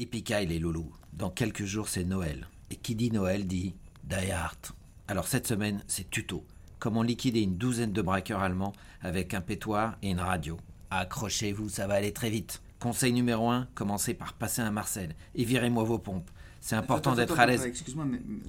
Yippee 0.00 0.46
les 0.46 0.58
loulous. 0.58 0.90
Dans 1.12 1.28
quelques 1.28 1.66
jours, 1.66 1.88
c'est 1.88 2.04
Noël. 2.04 2.48
Et 2.70 2.76
qui 2.76 2.94
dit 2.94 3.10
Noël 3.10 3.46
dit 3.46 3.74
Die 4.04 4.30
Hard. 4.30 4.68
Alors 5.08 5.28
cette 5.28 5.46
semaine, 5.46 5.84
c'est 5.88 6.08
tuto. 6.08 6.42
Comment 6.78 7.02
liquider 7.02 7.42
une 7.42 7.58
douzaine 7.58 7.92
de 7.92 8.00
braqueurs 8.00 8.40
allemands 8.40 8.72
avec 9.02 9.34
un 9.34 9.42
pétoire 9.42 9.98
et 10.00 10.08
une 10.10 10.20
radio. 10.20 10.56
Accrochez-vous, 10.90 11.68
ça 11.68 11.86
va 11.86 11.94
aller 11.94 12.14
très 12.14 12.30
vite. 12.30 12.62
Conseil 12.78 13.12
numéro 13.12 13.50
1, 13.50 13.68
commencez 13.74 14.14
par 14.14 14.32
passer 14.32 14.62
un 14.62 14.70
Marcel 14.70 15.14
et 15.34 15.44
virez-moi 15.44 15.84
vos 15.84 15.98
pompes. 15.98 16.30
C'est 16.62 16.76
important 16.76 17.14
d'être 17.14 17.38
à 17.38 17.44
l'aise. 17.44 17.64
Excuse-moi, 17.66 18.06
mais 18.06 18.22
mais- 18.26 18.40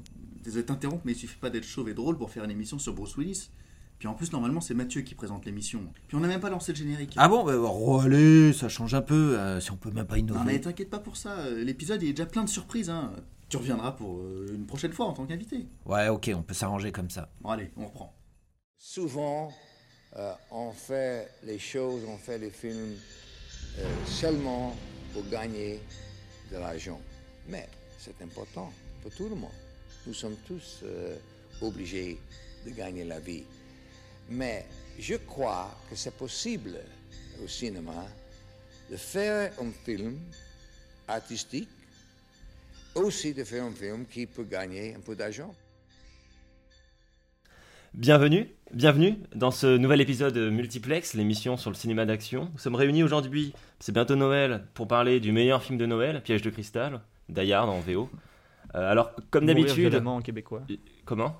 désolé 0.45 0.61
de 0.63 0.68
t'interrompre, 0.68 1.02
mais 1.04 1.11
il 1.11 1.18
suffit 1.18 1.38
pas 1.38 1.49
d'être 1.49 1.65
chauve 1.65 1.89
et 1.89 1.93
drôle 1.93 2.18
pour 2.18 2.31
faire 2.31 2.45
une 2.45 2.52
émission 2.52 2.79
sur 2.79 2.93
Bruce 2.93 3.18
Willis. 3.18 3.49
Puis 4.02 4.07
en 4.07 4.15
plus, 4.15 4.31
normalement, 4.33 4.61
c'est 4.61 4.73
Mathieu 4.73 5.02
qui 5.04 5.13
présente 5.13 5.45
l'émission. 5.45 5.79
Puis 6.07 6.17
on 6.17 6.21
n'a 6.21 6.27
même 6.27 6.39
pas 6.39 6.49
lancé 6.49 6.71
le 6.71 6.77
générique. 6.79 7.13
Ah 7.17 7.27
bon 7.29 7.43
bah, 7.43 7.54
oh, 7.55 7.99
Allez, 7.99 8.52
ça 8.52 8.67
change 8.67 8.95
un 8.95 9.04
peu, 9.04 9.38
euh, 9.38 9.59
si 9.59 9.70
on 9.70 9.77
peut 9.77 9.91
même 9.91 10.07
pas 10.07 10.17
non, 10.17 10.23
mais 10.23 10.34
innover. 10.55 10.61
t'inquiète 10.61 10.89
pas 10.89 10.97
pour 10.97 11.16
ça. 11.17 11.34
euh, 11.41 11.63
L'épisode 11.63 12.02
il 12.02 12.09
est 12.09 12.13
déjà 12.13 12.25
plein 12.25 12.43
de 12.43 12.49
surprises. 12.49 12.89
Hein. 12.89 13.13
Tu 13.48 13.58
reviendras 13.58 13.91
pour 13.91 14.17
euh, 14.22 14.48
une 14.55 14.66
prochaine 14.66 14.91
fois 14.91 15.05
en 15.05 15.13
tant 15.13 15.27
qu'invité. 15.27 15.67
Ouais, 15.85 16.08
ok, 16.08 16.31
on 16.35 16.41
peut 16.41 16.55
s'arranger 16.55 16.91
comme 16.91 17.11
ça. 17.11 17.30
Bon, 17.41 17.49
allez, 17.52 17.70
on 17.77 17.85
reprend. 17.85 18.17
Souvent, 18.80 19.53
euh, 20.17 20.33
on 20.49 20.72
fait 20.72 21.30
les 21.44 21.59
choses, 21.59 22.02
on 22.08 22.17
fait 22.17 22.39
les 22.39 22.49
films 22.49 22.95
euh, 23.77 23.83
seulement 24.08 24.75
pour 25.13 25.23
gagner 25.30 25.80
de 26.52 26.58
l'argent. 26.58 26.99
Mais 27.47 27.70
c'est 27.99 28.20
important 28.23 28.73
pour 29.03 29.11
tout 29.13 29.30
le 29.30 29.36
monde. 29.36 29.52
Nous 30.08 30.16
sommes 30.16 30.38
tous 30.47 30.80
euh, 30.86 31.16
obligés 31.61 32.20
de 32.66 32.72
gagner 32.72 33.03
la 33.03 33.20
vie. 33.20 33.44
Mais 34.31 34.66
je 34.98 35.16
crois 35.16 35.70
que 35.90 35.95
c'est 35.95 36.16
possible 36.16 36.77
au 37.44 37.48
cinéma 37.49 38.05
de 38.89 38.95
faire 38.95 39.52
un 39.59 39.72
film 39.84 40.17
artistique, 41.05 41.67
aussi 42.95 43.34
de 43.34 43.44
faire 43.44 43.66
un 43.66 43.72
film 43.72 44.05
qui 44.05 44.25
peut 44.25 44.45
gagner 44.45 44.95
un 44.95 45.02
peu 45.02 45.17
d'argent. 45.17 45.53
Bienvenue, 47.94 48.47
bienvenue 48.73 49.17
dans 49.36 49.52
ce 49.52 49.75
nouvel 49.75 50.00
épisode 50.00 50.33
de 50.33 50.50
Multiplex, 50.50 51.14
l'émission 51.14 51.58
sur 51.58 51.70
le 51.70 51.75
cinéma 51.75 52.05
d'action. 52.05 52.50
Nous 52.53 52.59
sommes 52.59 52.75
réunis 52.75 53.03
aujourd'hui, 53.03 53.52
c'est 53.81 53.92
bientôt 53.92 54.16
Noël, 54.16 54.64
pour 54.75 54.88
parler 54.88 55.20
du 55.20 55.33
meilleur 55.33 55.61
film 55.61 55.77
de 55.77 55.86
Noël, 55.86 56.22
Piège 56.23 56.42
de 56.42 56.50
cristal, 56.50 57.02
Die 57.27 57.52
Hard 57.52 57.67
en 57.67 57.81
VO. 57.81 58.09
Euh, 58.75 58.89
alors, 58.89 59.11
comme 59.30 59.45
d'habitude, 59.45 59.94
en 60.05 60.22
québécois. 60.22 60.64
comment? 61.03 61.36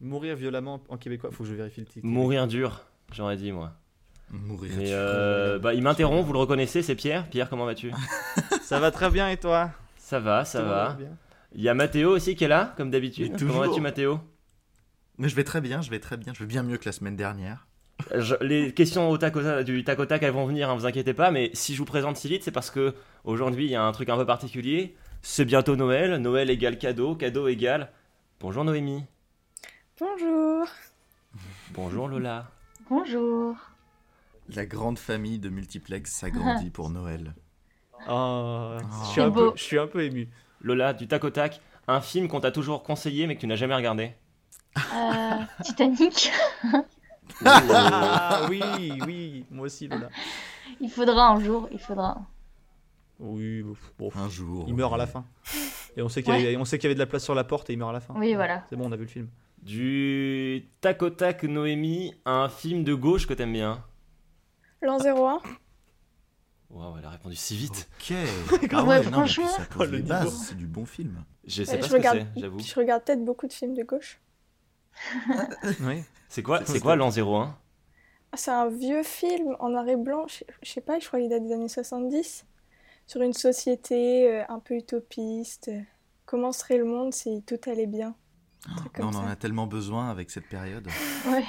Mourir 0.00 0.36
violemment 0.36 0.80
en 0.88 0.96
québécois, 0.96 1.30
faut 1.30 1.42
que 1.44 1.48
je 1.50 1.54
vérifie 1.54 1.80
le 1.80 1.86
titre. 1.86 2.06
Mourir 2.06 2.46
dur, 2.46 2.82
j'aurais 3.12 3.36
dit 3.36 3.52
moi. 3.52 3.72
Mourir. 4.30 4.72
Mais 4.76 4.92
euh, 4.92 5.58
bah, 5.58 5.74
il 5.74 5.82
m'interrompt, 5.82 6.24
vous 6.24 6.32
le 6.32 6.38
reconnaissez, 6.38 6.82
c'est 6.82 6.94
Pierre? 6.94 7.28
Pierre, 7.28 7.50
comment 7.50 7.66
vas-tu? 7.66 7.92
Ça 8.62 8.78
va 8.80 8.90
très 8.90 9.10
bien 9.10 9.28
et 9.28 9.36
toi? 9.36 9.70
Ça 9.98 10.20
va, 10.20 10.44
ça 10.44 10.60
Tout 10.60 10.68
va. 10.68 10.94
bien? 10.98 11.08
Il 11.54 11.60
y 11.62 11.68
a 11.68 11.74
Mathéo 11.74 12.10
aussi 12.14 12.36
qui 12.36 12.44
est 12.44 12.48
là, 12.48 12.72
comme 12.76 12.90
d'habitude. 12.90 13.36
Comment 13.38 13.58
vas-tu, 13.60 13.80
Mathéo 13.80 14.20
Mais 15.18 15.28
je 15.28 15.34
vais 15.34 15.44
très 15.44 15.60
bien, 15.60 15.82
je 15.82 15.90
vais 15.90 15.98
très 15.98 16.16
bien, 16.16 16.32
je 16.32 16.40
vais 16.40 16.46
bien 16.46 16.62
mieux 16.62 16.78
que 16.78 16.84
la 16.86 16.92
semaine 16.92 17.16
dernière. 17.16 17.66
Je- 18.16 18.36
les 18.40 18.72
questions 18.72 19.10
au 19.10 19.18
tac 19.18 19.36
au 19.36 19.42
tac- 19.42 19.64
du 19.64 19.84
tac 19.84 19.98
au 19.98 20.06
tac 20.06 20.22
elles 20.22 20.32
vont 20.32 20.46
venir, 20.46 20.70
hein, 20.70 20.74
vous 20.74 20.86
inquiétez 20.86 21.12
pas, 21.12 21.30
mais 21.30 21.50
si 21.52 21.74
je 21.74 21.78
vous 21.78 21.84
présente 21.84 22.16
si 22.16 22.28
vite, 22.28 22.42
c'est 22.44 22.50
parce 22.52 22.70
que 22.70 22.94
aujourd'hui 23.24 23.66
il 23.66 23.70
y 23.70 23.74
a 23.76 23.82
un 23.82 23.92
truc 23.92 24.08
un 24.08 24.16
peu 24.16 24.24
particulier. 24.24 24.94
C'est 25.22 25.44
bientôt 25.44 25.76
Noël, 25.76 26.16
Noël 26.16 26.48
égale 26.48 26.78
cadeau, 26.78 27.14
cadeau 27.14 27.46
égale. 27.48 27.90
Bonjour 28.40 28.64
Noémie. 28.64 29.04
Bonjour. 30.00 30.66
Bonjour 31.72 32.08
Lola. 32.08 32.50
Bonjour. 32.88 33.54
La 34.54 34.64
grande 34.66 34.98
famille 34.98 35.38
de 35.38 35.48
multiplex 35.50 36.10
s'agrandit 36.10 36.70
pour 36.72 36.90
Noël. 36.90 37.34
Oh, 38.08 38.76
je, 38.78 39.04
suis 39.06 39.14
C'est 39.16 39.20
un 39.20 39.30
peu, 39.30 39.50
beau. 39.50 39.52
je 39.56 39.62
suis 39.62 39.78
un 39.78 39.86
peu 39.86 40.02
ému. 40.02 40.28
Lola, 40.62 40.94
du 40.94 41.06
tac 41.06 41.22
au 41.24 41.30
tac, 41.30 41.60
un 41.86 42.00
film 42.00 42.28
qu'on 42.28 42.40
t'a 42.40 42.50
toujours 42.50 42.82
conseillé 42.82 43.26
mais 43.26 43.36
que 43.36 43.40
tu 43.40 43.46
n'as 43.46 43.56
jamais 43.56 43.74
regardé. 43.74 44.14
Euh, 44.94 45.40
Titanic. 45.62 46.30
Ah 47.44 48.46
oui, 48.50 48.60
oui, 49.06 49.46
moi 49.50 49.66
aussi 49.66 49.86
Lola. 49.86 50.08
Il 50.80 50.90
faudra 50.90 51.28
un 51.28 51.40
jour, 51.40 51.68
il 51.70 51.78
faudra. 51.78 52.18
Oui, 53.20 53.64
bon, 53.98 54.10
Un 54.16 54.28
jour. 54.28 54.64
il 54.66 54.74
meurt 54.74 54.92
à 54.92 54.96
la 54.96 55.06
fin. 55.06 55.24
Et 55.96 56.02
on 56.02 56.08
sait 56.08 56.22
qu'il 56.22 56.34
y, 56.34 56.36
avait- 56.48 56.56
on 56.56 56.64
sait 56.64 56.78
qu'il 56.78 56.88
y 56.88 56.88
avait 56.88 56.94
de 56.96 56.98
la 57.00 57.06
place 57.06 57.22
sur 57.22 57.34
la 57.34 57.44
porte 57.44 57.70
et 57.70 57.74
il 57.74 57.78
meurt 57.78 57.90
à 57.90 57.92
la 57.94 58.00
fin. 58.00 58.14
Oui, 58.16 58.34
voilà. 58.34 58.64
C'est 58.68 58.76
bon, 58.76 58.88
on 58.88 58.92
a 58.92 58.96
vu 58.96 59.04
le 59.04 59.08
film. 59.08 59.28
Du 59.62 60.68
tac 60.80 61.02
au 61.02 61.10
tac 61.10 61.42
Noémie, 61.44 62.14
un 62.24 62.48
film 62.48 62.82
de 62.84 62.94
gauche 62.94 63.26
que 63.26 63.34
t'aimes 63.34 63.52
bien. 63.52 63.84
L'an 64.82 64.98
01. 64.98 65.40
Waouh, 66.70 66.98
elle 66.98 67.04
a 67.04 67.10
répondu 67.10 67.36
si 67.36 67.56
vite. 67.56 67.88
Ok. 68.00 68.14
Ah 68.72 68.84
ouais, 68.84 69.02
franchement. 69.02 69.44
puis 69.46 69.54
ça 69.54 69.64
pose 69.66 69.88
Oh, 69.88 69.92
les 69.92 70.02
bases, 70.02 70.46
c'est 70.48 70.56
du 70.56 70.66
bon 70.66 70.86
film. 70.86 71.24
Je 71.44 71.64
sais 71.64 71.78
pas 71.78 71.86
je 71.86 71.90
ce 71.90 71.96
que 71.96 71.96
regarde, 71.98 72.26
c'est, 72.34 72.40
j'avoue. 72.40 72.58
je 72.60 72.74
regarde 72.74 73.04
peut-être 73.04 73.24
beaucoup 73.24 73.46
de 73.46 73.52
films 73.52 73.74
de 73.74 73.82
gauche. 73.82 74.20
Oui. 75.80 76.02
C'est 76.28 76.42
quoi, 76.42 76.64
C'est 76.64 76.80
quoi 76.80 76.96
l'an 76.96 77.10
01 77.10 77.56
Ah, 78.32 78.36
C'est 78.36 78.50
un 78.52 78.68
vieux 78.68 79.02
film 79.02 79.56
en 79.58 79.70
noir 79.70 79.88
et 79.88 79.96
blanc, 79.96 80.26
je 80.28 80.44
je 80.62 80.70
sais 80.70 80.80
pas, 80.80 80.98
je 81.00 81.06
crois 81.08 81.18
qu'il 81.20 81.28
date 81.28 81.44
des 81.44 81.52
années 81.52 81.68
70, 81.68 82.46
sur 83.06 83.20
une 83.22 83.32
société 83.32 84.30
euh, 84.30 84.44
un 84.48 84.60
peu 84.60 84.74
utopiste. 84.76 85.70
Comment 86.24 86.52
serait 86.52 86.78
le 86.78 86.84
monde 86.84 87.12
si 87.12 87.42
tout 87.42 87.58
allait 87.66 87.86
bien? 87.88 88.14
Mais 88.68 89.04
on 89.04 89.08
en 89.08 89.26
a 89.26 89.36
tellement 89.36 89.66
besoin 89.66 90.10
avec 90.10 90.30
cette 90.30 90.46
période. 90.46 90.86
Ouais. 91.28 91.44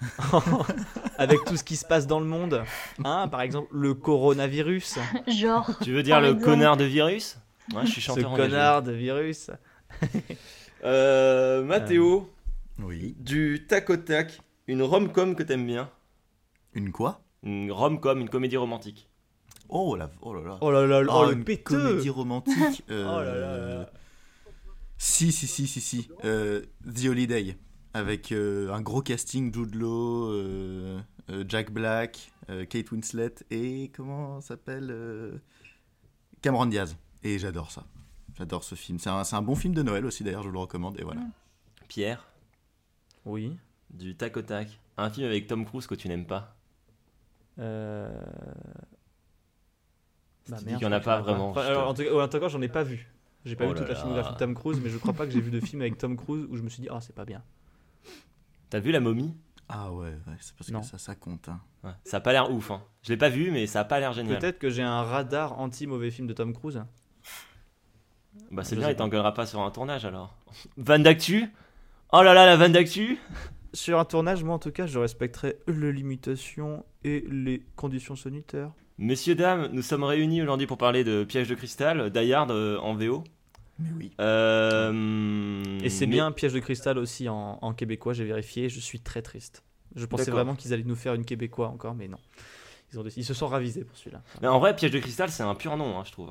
Avec 1.18 1.44
tout 1.44 1.56
ce 1.56 1.64
qui 1.64 1.74
se 1.76 1.84
passe 1.84 2.06
dans 2.06 2.20
le 2.20 2.26
monde. 2.26 2.62
Hein, 3.04 3.26
par 3.26 3.40
exemple, 3.40 3.68
le 3.72 3.94
coronavirus. 3.94 4.98
Genre. 5.26 5.68
Tu 5.82 5.92
veux 5.92 6.04
dire 6.04 6.20
le 6.20 6.28
exemple. 6.28 6.44
connard 6.44 6.76
de 6.76 6.84
virus? 6.84 7.36
Ouais, 7.74 7.84
je 7.84 7.90
suis 7.90 8.00
Ce 8.00 8.06
chanteur 8.06 8.30
engagé. 8.30 8.50
connard 8.50 8.82
de 8.82 8.92
virus. 8.92 9.50
Euh, 10.84 11.64
Mathéo, 11.64 12.30
Oui. 12.78 13.16
du 13.18 13.66
tac 13.68 13.90
au 13.90 13.96
tac, 13.96 14.40
une 14.68 14.80
rom-com 14.82 15.34
que 15.34 15.42
t'aimes 15.42 15.66
bien. 15.66 15.90
Une 16.72 16.92
quoi? 16.92 17.20
Une 17.42 17.72
rom-com, 17.72 18.20
une 18.20 18.28
comédie 18.28 18.56
romantique. 18.56 19.08
Oh, 19.68 19.96
la... 19.96 20.08
oh 20.22 20.34
là 20.34 20.42
là. 20.42 20.58
Oh 20.60 20.70
là 20.70 20.86
là, 20.86 21.02
oh, 21.04 21.10
Oh, 21.12 21.24
le 21.26 21.32
une 21.32 21.42
péteux 21.42 21.62
comédie 21.64 22.10
romantique. 22.10 22.84
Oh 22.90 22.92
là 22.92 23.24
là 23.24 23.24
là 23.24 23.46
euh, 23.46 23.80
là. 23.80 23.90
Si, 24.98 25.32
si, 25.32 25.46
si, 25.46 25.66
si, 25.66 25.80
si. 25.80 26.08
Euh, 26.24 26.62
The 26.84 27.06
Holiday. 27.06 27.56
Avec 27.94 28.32
euh, 28.32 28.70
un 28.72 28.80
gros 28.82 29.00
casting 29.00 29.52
Jude 29.52 29.74
Law, 29.74 30.30
euh, 30.30 31.00
euh, 31.30 31.44
Jack 31.48 31.70
Black, 31.72 32.30
euh, 32.50 32.64
Kate 32.66 32.90
Winslet 32.92 33.34
et 33.50 33.90
comment 33.96 34.40
s'appelle 34.40 34.88
euh, 34.90 35.38
Cameron 36.42 36.66
Diaz. 36.66 36.96
Et 37.24 37.38
j'adore 37.38 37.70
ça. 37.70 37.84
J'adore 38.36 38.62
ce 38.62 38.74
film. 38.74 38.98
C'est 38.98 39.08
un, 39.10 39.24
c'est 39.24 39.34
un 39.36 39.42
bon 39.42 39.54
film 39.56 39.72
de 39.74 39.82
Noël 39.82 40.04
aussi 40.04 40.22
d'ailleurs, 40.22 40.42
je 40.42 40.48
vous 40.48 40.52
le 40.54 40.58
recommande. 40.60 41.00
Et 41.00 41.02
voilà. 41.02 41.22
Pierre, 41.88 42.28
Oui. 43.24 43.56
du 43.90 44.14
tac 44.16 44.36
au 44.36 44.42
tac, 44.42 44.78
un 44.98 45.08
film 45.10 45.26
avec 45.26 45.46
Tom 45.46 45.64
Cruise 45.64 45.86
que 45.86 45.94
tu 45.94 46.08
n'aimes 46.08 46.26
pas? 46.26 46.54
Euh... 47.58 48.12
Bah, 50.48 50.58
merde, 50.64 50.78
qu'il 50.78 50.86
y 50.86 50.88
en 50.88 50.92
a 50.92 51.00
pas 51.00 51.20
vraiment, 51.20 51.50
Enfin, 51.50 51.62
je 51.62 51.66
te- 51.66 51.70
alors, 51.72 51.88
en 51.88 51.94
tout 51.94 52.02
cas, 52.04 52.12
en 52.24 52.28
tout 52.28 52.38
cas, 52.38 52.48
j'en 52.48 52.62
ai 52.62 52.68
pas 52.68 52.82
vu. 52.84 53.08
J'ai 53.44 53.56
pas 53.56 53.64
Oh 53.64 53.68
vu 53.68 53.74
toute 53.76 53.88
la 53.88 53.94
filmographie 53.94 54.32
de 54.34 54.38
Tom 54.38 54.54
Cruise, 54.54 54.80
mais 54.82 54.90
je 54.90 54.98
crois 54.98 55.12
pas 55.14 55.24
que 55.24 55.32
j'ai 55.32 55.40
vu 55.40 55.50
de 55.50 55.60
film 55.60 55.80
avec 55.82 55.96
Tom 55.98 56.16
Cruise 56.16 56.46
où 56.50 56.56
je 56.56 56.62
me 56.62 56.68
suis 56.68 56.82
dit, 56.82 56.88
ah, 56.90 57.00
c'est 57.00 57.14
pas 57.14 57.24
bien. 57.24 57.42
T'as 58.70 58.80
vu 58.80 58.90
La 58.92 59.00
momie? 59.00 59.34
Ah 59.68 59.92
ouais, 59.92 60.08
ouais 60.08 60.36
c'est 60.40 60.54
parce 60.56 60.70
Non. 60.70 60.80
que 60.80 60.86
ça, 60.86 60.98
ça 60.98 61.14
compte. 61.14 61.48
hein. 61.48 61.60
Ouais, 61.84 61.90
Ça 62.04 62.16
a 62.18 62.20
pas 62.20 62.32
l'air 62.32 62.50
ouf. 62.50 62.70
Hein. 62.70 62.82
Je 63.02 63.10
l'ai 63.10 63.16
pas 63.16 63.28
vu, 63.28 63.50
mais 63.50 63.66
ça 63.66 63.80
a 63.80 63.84
pas 63.84 64.00
l'air 64.00 64.12
génial. 64.12 64.38
Peut-être 64.38 64.58
que 64.58 64.70
j'ai 64.70 64.82
un 64.82 65.02
radar 65.02 65.58
anti-mauvais 65.60 66.10
film 66.10 66.26
de 66.26 66.32
Tom 66.32 66.52
Cruise. 66.54 66.82
Bah 68.50 68.64
c'est 68.64 68.76
bien, 68.76 68.88
il 68.90 68.96
t'engueulera 68.96 69.34
pas 69.34 69.46
sur 69.46 69.60
un 69.60 69.70
tournage 69.70 70.04
alors. 70.04 70.36
Van 70.76 70.98
d'actu? 70.98 71.46
Oh 72.12 72.22
là 72.22 72.32
là, 72.34 72.46
la 72.46 72.56
vanne 72.56 72.72
d'actu 72.72 73.18
Sur 73.74 73.98
un 73.98 74.04
tournage, 74.06 74.42
moi 74.42 74.54
en 74.54 74.58
tout 74.58 74.70
cas, 74.72 74.86
je 74.86 74.98
respecterai 74.98 75.58
les 75.66 75.92
limitations 75.92 76.84
et 77.04 77.24
les 77.28 77.66
conditions 77.76 78.16
sanitaires. 78.16 78.72
Messieurs, 78.98 79.34
dames, 79.36 79.68
nous 79.72 79.82
sommes 79.82 80.02
réunis 80.02 80.42
aujourd'hui 80.42 80.66
pour 80.66 80.76
parler 80.78 81.04
de 81.04 81.22
Piège 81.24 81.48
de 81.48 81.54
cristal, 81.54 82.10
Die 82.10 82.32
Hard 82.32 82.50
euh, 82.50 82.78
en 82.80 82.94
VO. 82.94 83.22
Mais 83.78 83.90
oui. 83.96 84.12
Euh, 84.20 85.62
Et 85.84 85.88
c'est 85.88 86.06
mais- 86.06 86.12
bien 86.14 86.32
Piège 86.32 86.52
de 86.52 86.58
cristal 86.58 86.98
aussi 86.98 87.28
en, 87.28 87.58
en 87.62 87.72
québécois, 87.74 88.12
j'ai 88.12 88.24
vérifié, 88.24 88.68
je 88.68 88.80
suis 88.80 88.98
très 89.00 89.22
triste. 89.22 89.62
Je 89.94 90.04
pensais 90.04 90.30
vraiment 90.32 90.54
qu'ils 90.56 90.72
allaient 90.74 90.82
nous 90.82 90.96
faire 90.96 91.14
une 91.14 91.24
québécois 91.24 91.68
encore, 91.68 91.94
mais 91.94 92.08
non. 92.08 92.18
Ils, 92.92 92.98
ont 92.98 93.02
décidé- 93.04 93.20
ils 93.20 93.24
se 93.24 93.34
sont 93.34 93.46
ravisés 93.46 93.84
pour 93.84 93.96
celui-là. 93.96 94.22
Mais 94.42 94.48
en 94.48 94.58
vrai, 94.58 94.74
Piège 94.74 94.90
de 94.90 94.98
cristal, 94.98 95.30
c'est 95.30 95.44
un 95.44 95.54
pur 95.54 95.76
nom, 95.76 95.98
hein, 95.98 96.02
je 96.04 96.10
trouve. 96.12 96.30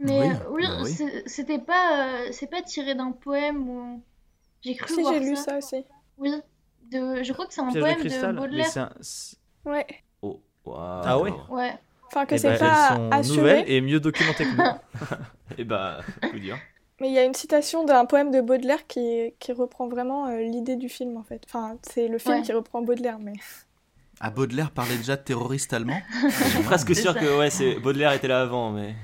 Mais 0.00 0.18
Oui, 0.20 0.28
euh, 0.28 0.50
oui, 0.50 0.62
bah 0.66 0.78
oui. 0.82 1.22
c'était 1.26 1.58
pas, 1.58 2.08
euh, 2.22 2.28
c'est 2.32 2.46
pas 2.48 2.62
tiré 2.62 2.94
d'un 2.94 3.10
poème 3.12 3.68
ou. 3.68 4.02
J'ai 4.62 4.74
cru 4.76 4.94
Si, 4.94 5.02
voir 5.02 5.12
j'ai 5.14 5.20
lu 5.20 5.36
ça. 5.36 5.58
aussi. 5.58 5.84
Oui. 6.16 6.30
De, 6.90 7.22
je 7.22 7.32
crois 7.32 7.46
que 7.46 7.52
c'est 7.52 7.60
un 7.60 7.68
Piège 7.70 7.82
poème 7.82 7.96
de 7.96 8.00
cristal, 8.00 8.36
Baudelaire. 8.36 8.78
un- 8.78 9.70
Ouais. 9.70 9.86
Oh, 10.22 10.40
waouh. 10.64 11.02
Ah 11.04 11.18
ouais? 11.20 11.32
Ouais. 11.50 11.74
Enfin, 12.08 12.26
que 12.26 12.34
Eh 12.34 12.38
c'est 12.38 12.50
ben, 12.50 12.58
pas 12.58 12.88
elles 12.90 12.96
sont 12.96 13.10
assuré. 13.12 13.36
nouvelles 13.40 13.64
et 13.70 13.80
mieux 13.80 14.00
documentées 14.00 14.44
que 14.44 14.56
nous. 14.56 14.64
Et 15.58 15.64
bah, 15.64 16.00
faut 16.30 16.38
dire. 16.38 16.56
Mais 17.00 17.08
il 17.08 17.14
y 17.14 17.18
a 17.18 17.24
une 17.24 17.34
citation 17.34 17.84
d'un 17.84 18.04
poème 18.06 18.30
de 18.32 18.40
Baudelaire 18.40 18.86
qui, 18.88 19.32
qui 19.38 19.52
reprend 19.52 19.86
vraiment 19.88 20.26
euh, 20.26 20.38
l'idée 20.40 20.74
du 20.76 20.88
film 20.88 21.16
en 21.16 21.22
fait. 21.22 21.42
Enfin, 21.46 21.76
c'est 21.82 22.08
le 22.08 22.18
film 22.18 22.36
Ouais. 22.36 22.42
qui 22.42 22.52
reprend 22.52 22.82
Baudelaire, 22.82 23.18
mais. 23.20 23.34
Ah, 24.20 24.30
Baudelaire 24.30 24.72
parlait 24.72 24.96
déjà 24.96 25.14
de 25.14 25.22
terroristes 25.22 25.72
allemands 25.72 26.00
Je 26.28 26.44
suis 26.44 26.62
presque 26.64 26.94
sûr 26.96 27.12
ça. 27.12 27.20
que 27.20 27.38
ouais, 27.38 27.50
c'est 27.50 27.76
Baudelaire 27.76 28.12
était 28.12 28.26
là 28.26 28.40
avant, 28.42 28.72
mais. 28.72 28.96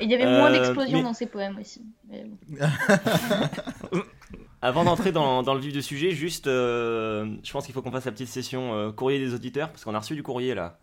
Et 0.00 0.04
il 0.04 0.10
y 0.10 0.14
avait 0.14 0.26
moins 0.26 0.50
Euh, 0.52 0.58
d'explosions 0.58 0.98
mais- 0.98 1.02
dans 1.02 1.14
ses 1.14 1.24
poèmes 1.26 1.56
aussi. 1.58 1.80
Mais 2.10 2.24
bon. 2.24 2.66
Avant 4.60 4.82
d'entrer 4.84 5.12
dans, 5.12 5.42
dans 5.44 5.54
le 5.54 5.60
vif 5.60 5.72
du 5.72 5.82
sujet, 5.82 6.10
juste, 6.10 6.48
euh, 6.48 7.26
je 7.44 7.52
pense 7.52 7.64
qu'il 7.64 7.72
faut 7.72 7.80
qu'on 7.80 7.92
fasse 7.92 8.06
la 8.06 8.10
petite 8.12 8.26
session 8.28 8.74
euh, 8.74 8.90
courrier 8.90 9.20
des 9.20 9.32
auditeurs, 9.32 9.70
parce 9.70 9.84
qu'on 9.84 9.94
a 9.94 10.00
reçu 10.00 10.16
du 10.16 10.22
courrier 10.24 10.54
là. 10.54 10.78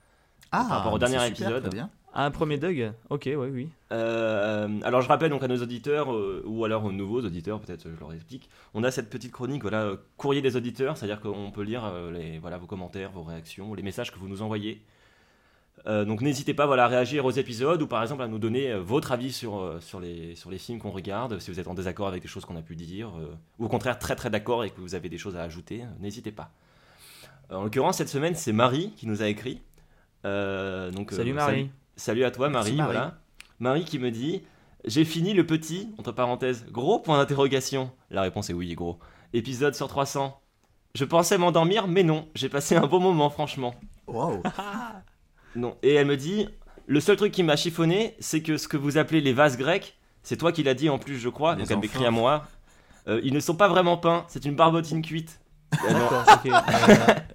Ah, 0.51 0.65
Par 0.67 0.77
rapport 0.77 0.93
au 0.93 0.99
dernier 0.99 1.19
super, 1.19 1.49
épisode. 1.49 1.73
bien. 1.73 1.89
Ah, 2.13 2.25
un 2.25 2.31
premier 2.31 2.57
Doug 2.57 2.93
Ok, 3.09 3.23
ouais, 3.25 3.35
oui. 3.35 3.67
Euh, 3.91 4.69
alors 4.83 5.01
je 5.01 5.09
rappelle 5.09 5.29
donc 5.29 5.43
à 5.43 5.49
nos 5.49 5.61
auditeurs, 5.61 6.13
euh, 6.13 6.41
ou 6.45 6.63
alors 6.63 6.85
aux 6.85 6.93
nouveaux 6.93 7.19
auditeurs, 7.21 7.59
peut-être 7.59 7.89
je 7.93 7.99
leur 7.99 8.13
explique, 8.13 8.49
on 8.73 8.85
a 8.85 8.91
cette 8.91 9.09
petite 9.09 9.33
chronique, 9.33 9.63
voilà, 9.63 9.81
euh, 9.81 9.97
courrier 10.15 10.41
des 10.41 10.55
auditeurs, 10.55 10.95
c'est-à-dire 10.95 11.19
qu'on 11.19 11.51
peut 11.51 11.63
lire 11.63 11.83
euh, 11.83 12.11
les, 12.11 12.39
voilà, 12.39 12.57
vos 12.57 12.67
commentaires, 12.67 13.11
vos 13.11 13.23
réactions, 13.23 13.73
les 13.73 13.83
messages 13.83 14.11
que 14.13 14.19
vous 14.19 14.29
nous 14.29 14.41
envoyez. 14.41 14.81
Euh, 15.87 16.05
donc 16.05 16.21
n'hésitez 16.21 16.53
pas 16.53 16.65
voilà, 16.65 16.85
à 16.85 16.87
réagir 16.87 17.25
aux 17.25 17.31
épisodes 17.31 17.81
ou 17.81 17.85
par 17.85 18.01
exemple 18.01 18.21
à 18.23 18.27
nous 18.27 18.39
donner 18.39 18.71
euh, 18.71 18.79
votre 18.79 19.11
avis 19.11 19.33
sur, 19.33 19.59
euh, 19.59 19.79
sur, 19.81 19.99
les, 19.99 20.35
sur 20.35 20.49
les 20.49 20.57
films 20.57 20.79
qu'on 20.79 20.91
regarde, 20.91 21.37
si 21.39 21.51
vous 21.51 21.59
êtes 21.59 21.67
en 21.67 21.73
désaccord 21.75 22.07
avec 22.07 22.21
des 22.21 22.29
choses 22.29 22.45
qu'on 22.45 22.55
a 22.55 22.61
pu 22.61 22.75
dire, 22.77 23.09
euh, 23.19 23.27
ou 23.59 23.65
au 23.65 23.67
contraire 23.67 23.99
très 23.99 24.15
très 24.15 24.29
d'accord 24.29 24.63
et 24.63 24.69
que 24.69 24.79
vous 24.79 24.95
avez 24.95 25.09
des 25.09 25.17
choses 25.17 25.35
à 25.35 25.41
ajouter, 25.43 25.83
n'hésitez 25.99 26.31
pas. 26.31 26.49
Euh, 27.51 27.55
en 27.57 27.63
l'occurrence 27.65 27.97
cette 27.97 28.09
semaine 28.09 28.35
c'est 28.35 28.53
Marie 28.53 28.93
qui 28.95 29.05
nous 29.05 29.21
a 29.21 29.27
écrit. 29.27 29.61
Euh, 30.25 30.91
donc, 30.91 31.13
euh, 31.13 31.15
Salut 31.15 31.33
Marie. 31.33 31.69
Salut 31.95 32.23
à 32.25 32.31
toi 32.31 32.49
Marie, 32.49 32.71
Merci, 32.71 32.77
Marie. 32.77 32.93
voilà. 32.93 33.17
Marie 33.59 33.85
qui 33.85 33.99
me 33.99 34.11
dit 34.11 34.43
J'ai 34.83 35.05
fini 35.05 35.33
le 35.33 35.45
petit, 35.45 35.89
entre 35.97 36.11
parenthèses, 36.11 36.65
gros 36.71 36.99
point 36.99 37.17
d'interrogation. 37.17 37.91
La 38.09 38.23
réponse 38.23 38.49
est 38.49 38.53
oui, 38.53 38.73
gros. 38.73 38.99
Épisode 39.33 39.75
sur 39.75 39.87
300. 39.87 40.39
Je 40.95 41.05
pensais 41.05 41.37
m'endormir, 41.37 41.87
mais 41.87 42.03
non, 42.03 42.27
j'ai 42.35 42.49
passé 42.49 42.75
un 42.75 42.87
bon 42.87 42.99
moment, 42.99 43.29
franchement. 43.29 43.75
Waouh. 44.07 44.41
Non. 45.55 45.77
Et 45.83 45.93
elle 45.93 46.07
me 46.07 46.17
dit 46.17 46.49
Le 46.85 46.99
seul 46.99 47.15
truc 47.15 47.31
qui 47.31 47.41
m'a 47.41 47.55
chiffonné, 47.55 48.17
c'est 48.19 48.41
que 48.41 48.57
ce 48.57 48.67
que 48.67 48.75
vous 48.75 48.97
appelez 48.97 49.21
les 49.21 49.31
vases 49.31 49.57
grecs, 49.57 49.97
c'est 50.21 50.35
toi 50.35 50.51
qui 50.51 50.63
l'as 50.63 50.73
dit 50.73 50.89
en 50.89 50.99
plus, 50.99 51.17
je 51.17 51.29
crois, 51.29 51.55
Les 51.55 51.61
donc 51.61 51.71
elle 51.71 51.79
m'écrit 51.79 52.05
à 52.05 52.11
moi. 52.11 52.45
Euh, 53.07 53.21
ils 53.23 53.33
ne 53.33 53.39
sont 53.39 53.55
pas 53.55 53.69
vraiment 53.69 53.95
peints, 53.95 54.25
c'est 54.27 54.43
une 54.43 54.55
barbotine 54.55 55.01
cuite. 55.01 55.39
Euh, 55.73 55.93
non. 55.93 55.99
D'accord, 55.99 56.25
ok. 56.27 56.51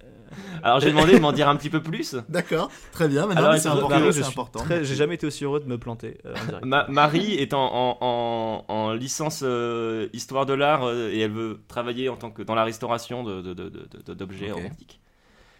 Alors 0.63 0.79
j'ai 0.79 0.89
demandé 0.91 1.13
de 1.13 1.19
m'en 1.19 1.31
dire 1.31 1.47
un 1.49 1.55
petit 1.55 1.69
peu 1.69 1.81
plus. 1.81 2.15
D'accord, 2.29 2.69
très 2.91 3.07
bien. 3.07 3.25
Maintenant, 3.25 3.41
Alors, 3.41 3.53
mais 3.53 3.59
c'est 3.59 3.67
important. 3.69 3.89
Marie, 3.89 4.13
c'est 4.13 4.19
je 4.19 4.23
suis 4.23 4.31
important. 4.31 4.59
très- 4.59 4.83
J'ai 4.83 4.95
jamais 4.95 5.15
été 5.15 5.25
aussi 5.27 5.43
heureux 5.43 5.59
de 5.59 5.65
me 5.67 5.77
planter 5.77 6.17
euh, 6.25 6.33
en 6.35 6.45
direct. 6.45 6.65
Ma- 6.65 6.87
Marie 6.87 7.33
est 7.35 7.53
en, 7.53 7.59
en- 7.73 7.97
en- 8.01 8.65
en 8.67 8.93
licence 8.93 9.41
euh, 9.43 10.07
histoire 10.13 10.45
de 10.45 10.53
l'art 10.53 10.83
euh, 10.83 11.09
et 11.11 11.19
elle 11.19 11.31
veut 11.31 11.59
travailler 11.67 12.09
en 12.09 12.15
tant 12.17 12.31
que 12.31 12.41
dans 12.43 12.55
la 12.55 12.63
restauration 12.63 13.23
de- 13.23 13.41
de- 13.41 13.53
de- 13.53 13.69
de- 13.69 13.87
de- 14.05 14.13
d'objets 14.13 14.51
Ok. 14.51 14.61
antiques. 14.65 14.99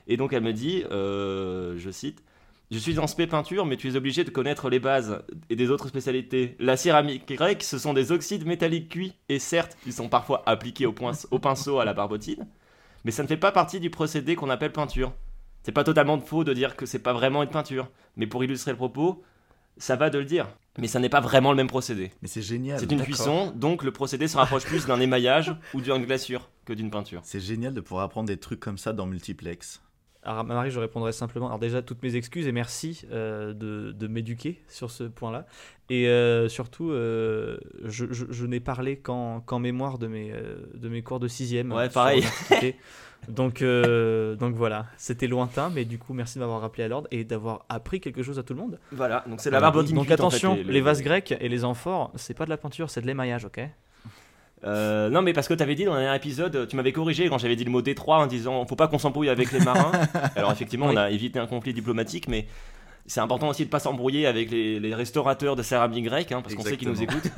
Et 0.07 0.17
donc 0.17 0.33
elle 0.33 0.43
me 0.43 0.53
dit, 0.53 0.83
euh, 0.91 1.75
je 1.77 1.89
cite, 1.91 2.23
je 2.71 2.77
suis 2.77 2.99
en 2.99 3.07
spé 3.07 3.27
peinture, 3.27 3.65
mais 3.65 3.75
tu 3.75 3.89
es 3.89 3.95
obligé 3.97 4.23
de 4.23 4.29
connaître 4.29 4.69
les 4.69 4.79
bases 4.79 5.21
et 5.49 5.55
des 5.57 5.69
autres 5.71 5.89
spécialités. 5.89 6.55
La 6.59 6.77
céramique 6.77 7.27
grecque, 7.27 7.63
ce 7.63 7.77
sont 7.77 7.93
des 7.93 8.11
oxydes 8.13 8.45
métalliques 8.47 8.89
cuits 8.89 9.13
et 9.29 9.39
certes, 9.39 9.75
ils 9.85 9.91
sont 9.93 10.07
parfois 10.07 10.41
appliqués 10.45 10.85
au 10.85 10.93
pinceau 10.93 11.79
à 11.79 11.85
la 11.85 11.93
barbotine, 11.93 12.47
mais 13.03 13.11
ça 13.11 13.23
ne 13.23 13.27
fait 13.27 13.37
pas 13.37 13.51
partie 13.51 13.79
du 13.79 13.89
procédé 13.89 14.35
qu'on 14.35 14.49
appelle 14.49 14.71
peinture. 14.71 15.13
C'est 15.63 15.71
pas 15.71 15.83
totalement 15.83 16.19
faux 16.19 16.43
de 16.43 16.53
dire 16.53 16.75
que 16.75 16.85
c'est 16.85 16.99
pas 16.99 17.13
vraiment 17.13 17.43
une 17.43 17.49
peinture, 17.49 17.89
mais 18.15 18.27
pour 18.27 18.43
illustrer 18.43 18.71
le 18.71 18.77
propos, 18.77 19.23
ça 19.77 19.95
va 19.95 20.09
de 20.09 20.17
le 20.17 20.25
dire. 20.25 20.47
Mais 20.77 20.87
ça 20.87 20.99
n'est 20.99 21.09
pas 21.09 21.19
vraiment 21.19 21.51
le 21.51 21.57
même 21.57 21.67
procédé. 21.67 22.11
Mais 22.21 22.27
c'est 22.27 22.41
génial. 22.41 22.79
C'est 22.79 22.91
une 22.91 23.01
cuisson, 23.01 23.51
donc 23.55 23.83
le 23.83 23.91
procédé 23.91 24.27
se 24.27 24.37
rapproche 24.37 24.65
plus 24.65 24.85
d'un 24.85 24.99
émaillage 25.01 25.53
ou 25.73 25.81
d'une 25.81 26.05
glaçure 26.05 26.49
que 26.65 26.73
d'une 26.73 26.89
peinture. 26.89 27.21
C'est 27.23 27.39
génial 27.39 27.73
de 27.73 27.81
pouvoir 27.81 28.05
apprendre 28.05 28.27
des 28.27 28.37
trucs 28.37 28.59
comme 28.59 28.77
ça 28.77 28.93
dans 28.93 29.05
Multiplex. 29.05 29.81
Alors, 30.23 30.43
Marie, 30.43 30.69
je 30.69 30.79
répondrai 30.79 31.11
simplement. 31.13 31.47
Alors, 31.47 31.57
déjà, 31.59 31.81
toutes 31.81 32.03
mes 32.03 32.15
excuses 32.15 32.47
et 32.47 32.51
merci 32.51 33.05
euh, 33.11 33.53
de, 33.53 33.91
de 33.91 34.07
m'éduquer 34.07 34.61
sur 34.67 34.91
ce 34.91 35.03
point-là. 35.05 35.47
Et 35.89 36.07
euh, 36.07 36.47
surtout, 36.47 36.91
euh, 36.91 37.57
je, 37.85 38.05
je- 38.11 38.25
je 38.29 38.45
n'ai 38.45 38.59
parlé 38.59 38.97
qu'en 38.97 39.43
mémoire 39.59 39.97
de 39.97 40.07
mes, 40.07 40.31
de 40.75 40.89
mes 40.89 41.01
cours 41.01 41.19
de 41.19 41.27
sixième. 41.27 41.71
Ouais, 41.71 41.85
sur 41.85 41.93
pareil. 41.93 42.23
donc, 43.27 43.63
donc 43.63 44.55
voilà, 44.55 44.85
c'était 44.97 45.27
lointain, 45.27 45.69
mais 45.73 45.85
du 45.85 45.97
coup, 45.97 46.13
merci 46.13 46.35
de 46.35 46.41
m'avoir 46.41 46.61
rappelé 46.61 46.83
à 46.83 46.87
l'ordre 46.87 47.07
et 47.11 47.23
d'avoir 47.23 47.65
appris 47.69 47.99
quelque 47.99 48.23
chose 48.23 48.37
à 48.39 48.43
tout 48.43 48.53
le 48.53 48.59
monde. 48.59 48.79
Voilà, 48.91 49.23
donc 49.27 49.41
c'est 49.41 49.49
la 49.49 49.57
Voilà. 49.59 49.71
barbotine 49.71 49.95
Donc 49.95 50.09
en 50.09 50.13
attention, 50.13 50.55
fait, 50.55 50.63
les, 50.63 50.81
vases 50.81 51.01
grecs 51.01 51.33
et 51.39 51.49
les 51.49 51.65
amphores, 51.65 52.11
c'est 52.15 52.35
pas 52.37 52.45
de 52.45 52.49
la 52.51 52.57
peinture, 52.57 52.89
c'est 52.89 53.01
de 53.01 53.07
l'émaillage, 53.07 53.45
ok? 53.45 53.59
Euh, 54.63 55.09
non, 55.09 55.21
mais 55.23 55.33
parce 55.33 55.47
que 55.47 55.53
tu 55.55 55.63
avais 55.63 55.73
dit 55.75 55.85
dans 55.85 55.93
un 55.93 56.01
dernier 56.01 56.15
épisode, 56.15 56.67
tu 56.67 56.75
m'avais 56.75 56.91
corrigé 56.91 57.27
quand 57.29 57.37
j'avais 57.39 57.55
dit 57.55 57.63
le 57.63 57.71
mot 57.71 57.81
Détroit 57.81 58.17
en 58.19 58.27
disant 58.27 58.65
faut 58.67 58.75
pas 58.75 58.87
qu'on 58.87 58.99
s'embrouille 58.99 59.29
avec 59.29 59.51
les 59.51 59.59
marins. 59.59 59.91
Alors 60.35 60.51
effectivement, 60.51 60.87
Oui. 60.87 60.93
on 60.93 60.97
a 60.97 61.09
évité 61.09 61.39
un 61.39 61.47
conflit 61.47 61.73
diplomatique, 61.73 62.27
mais 62.27 62.45
c'est 63.07 63.19
important 63.21 63.49
aussi 63.49 63.65
de 63.65 63.69
pas 63.71 63.79
s'embrouiller 63.79 64.27
avec 64.27 64.51
les, 64.51 64.79
les 64.79 64.93
restaurateurs 64.93 65.55
de 65.55 65.63
céramique 65.63 66.05
grecque, 66.05 66.31
hein, 66.31 66.41
parce 66.43 66.53
qu'on 66.53 66.61
sait 66.63 66.77
qu'ils 66.77 66.89
nous 66.89 67.01
écoutent. 67.01 67.31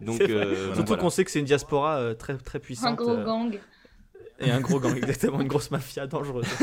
Donc, 0.00 0.22
euh, 0.22 0.72
Surtout 0.72 0.84
voilà. 0.86 1.02
qu'on 1.02 1.10
sait 1.10 1.24
que 1.24 1.30
c'est 1.30 1.40
une 1.40 1.44
diaspora 1.44 1.96
euh, 1.96 2.14
très, 2.14 2.34
très 2.38 2.58
puissante. 2.58 2.92
Un 2.92 2.94
gros 2.94 3.10
euh, 3.10 3.24
gang. 3.24 3.58
Et 4.40 4.50
un 4.50 4.60
gros 4.60 4.80
gang, 4.80 4.96
exactement, 4.96 5.40
une 5.42 5.48
grosse 5.48 5.70
mafia 5.70 6.06
dangereuse. 6.06 6.46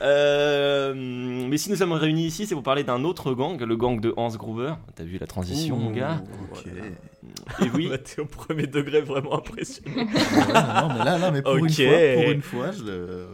Euh, 0.00 0.94
mais 0.94 1.56
si 1.56 1.70
nous 1.70 1.76
sommes 1.76 1.92
réunis 1.92 2.26
ici, 2.26 2.46
c'est 2.46 2.54
pour 2.54 2.62
parler 2.62 2.84
d'un 2.84 3.02
autre 3.02 3.32
gang, 3.32 3.60
le 3.60 3.76
gang 3.76 4.00
de 4.00 4.14
Hans 4.16 4.28
Gruber. 4.28 4.74
T'as 4.94 5.02
vu 5.02 5.18
la 5.18 5.26
transition, 5.26 5.76
mon 5.76 5.90
gars 5.90 6.22
Ok. 6.52 6.64
Et 7.60 7.70
oui, 7.74 7.90
T'es 8.04 8.20
au 8.20 8.26
premier 8.26 8.66
degré 8.66 9.00
vraiment 9.02 9.38
impressionnant. 9.38 9.94
Ouais, 9.96 10.04
non, 10.54 10.88
mais 10.94 11.04
là, 11.04 11.18
là, 11.18 11.30
mais 11.30 11.42
pour, 11.42 11.56
une 11.56 11.68
fois, 11.70 11.84
pour 12.14 12.30
une 12.30 12.42
fois, 12.42 12.70
je 12.72 12.84
le. 12.84 13.28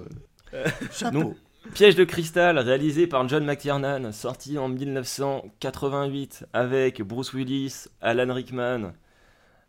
Chapeau. 0.92 1.18
Donc, 1.18 1.36
Piège 1.74 1.94
de 1.96 2.04
cristal, 2.04 2.58
réalisé 2.58 3.06
par 3.06 3.26
John 3.28 3.44
McTiernan, 3.44 4.12
sorti 4.12 4.58
en 4.58 4.68
1988 4.68 6.46
avec 6.52 7.02
Bruce 7.02 7.32
Willis, 7.32 7.86
Alan 8.00 8.32
Rickman, 8.34 8.92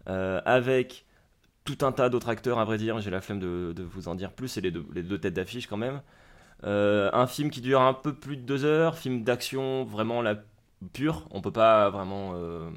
euh, 0.10 0.42
avec 0.46 1.06
tout 1.66 1.78
un 1.82 1.92
tas 1.92 2.10
d'autres 2.10 2.30
acteurs, 2.30 2.60
à 2.60 2.66
vrai 2.66 2.78
dire. 2.78 3.00
J'ai 3.00 3.12
la 3.12 3.22
flemme 3.22 3.40
de, 3.40 3.74
de 3.76 3.84
vous 3.84 4.08
en 4.08 4.16
dire 4.16 4.32
plus, 4.34 4.48
c'est 4.50 4.62
les 4.62 4.72
deux, 4.72 4.86
les 4.94 5.04
deux 5.04 5.18
têtes 5.20 5.34
d'affiche 5.34 5.68
quand 5.68 5.78
même. 5.78 6.02
Euh, 6.66 7.10
un 7.14 7.28
film 7.28 7.50
qui 7.52 7.62
dure 7.62 7.82
un 7.82 7.94
peu 7.94 8.14
plus 8.16 8.38
de 8.38 8.44
deux 8.44 8.66
heures, 8.66 8.98
film 8.98 9.24
d'action 9.24 9.86
vraiment 9.86 10.22
la 10.22 10.36
pure. 10.94 11.28
On 11.32 11.42
peut 11.42 11.52
pas 11.52 11.90
vraiment. 11.90 12.34
euh, 12.36 12.70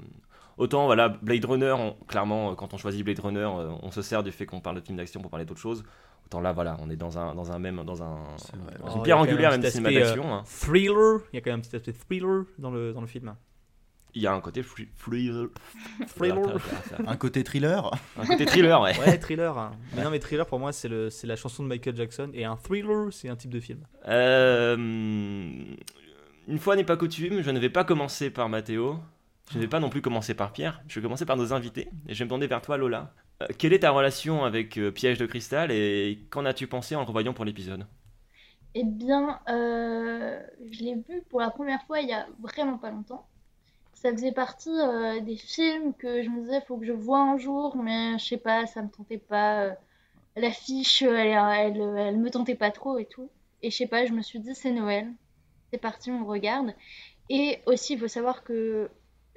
Autant, 0.59 0.87
voilà, 0.87 1.09
Blade 1.09 1.45
Runner, 1.45 1.73
on- 1.73 1.95
clairement, 2.07 2.51
euh, 2.51 2.55
quand 2.55 2.75
on 2.75 2.77
choisit 2.79 3.05
Blade 3.05 3.21
Runner, 3.21 3.39
euh, 3.41 3.71
on 3.83 3.91
se 3.91 4.03
sert 4.03 4.23
du 4.23 4.33
fait 4.33 4.45
qu'on 4.45 4.61
parle 4.61 4.77
de 4.77 4.81
film 4.85 4.99
d'action 4.99 5.21
pour 5.21 5.31
parler 5.31 5.47
d'autre 5.47 5.61
chose. 5.61 5.85
Autant 6.27 6.41
là, 6.41 6.53
voilà, 6.53 6.77
on 6.83 6.91
est 6.91 6.97
dans 6.97 7.17
un, 7.19 7.35
dans 7.35 7.53
un 7.53 7.59
même, 7.59 7.83
dans 7.85 8.03
un, 8.03 8.17
dans 8.81 8.89
Oh, 8.93 8.97
une 8.97 9.03
pierre 9.03 9.17
même 9.21 9.29
angulaire, 9.29 9.51
un 9.53 9.59
même 9.59 9.63
si 9.71 9.77
cinéma 9.79 9.91
d'action. 10.01 10.35
hein. 10.35 10.43
Thriller, 10.45 11.21
il 11.33 11.37
y 11.37 11.39
a 11.39 11.41
quand 11.41 11.51
même 11.51 11.61
un 11.61 11.63
petit 11.63 11.75
aspect 11.77 11.93
thriller 11.93 12.45
dans 12.59 12.71
le, 12.71 12.93
dans 12.93 13.01
le 13.01 13.07
film. 13.07 13.35
Il 14.15 14.23
y 14.23 14.27
a 14.27 14.33
un 14.33 14.41
côté 14.41 14.63
free-. 14.63 14.89
Thriller. 14.97 15.47
Un 17.07 17.17
côté 17.17 17.45
thriller. 17.45 17.91
Un 18.19 18.27
côté 18.27 18.47
thriller, 18.47 18.81
ouais. 18.81 18.99
Ouais, 18.99 19.19
thriller. 19.19 19.57
hein. 19.57 19.73
Mais 19.95 20.03
non, 20.03 20.11
mais 20.11 20.19
thriller 20.19 20.45
pour 20.47 20.59
moi, 20.59 20.73
c'est 20.73 20.89
le- 20.89 21.09
c'est 21.11 21.27
la 21.27 21.37
chanson 21.37 21.63
de 21.63 21.69
Michael 21.69 21.95
Jackson. 21.95 22.31
Et 22.35 22.45
un 22.45 22.57
thriller, 22.57 23.13
c'est 23.13 23.29
un 23.29 23.37
type 23.37 23.51
de 23.53 23.61
film. 23.61 23.81
Euh, 24.09 24.75
une 26.49 26.59
fois 26.59 26.75
n'est 26.77 26.85
pas 26.85 26.97
coutume, 26.97 27.43
je 27.43 27.51
ne 27.51 27.59
vais 27.59 27.71
pas 27.71 27.85
commencer 27.85 28.31
par 28.31 28.49
Mathéo. 28.49 28.99
Je 29.51 29.57
ne 29.57 29.63
vais 29.63 29.69
pas 29.69 29.81
non 29.81 29.89
plus 29.89 30.03
commencer 30.03 30.35
par 30.35 30.53
Pierre. 30.53 30.83
Je 30.89 31.01
vais 31.01 31.05
commencer 31.05 31.25
par 31.25 31.37
nos 31.37 31.53
invités. 31.53 31.89
Et 32.07 32.15
je 32.15 32.19
vais 32.19 32.25
me 32.25 32.29
tourner 32.29 32.47
vers 32.47 32.61
toi, 32.61 32.77
Lola. 32.77 33.15
Euh, 33.43 33.47
quelle 33.57 33.73
est 33.73 33.81
ta 33.81 33.91
relation 33.91 34.45
avec 34.45 34.77
euh, 34.79 34.91
Piège 34.91 35.19
de 35.19 35.27
cristal 35.27 35.71
et 35.71 36.27
qu'en 36.31 36.45
as-tu 36.45 36.67
pensé 36.67 36.97
en 36.97 37.01
le 37.01 37.07
revoyant 37.07 37.33
pour 37.33 37.45
l'épisode? 37.45 37.87
Eh 38.75 38.85
bien, 38.85 39.41
euh, 39.49 40.41
je 40.71 40.83
l'ai 40.85 40.95
vu 40.95 41.23
pour 41.31 41.41
la 41.41 41.51
première 41.51 41.83
fois 41.85 42.01
il 42.01 42.09
y 42.09 42.13
a 42.13 42.27
vraiment 42.41 42.79
pas 42.79 42.91
longtemps. 42.91 43.27
Ça 43.95 44.13
faisait 44.13 44.33
partie 44.33 44.71
des 45.23 45.37
films 45.37 45.93
que 45.95 46.23
je 46.23 46.29
me 46.29 46.43
disais, 46.43 46.61
faut 46.69 46.77
que 46.77 46.87
je 46.87 46.93
vois 46.93 47.19
un 47.19 47.37
jour, 47.37 47.77
mais 47.77 48.17
je 48.19 48.27
sais 48.27 48.37
pas, 48.37 48.65
ça 48.67 48.81
me 48.81 48.89
tentait 48.89 49.19
pas. 49.19 49.71
L'affiche, 50.37 51.03
elle, 51.03 51.37
elle, 51.37 51.99
elle 51.99 52.17
me 52.17 52.31
tentait 52.31 52.55
pas 52.55 52.71
trop 52.71 52.99
et 52.99 53.07
tout. 53.07 53.29
Et 53.61 53.73
je 53.73 53.77
sais 53.77 53.89
pas, 53.89 54.07
je 54.07 54.13
me 54.13 54.23
suis 54.23 54.39
dit, 54.39 54.55
c'est 54.55 54.71
Noël. 54.71 55.09
C'est 55.73 55.81
parti, 55.81 56.13
on 56.13 56.25
regarde. 56.25 56.75
Et 57.29 57.59
aussi, 57.67 57.95
il 57.95 57.99
faut 57.99 58.07
savoir 58.07 58.45
que 58.45 58.89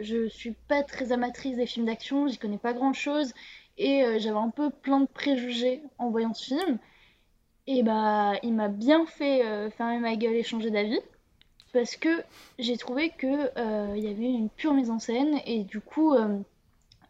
je 0.02 0.28
suis 0.28 0.52
pas 0.52 0.84
très 0.84 1.12
amatrice 1.12 1.58
des 1.58 1.66
films 1.66 1.86
d'action, 1.86 2.28
j'y 2.28 2.38
connais 2.38 2.58
pas 2.58 2.74
grand 2.74 2.94
chose. 2.94 3.34
Et 3.78 4.04
euh, 4.04 4.20
j'avais 4.20 4.38
un 4.38 4.50
peu 4.50 4.70
plein 4.70 5.00
de 5.00 5.08
préjugés 5.08 5.82
en 5.98 6.10
voyant 6.10 6.34
ce 6.34 6.46
film. 6.46 6.80
Et 7.68 7.84
bah, 7.84 8.34
il 8.44 8.54
m'a 8.54 8.68
bien 8.68 9.06
fait 9.06 9.46
euh, 9.46 9.70
fermer 9.70 10.00
ma 10.00 10.16
gueule 10.16 10.36
et 10.36 10.44
changer 10.44 10.72
d'avis. 10.72 11.00
Parce 11.74 11.96
que 11.96 12.24
j'ai 12.60 12.76
trouvé 12.76 13.10
que 13.10 13.50
euh, 13.58 13.94
il 13.96 14.04
y 14.04 14.10
avait 14.10 14.30
une 14.30 14.50
pure 14.50 14.74
mise 14.74 14.90
en 14.90 15.00
scène. 15.00 15.40
Et 15.46 15.64
du 15.64 15.80
coup, 15.80 16.16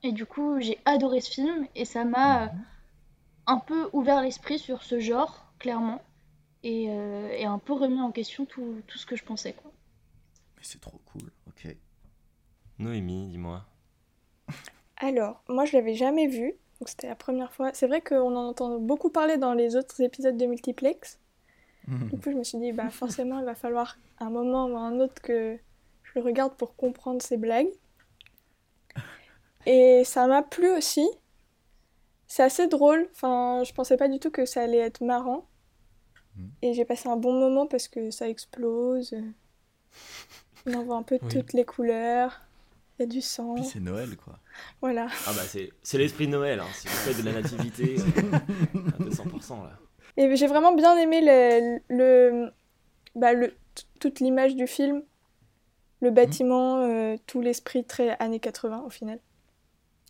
et 0.03 0.11
du 0.11 0.25
coup 0.25 0.59
j'ai 0.59 0.77
adoré 0.85 1.21
ce 1.21 1.31
film. 1.31 1.67
Et 1.75 1.85
ça 1.85 2.05
m'a 2.05 2.43
euh, 2.43 2.47
un 3.47 3.57
peu 3.57 3.89
ouvert 3.93 4.21
l'esprit 4.21 4.59
sur 4.59 4.83
ce 4.83 4.99
genre, 4.99 5.51
clairement. 5.59 6.01
Et, 6.63 6.83
et 6.83 7.45
un 7.45 7.57
peu 7.57 7.73
remis 7.73 7.99
en 8.01 8.11
question 8.11 8.45
tout, 8.45 8.75
tout 8.85 8.99
ce 8.99 9.07
que 9.07 9.15
je 9.15 9.23
pensais. 9.23 9.53
Quoi. 9.53 9.71
Mais 10.57 10.63
c'est 10.63 10.79
trop 10.79 11.01
cool. 11.11 11.31
Noémie, 12.81 13.27
dis-moi. 13.27 13.63
Alors, 14.97 15.43
moi 15.47 15.65
je 15.65 15.73
l'avais 15.77 15.93
jamais 15.95 16.27
vu, 16.27 16.53
donc 16.79 16.89
c'était 16.89 17.07
la 17.07 17.15
première 17.15 17.51
fois. 17.53 17.71
C'est 17.73 17.87
vrai 17.87 18.01
qu'on 18.01 18.35
en 18.35 18.49
entend 18.49 18.79
beaucoup 18.79 19.09
parler 19.09 19.37
dans 19.37 19.53
les 19.53 19.75
autres 19.75 20.01
épisodes 20.01 20.37
de 20.37 20.45
Multiplex. 20.45 21.19
Du 21.87 22.17
coup, 22.19 22.31
je 22.31 22.37
me 22.37 22.43
suis 22.43 22.59
dit, 22.59 22.71
bah 22.71 22.89
forcément, 22.89 23.39
il 23.39 23.45
va 23.45 23.55
falloir 23.55 23.97
un 24.19 24.29
moment 24.29 24.65
ou 24.67 24.77
un 24.77 24.99
autre 24.99 25.21
que 25.21 25.57
je 26.03 26.11
le 26.15 26.21
regarde 26.21 26.53
pour 26.55 26.75
comprendre 26.75 27.21
ses 27.21 27.37
blagues. 27.37 27.71
Et 29.65 30.03
ça 30.05 30.27
m'a 30.27 30.41
plu 30.43 30.69
aussi. 30.69 31.07
C'est 32.27 32.43
assez 32.43 32.67
drôle. 32.67 33.09
Enfin, 33.11 33.63
je 33.65 33.73
pensais 33.73 33.97
pas 33.97 34.07
du 34.07 34.19
tout 34.19 34.31
que 34.31 34.45
ça 34.45 34.61
allait 34.61 34.77
être 34.77 35.03
marrant. 35.03 35.47
Mhm. 36.37 36.51
Et 36.61 36.73
j'ai 36.73 36.85
passé 36.85 37.09
un 37.09 37.17
bon 37.17 37.33
moment 37.33 37.67
parce 37.67 37.87
que 37.87 38.09
ça 38.11 38.29
explose. 38.29 39.15
On 40.67 40.73
en 40.75 40.83
voit 40.83 40.95
un 40.95 41.03
peu 41.03 41.19
Oui. 41.21 41.29
toutes 41.29 41.53
les 41.53 41.65
couleurs. 41.65 42.41
Il 43.01 43.05
y 43.05 43.09
a 43.09 43.13
du 43.13 43.21
sang. 43.21 43.55
Puis 43.55 43.63
c'est 43.63 43.79
Noël, 43.79 44.15
quoi. 44.15 44.37
Voilà. 44.81 45.07
Ah 45.25 45.31
bah 45.33 45.41
c'est 45.47 45.71
c'est 45.81 45.97
l'esprit 45.97 46.27
de 46.27 46.31
Noël, 46.33 46.59
hein. 46.59 46.67
si 46.73 46.87
vous 46.87 46.93
faites 46.93 47.17
de 47.17 47.23
la 47.23 47.33
nativité, 47.41 47.95
euh, 47.99 48.37
à 48.99 49.03
200% 49.03 49.63
là. 49.63 49.79
Et 50.17 50.35
j'ai 50.35 50.45
vraiment 50.47 50.73
bien 50.75 50.95
aimé 50.97 51.21
le, 51.21 51.79
le, 51.89 52.51
bah, 53.15 53.33
le, 53.33 53.55
toute 53.99 54.19
l'image 54.19 54.55
du 54.55 54.67
film, 54.67 55.01
le 56.01 56.11
bâtiment, 56.11 56.77
euh, 56.83 57.15
tout 57.25 57.41
l'esprit 57.41 57.83
très 57.85 58.11
années 58.19 58.39
80 58.39 58.83
au 58.85 58.89
final. 58.89 59.19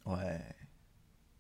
Ouais. 0.06 0.40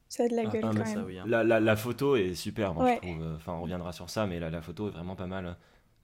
Ça 0.08 0.24
a 0.24 0.27
de 0.27 0.36
la 0.36 0.43
Ah, 0.46 0.46
gueule 0.51 0.62
Ah, 0.63 0.70
quand 0.72 0.77
même. 0.86 0.86
ça, 0.86 1.03
oui. 1.03 1.17
hein. 1.20 1.24
La, 1.27 1.43
la, 1.43 1.60
la 1.60 1.75
photo 1.75 2.15
est 2.15 2.34
superbe, 2.36 2.77
hein, 2.79 2.84
Ouais. 2.86 3.00
je 3.03 3.10
trouve. 3.10 3.34
Enfin, 3.36 3.53
on 3.53 3.62
reviendra 3.63 3.91
sur 3.93 4.10
ça, 4.10 4.27
mais 4.27 4.39
la, 4.39 4.50
la 4.50 4.62
photo 4.62 4.88
est 4.89 4.91
vraiment 4.91 5.15
pas 5.15 5.27
mal 5.27 5.58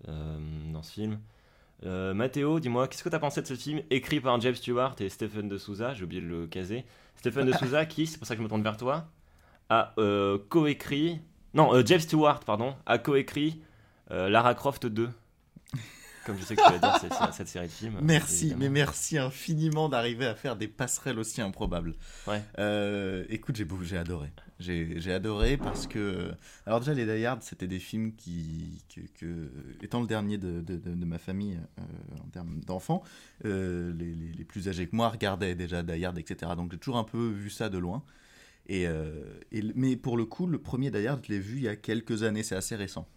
euh, 0.07 0.37
dans 0.73 0.81
ce 0.83 0.91
film. 0.93 1.19
Euh, 1.85 2.13
Mathéo, 2.13 2.59
dis-moi, 2.59 2.87
qu'est-ce 2.87 3.03
que 3.03 3.09
t'as 3.09 3.19
pensé 3.19 3.41
de 3.41 3.47
ce 3.47 3.53
film 3.53 3.81
écrit 3.89 4.19
par 4.19 4.39
James 4.41 4.55
Stewart 4.55 4.95
et 4.99 5.09
Stephen 5.09 5.47
de 5.47 5.57
Souza? 5.57 5.93
J'ai 5.93 6.03
oublié 6.03 6.21
de 6.21 6.27
le 6.27 6.47
caser. 6.47 6.85
Stephen 7.17 7.45
de 7.45 7.53
Souza, 7.53 7.85
qui, 7.85 8.07
c'est 8.07 8.17
pour 8.17 8.27
ça 8.27 8.35
que 8.35 8.39
je 8.39 8.43
me 8.43 8.49
tourne 8.49 8.63
vers 8.63 8.77
toi, 8.77 9.09
a 9.69 9.93
euh, 9.97 10.37
coécrit. 10.49 11.19
Non, 11.53 11.73
euh, 11.73 11.83
James 11.85 11.99
Stewart, 11.99 12.39
pardon, 12.41 12.75
a 12.85 12.97
coécrit 12.97 13.61
euh, 14.11 14.29
Lara 14.29 14.55
Croft 14.55 14.85
2. 14.85 15.09
Comme 16.25 16.37
je 16.37 16.43
sais 16.43 16.55
que 16.55 16.67
tu 16.67 16.73
adores 16.73 16.97
cette, 16.99 17.13
cette 17.33 17.47
série 17.47 17.67
de 17.67 17.71
films. 17.71 17.99
Merci, 18.01 18.47
évidemment. 18.47 18.59
mais 18.59 18.69
merci 18.69 19.17
infiniment 19.17 19.87
d'arriver 19.87 20.25
à 20.25 20.35
faire 20.35 20.57
des 20.57 20.67
passerelles 20.67 21.19
aussi 21.19 21.41
improbables. 21.41 21.95
Ouais. 22.27 22.41
Écoute, 23.29 23.55
j'ai 23.83 23.97
adoré. 23.97 24.29
J'ai 24.59 24.99
j'ai 24.99 25.13
adoré 25.13 25.55
parce 25.57 25.85
que. 25.85 26.31
Alors, 26.65 26.79
déjà, 26.79 26.93
les 26.93 27.05
Die 27.05 27.25
Hard, 27.25 27.43
c'était 27.43 27.67
des 27.67 27.79
films 27.79 28.15
qui. 28.15 28.83
Que, 28.93 29.01
que- 29.19 29.51
étant 29.83 30.01
le 30.01 30.07
dernier 30.07 30.37
de, 30.39 30.61
de- 30.61 30.77
de- 30.77 31.05
ma 31.05 31.19
famille 31.19 31.59
euh, 31.79 31.81
en 32.23 32.27
termes 32.29 32.59
d'enfants, 32.65 33.03
euh, 33.45 33.93
les, 33.93 34.13
les- 34.15 34.33
les 34.33 34.43
plus 34.45 34.67
âgés 34.67 34.87
que 34.87 34.95
moi 34.95 35.09
regardaient 35.09 35.53
déjà 35.55 35.83
Die 35.83 36.03
Hard, 36.03 36.17
etc. 36.17 36.53
Donc, 36.55 36.71
j'ai 36.71 36.79
toujours 36.79 36.97
un 36.97 37.03
peu 37.03 37.27
vu 37.29 37.49
ça 37.51 37.69
de 37.69 37.77
loin. 37.77 38.03
Et, 38.67 38.87
euh, 38.87 39.39
et 39.51 39.61
mais 39.75 39.95
pour 39.95 40.17
le 40.17 40.25
coup, 40.25 40.47
le 40.47 40.57
premier 40.59 40.89
Die 40.91 41.05
Hard, 41.07 41.23
je 41.25 41.31
l'ai 41.31 41.39
vu 41.39 41.57
il 41.57 41.63
y 41.63 41.67
a 41.67 41.75
quelques 41.75 42.23
années, 42.23 42.43
c'est 42.43 42.55
assez 42.55 42.75
récent. 42.75 43.07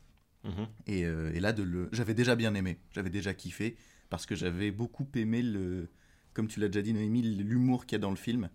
Mhm. 0.45 0.67
Et, 0.87 1.01
et 1.01 1.41
là, 1.41 1.53
de 1.53 1.63
le... 1.63 1.89
j'avais 1.93 2.15
déjà 2.15 2.37
bien 2.37 2.55
aimé, 2.55 2.79
j'avais 2.93 3.11
déjà 3.11 3.35
kiffé, 3.35 3.77
parce 4.11 4.27
que 4.27 4.35
j'avais 4.35 4.71
beaucoup 4.71 5.07
aimé, 5.15 5.43
le... 5.43 5.89
comme 6.33 6.49
tu 6.49 6.61
l'as 6.61 6.69
déjà 6.69 6.83
dit, 6.83 6.93
Noémie, 6.95 7.23
l'humour 7.23 7.85
qu'il 7.87 7.97
y 7.97 7.99
a 7.99 7.99
dans 8.01 8.11
le 8.11 8.17
film. 8.17 8.49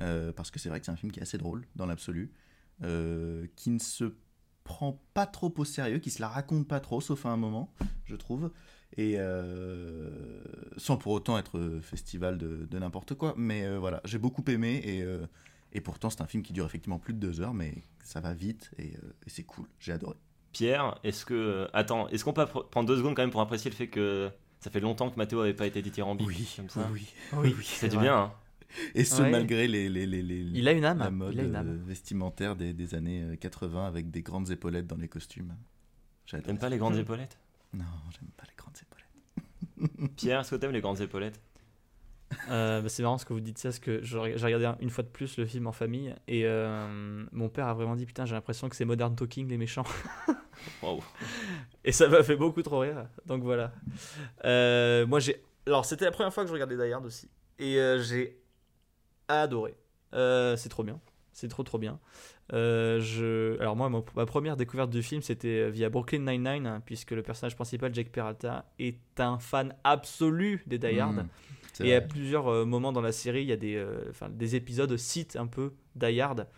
Euh, 0.00 0.32
parce 0.32 0.50
que 0.50 0.58
c'est 0.58 0.68
vrai 0.68 0.80
que 0.80 0.86
c'est 0.86 0.92
un 0.92 0.96
film 0.96 1.12
qui 1.12 1.20
est 1.20 1.22
assez 1.22 1.38
drôle, 1.38 1.66
dans 1.76 1.86
l'absolu, 1.86 2.32
euh, 2.82 3.46
qui 3.56 3.70
ne 3.70 3.78
se 3.78 4.14
prend 4.64 5.02
pas 5.14 5.26
trop 5.26 5.52
au 5.58 5.64
sérieux, 5.64 5.98
qui 5.98 6.10
se 6.10 6.20
la 6.22 6.28
raconte 6.28 6.66
pas 6.68 6.80
trop, 6.80 7.00
sauf 7.00 7.26
à 7.26 7.30
un 7.30 7.36
moment, 7.36 7.72
je 8.04 8.16
trouve. 8.16 8.50
Et 8.96 9.14
euh, 9.18 10.10
sans 10.76 10.96
pour 10.96 11.12
autant 11.12 11.38
être 11.38 11.78
festival 11.82 12.38
de, 12.38 12.66
de 12.70 12.78
n'importe 12.78 13.14
quoi. 13.14 13.34
Mais 13.36 13.64
euh, 13.64 13.78
voilà, 13.78 14.00
j'ai 14.04 14.18
beaucoup 14.18 14.44
aimé, 14.48 14.80
et, 14.84 15.02
euh, 15.02 15.26
et 15.72 15.80
pourtant 15.80 16.10
c'est 16.10 16.20
un 16.22 16.26
film 16.26 16.42
qui 16.42 16.52
dure 16.52 16.66
effectivement 16.66 16.98
plus 16.98 17.14
de 17.14 17.18
deux 17.18 17.40
heures, 17.40 17.54
mais 17.54 17.84
ça 18.02 18.20
va 18.20 18.34
vite, 18.34 18.70
et, 18.78 18.94
euh, 18.96 19.12
et 19.26 19.30
c'est 19.30 19.44
cool, 19.44 19.66
j'ai 19.78 19.92
adoré. 19.92 20.16
Pierre, 20.52 20.98
est-ce 21.04 21.24
que. 21.24 21.68
Attends, 21.72 22.08
est-ce 22.08 22.24
qu'on 22.24 22.32
peut 22.32 22.44
prendre 22.46 22.88
deux 22.88 22.96
secondes 22.96 23.14
quand 23.14 23.22
même 23.22 23.30
pour 23.30 23.40
apprécier 23.40 23.70
le 23.70 23.76
fait 23.76 23.86
que 23.88 24.30
ça 24.58 24.70
fait 24.70 24.80
longtemps 24.80 25.08
que 25.08 25.16
Mathéo 25.16 25.40
avait 25.40 25.54
pas 25.54 25.66
été 25.66 25.80
dithyrambique 25.80 26.26
Oui, 26.26 26.52
comme 26.56 26.68
ça? 26.68 26.88
oui, 26.92 27.06
Oui, 27.36 27.54
C'est 27.62 27.88
du 27.88 27.98
bien, 27.98 28.16
hein 28.16 28.32
Et 28.94 29.04
ce, 29.04 29.22
Ouais. 29.22 29.30
malgré 29.30 29.66
les, 29.68 29.88
les, 29.88 30.06
les, 30.06 30.22
les- 30.22 30.40
Il 30.58 30.68
a 30.68 30.72
une 30.72 30.84
âme. 30.84 30.98
la 30.98 31.10
mode 31.10 31.34
Il 31.34 31.40
a 31.40 31.42
une 31.44 31.54
euh, 31.54 31.58
âme. 31.60 31.82
vestimentaire 31.86 32.56
des, 32.56 32.72
des 32.72 32.94
années 32.94 33.22
euh, 33.22 33.36
80 33.36 33.86
avec 33.86 34.10
des 34.10 34.22
grandes 34.22 34.50
épaulettes 34.50 34.86
dans 34.86 34.96
les 34.96 35.08
costumes. 35.08 35.54
T'aimes 36.26 36.58
pas 36.58 36.68
les 36.68 36.78
grandes 36.78 36.96
épaulettes? 36.96 37.38
Non, 37.74 37.84
j'aime 38.12 38.30
pas 38.36 38.44
les 38.48 38.54
grandes 38.56 38.76
épaulettes. 38.80 40.10
Pierre, 40.16 40.40
est-ce 40.40 40.50
que 40.50 40.56
t'aimes 40.56 40.70
les 40.72 40.80
grandes 40.80 41.00
épaulettes? 41.00 41.40
Euh, 42.48 42.80
bah, 42.80 42.88
c'est 42.88 43.02
marrant 43.02 43.18
ce 43.18 43.24
que 43.24 43.32
vous 43.32 43.40
dites 43.40 43.58
ça, 43.58 43.70
parce 43.70 43.80
que 43.80 44.00
j'ai 44.04 44.16
regardé 44.16 44.64
un- 44.64 44.76
une 44.80 44.90
fois 44.90 45.02
de 45.02 45.08
plus 45.08 45.36
le 45.36 45.46
film 45.46 45.66
en 45.66 45.72
famille 45.72 46.14
et 46.28 46.42
euh, 46.46 47.24
mon 47.32 47.48
père 47.48 47.66
a 47.66 47.74
vraiment 47.74 47.96
dit 47.96 48.06
putain 48.06 48.24
j'ai 48.24 48.34
l'impression 48.36 48.68
que 48.68 48.76
c'est 48.76 48.84
Modern 48.84 49.16
Talking 49.16 49.48
les 49.48 49.56
méchants 49.58 49.82
Wow. 50.82 51.02
et 51.84 51.90
ça 51.90 52.06
m'a 52.08 52.22
fait 52.22 52.36
beaucoup 52.36 52.62
trop 52.62 52.78
rire 52.80 53.08
donc 53.26 53.42
voilà. 53.42 53.72
Euh, 54.44 55.06
moi 55.08 55.18
j'ai 55.18 55.42
alors 55.66 55.84
c'était 55.84 56.04
la 56.04 56.12
première 56.12 56.32
fois 56.32 56.44
que 56.44 56.48
je 56.48 56.52
regardais 56.54 56.76
Die 56.76 56.92
Hard 56.92 57.04
aussi 57.04 57.28
et 57.58 57.78
euh, 57.80 58.00
j'ai 58.00 58.39
adoré. 59.38 59.76
Euh, 60.12 60.56
c'est 60.56 60.68
trop 60.68 60.82
bien, 60.82 60.98
c'est 61.32 61.48
trop 61.48 61.62
trop 61.62 61.78
bien. 61.78 62.00
Euh, 62.52 63.00
je... 63.00 63.56
Alors 63.60 63.76
moi, 63.76 63.88
ma 63.88 64.26
première 64.26 64.56
découverte 64.56 64.90
du 64.90 65.04
film, 65.04 65.22
c'était 65.22 65.70
via 65.70 65.88
Brooklyn 65.88 66.18
Nine-Nine, 66.18 66.66
hein, 66.66 66.82
puisque 66.84 67.12
le 67.12 67.22
personnage 67.22 67.54
principal, 67.54 67.94
Jake 67.94 68.10
Peralta, 68.10 68.64
est 68.80 68.98
un 69.18 69.38
fan 69.38 69.74
absolu 69.84 70.64
des 70.66 70.78
Die 70.78 70.98
Hard. 70.98 71.14
Mmh, 71.14 71.28
c'est 71.72 71.86
Et 71.86 71.94
à 71.94 72.00
plusieurs 72.00 72.48
euh, 72.48 72.64
moments 72.64 72.90
dans 72.90 73.00
la 73.00 73.12
série, 73.12 73.42
il 73.42 73.48
y 73.48 73.52
a 73.52 73.56
des, 73.56 73.76
euh, 73.76 74.02
des 74.30 74.56
épisodes 74.56 74.96
citent 74.96 75.36
un 75.36 75.46
peu 75.46 75.74
Die 75.94 76.20
Hard, 76.20 76.48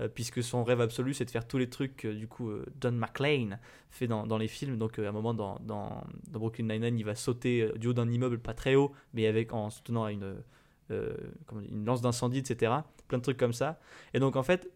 euh, 0.00 0.08
puisque 0.08 0.42
son 0.42 0.64
rêve 0.64 0.80
absolu, 0.80 1.12
c'est 1.12 1.26
de 1.26 1.30
faire 1.30 1.46
tous 1.46 1.58
les 1.58 1.68
trucs 1.68 1.96
que 1.96 2.08
du 2.08 2.26
coup 2.26 2.48
euh, 2.48 2.64
Don 2.80 2.92
McLean 2.92 3.58
fait 3.90 4.06
dans, 4.06 4.26
dans 4.26 4.38
les 4.38 4.48
films. 4.48 4.78
Donc 4.78 4.98
euh, 4.98 5.04
à 5.04 5.10
un 5.10 5.12
moment 5.12 5.34
dans, 5.34 5.58
dans, 5.60 6.02
dans 6.30 6.38
Brooklyn 6.38 6.64
Nine-Nine, 6.64 6.98
il 6.98 7.04
va 7.04 7.14
sauter 7.14 7.60
euh, 7.60 7.72
du 7.76 7.88
haut 7.88 7.92
d'un 7.92 8.08
immeuble 8.08 8.38
pas 8.38 8.54
très 8.54 8.74
haut, 8.74 8.92
mais 9.12 9.26
avec 9.26 9.52
en 9.52 9.68
se 9.68 9.82
tenant 9.82 10.04
à 10.04 10.12
une, 10.12 10.36
euh, 10.92 11.14
comment 11.46 11.60
on 11.60 11.64
dit, 11.64 11.70
une 11.70 11.84
lance 11.84 12.02
d'incendie, 12.02 12.38
etc. 12.38 12.72
Plein 13.08 13.18
de 13.18 13.22
trucs 13.22 13.36
comme 13.38 13.52
ça. 13.52 13.80
Et 14.14 14.20
donc 14.20 14.36
en 14.36 14.42
fait, 14.42 14.70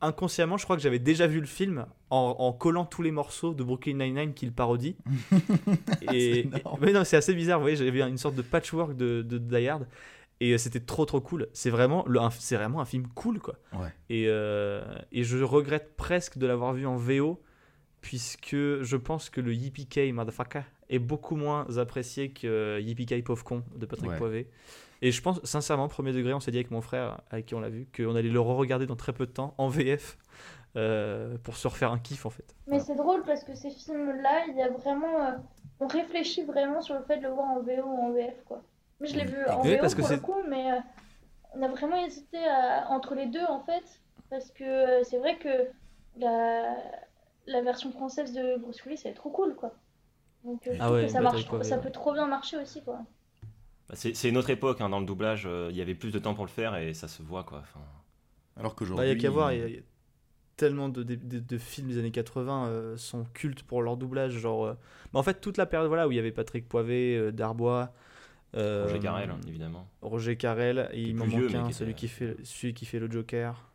inconsciemment, 0.00 0.56
je 0.56 0.64
crois 0.64 0.76
que 0.76 0.82
j'avais 0.82 0.98
déjà 0.98 1.26
vu 1.26 1.40
le 1.40 1.46
film 1.46 1.86
en, 2.10 2.36
en 2.38 2.52
collant 2.52 2.84
tous 2.86 3.02
les 3.02 3.10
morceaux 3.10 3.52
de 3.54 3.62
Brooklyn 3.62 3.94
Nine-Nine 3.94 4.32
qu'il 4.34 4.52
parodie. 4.52 4.96
et, 6.12 6.40
énorme. 6.40 6.78
et- 6.82 6.86
mais 6.86 6.92
non, 6.92 7.04
c'est 7.04 7.16
assez 7.16 7.34
bizarre, 7.34 7.58
vous 7.58 7.64
voyez, 7.64 7.76
j'avais 7.76 8.00
une 8.00 8.18
sorte 8.18 8.34
de 8.34 8.42
patchwork 8.42 8.96
de, 8.96 9.22
de 9.22 9.38
Die 9.38 9.68
Hard. 9.68 9.86
Et 10.42 10.52
euh, 10.54 10.58
c'était 10.58 10.80
trop 10.80 11.04
trop 11.04 11.20
cool. 11.20 11.48
C'est 11.52 11.68
vraiment, 11.68 12.06
c'est 12.38 12.56
vraiment 12.56 12.80
un 12.80 12.86
film 12.86 13.06
cool, 13.14 13.40
quoi. 13.40 13.56
Ouais. 13.74 13.92
Et, 14.08 14.24
euh, 14.28 14.82
et 15.12 15.22
je 15.22 15.36
regrette 15.42 15.94
presque 15.96 16.38
de 16.38 16.46
l'avoir 16.46 16.72
vu 16.72 16.86
en 16.86 16.96
VO, 16.96 17.42
puisque 18.00 18.52
je 18.56 18.96
pense 18.96 19.28
que 19.28 19.42
le 19.42 19.52
Yippee 19.52 20.12
Motherfucker 20.12 20.62
est 20.88 20.98
beaucoup 20.98 21.36
moins 21.36 21.66
apprécié 21.76 22.30
que 22.30 22.80
Yippee 22.80 23.20
Pauvre 23.20 23.44
Con 23.44 23.62
de 23.76 23.84
Patrick 23.84 24.10
Ouais. 24.12 24.16
Poivet. 24.16 24.46
Et 25.02 25.12
je 25.12 25.22
pense, 25.22 25.42
sincèrement, 25.44 25.88
premier 25.88 26.12
degré, 26.12 26.34
on 26.34 26.40
s'est 26.40 26.50
dit 26.50 26.58
avec 26.58 26.70
mon 26.70 26.80
frère, 26.82 27.20
avec 27.30 27.46
qui 27.46 27.54
on 27.54 27.60
l'a 27.60 27.70
vu, 27.70 27.88
qu'on 27.96 28.14
allait 28.16 28.28
le 28.28 28.40
re-regarder 28.40 28.86
dans 28.86 28.96
très 28.96 29.12
peu 29.12 29.26
de 29.26 29.32
temps, 29.32 29.54
en 29.58 29.68
VF, 29.68 30.18
euh, 30.76 31.38
pour 31.38 31.56
se 31.56 31.68
refaire 31.68 31.92
un 31.92 31.98
kiff, 31.98 32.26
en 32.26 32.30
fait. 32.30 32.54
Mais 32.66 32.80
c'est 32.80 32.94
drôle 32.94 33.22
parce 33.24 33.44
que 33.44 33.54
ces 33.54 33.70
films-là, 33.70 34.46
il 34.48 34.56
y 34.56 34.62
a 34.62 34.68
vraiment. 34.68 35.24
euh, 35.26 35.32
on 35.80 35.86
réfléchit 35.86 36.44
vraiment 36.44 36.82
sur 36.82 36.94
le 36.94 37.02
fait 37.02 37.16
de 37.16 37.22
le 37.22 37.30
voir 37.30 37.48
en 37.48 37.60
VO 37.60 37.82
ou 37.86 37.98
en 38.02 38.12
VF, 38.12 38.44
quoi. 38.44 38.62
Moi, 39.00 39.08
je 39.08 39.16
l'ai 39.16 39.24
vu 39.24 39.44
en 39.46 39.62
VO 39.62 39.78
parce 39.80 39.94
que 39.94 40.02
pour 40.02 40.10
le 40.10 40.18
coup, 40.18 40.42
mais 40.48 40.72
euh, 40.72 40.76
on 41.54 41.62
a 41.62 41.68
vraiment 41.68 41.96
hésité 41.96 42.38
à- 42.46 42.88
entre 42.90 43.14
les 43.14 43.26
deux, 43.26 43.44
en 43.44 43.60
fait. 43.60 44.02
Parce 44.30 44.50
que 44.52 45.02
c'est 45.04 45.18
vrai 45.18 45.38
que 45.38 45.48
la... 46.16 46.76
la 47.46 47.62
version 47.62 47.90
française 47.92 48.32
de 48.32 48.56
Bruce 48.58 48.84
Willis, 48.84 49.00
elle 49.04 49.12
est 49.12 49.14
trop 49.14 49.30
cool, 49.30 49.54
quoi. 49.56 49.72
Donc, 50.44 50.60
je 50.64 50.72
Ah 50.78 50.86
trouve 50.86 50.92
ouais, 50.92 51.02
que 51.06 51.08
ça, 51.08 51.20
marche, 51.20 51.44
ça 51.62 51.76
ouais. 51.76 51.82
peut 51.82 51.90
trop 51.90 52.12
bien 52.12 52.26
marcher 52.26 52.56
aussi, 52.58 52.82
quoi. 52.82 53.00
Bah, 53.90 53.96
c'est 53.96 54.14
c'est 54.14 54.28
une 54.28 54.36
autre 54.36 54.50
époque, 54.50 54.80
hein, 54.80 54.88
dans 54.88 55.00
le 55.00 55.06
doublage, 55.06 55.44
euh, 55.46 55.68
il 55.70 55.76
y 55.76 55.82
avait 55.82 55.94
plus 55.96 56.12
de 56.12 56.18
temps 56.20 56.34
pour 56.34 56.44
le 56.44 56.50
faire 56.50 56.76
et 56.76 56.94
ça 56.94 57.08
se 57.08 57.22
voit 57.22 57.42
quoi. 57.44 57.58
Enfin, 57.58 57.80
Alors 58.56 58.70
Bah, 58.72 58.76
qu'aujourd'hui. 58.78 59.06
Il 59.06 59.08
y 59.08 59.18
a 59.18 59.20
qu'à 59.20 59.30
voir, 59.30 59.52
il 59.52 59.58
y 59.58 59.62
a- 59.62 59.68
y 59.68 59.76
a 59.78 59.80
tellement 60.56 60.88
de, 60.88 61.02
de, 61.02 61.14
de- 61.16 61.38
de 61.40 61.58
films 61.58 61.88
des 61.88 61.98
années 61.98 62.10
80 62.12 62.68
euh, 62.68 62.96
sont 62.96 63.24
cultes 63.34 63.62
pour 63.64 63.82
leur 63.82 63.96
doublage. 63.96 64.32
Genre, 64.38 64.64
euh, 64.66 64.74
bah, 65.12 65.18
en 65.18 65.22
fait, 65.24 65.40
toute 65.40 65.56
la 65.56 65.66
période 65.66 65.88
voilà, 65.88 66.06
où 66.06 66.12
il 66.12 66.16
y 66.16 66.18
avait 66.20 66.32
Patrick 66.32 66.68
Poivet, 66.68 67.16
euh, 67.16 67.32
Darbois, 67.32 67.92
euh, 68.54 68.84
Roger 68.86 69.00
Carrel, 69.00 69.30
hein, 69.30 69.40
évidemment. 69.48 69.88
Roger 70.02 70.36
Carrel, 70.36 70.88
et 70.92 71.00
il 71.02 71.14
m'en 71.16 71.26
manque 71.26 71.54
un, 71.54 71.66
qui 71.66 71.72
celui 71.72 71.94
qui, 71.94 72.08
fait, 72.08 72.36
celui 72.44 72.74
qui 72.74 72.84
fait 72.86 72.98
le 72.98 73.10
Joker. 73.10 73.69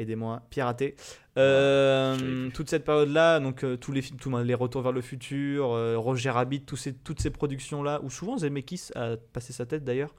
Aidez-moi, 0.00 0.42
piraté. 0.50 0.96
Euh, 1.36 2.48
toute 2.50 2.70
cette 2.70 2.84
période-là, 2.84 3.38
donc 3.40 3.64
euh, 3.64 3.76
tous 3.76 3.92
les 3.92 4.02
films, 4.02 4.18
tout, 4.18 4.36
les 4.38 4.54
Retours 4.54 4.82
vers 4.82 4.92
le 4.92 5.00
futur, 5.00 5.72
euh, 5.72 5.96
Roger 5.98 6.30
Rabbit, 6.30 6.62
tous 6.62 6.76
ces, 6.76 6.94
toutes 6.94 7.20
ces 7.20 7.30
productions-là, 7.30 8.00
où 8.02 8.10
souvent 8.10 8.38
Zemeckis 8.38 8.88
a 8.94 9.16
passé 9.32 9.52
sa 9.52 9.66
tête 9.66 9.84
d'ailleurs, 9.84 10.14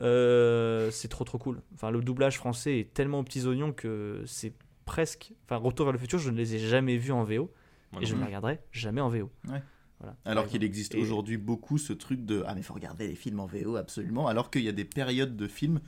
euh, 0.00 0.90
c'est 0.90 1.08
trop 1.08 1.24
trop 1.24 1.38
cool. 1.38 1.60
Enfin, 1.74 1.90
le 1.90 2.00
doublage 2.00 2.36
français 2.38 2.78
est 2.80 2.92
tellement 2.94 3.20
aux 3.20 3.24
petits 3.24 3.46
oignons 3.46 3.72
que 3.72 4.22
c'est 4.26 4.52
presque. 4.84 5.32
Enfin, 5.44 5.56
Retour 5.56 5.86
vers 5.86 5.92
le 5.92 5.98
futur, 5.98 6.18
je 6.18 6.30
ne 6.30 6.36
les 6.36 6.56
ai 6.56 6.58
jamais 6.58 6.96
vus 6.96 7.12
en 7.12 7.22
VO 7.22 7.52
et 8.00 8.06
je 8.06 8.14
ne 8.14 8.20
les 8.20 8.26
regarderai 8.26 8.60
jamais 8.72 9.00
en 9.00 9.08
VO. 9.08 9.30
Ouais. 9.48 9.62
Voilà. 9.98 10.16
Alors 10.24 10.46
qu'il 10.46 10.64
existe 10.64 10.94
Et- 10.94 11.00
aujourd'hui 11.00 11.36
beaucoup 11.36 11.76
ce 11.76 11.92
truc 11.92 12.24
de 12.24 12.42
Ah, 12.46 12.54
mais 12.54 12.62
faut 12.62 12.72
regarder 12.74 13.06
les 13.06 13.14
films 13.14 13.40
en 13.40 13.46
VO, 13.46 13.76
absolument. 13.76 14.28
Alors 14.28 14.50
qu'il 14.50 14.62
y 14.62 14.68
a 14.68 14.72
des 14.72 14.86
périodes 14.86 15.36
de 15.36 15.46
films 15.46 15.80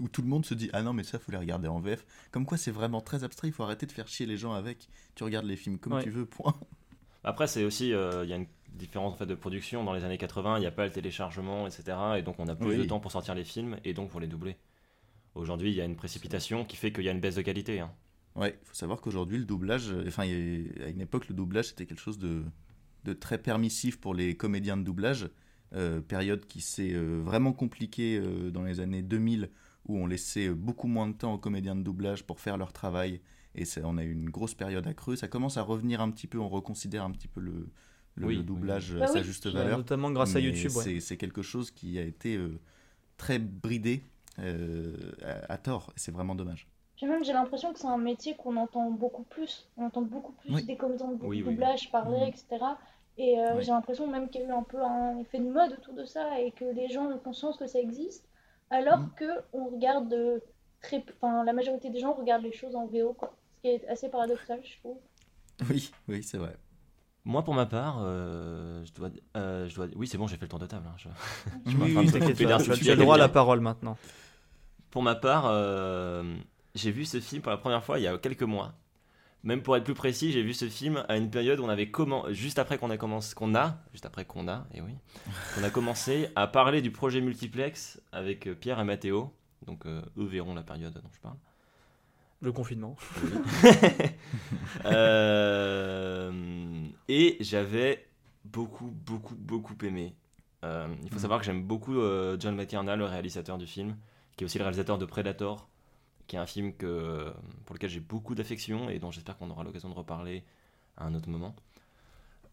où 0.00 0.08
tout 0.08 0.22
le 0.22 0.28
monde 0.28 0.44
se 0.44 0.54
dit 0.54 0.70
Ah 0.72 0.82
non, 0.82 0.92
mais 0.92 1.04
ça, 1.04 1.18
faut 1.18 1.30
les 1.32 1.38
regarder 1.38 1.68
en 1.68 1.80
VF. 1.80 2.04
Comme 2.30 2.46
quoi, 2.46 2.56
c'est 2.58 2.70
vraiment 2.70 3.00
très 3.00 3.24
abstrait, 3.24 3.48
il 3.48 3.52
faut 3.52 3.62
arrêter 3.62 3.86
de 3.86 3.92
faire 3.92 4.08
chier 4.08 4.26
les 4.26 4.36
gens 4.36 4.52
avec. 4.52 4.88
Tu 5.14 5.24
regardes 5.24 5.46
les 5.46 5.56
films 5.56 5.78
comme 5.78 5.94
Ouais. 5.94 6.02
tu 6.02 6.10
veux, 6.10 6.26
point. 6.26 6.54
Après, 7.22 7.46
c'est 7.46 7.64
aussi, 7.64 7.92
euh, 7.92 8.24
il 8.24 8.30
y 8.30 8.32
a 8.32 8.36
une 8.36 8.46
différence 8.74 9.14
en 9.14 9.16
fait, 9.16 9.26
de 9.26 9.34
production. 9.34 9.84
Dans 9.84 9.92
les 9.94 10.04
années 10.04 10.18
80, 10.18 10.56
il 10.58 10.60
n'y 10.60 10.66
a 10.66 10.70
pas 10.72 10.84
le 10.84 10.90
téléchargement, 10.92 11.66
etc. 11.66 11.96
Et 12.18 12.22
donc, 12.22 12.36
on 12.38 12.48
a 12.48 12.54
plus 12.56 12.70
Oui. 12.70 12.76
de 12.78 12.84
temps 12.84 13.00
pour 13.00 13.12
sortir 13.12 13.34
les 13.34 13.44
films 13.44 13.76
et 13.84 13.94
donc 13.94 14.10
pour 14.10 14.20
les 14.20 14.26
doubler. 14.26 14.56
Aujourd'hui, 15.34 15.70
il 15.70 15.74
y 15.76 15.80
a 15.80 15.84
une 15.84 15.96
précipitation 15.96 16.64
qui 16.64 16.76
fait 16.76 16.92
qu'il 16.92 17.04
y 17.04 17.08
a 17.08 17.12
une 17.12 17.20
baisse 17.20 17.34
de 17.36 17.42
qualité. 17.42 17.80
hein. 17.80 17.90
Ouais, 18.36 18.58
il 18.62 18.66
faut 18.66 18.74
savoir 18.74 19.00
qu'aujourd'hui, 19.00 19.38
le 19.38 19.44
doublage, 19.44 19.90
euh, 19.90 20.04
enfin, 20.06 20.24
a- 20.24 20.84
à 20.84 20.88
une 20.88 21.00
époque, 21.00 21.28
le 21.28 21.34
doublage, 21.34 21.66
c'était 21.68 21.86
quelque 21.86 22.00
chose 22.00 22.18
de, 22.18 22.42
de 23.04 23.12
très 23.12 23.38
permissif 23.38 24.00
pour 24.00 24.14
les 24.14 24.36
comédiens 24.36 24.76
de 24.76 24.82
doublage. 24.82 25.28
Euh, 25.72 26.00
période 26.00 26.46
qui 26.46 26.60
s'est 26.60 26.92
euh, 26.94 27.20
vraiment 27.24 27.52
compliquée 27.52 28.16
euh, 28.22 28.50
dans 28.52 28.62
les 28.62 28.78
années 28.78 29.02
2000, 29.02 29.50
où 29.86 29.98
on 29.98 30.06
laissait 30.06 30.48
beaucoup 30.50 30.86
moins 30.88 31.08
de 31.08 31.12
temps 31.14 31.34
aux 31.34 31.38
comédiens 31.38 31.76
de 31.76 31.82
doublage 31.82 32.24
pour 32.24 32.40
faire 32.40 32.56
leur 32.56 32.72
travail. 32.72 33.20
Et 33.54 33.64
ça, 33.64 33.80
on 33.84 33.98
a 33.98 34.02
eu 34.04 34.10
une 34.12 34.30
grosse 34.30 34.54
période 34.54 34.86
à 34.86 34.94
creux. 34.94 35.16
Ça 35.16 35.28
commence 35.28 35.56
à 35.56 35.62
revenir 35.62 36.00
un 36.00 36.10
petit 36.10 36.26
peu, 36.26 36.38
on 36.38 36.48
reconsidère 36.48 37.04
un 37.04 37.10
petit 37.10 37.28
peu 37.28 37.40
le, 37.40 37.68
le, 38.16 38.26
Oui, 38.26 38.34
le 38.34 38.40
oui, 38.40 38.46
doublage 38.46 38.90
oui. 38.92 38.96
à 38.96 39.00
Bah 39.00 39.06
sa 39.08 39.18
oui. 39.20 39.24
juste 39.24 39.44
Ouais, 39.46 39.52
valeur. 39.52 39.78
Notamment 39.78 40.10
grâce 40.10 40.34
à 40.36 40.40
YouTube. 40.40 40.72
ouais. 40.76 41.00
c'est- 41.00 41.16
quelque 41.16 41.42
chose 41.42 41.70
qui 41.70 41.98
a 41.98 42.02
été 42.02 42.36
euh, 42.36 42.58
très 43.16 43.38
bridé 43.38 44.02
euh, 44.40 44.96
à, 45.22 45.52
à 45.52 45.58
tort. 45.58 45.92
Et 45.96 46.00
c'est 46.00 46.12
vraiment 46.12 46.34
dommage. 46.34 46.66
Puis 46.96 47.06
même, 47.06 47.24
j'ai 47.24 47.32
l'impression 47.32 47.72
que 47.72 47.78
c'est 47.78 47.86
un 47.86 47.98
métier 47.98 48.34
qu'on 48.36 48.56
entend 48.56 48.90
beaucoup 48.90 49.24
plus. 49.24 49.68
On 49.76 49.84
entend 49.86 50.02
beaucoup 50.02 50.32
plus 50.32 50.52
Oui. 50.54 50.64
des 50.64 50.76
comédiens 50.76 51.08
de 51.12 51.14
Oui, 51.24 51.38
oui, 51.38 51.42
oui. 51.46 51.52
doublage 51.54 51.90
parler, 51.92 52.26
etc. 52.28 52.46
Et 53.18 53.38
euh, 53.38 53.60
j'ai 53.60 53.70
l'impression 53.70 54.08
même 54.10 54.28
qu'il 54.28 54.40
y 54.40 54.44
a 54.44 54.48
eu 54.48 54.52
un 54.52 54.62
peu 54.64 54.80
un 54.82 55.18
effet 55.18 55.38
de 55.38 55.48
mode 55.48 55.72
autour 55.72 55.94
de 55.94 56.04
ça 56.04 56.40
et 56.40 56.50
que 56.50 56.64
les 56.64 56.88
gens 56.88 57.06
ont 57.06 57.18
conscience 57.18 57.56
que 57.56 57.66
ça 57.68 57.78
existe, 57.80 58.24
alors 58.74 58.98
Mhm. 59.00 59.10
que 59.16 59.30
on 59.52 59.64
regarde 59.74 60.14
très, 60.80 61.04
enfin 61.20 61.44
la 61.44 61.52
majorité 61.52 61.90
des 61.90 62.00
gens 62.00 62.12
regardent 62.14 62.44
les 62.44 62.52
choses 62.52 62.74
en 62.76 62.86
VO, 62.86 63.14
quoi. 63.14 63.36
Ce 63.56 63.60
qui 63.60 63.68
est 63.68 63.86
assez 63.88 64.08
paradoxal, 64.08 64.60
je 64.64 64.78
trouve. 64.80 64.98
Oui, 65.70 65.92
oui, 66.08 66.22
c'est 66.22 66.38
vrai. 66.38 66.56
Moi, 67.24 67.42
pour 67.42 67.54
ma 67.54 67.64
part, 67.64 67.98
euh, 68.02 68.84
je, 68.84 68.92
dois, 68.92 69.08
euh, 69.36 69.66
je 69.68 69.74
dois. 69.74 69.86
Oui, 69.96 70.06
c'est 70.06 70.18
bon, 70.18 70.26
j'ai 70.26 70.36
fait 70.36 70.44
le 70.44 70.48
tour 70.50 70.58
de 70.58 70.66
table. 70.66 70.86
hein, 70.86 70.96
je- 70.98 71.08
Je 71.70 71.76
Oui, 71.78 71.94
t'inquiète 72.12 72.36
pas, 72.42 72.58
tu 72.76 72.90
as 72.90 72.94
le 72.94 73.00
droit 73.02 73.14
à 73.14 73.18
la 73.18 73.28
parole 73.30 73.60
maintenant. 73.60 73.96
Pour 74.90 75.02
ma 75.02 75.14
part, 75.14 75.44
euh, 75.46 76.36
j'ai 76.74 76.90
vu 76.90 77.04
ce 77.04 77.20
film 77.20 77.40
pour 77.42 77.50
la 77.50 77.56
première 77.58 77.82
fois 77.82 77.98
il 77.98 78.02
y 78.02 78.06
a 78.06 78.18
quelques 78.18 78.42
mois. 78.42 78.72
Même 79.44 79.62
pour 79.62 79.76
être 79.76 79.84
plus 79.84 79.94
précis, 79.94 80.32
j'ai 80.32 80.42
vu 80.42 80.54
ce 80.54 80.68
film 80.68 81.04
à 81.08 81.16
une 81.18 81.30
période 81.30 81.60
où 81.60 81.64
on 81.64 81.68
avait 81.68 81.90
comment, 81.90 82.32
juste 82.32 82.58
après 82.58 82.78
qu'on 82.78 82.90
a 82.90 82.96
commencé, 82.96 83.34
qu'on 83.34 83.54
a, 83.54 83.78
juste 83.92 84.06
après 84.06 84.24
qu'on 84.24 84.48
a, 84.48 84.66
et 84.74 84.80
oui, 84.80 84.92
qu'on 85.54 85.62
a 85.62 85.70
commencé 85.70 86.28
à 86.34 86.46
parler 86.46 86.80
du 86.82 86.90
projet 86.90 87.20
multiplex 87.20 88.00
avec 88.10 88.46
euh, 88.46 88.54
Pierre 88.54 88.80
et 88.80 88.84
Mathéo. 88.84 89.32
Donc 89.66 89.86
euh, 89.86 90.02
eux 90.18 90.24
verront 90.24 90.54
la 90.54 90.62
période 90.62 90.94
dont 90.94 91.10
je 91.12 91.20
parle. 91.20 91.36
Le 92.40 92.52
confinement. 92.52 92.96
Euh, 94.84 96.30
et 97.08 97.36
j'avais 97.40 98.06
beaucoup, 98.44 98.90
beaucoup, 99.06 99.34
beaucoup 99.34 99.74
aimé. 99.84 100.14
Euh, 100.64 100.88
il 101.02 101.08
faut 101.08 101.16
Mhm. 101.16 101.20
savoir 101.20 101.40
que 101.40 101.46
j'aime 101.46 101.62
beaucoup 101.62 101.98
euh, 101.98 102.36
John 102.38 102.54
McTiernan, 102.56 102.96
le 102.96 103.04
réalisateur 103.04 103.58
du 103.58 103.66
film, 103.66 103.96
qui 104.36 104.44
est 104.44 104.46
aussi 104.46 104.58
le 104.58 104.64
réalisateur 104.64 104.98
de 104.98 105.04
Predator, 105.04 105.68
qui 106.26 106.36
est 106.36 106.38
un 106.38 106.46
film 106.46 106.74
que, 106.74 107.32
pour 107.66 107.74
lequel 107.74 107.90
j'ai 107.90 108.00
beaucoup 108.00 108.34
d'affection 108.34 108.88
et 108.88 108.98
dont 108.98 109.10
j'espère 109.10 109.36
qu'on 109.36 109.50
aura 109.50 109.64
l'occasion 109.64 109.88
de 109.88 109.94
reparler 109.94 110.44
à 110.96 111.04
un 111.04 111.14
autre 111.14 111.28
moment. 111.28 111.54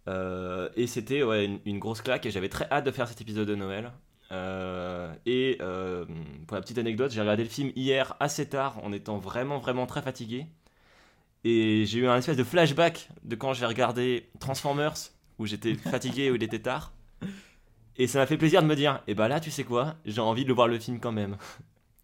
Euh, 0.08 0.70
et 0.76 0.88
c'était 0.88 1.24
ouais, 1.24 1.46
une, 1.46 1.60
une 1.66 1.80
grosse 1.80 2.02
claque 2.02 2.26
et 2.26 2.32
j'avais 2.32 2.50
très 2.50 2.68
hâte 2.72 2.86
de 2.86 2.92
faire 2.92 3.08
cet 3.08 3.22
épisode 3.22 3.48
de 3.48 3.56
Noël. 3.56 3.92
Euh, 4.32 5.14
et 5.26 5.58
euh, 5.62 6.06
pour 6.48 6.56
la 6.56 6.62
petite 6.62 6.78
anecdote, 6.78 7.12
j'ai 7.12 7.22
regardé 7.22 7.44
le 7.44 7.50
film 7.50 7.72
hier 7.76 8.16
assez 8.20 8.48
tard 8.48 8.84
en 8.84 8.92
étant 8.94 9.18
vraiment, 9.18 9.60
vraiment 9.60 9.86
très 9.86 10.02
fatigué. 10.02 10.48
Et 11.44 11.86
j'ai 11.86 12.00
eu 12.00 12.08
un 12.08 12.18
espèce 12.18 12.38
de 12.38 12.44
flashback 12.44 13.10
de 13.24 13.36
quand 13.36 13.54
j'ai 13.54 13.66
regardé 13.66 14.30
Transformers, 14.40 14.94
où 15.40 15.46
j'étais 15.46 15.74
fatigué, 15.76 16.32
où 16.32 16.36
il 16.36 16.44
était 16.44 16.60
tard. 16.60 16.94
Et 17.98 18.08
ça 18.08 18.20
m'a 18.20 18.26
fait 18.26 18.38
plaisir 18.38 18.62
de 18.62 18.68
me 18.68 18.76
dire, 18.76 19.02
et 19.08 19.16
bah 19.16 19.28
là, 19.28 19.40
tu 19.40 19.52
sais 19.52 19.64
quoi, 19.64 19.96
j'ai 20.06 20.22
envie 20.22 20.46
de 20.46 20.54
voir 20.54 20.68
le 20.68 20.80
film 20.80 21.00
quand 21.00 21.12
même. 21.12 21.38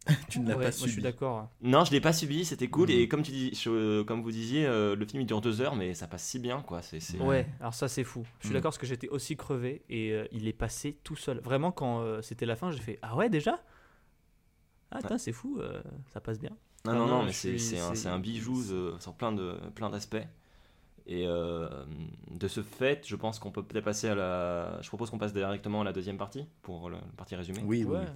Tu 0.30 0.40
ne 0.40 0.48
l'as 0.50 0.56
Ouais, 0.58 0.64
pas 0.64 0.70
moi, 0.70 0.72
je 0.72 0.78
suis 0.84 0.90
subi. 0.92 1.04
d'accord. 1.04 1.50
Non, 1.62 1.84
je 1.86 1.92
l'ai 1.92 2.02
pas 2.02 2.14
subi, 2.14 2.46
c'était 2.46 2.68
cool. 2.68 2.90
Mhm. 2.90 2.96
Et 2.98 3.08
comme 3.08 3.22
tu 3.24 3.32
dis, 3.32 3.54
je- 3.54 4.02
comme 4.04 4.22
vous 4.22 4.32
disiez, 4.32 4.66
euh, 4.66 4.96
le 4.96 5.06
film 5.06 5.22
il 5.22 5.26
dure 5.26 5.42
deux 5.42 5.62
heures, 5.62 5.76
mais 5.76 5.94
ça 5.94 6.08
passe 6.08 6.24
si 6.24 6.40
bien, 6.40 6.62
quoi. 6.62 6.82
C'est, 6.82 7.00
c'est- 7.00 7.20
Ouais, 7.20 7.48
alors 7.60 7.74
ça 7.74 7.88
c'est 7.88 8.04
fou. 8.04 8.26
Je 8.40 8.48
suis 8.48 8.52
Mm. 8.52 8.54
d'accord 8.58 8.70
parce 8.70 8.78
que 8.78 8.86
j'étais 8.88 9.10
aussi 9.10 9.36
crevé 9.38 9.84
et 9.90 10.12
euh, 10.14 10.26
il 10.32 10.48
est 10.48 10.54
passé 10.54 10.98
tout 11.04 11.16
seul. 11.16 11.40
Vraiment, 11.40 11.72
quand 11.72 12.02
euh, 12.02 12.22
c'était 12.22 12.46
la 12.46 12.56
fin, 12.56 12.72
j'ai 12.72 12.80
fait 12.82 13.00
Ah 13.02 13.16
ouais, 13.16 13.30
déjà? 13.30 13.60
Ah, 14.92 15.00
putain, 15.00 15.18
c'est 15.18 15.34
fou, 15.34 15.58
euh, 15.60 15.82
ça 16.14 16.22
passe 16.22 16.40
bien. 16.40 16.52
Non, 16.86 16.94
non, 16.94 17.00
non, 17.00 17.08
non, 17.08 17.24
mais 17.24 17.34
c'est, 17.34 17.58
suis- 17.58 17.60
c'est 17.60 17.80
un, 17.80 17.90
c'est- 17.90 18.04
c'est 18.04 18.10
un 18.10 18.20
bijou 18.20 18.64
euh, 18.72 18.98
sur 19.00 19.14
plein, 19.14 19.32
de, 19.34 19.56
plein 19.76 19.90
d'aspects. 19.90 20.16
Et 21.10 21.26
euh, 21.26 21.70
de 22.32 22.48
ce 22.48 22.62
fait, 22.62 23.06
je 23.08 23.16
pense 23.16 23.40
qu'on 23.40 23.52
peut 23.52 23.64
peut-être 23.64 23.86
passer 23.86 24.10
à 24.10 24.16
la. 24.16 24.82
Je 24.82 24.88
propose 24.90 25.10
qu'on 25.10 25.18
passe 25.18 25.34
directement 25.34 25.82
à 25.82 25.84
la 25.86 25.94
deuxième 25.94 26.18
partie, 26.18 26.46
pour 26.62 26.90
le, 26.90 26.96
la 26.98 27.02
partie 27.18 27.36
résumée. 27.36 27.62
Oui, 27.66 27.84
oui. 27.86 27.96
Ouais. 27.96 28.00
oui. 28.02 28.08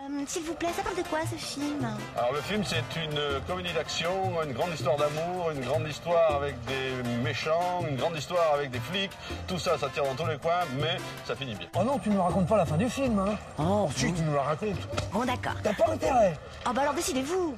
Euh, 0.00 0.22
S'il 0.26 0.42
vous 0.42 0.54
plaît, 0.54 0.68
ça 0.74 0.82
parle 0.82 0.96
de 0.96 1.02
quoi 1.02 1.20
ce 1.26 1.34
film 1.34 1.84
Alors 2.16 2.32
le 2.32 2.40
film 2.40 2.62
c'est 2.64 2.84
une 3.04 3.18
euh, 3.18 3.40
comédie 3.46 3.72
d'action, 3.72 4.10
une 4.44 4.52
grande 4.52 4.72
histoire 4.72 4.96
d'amour, 4.96 5.50
une 5.52 5.60
grande 5.60 5.88
histoire 5.88 6.36
avec 6.36 6.54
des 6.66 7.18
méchants, 7.24 7.84
une 7.88 7.96
grande 7.96 8.16
histoire 8.16 8.54
avec 8.54 8.70
des 8.70 8.78
flics. 8.78 9.10
Tout 9.48 9.58
ça, 9.58 9.76
ça 9.76 9.88
tire 9.88 10.04
dans 10.04 10.14
tous 10.14 10.30
les 10.30 10.38
coins, 10.38 10.60
mais 10.80 10.98
ça 11.24 11.34
finit 11.34 11.54
bien. 11.54 11.66
Oh 11.76 11.82
non, 11.84 11.98
tu 11.98 12.10
ne 12.10 12.14
nous 12.14 12.22
racontes 12.22 12.46
pas 12.46 12.56
la 12.56 12.66
fin 12.66 12.76
du 12.76 12.88
film, 12.88 13.18
hein 13.18 13.36
Oh, 13.58 13.88
si 13.94 14.12
tu 14.12 14.22
nous 14.22 14.34
la 14.34 14.42
racontes. 14.42 14.76
Bon, 15.12 15.24
d'accord. 15.24 15.54
T'as 15.62 15.74
pas 15.74 15.90
intérêt 15.90 16.38
Oh 16.68 16.70
bah 16.72 16.82
alors 16.82 16.94
décidez-vous 16.94 17.56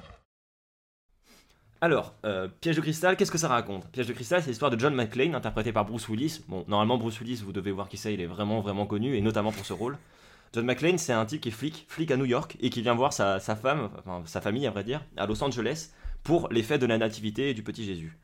Alors, 1.82 2.14
euh, 2.24 2.48
Piège 2.60 2.76
de 2.76 2.80
cristal, 2.80 3.16
qu'est-ce 3.16 3.30
que 3.30 3.38
ça 3.38 3.48
raconte? 3.48 3.86
Piège 3.90 4.06
de 4.06 4.12
cristal, 4.14 4.42
c'est 4.42 4.48
l'histoire 4.48 4.70
de 4.70 4.78
John 4.78 4.94
McClane, 4.94 5.34
interprété 5.34 5.72
par 5.72 5.84
Bruce 5.84 6.08
Willis. 6.08 6.40
Bon, 6.48 6.64
normalement, 6.68 6.96
Bruce 6.96 7.20
Willis, 7.20 7.42
vous 7.44 7.52
devez 7.52 7.70
voir 7.72 7.88
qui 7.88 7.98
c'est, 7.98 8.14
il 8.14 8.20
est 8.22 8.26
vraiment, 8.26 8.60
vraiment 8.60 8.86
connu, 8.86 9.16
et 9.16 9.20
notamment 9.20 9.52
pour 9.52 9.66
ce 9.66 9.72
rôle. 9.74 9.98
John 10.52 10.64
McClane, 10.64 10.98
c'est 10.98 11.12
un 11.12 11.24
type 11.26 11.40
qui 11.42 11.48
est 11.48 11.52
flic, 11.52 11.86
flic 11.88 12.10
à 12.10 12.16
New 12.16 12.24
York, 12.24 12.56
et 12.60 12.70
qui 12.70 12.82
vient 12.82 12.94
voir 12.94 13.12
sa, 13.12 13.38
sa 13.38 13.54
femme, 13.54 13.88
enfin 13.98 14.22
sa 14.26 14.40
famille 14.40 14.66
à 14.66 14.70
vrai 14.70 14.82
dire, 14.84 15.04
à 15.16 15.26
Los 15.26 15.42
Angeles, 15.44 15.90
pour 16.24 16.48
les 16.50 16.62
fêtes 16.62 16.80
de 16.80 16.86
la 16.86 16.98
Nativité 16.98 17.50
et 17.50 17.54
du 17.54 17.62
Petit 17.62 17.84
Jésus. 17.84 18.18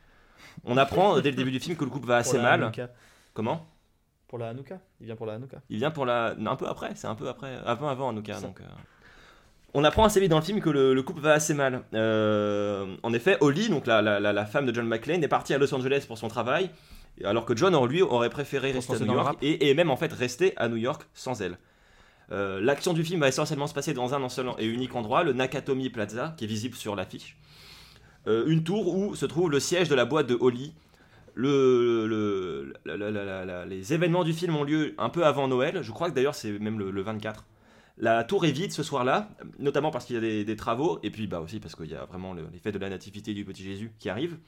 On 0.65 0.77
apprend 0.77 1.21
dès 1.21 1.31
le 1.31 1.37
début 1.37 1.51
du 1.53 1.61
film 1.61 1.77
que 1.77 1.85
le 1.85 1.91
couple 1.91 2.09
va 2.09 2.17
assez 2.17 2.31
Pour 2.33 2.39
la 2.39 2.51
mal. 2.51 2.63
Hanouka. 2.65 2.89
Comment? 3.35 3.67
Pour 4.27 4.39
la 4.39 4.49
Hanouka 4.49 4.81
Il 5.01 5.07
vient 5.07 5.15
pour 5.17 5.27
la 5.27 5.35
Hanouka. 5.35 5.59
Il 5.71 5.79
vient 5.79 5.91
pour 5.93 6.05
la. 6.07 6.35
non, 6.37 6.51
un 6.53 6.57
peu 6.57 6.67
après, 6.67 6.93
c'est 6.97 7.07
un 7.07 7.15
peu 7.15 7.29
après. 7.29 7.55
Avant, 7.65 7.89
avant. 7.89 8.13
Ça. 8.13 8.41
Donc, 8.41 8.61
euh, 8.61 8.65
On 9.75 9.85
apprend 9.85 10.05
assez 10.05 10.19
vite 10.19 10.31
dans 10.31 10.39
le 10.39 10.45
film 10.45 10.61
que 10.61 10.71
le, 10.71 10.95
le 10.95 11.03
couple 11.05 11.21
va 11.21 11.35
assez 11.35 11.55
mal. 11.55 11.83
Euh, 11.95 12.97
en 13.05 13.13
effet, 13.13 13.37
Holly, 13.41 13.69
donc 13.69 13.87
la, 13.87 14.03
la- 14.03 14.47
femme 14.47 14.67
de 14.67 14.75
John 14.75 14.89
McClane, 14.89 15.23
est 15.23 15.29
partie 15.29 15.55
à 15.55 15.59
Los 15.59 15.73
Angeles 15.73 16.05
pour 16.09 16.19
son 16.19 16.27
travail, 16.29 16.71
alors 17.25 17.45
que 17.45 17.57
John, 17.57 17.75
en 17.77 17.87
lui, 17.87 18.03
aurait 18.03 18.31
préféré 18.31 18.73
Pour 18.73 18.81
rester 18.81 18.95
à 19.05 19.07
New 19.07 19.13
York 19.13 19.39
et, 19.43 19.69
et 19.69 19.75
même 19.75 19.91
en 19.91 19.97
fait 19.97 20.13
rester 20.13 20.55
à 20.57 20.69
New 20.69 20.77
York 20.77 21.07
sans 21.15 21.41
elle. 21.41 21.57
Euh, 22.33 22.61
L'action 22.61 22.93
du 22.93 23.05
film 23.05 23.21
va 23.21 23.29
essentiellement 23.29 23.67
se 23.67 23.75
passer 23.75 23.95
dans 23.95 24.15
un 24.15 24.29
seul 24.29 24.49
et 24.59 24.67
unique 24.67 24.95
endroit, 24.95 25.23
le 25.23 25.33
Nakatomi 25.33 25.91
Plaza, 25.91 26.35
qui 26.37 26.45
est 26.45 26.49
visible 26.49 26.75
sur 26.75 26.97
l'affiche. 26.97 27.37
Euh, 28.27 28.45
une 28.49 28.65
tour 28.65 28.97
où 28.97 29.15
se 29.15 29.27
trouve 29.27 29.51
le 29.51 29.61
siège 29.61 29.89
de 29.89 29.95
la 29.95 30.05
boîte 30.05 30.27
de 30.27 30.37
Holly. 30.41 30.75
Le, 31.35 32.07
le- 32.07 33.65
les 33.69 33.93
événements 33.93 34.25
du 34.25 34.33
film 34.33 34.57
ont 34.57 34.65
lieu 34.65 34.95
un 34.99 35.11
peu 35.11 35.25
avant 35.27 35.49
Noël. 35.49 35.83
Je 35.83 35.93
crois 35.93 36.11
que 36.11 36.15
d'ailleurs 36.15 36.35
c'est 36.35 36.59
même 36.59 36.79
le, 36.79 36.91
le 36.91 37.03
24. 37.03 37.45
La 37.99 38.25
tour 38.25 38.45
est 38.45 38.51
vide 38.53 38.73
ce 38.73 38.83
soir-là, 38.83 39.31
notamment 39.59 39.91
parce 39.91 40.05
qu'il 40.07 40.17
y 40.17 40.41
a 40.41 40.45
des, 40.45 40.57
travaux, 40.57 40.99
et 41.03 41.11
puis 41.11 41.27
bah 41.27 41.41
aussi 41.41 41.61
parce 41.61 41.75
qu'il 41.75 41.91
y 41.91 41.95
a 41.95 42.05
vraiment 42.07 42.35
le- 42.35 42.47
les 42.53 42.59
fêtes 42.59 42.75
de 42.75 42.79
la 42.79 42.89
nativité 42.91 43.33
du 43.35 43.45
petit 43.45 43.63
Jésus 43.63 43.93
qui 43.99 44.09
arrivent. 44.11 44.39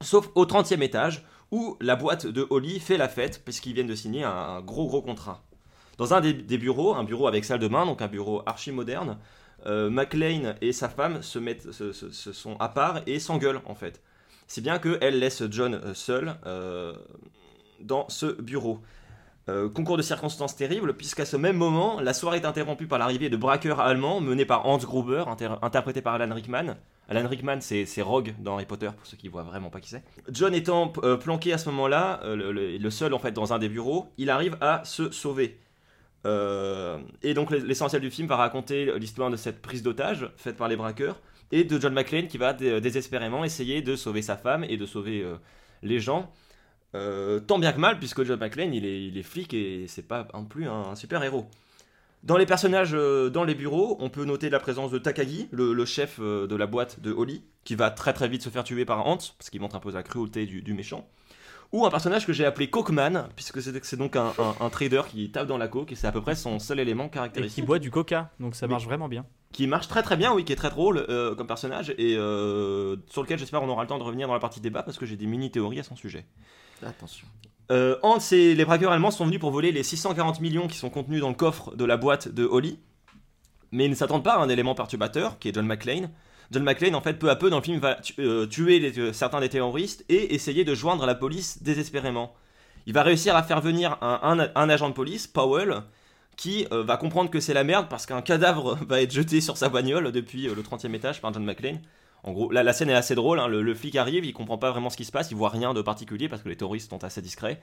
Sauf 0.00 0.28
au 0.36 0.44
30e 0.44 0.82
étage, 0.82 1.24
où 1.50 1.76
la 1.80 1.96
boîte 1.96 2.26
de 2.26 2.46
Holly 2.50 2.78
fait 2.78 2.96
la 2.98 3.08
fête, 3.08 3.42
puisqu'ils 3.44 3.72
viennent 3.74 3.86
de 3.88 3.94
signer 3.96 4.22
un 4.24 4.60
gros 4.60 4.86
gros 4.86 5.02
contrat. 5.02 5.42
Dans 5.98 6.14
un 6.14 6.20
des, 6.20 6.58
bureaux, 6.58 6.94
un 6.94 7.04
bureau 7.04 7.26
avec 7.26 7.44
salle 7.44 7.58
de 7.58 7.68
bain, 7.68 7.84
donc 7.84 8.00
un 8.02 8.06
bureau 8.08 8.42
archi 8.46 8.72
moderne, 8.72 9.18
euh, 9.66 9.90
McLean 9.90 10.54
et 10.60 10.72
sa 10.72 10.88
femme 10.88 11.22
se, 11.22 11.40
mettent, 11.40 11.72
se, 11.72 11.92
sont 11.92 12.56
à 12.60 12.68
part 12.68 13.00
et 13.06 13.18
s'engueulent 13.18 13.60
en 13.66 13.74
fait. 13.74 14.00
Si 14.46 14.60
bien 14.60 14.78
qu'elle 14.78 15.18
laisse 15.18 15.42
John 15.50 15.74
euh, 15.74 15.94
seul 15.94 16.36
euh, 16.46 16.94
dans 17.80 18.08
ce 18.08 18.40
bureau. 18.40 18.80
Concours 19.74 19.96
de 19.96 20.02
circonstances 20.02 20.56
terribles, 20.56 20.92
puisqu'à 20.94 21.24
ce 21.24 21.34
même 21.38 21.56
moment, 21.56 22.02
la 22.02 22.12
soirée 22.12 22.36
est 22.36 22.44
interrompue 22.44 22.86
par 22.86 22.98
l'arrivée 22.98 23.30
de 23.30 23.36
braqueurs 23.38 23.80
allemands 23.80 24.20
menés 24.20 24.44
par 24.44 24.66
Hans 24.66 24.76
Gruber, 24.76 25.24
inter- 25.26 25.54
interprété 25.62 26.02
par 26.02 26.12
Alan 26.16 26.34
Rickman. 26.34 26.76
Alan 27.08 27.26
Rickman, 27.26 27.60
c'est 27.62 28.02
Rogue 28.02 28.34
dans 28.40 28.56
Harry 28.56 28.66
Potter, 28.66 28.90
pour 28.94 29.06
ceux 29.06 29.16
qui 29.16 29.28
voient 29.28 29.44
vraiment 29.44 29.70
pas 29.70 29.80
qui 29.80 29.88
c'est. 29.88 30.02
John 30.30 30.54
étant 30.54 30.88
planqué 30.88 31.54
à 31.54 31.56
ce 31.56 31.70
moment-là, 31.70 32.20
le 32.24 32.90
seul 32.90 33.14
en 33.14 33.18
fait 33.18 33.32
dans 33.32 33.54
un 33.54 33.58
des 33.58 33.70
bureaux, 33.70 34.12
il 34.18 34.28
arrive 34.28 34.58
à 34.60 34.84
se 34.84 35.10
sauver. 35.10 35.58
Euh, 36.26 36.98
et 37.22 37.32
donc 37.32 37.50
l'ess- 37.50 37.62
l'essentiel 37.64 38.02
du 38.02 38.10
film 38.10 38.26
va 38.26 38.36
raconter 38.36 38.98
l'histoire 38.98 39.30
de 39.30 39.36
cette 39.36 39.62
prise 39.62 39.82
d'otage 39.82 40.28
faite 40.36 40.56
par 40.56 40.66
les 40.68 40.76
braqueurs 40.76 41.20
et 41.52 41.62
de 41.64 41.80
John 41.80 41.94
McClane 41.94 42.26
qui 42.26 42.38
va 42.38 42.52
dé- 42.52 42.80
désespérément 42.80 43.44
essayer 43.44 43.82
de 43.82 43.94
sauver 43.96 44.20
sa 44.22 44.36
femme 44.36 44.64
et 44.64 44.76
de 44.76 44.84
sauver 44.84 45.22
euh, 45.22 45.36
les 45.82 46.00
gens. 46.00 46.32
Euh, 46.94 47.38
tant 47.38 47.58
bien 47.58 47.72
que 47.72 47.78
mal, 47.78 47.98
puisque 47.98 48.24
John 48.24 48.40
McClane 48.40 48.74
il 48.74 49.16
est, 49.16 49.22
flic 49.22 49.54
et 49.54 49.86
c'est 49.86 50.06
pas 50.08 50.26
non 50.34 50.44
plus 50.44 50.66
un, 50.66 50.72
un 50.90 50.94
super 50.96 51.22
héros. 51.22 51.46
Dans 52.24 52.36
les 52.36 52.46
personnages 52.46 52.92
dans 52.92 53.44
les 53.44 53.54
bureaux, 53.54 53.96
on 54.00 54.10
peut 54.10 54.24
noter 54.24 54.50
la 54.50 54.58
présence 54.58 54.90
de 54.90 54.98
Takagi, 54.98 55.48
le, 55.52 55.84
chef 55.84 56.18
de 56.18 56.56
la 56.56 56.66
boîte 56.66 56.98
de 57.00 57.12
Holly, 57.12 57.44
qui 57.62 57.76
va 57.76 57.90
très 57.92 58.12
très 58.12 58.26
vite 58.26 58.42
se 58.42 58.48
faire 58.48 58.64
tuer 58.64 58.84
par 58.84 59.06
Hans, 59.06 59.18
parce 59.38 59.50
qu'il 59.50 59.60
montre 59.60 59.76
un 59.76 59.80
peu 59.80 59.92
la 59.92 60.02
cruauté 60.02 60.44
du 60.46 60.74
méchant. 60.74 61.08
Ou 61.72 61.84
un 61.84 61.90
personnage 61.90 62.26
que 62.26 62.32
j'ai 62.32 62.44
appelé 62.46 62.70
Cokeman, 62.70 63.28
puisque 63.36 63.60
c'est 63.60 63.96
donc 63.96 64.16
un, 64.16 64.32
un- 64.38 64.54
un 64.64 64.70
trader 64.70 65.02
qui 65.10 65.30
tape 65.30 65.46
dans 65.46 65.58
la 65.58 65.68
coke 65.68 65.92
et 65.92 65.94
c'est 65.94 66.06
à 66.06 66.12
peu 66.12 66.22
près 66.22 66.34
son 66.34 66.58
seul 66.58 66.80
élément 66.80 67.06
Et 67.06 67.10
caractéristique. 67.10 67.62
qui 67.62 67.66
boit 67.66 67.78
du 67.78 67.90
coca, 67.90 68.30
donc 68.40 68.54
ça 68.54 68.66
marche 68.66 68.84
vraiment 68.84 69.08
bien. 69.08 69.26
Qui 69.52 69.66
marche 69.66 69.88
très 69.88 70.02
très 70.02 70.16
bien, 70.16 70.32
oui, 70.34 70.44
qui 70.44 70.52
est 70.52 70.56
très 70.56 70.70
drôle 70.70 71.04
euh, 71.08 71.34
comme 71.34 71.46
personnage 71.46 71.90
et 71.98 72.16
euh, 72.16 72.96
sur 73.08 73.22
lequel 73.22 73.38
j'espère 73.38 73.62
on 73.62 73.68
aura 73.68 73.82
le 73.82 73.88
temps 73.88 73.98
de 73.98 74.02
revenir 74.02 74.26
dans 74.28 74.34
la 74.34 74.40
partie 74.40 74.60
débat 74.60 74.82
parce 74.82 74.98
que 74.98 75.06
j'ai 75.06 75.16
des 75.16 75.26
mini 75.26 75.50
théories 75.50 75.80
à 75.80 75.82
son 75.82 75.96
sujet. 75.96 76.26
Attention. 76.86 77.26
Euh, 77.70 77.96
Hans 78.02 78.18
et 78.32 78.54
les 78.54 78.64
braqueurs 78.64 78.92
allemands 78.92 79.10
sont 79.10 79.26
venus 79.26 79.40
pour 79.40 79.50
voler 79.50 79.72
les 79.72 79.82
640 79.82 80.40
millions 80.40 80.68
qui 80.68 80.78
sont 80.78 80.88
contenus 80.90 81.20
dans 81.20 81.28
le 81.28 81.34
coffre 81.34 81.74
de 81.76 81.84
la 81.84 81.96
boîte 81.98 82.28
de 82.28 82.44
Holly. 82.44 82.78
Mais 83.72 83.84
ils 83.84 83.90
ne 83.90 83.94
s'attendent 83.94 84.24
pas 84.24 84.34
à 84.34 84.38
un 84.38 84.48
élément 84.48 84.74
perturbateur 84.74 85.38
qui 85.38 85.48
est 85.50 85.54
John 85.54 85.66
McClane. 85.66 86.10
John 86.50 86.62
McClane, 86.62 86.94
en 86.94 87.00
fait, 87.00 87.14
peu 87.14 87.28
à 87.28 87.36
peu 87.36 87.50
dans 87.50 87.58
le 87.58 87.62
film, 87.62 87.78
va 87.78 87.98
euh, 88.18 88.46
tuer 88.46 88.92
euh, 88.98 89.12
certains 89.12 89.40
des 89.40 89.48
terroristes 89.48 90.04
et 90.08 90.34
essayer 90.34 90.64
de 90.64 90.74
joindre 90.74 91.04
la 91.04 91.14
police 91.14 91.62
désespérément. 91.62 92.34
Il 92.86 92.94
va 92.94 93.02
réussir 93.02 93.36
à 93.36 93.42
faire 93.42 93.60
venir 93.60 93.98
un, 94.00 94.68
agent 94.70 94.88
de 94.88 94.94
police, 94.94 95.26
Powell, 95.26 95.82
qui 96.36 96.66
euh, 96.72 96.82
va 96.82 96.96
comprendre 96.96 97.28
que 97.28 97.38
c'est 97.40 97.52
la 97.52 97.64
merde 97.64 97.88
parce 97.90 98.06
qu'un 98.06 98.22
cadavre 98.22 98.78
va 98.88 99.02
être 99.02 99.12
jeté 99.12 99.42
sur 99.42 99.58
sa 99.58 99.68
bagnole 99.68 100.10
depuis 100.10 100.44
le 100.44 100.62
30e 100.62 100.94
étage 100.94 101.20
par 101.20 101.34
John 101.34 101.44
McClane. 101.44 101.80
En 102.24 102.32
gros, 102.32 102.50
la, 102.50 102.62
la 102.62 102.72
scène 102.72 102.90
est 102.90 102.94
assez 102.94 103.14
drôle. 103.14 103.38
hein. 103.38 103.46
Le, 103.46 103.62
le 103.62 103.74
flic 103.74 103.94
arrive, 103.96 104.24
il 104.24 104.32
comprend 104.32 104.58
pas 104.58 104.70
vraiment 104.70 104.90
ce 104.90 104.96
qui 104.96 105.04
se 105.04 105.12
passe, 105.12 105.30
il 105.30 105.36
voit 105.36 105.50
rien 105.50 105.74
de 105.74 105.82
particulier 105.82 106.28
parce 106.28 106.42
que 106.42 106.48
les 106.48 106.56
terroristes 106.56 106.90
sont 106.90 107.04
assez 107.04 107.20
discrets. 107.22 107.60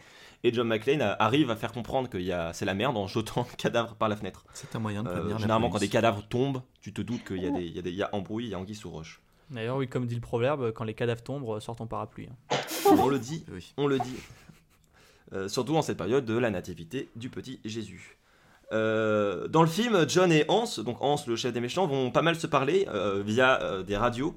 Et 0.48 0.54
John 0.54 0.68
McClane 0.68 1.02
arrive 1.02 1.50
à 1.50 1.56
faire 1.56 1.72
comprendre 1.72 2.08
que 2.08 2.18
il 2.20 2.24
y 2.26 2.32
a- 2.32 2.54
c'est 2.54 2.66
la 2.66 2.76
merde 2.76 2.96
en 2.98 3.08
jetant 3.08 3.48
le 3.52 3.56
cadavre 3.58 3.96
par 3.96 4.10
la 4.10 4.16
fenêtre. 4.16 4.46
C'est 4.54 4.76
un 4.76 4.80
moyen 4.80 5.02
de 5.02 5.10
Euh, 5.10 5.12
prévenir 5.14 5.36
la 5.36 5.42
généralement, 5.42 5.70
quand 5.72 5.80
des 5.80 5.90
cadavres 5.90 6.22
tombent, 6.28 6.62
tu 6.82 6.94
te 6.94 7.02
doutes 7.02 7.24
qu'il 7.26 7.42
y 7.42 7.48
a, 7.48 7.50
des, 7.52 7.64
il 7.66 7.88
y 7.88 7.96
y 7.96 8.04
a 8.04 8.10
embrouille, 8.14 8.46
il 8.46 8.50
y 8.52 8.54
a 8.54 8.60
anguille 8.60 8.76
sous 8.76 8.92
roche. 8.92 9.22
D'ailleurs, 9.50 9.78
oui, 9.78 9.88
comme 9.88 10.06
dit 10.06 10.14
le 10.16 10.22
proverbe, 10.22 10.72
quand 10.72 10.84
les 10.84 10.94
cadavres 10.94 11.24
tombent, 11.24 11.60
sort 11.60 11.76
ton 11.76 11.88
parapluie. 11.88 12.28
hein. 12.52 12.56
On 13.00 13.08
le 13.08 13.18
dit, 13.20 13.44
Oui. 13.52 13.74
on 13.78 13.88
le 13.88 13.98
dit. 14.00 14.16
Euh, 15.34 15.48
surtout 15.48 15.76
en 15.76 15.82
cette 15.82 15.98
période 15.98 16.26
de 16.26 16.38
la 16.38 16.52
nativité 16.52 17.10
du 17.16 17.30
petit 17.30 17.60
Jésus. 17.66 18.18
Euh, 18.72 19.48
dans 19.48 19.62
le 19.64 19.68
film, 19.68 20.06
John 20.08 20.32
et 20.32 20.46
Hans, 20.48 20.66
donc 20.84 20.98
Hans 21.02 21.18
le 21.28 21.36
chef 21.36 21.54
des 21.54 21.60
méchants, 21.62 21.88
vont 21.88 22.12
pas 22.12 22.22
mal 22.22 22.36
se 22.36 22.46
parler 22.48 22.88
euh, 22.90 23.24
via 23.26 23.60
euh, 23.64 23.82
des 23.84 23.98
radios. 23.98 24.36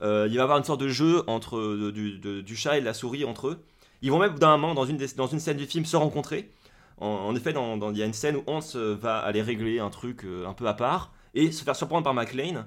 Euh, 0.00 0.26
il 0.28 0.34
va 0.36 0.40
y 0.40 0.42
avoir 0.42 0.56
une 0.58 0.64
sorte 0.64 0.80
de 0.80 0.88
jeu 0.88 1.22
entre 1.26 1.58
euh, 1.58 1.92
du, 1.92 2.18
de- 2.18 2.40
du 2.40 2.56
chat 2.56 2.78
et 2.78 2.80
de 2.80 2.86
la 2.86 2.94
souris 2.94 3.24
entre 3.26 3.48
eux. 3.48 3.62
Ils 4.02 4.10
vont 4.10 4.18
même 4.18 4.38
d'un 4.38 4.56
moment 4.56 4.74
dans 4.74 4.84
une, 4.84 4.98
dans 5.16 5.26
une 5.28 5.40
scène 5.40 5.56
du 5.56 5.66
film 5.66 5.84
se 5.84 5.96
rencontrer. 5.96 6.50
En, 6.98 7.34
effet, 7.34 7.52
dans- 7.52 7.76
dans- 7.76 7.90
il 7.90 7.98
y 7.98 8.02
a 8.02 8.06
une 8.06 8.12
scène 8.12 8.36
où 8.36 8.44
Hans 8.46 8.60
euh, 8.76 8.96
va 9.00 9.18
aller 9.18 9.42
régler 9.42 9.80
un 9.80 9.90
truc 9.90 10.24
euh, 10.24 10.46
un 10.46 10.52
peu 10.52 10.68
à 10.68 10.74
part 10.74 11.12
et 11.34 11.50
se 11.50 11.64
faire 11.64 11.74
surprendre 11.74 12.04
par 12.04 12.14
McLean. 12.14 12.64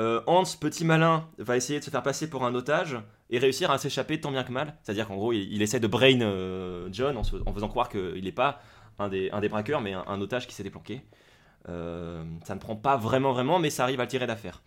Euh, 0.00 0.20
Hans, 0.26 0.44
petit 0.58 0.84
malin, 0.84 1.28
va 1.38 1.56
essayer 1.56 1.78
de 1.78 1.84
se 1.84 1.90
faire 1.90 2.02
passer 2.02 2.28
pour 2.28 2.44
un 2.44 2.54
otage 2.56 2.96
et 3.30 3.38
réussir 3.38 3.70
à 3.70 3.78
s'échapper 3.78 4.20
tant 4.20 4.32
bien 4.32 4.42
que 4.42 4.50
mal. 4.50 4.74
C'est-à-dire 4.82 5.06
qu'en 5.06 5.14
gros, 5.14 5.32
il, 5.32 5.62
essaie 5.62 5.78
de 5.78 5.86
brain 5.86 6.18
John 6.90 7.16
en, 7.16 7.22
faisant 7.24 7.68
croire 7.68 7.88
qu'il 7.88 8.24
n'est 8.24 8.32
pas 8.32 8.60
un 8.98 9.08
des, 9.08 9.30
braqueurs, 9.48 9.80
mais 9.80 9.92
un, 9.92 10.20
otage 10.20 10.46
qui 10.46 10.54
s'est 10.54 10.62
déplanqué. 10.62 11.02
Ça 11.66 12.54
ne 12.54 12.58
prend 12.58 12.74
pas 12.74 12.96
vraiment, 12.96 13.32
vraiment, 13.32 13.58
mais 13.58 13.70
ça 13.70 13.84
arrive 13.84 14.00
à 14.00 14.04
le 14.04 14.08
tirer 14.08 14.26
d'affaire. 14.26 14.62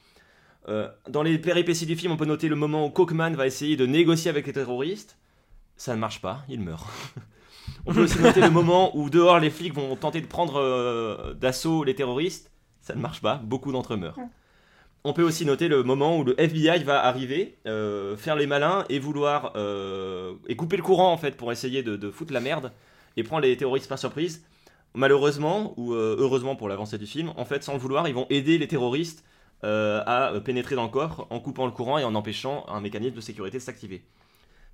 Dans 1.10 1.24
les 1.24 1.38
péripéties 1.38 1.86
du 1.86 1.96
film, 1.96 2.12
on 2.14 2.18
peut 2.18 2.26
noter 2.26 2.48
le 2.48 2.56
moment 2.56 2.86
où 2.86 2.90
Cockman 2.92 3.32
va 3.32 3.46
essayer 3.46 3.76
de 3.76 3.86
négocier 3.86 4.30
avec 4.30 4.48
les 4.48 4.54
terroristes. 4.54 5.18
Ça 5.78 5.96
ne 5.96 6.00
marche 6.00 6.22
pas, 6.22 6.44
il 6.48 6.62
meurt. 6.62 6.86
on 7.86 7.94
peut 7.94 8.04
aussi 8.04 8.20
noter 8.20 8.42
le 8.42 8.50
moment 8.50 8.96
où 8.98 9.10
dehors 9.10 9.40
les 9.40 9.50
flics 9.50 9.74
vont 9.74 9.96
tenter 9.96 10.22
de 10.22 10.28
prendre 10.28 10.60
euh, 10.60 11.34
d'assaut 11.34 11.84
les 11.84 11.96
terroristes. 11.96 12.52
Ça 12.82 12.96
ne 12.96 13.02
marche 13.02 13.22
pas, 13.22 13.36
beaucoup 13.44 13.72
d'entre 13.72 13.94
eux 13.94 13.98
meurent. 13.98 14.20
On 15.04 15.14
peut 15.14 15.24
aussi 15.24 15.46
noter 15.46 15.68
le 15.68 15.84
moment 15.84 16.18
où 16.18 16.24
le 16.24 16.40
FBI 16.40 16.84
va 16.84 17.04
arriver, 17.04 17.58
euh, 17.68 18.18
faire 18.18 18.36
les 18.36 18.48
malins 18.48 18.86
et 18.90 19.00
vouloir 19.00 19.54
euh, 19.56 20.34
et 20.48 20.56
couper 20.56 20.78
le 20.78 20.84
courant 20.84 21.12
en 21.12 21.18
fait 21.18 21.38
pour 21.38 21.52
essayer 21.52 21.84
de, 21.84 21.96
de 21.96 22.10
foutre 22.10 22.34
la 22.34 22.40
merde 22.40 22.72
et 23.18 23.24
prendre 23.24 23.44
les 23.44 23.56
terroristes 23.56 23.88
par 23.90 24.00
surprise. 24.00 24.44
Malheureusement 24.94 25.74
ou 25.78 25.94
heureusement 25.94 26.56
pour 26.56 26.70
l'avancée 26.70 26.98
du 26.98 27.06
film, 27.06 27.34
en 27.36 27.44
fait 27.44 27.64
sans 27.64 27.74
le 27.74 27.80
vouloir, 27.80 28.08
ils 28.08 28.16
vont 28.16 28.28
aider 28.30 28.58
les 28.58 28.68
terroristes 28.68 29.26
à 29.62 30.32
pénétrer 30.46 30.76
dans 30.76 30.84
le 30.84 30.90
coffre 30.90 31.28
en 31.30 31.40
coupant 31.40 31.66
le 31.66 31.72
courant 31.72 31.98
et 31.98 32.04
en 32.04 32.16
empêchant 32.16 32.66
un 32.70 32.80
mécanisme 32.80 33.16
de 33.16 33.22
sécurité 33.22 33.58
de 33.58 33.64
s'activer. 33.64 34.06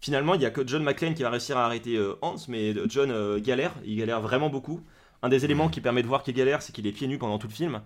Finalement, 0.01 0.33
il 0.35 0.39
n'y 0.39 0.45
a 0.45 0.51
que 0.51 0.67
John 0.67 0.83
McClane 0.83 1.13
qui 1.13 1.23
va 1.23 1.29
réussir 1.29 1.57
à 1.57 1.65
arrêter 1.65 1.95
euh, 1.97 2.15
Hans, 2.21 2.35
mais 2.47 2.73
John 2.89 3.11
euh, 3.11 3.39
galère, 3.39 3.73
il 3.85 3.97
galère 3.97 4.21
vraiment 4.21 4.49
beaucoup. 4.49 4.81
Un 5.21 5.29
des 5.29 5.45
éléments 5.45 5.69
qui 5.69 5.81
permet 5.81 6.01
de 6.03 6.07
voir 6.07 6.23
qu'il 6.23 6.33
galère, 6.33 6.61
c'est 6.63 6.73
qu'il 6.73 6.87
est 6.87 6.91
pieds 6.91 7.07
nus 7.07 7.19
pendant 7.19 7.37
tout 7.37 7.47
le 7.47 7.53
film. 7.53 7.81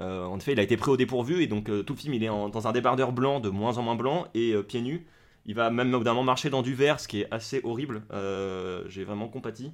Euh, 0.00 0.24
en 0.24 0.38
effet, 0.38 0.52
il 0.52 0.60
a 0.60 0.62
été 0.64 0.76
pris 0.76 0.90
au 0.90 0.96
dépourvu 0.96 1.42
et 1.42 1.46
donc 1.46 1.70
euh, 1.70 1.82
tout 1.84 1.94
le 1.94 1.98
film 2.00 2.14
il 2.14 2.24
est 2.24 2.28
en- 2.28 2.48
dans 2.48 2.66
un 2.68 2.72
débardeur 2.72 3.12
blanc 3.12 3.40
de 3.40 3.48
moins 3.50 3.78
en 3.78 3.82
moins 3.82 3.94
blanc 3.96 4.26
et 4.34 4.52
euh, 4.52 4.62
pieds 4.62 4.82
nus. 4.82 5.06
Il 5.46 5.54
va 5.54 5.70
même 5.70 5.90
moment 5.90 6.24
marcher 6.24 6.50
dans 6.50 6.62
du 6.62 6.74
verre, 6.74 7.00
ce 7.00 7.08
qui 7.08 7.20
est 7.22 7.28
assez 7.32 7.60
horrible. 7.64 8.02
Euh, 8.12 8.84
J'ai 8.88 9.04
vraiment 9.04 9.28
compati. 9.28 9.72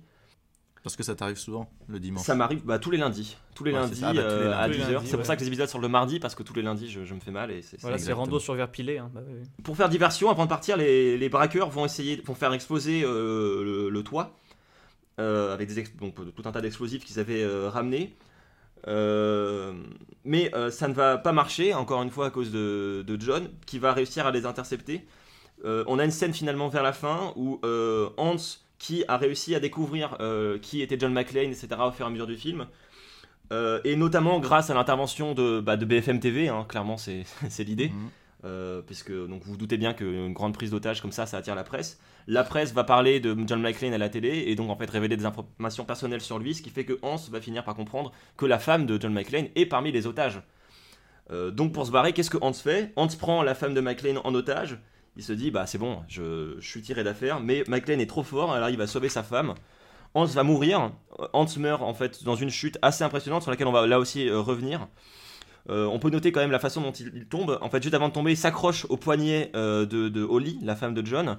Parce 0.82 0.96
que 0.96 1.02
ça 1.02 1.14
t'arrive 1.14 1.36
souvent 1.36 1.70
le 1.88 2.00
dimanche. 2.00 2.24
Ça 2.24 2.34
m'arrive 2.34 2.64
bah, 2.64 2.78
tous 2.78 2.90
les 2.90 2.96
lundis. 2.96 3.36
Tous 3.54 3.64
les 3.64 3.72
Ouais, 3.72 3.80
lundis, 3.80 4.00
ça, 4.00 4.14
bah, 4.14 4.22
tous 4.22 4.28
les 4.38 4.44
euh, 4.46 4.56
à 4.58 4.66
lundis. 4.66 4.78
10h. 4.78 4.82
Tous 4.82 4.88
les 4.88 4.94
lundis, 4.94 5.08
C'est 5.10 5.16
pour 5.18 5.26
ça 5.26 5.36
que 5.36 5.40
les 5.42 5.46
épisodes 5.48 5.68
sortent 5.68 5.82
le 5.82 5.88
mardi 5.90 6.18
parce 6.20 6.34
que 6.34 6.42
tous 6.42 6.54
les 6.54 6.62
lundis 6.62 6.88
je, 6.90 7.04
je 7.04 7.12
me 7.14 7.20
fais 7.20 7.30
mal 7.30 7.50
et 7.50 7.60
c'est 7.60 7.78
Voilà, 7.82 7.98
c'est 7.98 8.12
rando 8.14 8.38
sur 8.38 8.54
verre 8.54 8.70
pilé. 8.70 8.96
hein. 8.98 9.10
Bah 9.12 9.20
oui, 9.26 9.42
pour 9.62 9.76
faire 9.76 9.90
diversion, 9.90 10.30
avant 10.30 10.44
de 10.44 10.48
partir, 10.48 10.78
les, 10.78 11.18
les 11.18 11.28
braqueurs 11.28 11.68
vont 11.68 11.84
essayer, 11.84 12.16
vont 12.24 12.34
faire 12.34 12.52
exploser 12.54 13.02
euh, 13.04 13.62
le, 13.62 13.90
le 13.90 14.02
toit 14.02 14.34
euh, 15.18 15.52
avec 15.52 15.68
des 15.68 15.80
ex- 15.80 15.94
donc, 15.96 16.14
tout 16.14 16.42
un 16.48 16.52
tas 16.52 16.62
d'explosifs 16.62 17.04
qu'ils 17.04 17.20
avaient 17.20 17.42
euh, 17.42 17.68
ramenés. 17.68 18.16
Euh, 18.88 19.74
mais 20.24 20.54
euh, 20.54 20.70
ça 20.70 20.88
ne 20.88 20.94
va 20.94 21.18
pas 21.18 21.32
marcher, 21.32 21.74
encore 21.74 22.02
une 22.02 22.10
fois 22.10 22.26
à 22.26 22.30
cause 22.30 22.50
de, 22.50 23.04
de 23.06 23.20
John, 23.20 23.48
qui 23.66 23.78
va 23.78 23.92
réussir 23.92 24.26
à 24.26 24.30
les 24.30 24.46
intercepter. 24.46 25.06
Euh, 25.66 25.84
on 25.86 25.98
a 25.98 26.04
une 26.06 26.10
scène 26.10 26.32
finalement 26.32 26.68
vers 26.68 26.82
la 26.82 26.94
fin 26.94 27.34
où 27.36 27.60
euh, 27.64 28.08
Hans, 28.16 28.36
qui 28.80 29.04
a 29.06 29.16
réussi 29.16 29.54
à 29.54 29.60
découvrir 29.60 30.16
euh, 30.18 30.58
qui 30.58 30.82
était 30.82 30.98
John 30.98 31.12
McClane, 31.12 31.50
etc., 31.50 31.68
au 31.86 31.92
fur 31.92 32.06
et 32.06 32.08
à 32.08 32.10
mesure 32.10 32.26
du 32.26 32.36
film, 32.36 32.66
euh, 33.52 33.78
et 33.84 33.94
notamment 33.94 34.40
grâce 34.40 34.70
à 34.70 34.74
l'intervention 34.74 35.34
de, 35.34 35.60
bah, 35.60 35.76
de 35.76 35.84
BFM 35.84 36.18
TV, 36.18 36.48
hein, 36.48 36.66
clairement 36.68 36.96
c'est 37.48 37.64
l'idée. 37.64 37.90
Mhm. 37.90 38.10
Euh, 38.42 38.80
puisque 38.80 39.12
donc 39.12 39.42
vous 39.42 39.50
vous 39.52 39.56
doutez 39.58 39.76
bien 39.76 39.92
qu'une 39.92 40.32
grande 40.32 40.54
prise 40.54 40.70
d'otage 40.70 41.02
comme 41.02 41.12
ça, 41.12 41.26
ça 41.26 41.36
attire 41.36 41.54
la 41.54 41.62
presse. 41.62 42.00
La 42.26 42.42
presse 42.42 42.72
va 42.72 42.84
parler 42.84 43.20
de 43.20 43.36
John 43.46 43.60
McClane 43.60 43.92
à 43.92 43.98
la 43.98 44.08
télé 44.08 44.44
et 44.46 44.54
donc 44.54 44.70
en 44.70 44.76
fait 44.76 44.88
révéler 44.88 45.18
des 45.18 45.26
informations 45.26 45.84
personnelles 45.84 46.22
sur 46.22 46.38
lui, 46.38 46.54
ce 46.54 46.62
qui 46.62 46.70
fait 46.70 46.86
que 46.86 46.98
Hans 47.02 47.16
va 47.30 47.42
finir 47.42 47.64
par 47.64 47.74
comprendre 47.74 48.12
que 48.38 48.46
la 48.46 48.58
femme 48.58 48.86
de 48.86 48.98
John 48.98 49.12
McClane 49.12 49.48
est 49.56 49.66
parmi 49.66 49.92
les 49.92 50.06
otages. 50.06 50.40
Euh, 51.30 51.50
donc 51.50 51.74
pour 51.74 51.84
se 51.84 51.90
barrer, 51.90 52.14
qu'est-ce 52.14 52.30
que 52.30 52.38
Hans 52.40 52.54
fait? 52.54 52.94
Hans 52.96 53.08
prend 53.08 53.42
la 53.42 53.54
femme 53.54 53.74
de 53.74 53.80
McClane 53.82 54.18
en 54.24 54.34
otage. 54.34 54.78
Il 55.20 55.22
se 55.22 55.34
dit 55.34 55.50
bah 55.50 55.66
c'est 55.66 55.76
bon, 55.76 55.98
je, 56.08 56.58
suis 56.60 56.80
tiré 56.80 57.04
d'affaire, 57.04 57.40
mais 57.40 57.62
McClane 57.68 58.00
est 58.00 58.06
trop 58.06 58.22
fort, 58.22 58.54
alors 58.54 58.70
il 58.70 58.78
va 58.78 58.86
sauver 58.86 59.10
sa 59.10 59.22
femme. 59.22 59.52
Hans 60.14 60.24
va 60.24 60.42
mourir. 60.44 60.92
Hans 61.34 61.44
meurt 61.58 61.82
en 61.82 61.92
fait 61.92 62.24
dans 62.24 62.36
une 62.36 62.48
chute 62.48 62.78
assez 62.80 63.04
impressionnante 63.04 63.42
sur 63.42 63.50
laquelle 63.50 63.66
on 63.66 63.72
va 63.72 63.86
là 63.86 63.98
aussi 63.98 64.30
euh, 64.30 64.40
revenir. 64.40 64.88
Euh, 65.68 65.84
on 65.84 65.98
peut 65.98 66.08
noter 66.08 66.32
quand 66.32 66.40
même 66.40 66.50
la 66.50 66.58
façon 66.58 66.80
dont 66.80 66.92
il, 66.92 67.26
tombe. 67.26 67.58
En 67.60 67.68
fait, 67.68 67.82
juste 67.82 67.94
avant 67.94 68.08
de 68.08 68.14
tomber, 68.14 68.30
il 68.30 68.38
s'accroche 68.38 68.86
au 68.88 68.96
poignet 68.96 69.50
euh, 69.54 69.84
de, 69.84 70.22
Holly, 70.22 70.58
la 70.62 70.74
femme 70.74 70.94
de 70.94 71.04
John, 71.04 71.36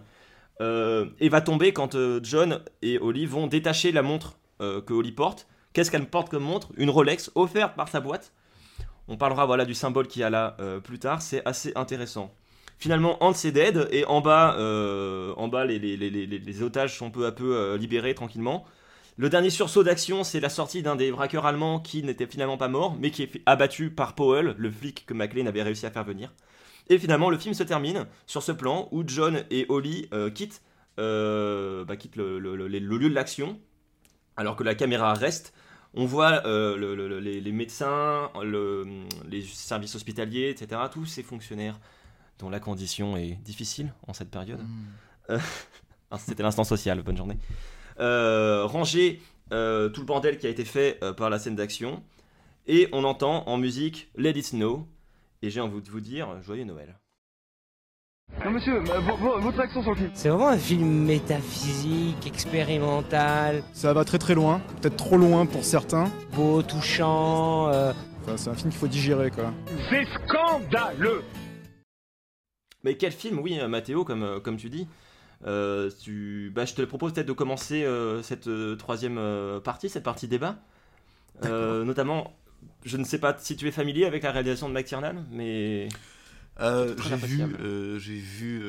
et 0.59 1.29
va 1.29 1.41
tomber 1.41 1.73
quand 1.73 1.97
John 2.21 2.59
et 2.83 2.99
Holly 2.99 3.25
vont 3.25 3.47
détacher 3.47 3.91
la 3.91 4.03
montre 4.03 4.37
que 4.59 4.93
Holly 4.93 5.11
porte. 5.11 5.47
Qu'est-ce 5.73 5.89
qu'elle 5.89 6.05
porte 6.05 6.29
comme 6.29 6.43
montre? 6.43 6.67
Une 6.77 6.91
Rolex 6.91 7.31
offerte 7.33 7.75
par 7.75 7.87
sa 7.87 7.99
boîte. 7.99 8.31
On 9.07 9.17
parlera 9.17 9.47
voilà 9.47 9.65
du 9.65 9.73
symbole 9.73 10.07
qu'il 10.07 10.21
y 10.21 10.23
a 10.23 10.29
là 10.29 10.55
plus 10.83 10.99
tard. 10.99 11.23
C'est 11.23 11.41
assez 11.47 11.71
intéressant. 11.73 12.31
Finalement, 12.81 13.23
Hans 13.23 13.31
est 13.33 13.51
dead 13.51 13.87
et 13.91 14.05
en 14.05 14.21
bas, 14.21 14.55
euh, 14.57 15.35
en 15.37 15.47
bas 15.47 15.65
les, 15.65 16.63
otages 16.63 16.97
sont 16.97 17.11
peu 17.11 17.27
à 17.27 17.31
peu 17.31 17.55
euh, 17.55 17.77
libérés 17.77 18.15
tranquillement. 18.15 18.65
Le 19.17 19.29
dernier 19.29 19.51
sursaut 19.51 19.83
d'action, 19.83 20.23
c'est 20.23 20.39
la 20.39 20.49
sortie 20.49 20.81
d'un 20.81 20.95
des 20.95 21.11
braqueurs 21.11 21.45
allemands 21.45 21.79
qui 21.79 22.01
n'était 22.01 22.25
finalement 22.25 22.57
pas 22.57 22.69
mort, 22.69 22.97
mais 22.99 23.11
qui 23.11 23.21
est 23.21 23.39
abattu 23.45 23.91
par 23.91 24.15
Powell, 24.15 24.55
le 24.57 24.71
flic 24.71 25.05
que 25.05 25.13
McLean 25.13 25.45
avait 25.45 25.61
réussi 25.61 25.85
à 25.85 25.91
faire 25.91 26.03
venir. 26.03 26.33
Et 26.89 26.97
finalement, 26.97 27.29
le 27.29 27.37
film 27.37 27.53
se 27.53 27.61
termine 27.61 28.07
sur 28.25 28.41
ce 28.41 28.51
plan 28.51 28.89
où 28.91 29.03
John 29.05 29.43
et 29.51 29.67
Holly 29.69 30.07
euh, 30.11 30.31
quittent, 30.31 30.63
bah, 30.97 31.03
le, 32.15 32.39
lieu 32.67 33.09
de 33.09 33.13
l'action, 33.13 33.59
alors 34.37 34.55
que 34.55 34.63
la 34.63 34.73
caméra 34.73 35.13
reste. 35.13 35.53
On 35.93 36.05
voit 36.05 36.41
le- 36.45 36.77
le- 36.77 36.95
le- 36.95 37.19
les, 37.19 37.51
médecins, 37.51 38.31
le- 38.41 38.87
les 39.29 39.41
services 39.43 39.93
hospitaliers, 39.93 40.49
etc., 40.49 40.81
tous 40.91 41.05
ces 41.05 41.21
fonctionnaires 41.21 41.79
dont 42.41 42.49
la 42.49 42.59
condition 42.59 43.15
est 43.15 43.37
difficile 43.43 43.93
en 44.07 44.13
cette 44.13 44.29
période. 44.31 44.59
Euh, 45.29 45.39
ah, 46.11 46.17
C'était 46.17 46.43
l'instant 46.43 46.63
social, 46.65 47.01
bonne 47.03 47.15
journée. 47.15 47.37
Euh, 47.99 48.65
ranger 48.65 49.21
euh, 49.53 49.89
tout 49.89 50.01
le 50.01 50.07
bordel 50.07 50.37
qui 50.37 50.47
a 50.47 50.49
été 50.49 50.65
fait 50.65 50.97
euh, 51.03 51.13
par 51.13 51.29
la 51.29 51.37
scène 51.39 51.55
d'action. 51.55 52.03
Et 52.67 52.89
on 52.93 53.03
entend 53.03 53.47
en 53.47 53.57
musique 53.57 54.09
Let 54.17 54.31
It 54.31 54.45
Snow. 54.45 54.87
Et 55.43 55.49
j'ai 55.49 55.61
envie 55.61 55.81
de 55.81 55.89
vous 55.89 56.01
dire 56.01 56.41
Joyeux 56.41 56.65
Noël. 56.65 56.97
Non 58.45 58.51
monsieur, 58.51 58.79
votre 58.79 59.59
action 59.59 59.81
sur 59.83 59.91
le 59.91 59.97
film. 59.97 60.11
C'est 60.13 60.29
vraiment 60.29 60.47
un 60.49 60.57
film 60.57 60.87
métaphysique, 61.05 62.25
expérimental, 62.25 63.61
Ça 63.73 63.91
va 63.93 64.05
très 64.05 64.19
très 64.19 64.35
loin, 64.35 64.61
peut-être 64.81 64.95
trop 64.95 65.17
loin 65.17 65.45
pour 65.45 65.63
certains. 65.65 66.09
beau, 66.33 66.61
touchant. 66.63 67.67
euh, 67.69 67.91
Enfin, 68.21 68.37
c'est 68.37 68.49
un 68.49 68.53
film 68.53 68.69
qu'il 68.69 68.79
faut 68.79 68.87
digérer 68.87 69.31
quoi. 69.31 69.51
C'est 69.89 70.05
scandaleux 70.25 71.23
Mais 72.83 72.97
quel 72.97 73.11
film, 73.11 73.39
oui, 73.39 73.59
euh, 73.59 73.67
Mathéo, 73.67 74.03
comme, 74.03 74.23
euh, 74.23 74.39
comme 74.39 74.57
tu 74.57 74.69
dis. 74.69 74.87
Euh, 75.45 75.89
tu... 76.03 76.51
bah, 76.53 76.65
je 76.65 76.73
te 76.73 76.81
propose 76.83 77.13
peut-être 77.13 77.27
de 77.27 77.33
commencer 77.33 77.83
euh, 77.83 78.21
cette 78.21 78.47
euh, 78.47 78.75
troisième 78.75 79.19
partie, 79.63 79.89
cette 79.89 80.03
partie 80.03 80.27
débat. 80.27 80.59
Notamment, 81.43 82.35
je 82.85 82.97
ne 82.97 83.03
sais 83.03 83.19
pas 83.19 83.35
si 83.39 83.55
tu 83.55 83.67
es 83.67 83.71
familier 83.71 84.05
avec 84.05 84.23
la 84.23 84.31
réalisation 84.31 84.69
de 84.69 84.73
McTiernan, 84.73 85.25
mais. 85.31 85.89
J'ai 86.59 86.93
vu, 86.95 87.13
appréciable. 87.13 87.57
j'ai 87.97 88.17
vu 88.17 88.63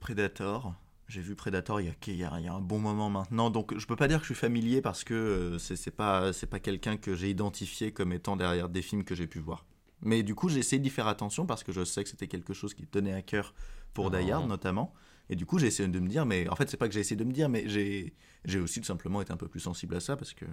Predator. 0.00 0.74
J'ai 1.08 1.20
vu 1.20 1.36
Predator 1.36 1.80
il 1.80 1.86
y, 1.86 1.90
a, 1.90 1.92
il, 2.08 2.16
y 2.16 2.24
a, 2.24 2.32
il 2.40 2.44
y 2.44 2.48
a 2.48 2.52
un 2.52 2.60
bon 2.60 2.80
moment 2.80 3.08
maintenant, 3.08 3.48
donc 3.48 3.78
je 3.78 3.86
peux 3.86 3.94
pas 3.94 4.08
dire 4.08 4.18
que 4.18 4.24
je 4.24 4.32
suis 4.32 4.40
familier 4.40 4.80
parce 4.80 5.04
que 5.04 5.56
c'est 5.60 5.94
pas 5.94 6.32
pas 6.50 6.58
quelqu'un 6.58 6.96
que 6.96 7.14
j'ai 7.14 7.30
identifié 7.30 7.92
comme 7.92 8.12
étant 8.12 8.34
derrière 8.34 8.68
des 8.68 8.82
films 8.82 9.04
que 9.04 9.14
j'ai 9.14 9.28
pu 9.28 9.38
voir. 9.38 9.64
Mais 10.06 10.22
du 10.22 10.34
coup 10.34 10.48
j'ai 10.48 10.60
essayé 10.60 10.80
d'y 10.80 10.88
faire 10.90 11.06
attention 11.08 11.44
parce 11.46 11.62
que 11.64 11.72
je 11.72 11.84
sais 11.84 12.02
que 12.04 12.08
c'était 12.08 12.28
quelque 12.28 12.54
chose 12.54 12.72
qui 12.74 12.86
tenait 12.86 13.12
à 13.12 13.22
cœur 13.22 13.54
pour 13.92 14.10
Die 14.10 14.30
Hard 14.30 14.44
Oh. 14.44 14.48
notamment. 14.48 14.94
Et 15.28 15.34
du 15.36 15.44
coup 15.44 15.58
j'ai 15.58 15.66
essayé 15.66 15.88
de 15.88 15.98
me 16.00 16.08
dire, 16.08 16.24
mais 16.24 16.48
en 16.48 16.54
fait 16.56 16.70
c'est 16.70 16.76
pas 16.76 16.86
que 16.88 16.94
j'ai 16.94 17.00
essayé 17.00 17.16
de 17.16 17.24
me 17.24 17.32
dire, 17.32 17.48
mais 17.48 17.68
j'ai 17.68 18.14
j'ai 18.44 18.60
aussi 18.60 18.80
tout 18.80 18.86
simplement 18.86 19.20
été 19.20 19.32
un 19.32 19.36
peu 19.36 19.48
plus 19.48 19.60
sensible 19.60 19.96
à 19.96 20.00
ça 20.00 20.16
parce 20.16 20.32
que 20.32 20.44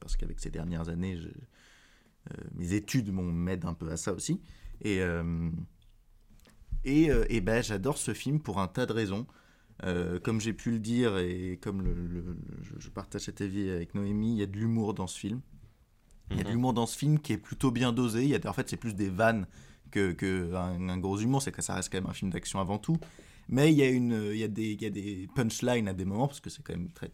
parce 0.00 0.16
qu'avec 0.16 0.40
ces 0.40 0.50
dernières 0.50 0.88
années, 0.88 1.16
je- 1.16 1.28
euh, 1.28 2.44
mes 2.56 2.72
études 2.72 3.12
m'aident 3.12 3.66
un 3.66 3.74
peu 3.74 3.88
à 3.90 3.96
ça 3.96 4.12
aussi. 4.12 4.40
Et 4.82 5.00
euh, 5.00 5.48
et, 6.84 7.10
euh, 7.10 7.24
et 7.28 7.40
ben, 7.40 7.62
j'adore 7.62 7.98
ce 7.98 8.14
film 8.14 8.40
pour 8.40 8.58
un 8.60 8.68
tas 8.68 8.86
de 8.86 8.92
raisons. 8.92 9.26
Comme 10.24 10.40
j'ai 10.40 10.54
pu 10.54 10.70
le 10.70 10.78
dire 10.78 11.18
et 11.18 11.58
comme 11.62 11.82
le, 11.82 11.92
le- 11.94 12.38
je 12.78 12.88
partage 12.88 13.22
cet 13.22 13.42
avis 13.42 13.68
avec 13.68 13.94
Noémie, 13.94 14.32
il 14.34 14.38
y 14.38 14.42
a 14.42 14.46
de 14.46 14.56
l'humour 14.56 14.94
dans 14.94 15.06
ce 15.06 15.18
film. 15.18 15.42
Il 16.30 16.36
y 16.38 16.40
a 16.40 16.42
de 16.42 16.48
Mhm. 16.48 16.54
l'humour 16.54 16.72
dans 16.72 16.86
ce 16.86 16.96
film 16.98 17.18
qui 17.18 17.32
est 17.32 17.38
plutôt 17.38 17.70
bien 17.70 17.92
dosé. 17.92 18.24
Il 18.24 18.28
y 18.30 18.34
a, 18.34 18.50
en 18.50 18.52
fait, 18.52 18.68
c'est 18.68 18.76
plus 18.76 18.94
des 18.94 19.08
vannes 19.10 19.46
que, 19.90 20.12
que 20.12 20.52
un, 20.54 20.88
un 20.88 20.98
gros 20.98 21.18
humour. 21.18 21.42
C'est 21.42 21.52
que 21.52 21.62
ça 21.62 21.74
reste 21.74 21.90
quand 21.92 21.98
même 22.00 22.10
un 22.10 22.14
film 22.14 22.30
d'action 22.30 22.60
avant 22.60 22.78
tout. 22.78 22.98
Mais 23.48 23.72
il 23.72 23.78
y 23.78 23.82
a, 23.82 23.88
une, 23.88 24.30
il 24.32 24.38
y 24.38 24.44
a 24.44 24.48
des, 24.48 24.72
il 24.72 24.82
y 24.82 24.86
a 24.86 24.90
des 24.90 25.28
punchlines 25.34 25.86
à 25.88 25.94
des 25.94 26.04
moments, 26.04 26.26
parce 26.26 26.40
que 26.40 26.50
c'est 26.50 26.62
quand 26.62 26.72
même 26.74 26.90
très 26.90 27.12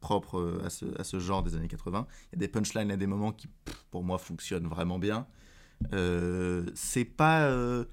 propre 0.00 0.38
euh, 0.38 0.62
à 0.64 0.70
ce, 0.70 0.86
à 1.00 1.04
ce 1.04 1.18
genre 1.20 1.42
des 1.42 1.54
années 1.54 1.68
80. 1.68 2.06
Il 2.32 2.36
y 2.36 2.38
a 2.38 2.40
des 2.40 2.48
punchlines 2.48 2.90
à 2.90 2.96
des 2.96 3.06
moments 3.06 3.32
qui, 3.32 3.48
pour 3.90 4.02
moi, 4.02 4.18
fonctionnent 4.18 4.66
vraiment 4.66 4.98
bien. 4.98 5.26
Euh, 5.92 6.66
c'est 6.74 7.04
pas 7.04 7.42
euh, 7.42 7.84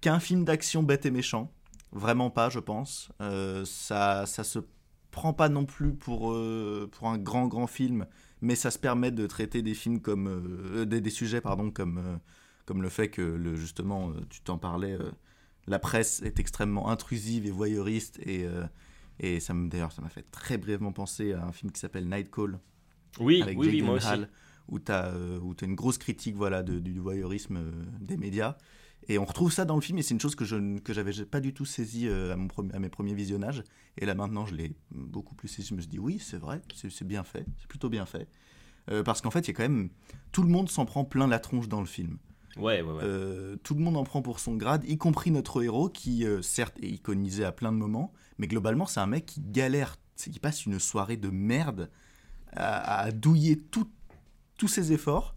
qu'un 0.00 0.20
film 0.20 0.44
d'action 0.44 0.84
bête 0.84 1.04
et 1.06 1.10
méchant. 1.10 1.52
Vraiment 1.90 2.30
pas, 2.30 2.48
je 2.50 2.60
pense. 2.60 3.10
Euh, 3.20 3.64
ça, 3.64 4.24
ça 4.26 4.44
se 4.44 4.60
prend 5.10 5.32
pas 5.32 5.48
non 5.48 5.64
plus 5.66 5.92
pour, 5.94 6.34
pour 6.92 7.08
un 7.08 7.18
grand, 7.18 7.48
grand 7.48 7.66
film, 7.66 8.06
mais 8.42 8.54
ça 8.56 8.70
se 8.70 8.78
permet 8.78 9.10
de 9.10 9.26
traiter 9.26 9.62
des 9.62 9.74
films 9.74 10.00
comme. 10.00 10.26
euh, 10.28 10.84
des, 10.84 11.00
des 11.00 11.10
sujets, 11.10 11.40
pardon, 11.40 11.70
comme, 11.70 11.98
euh, 11.98 12.16
comme 12.66 12.82
le 12.82 12.88
fait 12.90 13.08
que, 13.08 13.22
le, 13.22 13.56
justement, 13.56 14.10
euh, 14.10 14.20
tu 14.28 14.40
t'en 14.42 14.58
parlais, 14.58 14.92
euh, 14.92 15.10
la 15.66 15.78
presse 15.78 16.20
est 16.22 16.38
extrêmement 16.40 16.90
intrusive 16.90 17.46
et 17.46 17.50
voyeuriste, 17.50 18.18
et, 18.26 18.44
euh, 18.44 18.64
et 19.20 19.40
ça 19.40 19.54
me, 19.54 19.68
d'ailleurs, 19.70 19.92
ça 19.92 20.02
m'a 20.02 20.08
fait 20.10 20.26
très 20.30 20.58
brièvement 20.58 20.92
penser 20.92 21.32
à 21.32 21.44
un 21.46 21.52
film 21.52 21.72
qui 21.72 21.80
s'appelle 21.80 22.08
Night 22.08 22.30
Call. 22.30 22.58
Oui, 23.20 23.42
avec 23.42 23.58
oui, 23.58 23.66
Jake 23.66 23.74
oui, 23.76 23.82
moi 23.82 23.94
aussi. 23.96 24.08
Où 24.68 24.78
tu 24.78 24.92
as, 24.92 25.12
une 25.62 25.74
grosse 25.74 25.98
critique 25.98 26.34
voilà, 26.36 26.62
de- 26.62 26.78
du 26.78 26.98
voyeurisme 26.98 27.56
euh, 27.56 27.70
des 28.00 28.16
médias. 28.16 28.56
Et 29.08 29.18
on 29.18 29.24
retrouve 29.24 29.52
ça 29.52 29.64
dans 29.64 29.74
le 29.74 29.80
film, 29.80 29.98
et 29.98 30.02
c'est 30.02 30.14
une 30.14 30.20
chose 30.20 30.34
que 30.36 30.44
je 30.44 30.56
n- 30.56 30.80
que 30.80 30.92
j'avais 30.92 31.12
pas 31.24 31.40
du 31.40 31.52
tout 31.52 31.64
saisie 31.64 32.06
euh, 32.08 32.32
à, 32.32 32.36
mon 32.36 32.48
à 32.72 32.78
mes 32.78 32.88
premiers 32.88 33.14
visionnages. 33.14 33.64
Et 33.98 34.06
là 34.06 34.14
maintenant, 34.14 34.46
je 34.46 34.54
l'ai 34.54 34.74
beaucoup 34.90 35.34
plus 35.34 35.48
saisi. 35.48 35.68
Je 35.68 35.74
me 35.74 35.80
suis 35.80 35.90
dit, 35.90 35.98
oui, 35.98 36.18
c'est 36.20 36.38
vrai, 36.38 36.62
c'est 36.74 37.06
bien 37.06 37.24
fait, 37.24 37.44
c'est 37.58 37.66
plutôt 37.68 37.88
bien 37.88 38.06
fait. 38.06 38.28
Euh, 38.90 39.02
parce 39.02 39.20
qu'en 39.20 39.30
fait, 39.30 39.40
il 39.40 39.48
y 39.48 39.50
a 39.50 39.54
quand 39.54 39.62
même. 39.62 39.90
Tout 40.32 40.42
le 40.42 40.48
monde 40.48 40.68
s'en 40.70 40.84
prend 40.84 41.04
plein 41.04 41.26
la 41.26 41.38
tronche 41.38 41.68
dans 41.68 41.80
le 41.80 41.86
film. 41.86 42.18
Ouais, 42.56 42.82
ouais, 42.82 42.92
ouais. 42.92 43.02
Euh, 43.02 43.56
tout 43.62 43.74
le 43.74 43.80
monde 43.80 43.96
en 43.96 44.04
prend 44.04 44.22
pour 44.22 44.38
son 44.38 44.56
grade, 44.56 44.84
y 44.86 44.98
compris 44.98 45.30
notre 45.30 45.62
héros 45.62 45.88
qui, 45.88 46.24
euh, 46.26 46.42
certes, 46.42 46.76
est 46.82 46.88
iconisé 46.88 47.44
à 47.44 47.52
plein 47.52 47.72
de 47.72 47.76
moments, 47.78 48.12
mais 48.38 48.46
globalement, 48.46 48.86
c'est 48.86 49.00
un 49.00 49.06
mec 49.06 49.26
qui 49.26 49.40
galère, 49.40 49.96
qui 50.16 50.38
passe 50.38 50.66
une 50.66 50.78
soirée 50.78 51.16
de 51.16 51.30
merde 51.30 51.90
à, 52.52 53.00
à 53.00 53.10
douiller 53.10 53.56
tout- 53.58 53.88
tous 54.58 54.68
ses 54.68 54.92
efforts. 54.92 55.34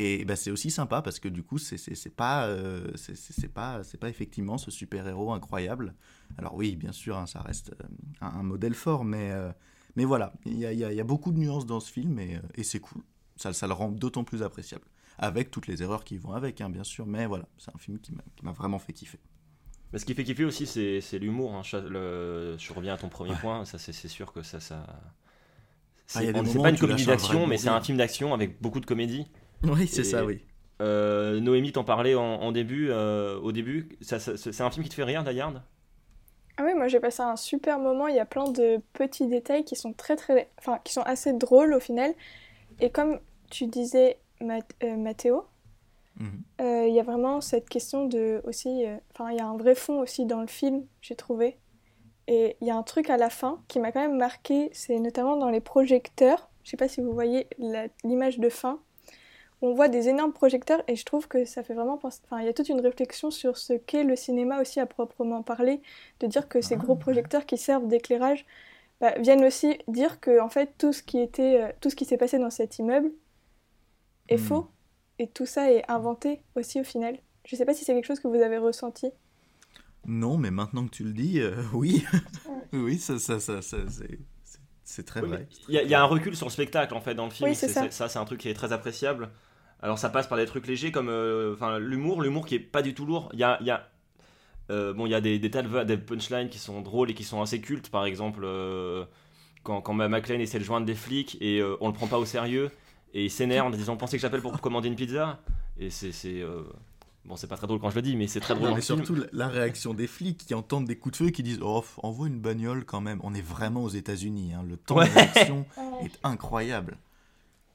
Et 0.00 0.24
bah, 0.24 0.36
c'est 0.36 0.52
aussi 0.52 0.70
sympa 0.70 1.02
parce 1.02 1.18
que 1.18 1.28
du 1.28 1.42
coup, 1.42 1.58
c'est 1.58 2.14
pas, 2.14 2.46
euh, 2.46 2.86
c'est- 2.96 3.48
pas, 3.52 3.82
c'est 3.82 3.98
pas 3.98 4.08
effectivement 4.08 4.56
ce 4.56 4.70
super-héros 4.70 5.32
incroyable. 5.32 5.94
Alors 6.38 6.54
oui, 6.54 6.76
bien 6.76 6.92
sûr, 6.92 7.16
hein, 7.18 7.26
ça 7.26 7.40
reste 7.42 7.72
euh, 7.82 7.86
un, 8.20 8.28
un 8.28 8.42
modèle 8.44 8.74
fort, 8.74 9.04
mais, 9.04 9.32
euh, 9.32 9.50
mais 9.96 10.04
voilà, 10.04 10.32
il 10.46 10.56
y 10.56 10.64
a, 10.66 10.72
y 10.72 10.84
a- 10.84 10.92
y 10.92 11.00
a 11.00 11.04
beaucoup 11.04 11.32
de 11.32 11.38
nuances 11.38 11.66
dans 11.66 11.80
ce 11.80 11.90
film 11.90 12.18
et, 12.20 12.36
euh, 12.36 12.40
et 12.54 12.62
c'est 12.62 12.78
cool. 12.78 13.02
Ça, 13.34 13.52
ça 13.52 13.66
le 13.66 13.72
rend 13.72 13.90
d'autant 13.90 14.22
plus 14.22 14.42
appréciable. 14.44 14.84
Avec 15.18 15.50
toutes 15.50 15.66
les 15.66 15.82
erreurs 15.82 16.04
qui 16.04 16.16
vont 16.16 16.32
avec, 16.32 16.60
hein, 16.60 16.70
bien 16.70 16.84
sûr, 16.84 17.04
mais 17.04 17.26
voilà, 17.26 17.48
c'est 17.58 17.74
un 17.74 17.78
film 17.78 17.98
qui 17.98 18.12
m'a 18.42 18.52
vraiment 18.52 18.78
fait 18.78 18.92
kiffer. 18.92 19.18
Mais 19.92 19.98
ce 19.98 20.04
qui 20.04 20.14
fait 20.14 20.22
kiffer 20.22 20.44
aussi, 20.44 20.66
c'est 20.66 21.18
l'humour. 21.18 21.54
hein. 21.54 21.62
Je, 21.64 22.72
reviens 22.72 22.94
à 22.94 22.98
ton 22.98 23.08
premier 23.08 23.34
point, 23.34 23.64
ça 23.64 23.78
c'est 23.78 23.92
sûr 23.92 24.32
que 24.32 24.42
ça. 24.42 24.60
ça... 24.60 24.86
C'est 26.06 26.18
Ah, 26.18 26.22
c'est 26.22 26.32
moments 26.32 26.62
pas 26.62 26.70
une 26.70 26.78
comédie 26.78 27.04
d'action, 27.04 27.46
mais 27.48 27.58
c'est 27.58 27.68
un 27.68 27.80
film 27.80 27.98
d'action 27.98 28.32
avec 28.32 28.62
beaucoup 28.62 28.80
de 28.80 28.86
comédie. 28.86 29.26
Oui, 29.62 29.86
c'est 29.88 30.04
Et, 30.04 30.04
ça, 30.04 30.24
oui. 30.24 30.40
euh, 30.82 31.40
Noémie 31.40 31.72
t'en 31.72 31.84
parlait 31.84 32.14
en, 32.14 32.22
en 32.22 32.52
début, 32.52 32.88
euh, 32.90 33.38
au 33.40 33.52
début. 33.52 33.88
Ça, 34.00 34.18
ça- 34.18 34.36
c'est 34.36 34.60
un 34.62 34.70
film 34.70 34.84
qui 34.84 34.90
te 34.90 34.94
fait 34.94 35.04
rire, 35.04 35.24
Die 35.24 35.40
Hard 35.40 35.62
Ah 36.56 36.64
oui, 36.64 36.74
moi 36.74 36.88
j'ai 36.88 37.00
passé 37.00 37.22
un 37.22 37.36
super 37.36 37.78
moment. 37.78 38.08
Il 38.08 38.16
y 38.16 38.20
a 38.20 38.26
plein 38.26 38.50
de 38.50 38.80
petits 38.92 39.26
détails 39.26 39.64
qui 39.64 39.76
sont 39.76 39.92
très 39.92 40.16
très, 40.16 40.50
enfin 40.58 40.78
qui 40.84 40.92
sont 40.92 41.02
assez 41.02 41.32
drôles 41.32 41.72
au 41.74 41.80
final. 41.80 42.14
Et 42.80 42.90
comme 42.90 43.20
tu 43.50 43.66
disais, 43.66 44.18
Math- 44.40 44.74
euh, 44.84 44.96
Mathéo, 44.96 45.46
Mhm. 46.16 46.44
euh, 46.60 46.86
il 46.88 46.94
y 46.94 47.00
a 47.00 47.02
vraiment 47.02 47.40
cette 47.40 47.68
question 47.68 48.06
de 48.06 48.40
aussi, 48.44 48.84
euh, 48.86 48.96
enfin 49.12 49.30
il 49.30 49.36
y 49.36 49.40
a 49.40 49.46
un 49.46 49.56
vrai 49.56 49.74
fond 49.74 50.00
aussi 50.00 50.26
dans 50.26 50.40
le 50.40 50.46
film, 50.48 50.84
j'ai 51.00 51.14
trouvé. 51.16 51.58
Et 52.28 52.56
il 52.60 52.68
y 52.68 52.70
a 52.70 52.76
un 52.76 52.82
truc 52.84 53.10
à 53.10 53.16
la 53.18 53.30
fin 53.30 53.62
qui 53.68 53.80
m'a 53.80 53.92
quand 53.92 54.00
même 54.02 54.18
marqué, 54.18 54.70
c'est 54.72 54.98
notamment 55.00 55.36
dans 55.38 55.50
les 55.50 55.60
projecteurs. 55.60 56.50
Je 56.64 56.70
sais 56.70 56.76
pas 56.78 56.88
si 56.88 57.00
vous 57.02 57.12
voyez 57.12 57.48
la- 57.58 57.88
l'image 58.04 58.38
de 58.40 58.48
fin. 58.50 58.80
On 59.62 59.74
voit 59.74 59.88
des 59.88 60.08
énormes 60.08 60.32
projecteurs 60.32 60.82
et 60.88 60.96
je 60.96 61.04
trouve 61.04 61.28
que 61.28 61.44
ça 61.44 61.62
fait 61.64 61.74
vraiment 61.74 61.98
penser. 61.98 62.20
Enfin, 62.24 62.40
il 62.40 62.46
y 62.46 62.48
a 62.48 62.52
toute 62.52 62.68
une 62.68 62.80
réflexion 62.80 63.30
sur 63.30 63.56
ce 63.56 63.72
qu'est 63.74 64.04
le 64.04 64.16
cinéma 64.16 64.60
aussi 64.60 64.80
à 64.80 64.86
proprement 64.86 65.42
parler, 65.42 65.80
de 66.20 66.26
dire 66.28 66.48
que 66.48 66.60
ces 66.60 66.76
gros 66.76 66.96
projecteurs 66.96 67.46
qui 67.46 67.56
servent 67.58 67.88
d'éclairage 67.88 68.46
bah, 69.00 69.14
viennent 69.20 69.44
aussi 69.44 69.78
dire 69.88 70.20
que 70.20 70.40
en 70.40 70.48
fait 70.50 70.74
tout 70.78 70.92
ce 70.92 71.02
qui 71.02 71.20
était, 71.20 71.62
euh, 71.62 71.72
tout 71.80 71.90
ce 71.90 71.96
qui 71.96 72.04
s'est 72.06 72.18
passé 72.18 72.38
dans 72.38 72.50
cet 72.50 72.78
immeuble 72.80 73.12
est 74.28 74.36
Hmm. 74.36 74.38
faux 74.38 74.70
et 75.18 75.26
tout 75.28 75.44
ça 75.46 75.70
est 75.72 75.84
inventé 75.90 76.42
aussi 76.56 76.80
au 76.80 76.84
final. 76.84 77.18
Je 77.44 77.56
sais 77.56 77.64
pas 77.66 77.74
si 77.74 77.84
c'est 77.84 77.92
quelque 77.94 78.06
chose 78.06 78.20
que 78.20 78.28
vous 78.28 78.40
avez 78.40 78.56
ressenti. 78.58 79.10
Non, 80.06 80.38
mais 80.38 80.50
maintenant 80.50 80.86
que 80.86 80.90
tu 80.90 81.04
le 81.04 81.12
dis, 81.12 81.40
euh, 81.40 81.62
oui. 81.74 82.04
oui, 82.72 82.98
ça, 82.98 83.18
ça, 83.18 83.40
ça, 83.40 83.62
ça, 83.62 83.78
c'est- 84.84 85.02
très 85.04 85.20
Oui, 85.20 85.28
vrai. 85.28 85.46
Il 85.68 85.74
y, 85.74 85.78
a- 85.78 85.82
il 85.82 85.88
y 85.90 85.94
a 85.94 86.02
un 86.02 86.06
recul 86.06 86.36
sur 86.36 86.46
le 86.46 86.50
spectacle 86.50 86.94
en 86.94 87.00
fait 87.00 87.14
dans 87.14 87.24
le 87.26 87.30
film. 87.30 87.50
Oui, 87.50 87.54
c'est 87.54 87.68
ça. 87.68 87.90
Ça, 87.90 88.08
c'est 88.08 88.18
un 88.18 88.24
truc 88.24 88.40
qui 88.40 88.48
est 88.48 88.54
très 88.54 88.72
appréciable. 88.72 89.30
Alors 89.82 89.98
ça 89.98 90.08
passe 90.08 90.26
par 90.26 90.38
des 90.38 90.46
trucs 90.46 90.66
légers 90.66 90.90
comme 90.90 91.08
euh, 91.08 91.54
enfin 91.54 91.78
l'humour, 91.78 92.20
l'humour 92.22 92.46
qui 92.46 92.54
est 92.56 92.60
pas 92.60 92.82
du 92.82 92.94
tout 92.94 93.06
lourd. 93.06 93.28
Il 93.32 93.38
y 93.38 93.44
a, 93.44 93.58
il 93.60 93.66
y 93.66 93.70
a 93.70 93.88
euh, 94.70 94.92
bon, 94.92 95.06
il 95.06 95.10
y 95.10 95.14
a 95.14 95.20
des, 95.20 95.38
des 95.38 95.50
tas 95.50 95.62
de 95.62 95.84
des 95.84 95.96
punchlines 95.96 96.48
qui 96.48 96.58
sont 96.58 96.80
drôles 96.82 97.10
et 97.10 97.14
qui 97.14 97.24
sont 97.24 97.40
assez 97.40 97.60
cultes. 97.60 97.88
Par 97.90 98.04
exemple, 98.04 98.42
euh, 98.44 99.04
quand, 99.62 99.80
quand 99.80 99.94
McLean 99.94 100.40
essaie 100.40 100.58
de 100.58 100.64
joindre 100.64 100.84
des 100.86 100.94
flics 100.94 101.38
et 101.40 101.60
euh, 101.60 101.76
on 101.80 101.86
le 101.88 101.94
prend 101.94 102.06
pas 102.06 102.18
au 102.18 102.24
sérieux 102.24 102.70
et 103.14 103.24
il 103.26 103.30
s'énerve 103.30 103.66
en 103.68 103.70
disant 103.70 103.96
pensez 103.96 104.16
que 104.16 104.20
j'appelle 104.22 104.42
pour 104.42 104.60
commander 104.60 104.88
une 104.88 104.96
pizza? 104.96 105.38
Et 105.78 105.90
c'est 105.90 106.10
c'est, 106.12 106.42
euh, 106.42 106.62
bon 107.24 107.36
c'est 107.36 107.46
pas 107.46 107.56
très 107.56 107.66
drôle 107.68 107.78
quand 107.78 107.90
je 107.90 107.94
le 107.96 108.02
dis 108.02 108.16
mais 108.16 108.26
c'est 108.26 108.40
très 108.40 108.54
drôle 108.54 108.70
Non, 108.70 108.74
mais 108.74 108.82
film. 108.82 109.04
surtout 109.04 109.22
la- 109.32 109.48
réaction 109.48 109.94
des 109.94 110.06
flics 110.08 110.38
qui 110.38 110.54
entendent 110.54 110.86
des 110.86 110.96
coups 110.96 111.12
de 111.12 111.16
feu 111.24 111.28
et 111.28 111.32
qui 111.32 111.42
disent 111.44 111.60
Oh, 111.62 111.84
envoie 112.02 112.26
une 112.26 112.40
bagnole 112.40 112.84
quand 112.84 113.00
même. 113.00 113.20
On 113.22 113.32
est 113.32 113.40
vraiment 113.46 113.84
aux 113.84 113.88
États-Unis. 113.88 114.54
hein. 114.54 114.64
Le 114.68 114.76
temps 114.76 114.96
Ouais. 114.96 115.08
de 115.08 115.14
réaction 115.14 115.64
est 116.04 116.18
incroyable. 116.24 116.98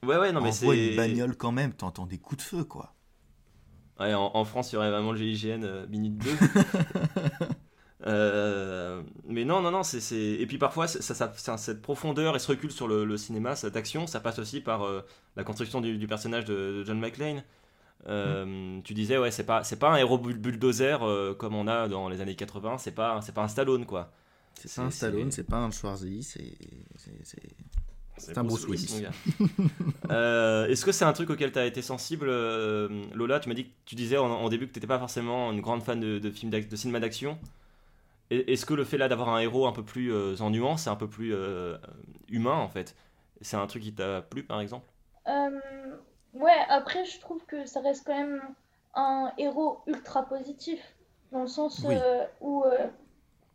Ouais 0.03 0.17
ouais 0.17 0.31
non 0.31 0.41
mais 0.41 0.51
c'est 0.51 0.65
une 0.91 0.95
bagnole 0.97 1.35
quand 1.37 1.51
même. 1.51 1.73
T'entends 1.73 2.05
des 2.05 2.17
coups 2.17 2.37
de 2.43 2.47
feu, 2.47 2.63
quoi. 2.63 2.93
Ouais, 3.99 4.13
en, 4.13 4.31
en 4.33 4.43
France, 4.45 4.71
il 4.71 4.75
y 4.75 4.77
aurait 4.77 4.89
vraiment 4.91 5.11
le 5.11 5.17
GIGN 5.19 5.63
euh, 5.63 5.87
minute 5.87 6.17
2. 6.17 6.31
Euh, 8.05 9.01
mais 9.27 9.45
non, 9.45 9.61
non, 9.61 9.71
non, 9.71 9.83
c'est. 9.83 10.01
c'est- 10.01 10.17
Et 10.17 10.45
puis 10.45 10.57
parfois, 10.57 10.87
ça, 10.87 11.01
ça, 11.15 11.31
c'est- 11.37 11.57
cette 11.57 11.81
profondeur 11.81 12.35
et 12.35 12.39
ce 12.39 12.49
recul 12.49 12.69
sur 12.69 12.85
le, 12.87 13.05
le 13.05 13.15
cinéma, 13.15 13.55
cette 13.55 13.77
action, 13.77 14.07
ça 14.07 14.19
passe 14.19 14.39
aussi 14.39 14.59
par 14.59 14.83
euh, 14.85 15.01
la 15.37 15.45
construction 15.45 15.79
du, 15.79 15.97
du 15.97 16.05
personnage 16.05 16.43
de, 16.43 16.53
de 16.79 16.83
John 16.83 16.99
McClane. 16.99 17.43
Euh, 18.07 18.81
Tu 18.83 18.93
disais, 18.93 19.17
ouais, 19.17 19.31
c'est 19.31 19.45
pas, 19.45 19.63
c'est 19.63 19.79
pas 19.79 19.89
un 19.91 19.95
héros 19.95 20.17
bull- 20.17 20.37
bulldozer 20.37 21.01
euh, 21.03 21.33
comme 21.33 21.55
on 21.55 21.65
a 21.67 21.87
dans 21.87 22.09
les 22.09 22.19
années 22.19 22.35
80, 22.35 22.77
c'est 22.77 22.91
pas, 22.91 23.21
c'est 23.21 23.31
pas 23.31 23.43
un 23.43 23.47
Stallone, 23.47 23.85
quoi. 23.85 24.11
C'est 24.55 24.67
pas 24.75 24.81
un 24.81 24.89
Stallone, 24.91 25.31
c'est 25.31 25.45
pas 25.47 25.57
un 25.59 25.71
Schwarzy, 25.71 26.23
c'est. 26.23 26.57
C'est- 28.17 28.37
un 28.37 28.43
Bruce 28.43 28.67
Willis. 28.67 28.89
mon 28.95 29.01
gars. 29.01 29.11
Euh, 30.11 30.67
Est-ce 30.67 30.85
que 30.85 30.91
c'est 30.91 31.05
un 31.05 31.13
truc 31.13 31.29
auquel 31.29 31.51
tu 31.51 31.59
as 31.59 31.65
été 31.65 31.81
sensible, 31.81 32.27
euh, 32.29 32.87
Lola? 33.13 33.39
Tu 33.39 33.49
m'as 33.49 33.55
dit 33.55 33.65
que 33.65 33.71
tu 33.85 33.95
disais 33.95 34.17
en, 34.17 34.25
en 34.29 34.49
début 34.49 34.67
que 34.67 34.73
tu 34.73 34.77
n'étais 34.79 34.87
pas 34.87 34.99
forcément 34.99 35.51
une 35.51 35.61
grande 35.61 35.81
fan 35.83 35.99
de, 35.99 36.19
de 36.19 36.29
films 36.29 36.51
de 36.51 36.75
cinéma 36.75 36.99
d'action. 36.99 37.37
Est-ce 38.29 38.65
que 38.65 38.73
le 38.73 38.83
fait 38.83 38.97
là 38.97 39.07
d'avoir 39.09 39.29
un 39.29 39.39
héros 39.39 39.67
un 39.67 39.71
peu 39.73 39.83
plus 39.83 40.11
euh, 40.13 40.35
en 40.39 40.49
nuance, 40.49 40.87
un 40.87 40.95
peu 40.95 41.07
plus 41.07 41.33
euh, 41.35 41.77
humain 42.29 42.55
en 42.55 42.67
fait, 42.67 42.95
c'est 43.41 43.57
un 43.57 43.67
truc 43.67 43.83
qui 43.83 43.93
t'a 43.93 44.21
plu 44.21 44.43
par 44.43 44.59
exemple? 44.59 44.85
Euh, 45.27 45.49
ouais, 46.33 46.51
après, 46.69 47.05
je 47.05 47.19
trouve 47.19 47.45
que 47.45 47.65
ça 47.65 47.81
reste 47.81 48.03
quand 48.05 48.17
même 48.17 48.41
un 48.95 49.31
héros 49.37 49.81
ultra 49.87 50.23
positif, 50.25 50.79
dans 51.31 51.41
le 51.41 51.47
sens 51.47 51.83
Oui. 51.85 51.95
euh, 51.95 52.23
où 52.41 52.63
euh, 52.63 52.87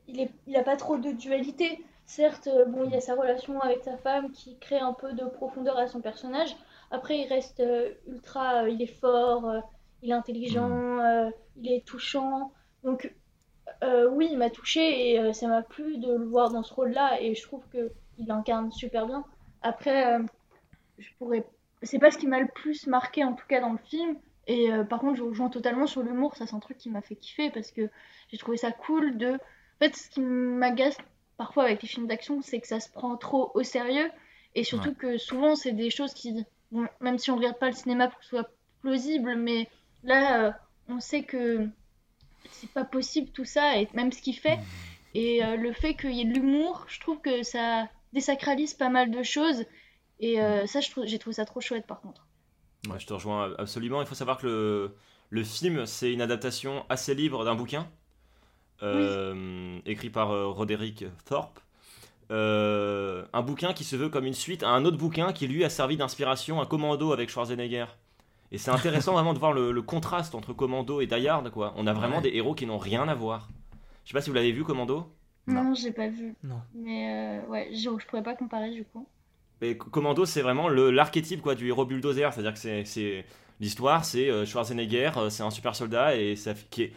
il 0.07 0.21
est, 0.21 0.31
il 0.47 0.57
a 0.57 0.63
pas 0.63 0.77
trop 0.77 0.97
de 0.97 1.11
dualité. 1.13 1.83
Certes, 2.09 2.47
euh, 2.47 2.65
bon, 2.65 2.85
il 2.85 2.91
y 2.91 2.97
a 2.97 3.03
sa 3.03 3.15
relation 3.15 3.61
avec 3.61 3.85
sa 3.85 3.99
femme 3.99 4.33
qui 4.33 4.59
crée 4.59 4.79
un 4.79 4.95
peu 4.95 5.13
de 5.13 5.27
profondeur 5.27 5.77
à 5.77 5.87
son 5.87 6.01
personnage. 6.01 6.57
Après, 6.91 7.19
il 7.19 7.29
reste 7.29 7.61
euh, 7.61 7.93
ultra, 8.07 8.63
euh, 8.63 8.71
il 8.71 8.81
est 8.81 8.87
fort, 8.87 9.63
il 10.03 10.11
est 10.11 10.15
intelligent, 10.15 11.01
euh, 11.01 11.29
il 11.57 11.71
est 11.71 11.85
touchant. 11.87 12.51
Donc, 12.83 13.13
euh, 13.85 14.09
oui, 14.09 14.31
il 14.33 14.39
m'a 14.39 14.49
touché 14.49 15.11
et 15.11 15.33
ça 15.35 15.49
m'a 15.49 15.61
plu 15.61 15.99
de 15.99 16.15
le 16.15 16.25
voir 16.25 16.51
dans 16.51 16.63
ce 16.63 16.73
rôle-là 16.73 17.21
et 17.21 17.35
je 17.35 17.43
trouve 17.43 17.63
que 17.69 17.93
il 18.17 18.31
incarne 18.31 18.73
super 18.73 19.07
bien. 19.07 19.23
Après, 19.61 20.15
euh, 20.15 20.23
je 20.97 21.11
pourrais, 21.19 21.45
c'est 21.83 21.99
pas 21.99 22.11
ce 22.11 22.17
qui 22.17 22.27
m'a 22.27 22.41
le 22.41 22.49
plus 22.49 22.87
marqué 22.87 23.23
en 23.23 23.35
tout 23.35 23.47
cas 23.47 23.61
dans 23.61 23.73
le 23.73 23.79
film. 23.85 24.17
Et 24.47 24.73
euh, 24.73 24.83
par 24.83 25.01
contre, 25.01 25.19
je 25.19 25.25
rejoins 25.25 25.51
totalement 25.51 25.87
sur 25.87 26.03
l'humour. 26.03 26.35
Ça, 26.37 26.47
c'est 26.47 26.57
un 26.57 26.61
truc 26.61 26.79
qui 26.79 26.89
m'a 26.89 27.03
fait 27.03 27.17
kiffer 27.17 27.51
parce 27.51 27.71
que 27.71 27.91
j'ai 28.29 28.39
trouvé 28.39 28.57
ça 28.57 28.73
cool 28.73 29.19
de. 29.19 29.35
En 29.35 29.85
fait, 29.85 29.95
ce 29.95 30.09
qui 30.09 30.23
m'agace 30.23 30.97
parfois 31.39 31.65
avec 31.65 31.83
les 31.83 31.89
films 31.89 32.07
d'action, 32.07 32.43
c'est 32.43 32.61
que 32.61 32.67
ça 32.69 32.81
se 32.81 32.91
prend 32.91 33.17
trop 33.17 33.51
au 33.55 33.63
sérieux 33.63 34.11
et 34.55 34.65
surtout 34.65 34.91
Ouais. 34.91 34.97
que 34.97 35.19
souvent, 35.19 35.57
c'est 35.57 35.73
des 35.73 35.91
choses 35.91 36.13
qui, 36.15 36.45
bon, 36.73 36.87
même 37.01 37.19
si 37.19 37.31
on 37.31 37.37
regarde 37.37 37.59
pas 37.59 37.69
le 37.71 37.77
cinéma 37.77 38.09
pour 38.09 38.19
que 38.19 38.25
ce 38.25 38.31
soit 38.31 38.51
plausible, 38.83 39.37
mais 39.37 39.69
là, 40.03 40.49
euh, 40.49 40.53
on 40.89 41.01
sait 41.01 41.23
que 41.25 41.67
c'est 42.51 42.71
pas 42.73 42.85
possible 42.85 43.31
tout 43.31 43.45
ça 43.45 43.79
et 43.79 43.89
même 43.95 44.13
ce 44.13 44.21
qu'il 44.23 44.37
fait. 44.39 44.59
Et 45.15 45.45
euh, 45.45 45.57
le 45.57 45.73
fait 45.73 45.95
qu'il 45.95 46.13
y 46.13 46.21
ait 46.23 46.25
de 46.25 46.35
l'humour, 46.35 46.85
je 46.89 47.01
trouve 47.01 47.21
que 47.21 47.43
ça 47.43 47.89
désacralise 48.13 48.75
pas 48.75 48.89
mal 48.91 49.11
de 49.11 49.23
choses. 49.23 49.65
Et 50.21 50.41
euh, 50.43 50.67
ça, 50.67 50.81
je 50.81 50.91
trouve- 50.91 51.07
j'ai 51.07 51.19
trouvé 51.19 51.35
ça 51.35 51.45
trop 51.45 51.61
chouette 51.61 51.87
par 51.87 52.01
contre. 52.01 52.27
Ouais, 52.89 52.99
je 52.99 53.07
te 53.07 53.13
rejoins 53.13 53.55
absolument. 53.59 54.01
Il 54.01 54.07
faut 54.07 54.15
savoir 54.15 54.39
que 54.39 54.47
le, 54.47 54.97
le 55.31 55.45
film, 55.45 55.87
c'est 55.87 56.13
une 56.13 56.23
adaptation 56.23 56.85
assez 56.89 57.15
libre 57.15 57.45
d'un 57.45 57.55
bouquin 57.55 57.91
euh, 58.83 59.79
écrit 59.87 60.11
par 60.11 60.31
euh, 60.31 60.47
Roderick 60.49 61.05
Thorpe. 61.25 61.59
Euh, 62.31 63.25
un 63.33 63.43
bouquin 63.43 63.73
qui 63.73 63.85
se 63.85 63.97
veut 63.97 64.09
comme 64.11 64.27
une 64.27 64.35
suite 64.35 64.63
à 64.63 64.69
un 64.69 64.85
autre 64.85 64.99
bouquin 64.99 65.33
qui 65.33 65.47
lui 65.49 65.65
a 65.65 65.71
servi 65.71 65.97
d'inspiration 65.97 66.61
à 66.61 66.67
Commando 66.67 67.13
avec 67.13 67.31
Schwarzenegger. 67.31 67.87
Et 68.53 68.59
c'est 68.59 68.71
intéressant 68.71 69.13
vraiment 69.15 69.35
de 69.35 69.39
voir 69.39 69.53
le, 69.53 69.73
le 69.73 69.83
contraste 69.83 70.35
entre 70.35 70.53
Commando 70.53 71.01
et 71.01 71.07
Die 71.07 71.27
Hard. 71.29 71.51
Quoi. 71.51 71.73
On 71.77 71.87
a 71.87 71.93
vraiment 71.93 72.17
Ouais. 72.17 72.23
des 72.23 72.37
héros 72.37 72.55
qui 72.55 72.67
n'ont 72.67 72.79
rien 72.79 73.09
à 73.09 73.15
voir. 73.15 73.49
Je 74.05 74.11
sais 74.11 74.15
pas 74.15 74.21
si 74.21 74.31
vous 74.31 74.37
l'avez 74.37 74.53
vu, 74.53 74.65
Commando? 74.65 75.11
Non, 75.47 75.75
j'ai 75.75 75.93
pas 75.93 76.09
vu. 76.09 76.35
Non. 76.45 76.61
Mais 76.75 77.41
euh, 77.47 77.47
ouais, 77.51 77.71
je, 77.73 77.89
je 77.99 78.07
pourrais 78.07 78.23
pas 78.23 78.35
comparer 78.35 78.71
du 78.71 78.85
coup. 78.85 79.07
Mais 79.63 79.77
Co- 79.79 79.89
Commando, 79.89 80.27
c'est 80.27 80.43
vraiment 80.43 80.69
le- 80.69 80.91
l'archétype 80.91 81.41
quoi 81.41 81.55
du 81.55 81.67
héros 81.69 81.87
bulldozer, 81.87 82.31
c'est-à-dire 82.33 82.53
que 82.53 82.59
c'est- 82.59 82.85
c'est 82.85 83.25
l'histoire, 83.59 84.05
c'est 84.05 84.29
euh, 84.31 84.45
Schwarzenegger, 84.45 85.11
c'est 85.31 85.43
un 85.43 85.51
super 85.51 85.75
soldat 85.75 86.15
et 86.17 86.37
fi- 86.37 86.67
qui 86.71 86.83
est- 86.85 86.93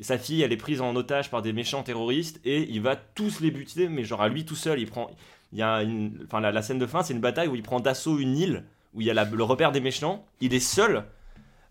sa 0.00 0.18
fille, 0.18 0.42
elle 0.42 0.52
est 0.52 0.56
prise 0.56 0.80
en 0.80 0.96
otage 0.96 1.30
par 1.30 1.42
des 1.42 1.52
méchants 1.52 1.82
terroristes 1.82 2.40
et 2.44 2.68
il 2.70 2.80
va 2.80 2.96
tous 2.96 3.40
les 3.40 3.50
buter, 3.50 3.88
mais 3.88 4.04
genre 4.04 4.22
à 4.22 4.28
lui 4.28 4.44
tout 4.44 4.56
seul, 4.56 4.80
il 4.80 4.86
prend, 4.86 5.10
il 5.52 5.58
y 5.58 5.62
a 5.62 5.82
enfin 6.24 6.40
la, 6.40 6.62
scène 6.62 6.78
de 6.78 6.86
fin, 6.86 7.02
c'est 7.02 7.14
une 7.14 7.20
bataille 7.20 7.48
où 7.48 7.54
il 7.54 7.62
prend 7.62 7.80
d'assaut 7.80 8.18
une 8.18 8.36
île 8.36 8.64
où 8.92 9.00
il 9.00 9.06
y 9.06 9.10
a 9.10 9.24
le 9.24 9.42
repère 9.42 9.72
des 9.72 9.80
méchants, 9.80 10.26
il 10.40 10.54
est 10.54 10.60
seul 10.60 11.04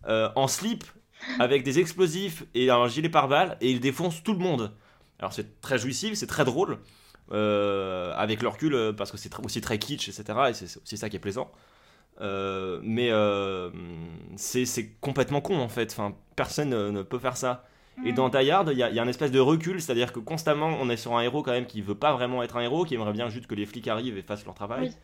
euh, 0.08 0.30
en 0.36 0.48
slip 0.48 0.84
avec 1.40 1.64
des 1.64 1.80
explosifs 1.80 2.44
et 2.54 2.70
un 2.70 2.88
gilet 2.88 3.10
pare-balles 3.10 3.58
et 3.62 3.72
il 3.72 3.80
défonce 3.80 4.24
tout 4.24 4.34
le 4.34 4.40
monde. 4.40 4.74
Alors 5.20 5.34
c'est 5.34 5.62
très 5.62 5.78
jouissif, 5.78 6.16
c'est 6.16 6.28
très 6.28 6.46
drôle. 6.46 6.80
euh, 7.32 8.14
avec 8.16 8.42
le 8.42 8.50
recul, 8.50 8.76
euh, 8.76 8.92
parce 8.92 9.10
que 9.10 9.18
c'est 9.18 9.34
aussi 9.40 9.62
très 9.62 9.80
kitsch, 9.80 10.10
etc. 10.10 10.40
Et 10.50 10.54
c'est 10.54 10.82
aussi 10.82 10.98
ça 10.98 11.10
qui 11.10 11.16
est 11.16 11.20
plaisant. 11.20 11.52
Mais 12.20 13.10
c'est 14.38 14.92
complètement 15.02 15.42
con 15.42 15.58
en 15.60 15.70
fait. 15.70 15.92
Enfin, 15.92 16.16
personne 16.36 16.70
ne 16.70 17.02
peut 17.02 17.20
faire 17.20 17.38
ça. 17.38 17.66
Et 18.04 18.14
dans 18.14 18.30
Die 18.30 18.50
Hard, 18.52 18.70
il 18.72 18.78
y, 18.78 18.84
a- 18.84 18.90
il 18.90 18.96
y 18.96 19.00
a 19.00 19.04
un 19.04 19.08
espèce 19.08 19.32
de 19.32 19.40
recul, 19.40 19.82
c'est-à-dire 19.82 20.12
que 20.14 20.20
constamment 20.20 20.68
on 20.82 20.90
est 20.90 20.98
sur 20.98 21.16
un 21.16 21.22
héros 21.22 21.44
quand 21.44 21.52
même 21.52 21.66
qui 21.68 21.82
veut 21.82 21.96
pas 21.96 22.14
vraiment 22.14 22.44
être 22.44 22.58
un 22.58 22.62
héros, 22.62 22.86
qui 22.86 22.96
aimerait 22.96 23.14
bien 23.14 23.30
juste 23.30 23.48
que 23.48 23.56
les 23.56 23.66
flics 23.66 23.88
arrivent 23.88 24.18
et 24.18 24.22
fassent 24.24 24.46
leur 24.46 24.56
travail. 24.56 24.90
Oui. 24.90 24.96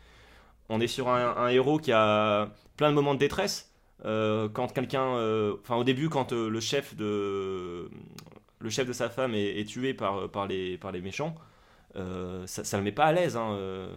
On 0.68 0.80
est 0.80 0.86
sur 0.88 1.08
un, 1.08 1.36
un 1.36 1.48
héros 1.48 1.78
qui 1.78 1.92
a 1.92 2.50
plein 2.76 2.90
de 2.90 2.94
moments 2.94 3.14
de 3.14 3.18
détresse. 3.20 3.72
Euh, 4.06 4.48
quand 4.48 4.72
quelqu'un, 4.72 5.04
euh, 5.16 5.56
enfin 5.62 5.76
au 5.76 5.84
début, 5.84 6.08
quand 6.08 6.32
euh, 6.32 6.48
le 6.48 6.60
chef 6.60 6.96
de 6.96 7.90
le 8.60 8.70
chef 8.70 8.86
de 8.86 8.92
sa 8.92 9.08
femme 9.10 9.34
est, 9.34 9.60
est 9.60 9.64
tué 9.64 9.94
par, 9.94 10.30
par, 10.30 10.46
les, 10.46 10.78
par 10.78 10.92
les 10.92 11.00
méchants, 11.00 11.34
euh, 11.96 12.46
ça, 12.46 12.64
ça 12.64 12.76
le 12.78 12.84
met 12.84 12.92
pas 12.92 13.06
à 13.06 13.12
l'aise, 13.12 13.36
hein, 13.36 13.52
euh, 13.52 13.88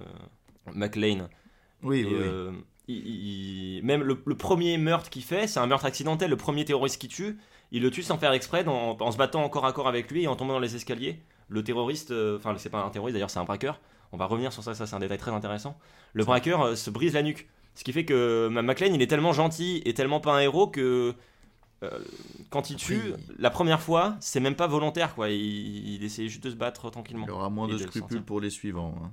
McLean. 0.73 1.29
Oui, 1.83 1.99
Et, 2.01 2.05
oui, 2.05 2.13
oui. 2.13 2.19
euh, 2.25 2.51
il- 2.87 3.07
il- 3.77 3.83
même 3.83 4.03
le, 4.03 4.21
le 4.25 4.35
premier 4.35 4.77
meurtre 4.77 5.09
qu'il 5.09 5.23
fait, 5.23 5.47
c'est 5.47 5.59
un 5.59 5.67
meurtre 5.67 5.85
accidentel. 5.85 6.29
Le 6.29 6.37
premier 6.37 6.65
terroriste 6.65 6.99
qui 7.01 7.07
tue, 7.09 7.37
il 7.73 7.81
le 7.81 7.91
tue 7.91 8.03
sans 8.03 8.17
faire 8.17 8.31
exprès, 8.31 8.63
dans- 8.63 8.95
en 8.97 9.11
se 9.11 9.17
battant 9.17 9.43
encore 9.43 9.65
à 9.65 9.73
corps 9.73 9.87
avec 9.89 10.09
lui 10.09 10.23
et 10.23 10.27
en 10.27 10.35
tombant 10.37 10.53
dans 10.53 10.59
les 10.59 10.75
escaliers. 10.77 11.19
Le 11.49 11.61
terroriste, 11.63 12.11
euh, 12.11 12.37
enfin, 12.37 12.55
c'est 12.57 12.69
pas 12.69 12.81
un 12.83 12.89
terroriste 12.89 13.13
d'ailleurs, 13.15 13.29
c'est 13.29 13.39
un 13.39 13.43
braqueur. 13.43 13.79
On 14.13 14.17
va 14.17 14.25
revenir 14.25 14.53
sur 14.53 14.63
ça, 14.63 14.73
ça 14.73 14.85
c'est 14.87 14.95
un 14.95 14.99
détail 14.99 15.17
très 15.17 15.31
intéressant. 15.31 15.77
Le 16.13 16.23
braqueur 16.23 16.61
euh, 16.61 16.75
se 16.75 16.89
brise 16.89 17.13
la 17.13 17.21
nuque. 17.23 17.49
Ce 17.75 17.83
qui 17.83 17.91
fait 17.91 18.05
que 18.05 18.47
Ma- 18.51 18.61
McLean, 18.61 18.93
il 18.93 19.01
est 19.01 19.07
tellement 19.07 19.33
gentil 19.33 19.81
et 19.85 19.93
tellement 19.93 20.19
pas 20.19 20.33
un 20.35 20.39
héros 20.39 20.67
que 20.67 21.13
euh, 21.83 21.89
quand 22.49 22.69
il 22.69 22.75
tue, 22.77 23.13
la 23.39 23.49
première 23.49 23.81
fois, 23.81 24.15
c'est 24.19 24.39
même 24.39 24.55
pas 24.55 24.67
volontaire 24.67 25.15
quoi. 25.15 25.29
Il, 25.29 25.95
il 25.95 26.03
essaie 26.03 26.27
juste 26.27 26.43
de 26.43 26.49
se 26.51 26.55
battre 26.55 26.89
tranquillement. 26.91 27.25
Il 27.27 27.31
aura 27.31 27.49
moins 27.49 27.67
de 27.67 27.73
le 27.73 27.79
scrupules 27.79 28.17
pour 28.23 28.39
les 28.39 28.49
suivants. 28.51 28.93
hein. 29.03 29.11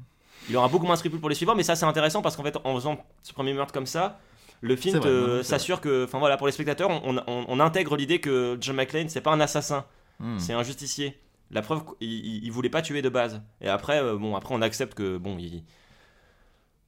Il 0.48 0.56
aura 0.56 0.68
beaucoup 0.68 0.86
moins 0.86 0.94
de 0.94 0.98
scrupules 0.98 1.20
pour 1.20 1.28
les 1.28 1.34
suivants, 1.34 1.54
mais 1.54 1.62
ça 1.62 1.74
c'est 1.76 1.84
intéressant 1.86 2.22
parce 2.22 2.36
qu'en 2.36 2.42
fait, 2.42 2.56
en 2.64 2.74
faisant 2.76 3.02
ce 3.22 3.32
premier 3.32 3.52
meurtre 3.54 3.72
comme 3.74 3.86
ça, 3.86 4.18
le 4.60 4.76
film 4.76 5.00
s'assure 5.42 5.80
que, 5.80 6.04
enfin 6.04 6.18
voilà, 6.18 6.36
pour 6.36 6.46
les 6.46 6.52
spectateurs, 6.52 6.90
on, 6.90 7.16
on- 7.18 7.44
on 7.48 7.60
intègre 7.60 7.96
l'idée 7.96 8.20
que 8.20 8.58
John 8.60 8.76
McClane 8.76 9.08
c'est 9.08 9.20
pas 9.22 9.32
un 9.32 9.40
assassin, 9.40 9.84
Hmm. 10.18 10.38
c'est 10.38 10.52
un 10.52 10.62
justicier. 10.62 11.18
La 11.50 11.62
preuve, 11.62 11.82
il, 12.00 12.44
il 12.44 12.52
voulait 12.52 12.68
pas 12.68 12.82
tuer 12.82 13.00
de 13.02 13.08
base. 13.08 13.40
Et 13.62 13.68
après, 13.68 14.02
euh, 14.02 14.16
bon, 14.18 14.36
après 14.36 14.54
on 14.54 14.60
accepte 14.60 14.92
que 14.94 15.16
bon, 15.16 15.38
il... 15.38 15.64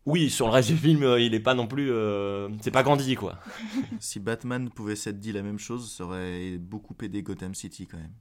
oui, 0.05 0.31
sur 0.31 0.47
le 0.47 0.53
reste 0.53 0.69
du 0.71 0.77
film, 0.77 1.03
euh, 1.05 1.21
il 1.21 1.33
est 1.35 1.41
pas 1.41 1.55
non 1.55 1.67
plus, 1.67 1.91
euh, 1.91 2.49
c'est 2.61 2.71
pas 2.73 2.83
Gandhi 2.83 3.15
quoi. 3.15 3.39
Si 4.01 4.21
Batman 4.21 4.69
pouvait 4.69 4.97
s'être 4.97 5.19
dit 5.21 5.33
la 5.33 5.43
même 5.43 5.59
chose, 5.59 5.91
ça 5.93 6.05
aurait 6.05 6.59
beaucoup 6.59 6.95
aidé 7.03 7.23
Gotham 7.23 7.55
City 7.55 7.87
quand 7.87 7.99
même. 7.99 8.13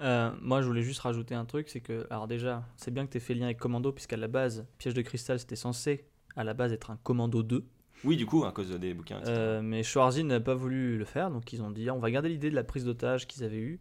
Euh, 0.00 0.30
moi, 0.42 0.60
je 0.62 0.66
voulais 0.66 0.82
juste 0.82 1.00
rajouter 1.00 1.34
un 1.34 1.44
truc, 1.44 1.68
c'est 1.68 1.80
que, 1.80 2.06
alors 2.10 2.26
déjà, 2.26 2.64
c'est 2.76 2.92
bien 2.92 3.06
que 3.06 3.12
tu 3.12 3.18
aies 3.18 3.20
fait 3.20 3.34
lien 3.34 3.46
avec 3.46 3.58
Commando, 3.58 3.92
puisqu'à 3.92 4.16
la 4.16 4.28
base, 4.28 4.66
Piège 4.78 4.94
de 4.94 5.02
cristal, 5.02 5.38
c'était 5.38 5.56
censé, 5.56 6.06
à 6.36 6.44
la 6.44 6.52
base, 6.54 6.72
être 6.72 6.90
un 6.90 6.96
Commando 7.02 7.42
2. 7.42 7.64
Oui, 8.04 8.16
du 8.16 8.26
coup, 8.26 8.44
à 8.44 8.52
cause 8.52 8.70
des 8.70 8.94
bouquins. 8.94 9.20
Euh, 9.26 9.62
mais 9.62 9.82
Schwarzy 9.82 10.24
n'a 10.24 10.40
pas 10.40 10.54
voulu 10.54 10.98
le 10.98 11.04
faire, 11.04 11.30
donc 11.30 11.52
ils 11.52 11.62
ont 11.62 11.70
dit, 11.70 11.90
on 11.90 11.98
va 11.98 12.10
garder 12.10 12.28
l'idée 12.28 12.50
de 12.50 12.54
la 12.54 12.64
prise 12.64 12.84
d'otage 12.84 13.26
qu'ils 13.26 13.44
avaient 13.44 13.56
eue. 13.56 13.80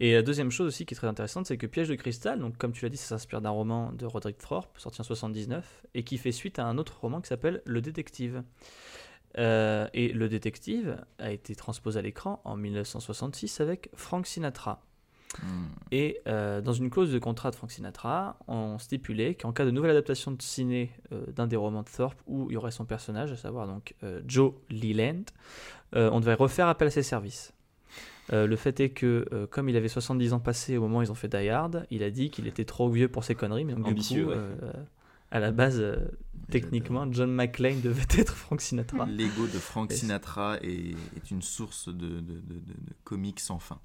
Et 0.00 0.12
la 0.12 0.22
deuxième 0.22 0.50
chose 0.50 0.68
aussi 0.68 0.86
qui 0.86 0.94
est 0.94 0.96
très 0.96 1.08
intéressante, 1.08 1.46
c'est 1.46 1.56
que 1.56 1.66
Piège 1.66 1.88
de 1.88 1.96
cristal, 1.96 2.38
donc 2.38 2.56
comme 2.56 2.72
tu 2.72 2.84
l'as 2.84 2.88
dit, 2.88 2.96
ça 2.96 3.08
s'inspire 3.08 3.40
d'un 3.40 3.50
roman 3.50 3.92
de 3.92 4.06
Roderick 4.06 4.38
Thorpe, 4.38 4.78
sorti 4.78 5.00
en 5.00 5.04
79, 5.04 5.86
et 5.94 6.04
qui 6.04 6.18
fait 6.18 6.30
suite 6.30 6.58
à 6.60 6.66
un 6.66 6.78
autre 6.78 7.00
roman 7.00 7.20
qui 7.20 7.28
s'appelle 7.28 7.62
Le 7.64 7.80
Détective. 7.80 8.44
Euh, 9.38 9.88
et 9.92 10.12
Le 10.12 10.28
Détective 10.28 11.04
a 11.18 11.32
été 11.32 11.54
transposé 11.54 11.98
à 11.98 12.02
l'écran 12.02 12.40
en 12.44 12.56
1966 12.56 13.60
avec 13.60 13.90
Frank 13.94 14.26
Sinatra. 14.26 14.87
Et 15.90 16.20
euh, 16.26 16.60
dans 16.60 16.72
une 16.72 16.90
clause 16.90 17.12
de 17.12 17.18
contrat 17.18 17.50
de 17.50 17.56
Frank 17.56 17.70
Sinatra, 17.70 18.38
on 18.46 18.78
stipulait 18.78 19.34
qu'en 19.34 19.52
cas 19.52 19.64
de 19.64 19.70
nouvelle 19.70 19.90
adaptation 19.90 20.32
de 20.32 20.42
ciné 20.42 20.90
euh, 21.12 21.24
d'un 21.34 21.46
des 21.46 21.56
romans 21.56 21.82
de 21.82 21.88
Thorpe 21.88 22.20
où 22.26 22.50
il 22.50 22.54
y 22.54 22.56
aurait 22.56 22.70
son 22.70 22.84
personnage, 22.84 23.32
à 23.32 23.36
savoir 23.36 23.66
donc 23.66 23.94
euh, 24.02 24.20
Joe 24.26 24.52
Leland, 24.70 25.24
on 25.94 26.20
devait 26.20 26.34
refaire 26.34 26.68
appel 26.68 26.88
à 26.88 26.90
ses 26.90 27.02
services. 27.02 27.52
Le 28.30 28.56
fait 28.56 28.78
est 28.80 28.90
que, 28.90 29.46
comme 29.50 29.70
il 29.70 29.76
avait 29.76 29.88
70 29.88 30.34
ans 30.34 30.38
passés 30.38 30.76
au 30.76 30.82
moment 30.82 30.98
où 30.98 31.02
ils 31.02 31.10
ont 31.10 31.14
fait 31.14 31.28
Die 31.28 31.48
Hard, 31.48 31.86
il 31.90 32.02
a 32.02 32.10
dit 32.10 32.28
qu'il 32.28 32.46
était 32.46 32.66
trop 32.66 32.90
vieux 32.90 33.08
pour 33.08 33.24
ses 33.24 33.34
conneries, 33.34 33.64
mais 33.64 33.72
donc 33.72 33.86
Ambitieux, 33.86 34.18
du 34.18 34.24
coup, 34.26 34.32
ouais. 34.32 34.72
à 35.30 35.40
la 35.40 35.50
base, 35.50 35.82
techniquement, 36.50 37.10
John 37.10 37.32
McClane 37.32 37.80
devait 37.80 38.04
être 38.18 38.36
Frank 38.36 38.60
Sinatra. 38.60 39.06
L'ego 39.06 39.46
de 39.46 39.58
Frank 39.58 39.90
Sinatra 39.90 40.58
est, 40.58 40.94
est 41.16 41.30
une 41.30 41.40
source 41.40 41.88
de, 41.88 42.20
de, 42.20 43.38
sans 43.38 43.58
fin. 43.58 43.80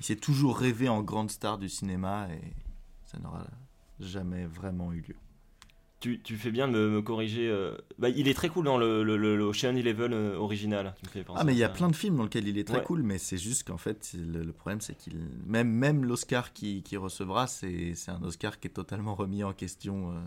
Il 0.00 0.04
s'est 0.06 0.16
toujours 0.16 0.58
rêvé 0.58 0.88
en 0.88 1.02
grande 1.02 1.30
star 1.30 1.58
du 1.58 1.68
cinéma 1.68 2.26
et 2.32 2.40
ça 3.04 3.18
n'aura 3.18 3.46
jamais 4.00 4.46
vraiment 4.46 4.92
eu 4.92 5.00
lieu. 5.06 5.14
Tu, 6.00 6.18
tu 6.22 6.36
fais 6.36 6.50
bien 6.50 6.66
de 6.66 6.72
me, 6.72 6.88
me 6.88 7.02
corriger. 7.02 7.46
euh, 7.50 7.76
Bah, 7.98 8.08
il 8.08 8.26
est 8.26 8.32
très 8.32 8.48
cool 8.48 8.64
dans 8.64 8.78
le, 8.78 9.02
le, 9.04 9.18
le, 9.18 9.42
Ocean 9.44 9.76
Eleven 9.76 10.14
euh, 10.14 10.34
original. 10.38 10.94
Tu 10.98 11.04
me 11.04 11.10
fais 11.10 11.22
penser 11.22 11.38
Ah 11.38 11.44
mais 11.44 11.52
il 11.52 11.58
y 11.58 11.64
a 11.64 11.68
plein 11.68 11.88
de 11.90 11.94
films 11.96 12.16
dans 12.16 12.22
lesquels 12.22 12.48
il 12.48 12.56
est 12.56 12.64
très 12.66 12.78
Ouais. 12.78 12.82
cool, 12.84 13.02
mais 13.02 13.18
c'est 13.18 13.36
juste 13.36 13.66
qu'en 13.66 13.76
fait 13.76 14.14
le, 14.14 14.42
le 14.42 14.52
problème 14.54 14.80
c'est 14.80 14.94
qu'il 14.96 15.18
même 15.44 15.68
même 15.70 16.06
l'Oscar 16.06 16.54
qu'il 16.54 16.82
qui 16.82 16.96
recevra 16.96 17.46
c'est 17.46 17.92
un 18.08 18.22
Oscar 18.22 18.58
qui 18.58 18.68
est 18.68 18.70
totalement 18.70 19.14
remis 19.14 19.44
en 19.44 19.52
question. 19.52 20.12
euh. 20.12 20.20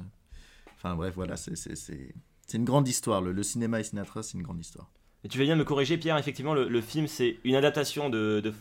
Enfin 0.76 0.94
bref 0.96 1.16
voilà 1.16 1.36
c'est 1.38 1.54
une 2.54 2.66
grande 2.66 2.88
histoire. 2.88 3.22
Le, 3.24 3.32
le 3.32 3.42
cinéma 3.42 3.80
et 3.80 3.84
Sinatra 3.84 4.22
c'est 4.22 4.38
une 4.38 4.44
grande 4.44 4.60
histoire. 4.60 4.92
Et 5.24 5.28
tu 5.30 5.40
fais 5.40 5.46
bien 5.46 5.56
de 5.56 5.60
me 5.62 5.66
corriger, 5.66 5.98
Pierre. 5.98 6.18
Effectivement, 6.18 6.54
le, 6.54 6.68
le 6.68 6.82
film, 6.82 7.08
c'est 7.08 7.38
une 7.46 7.56
adaptation 7.56 8.10
de, 8.10 8.42
de. 8.44 8.54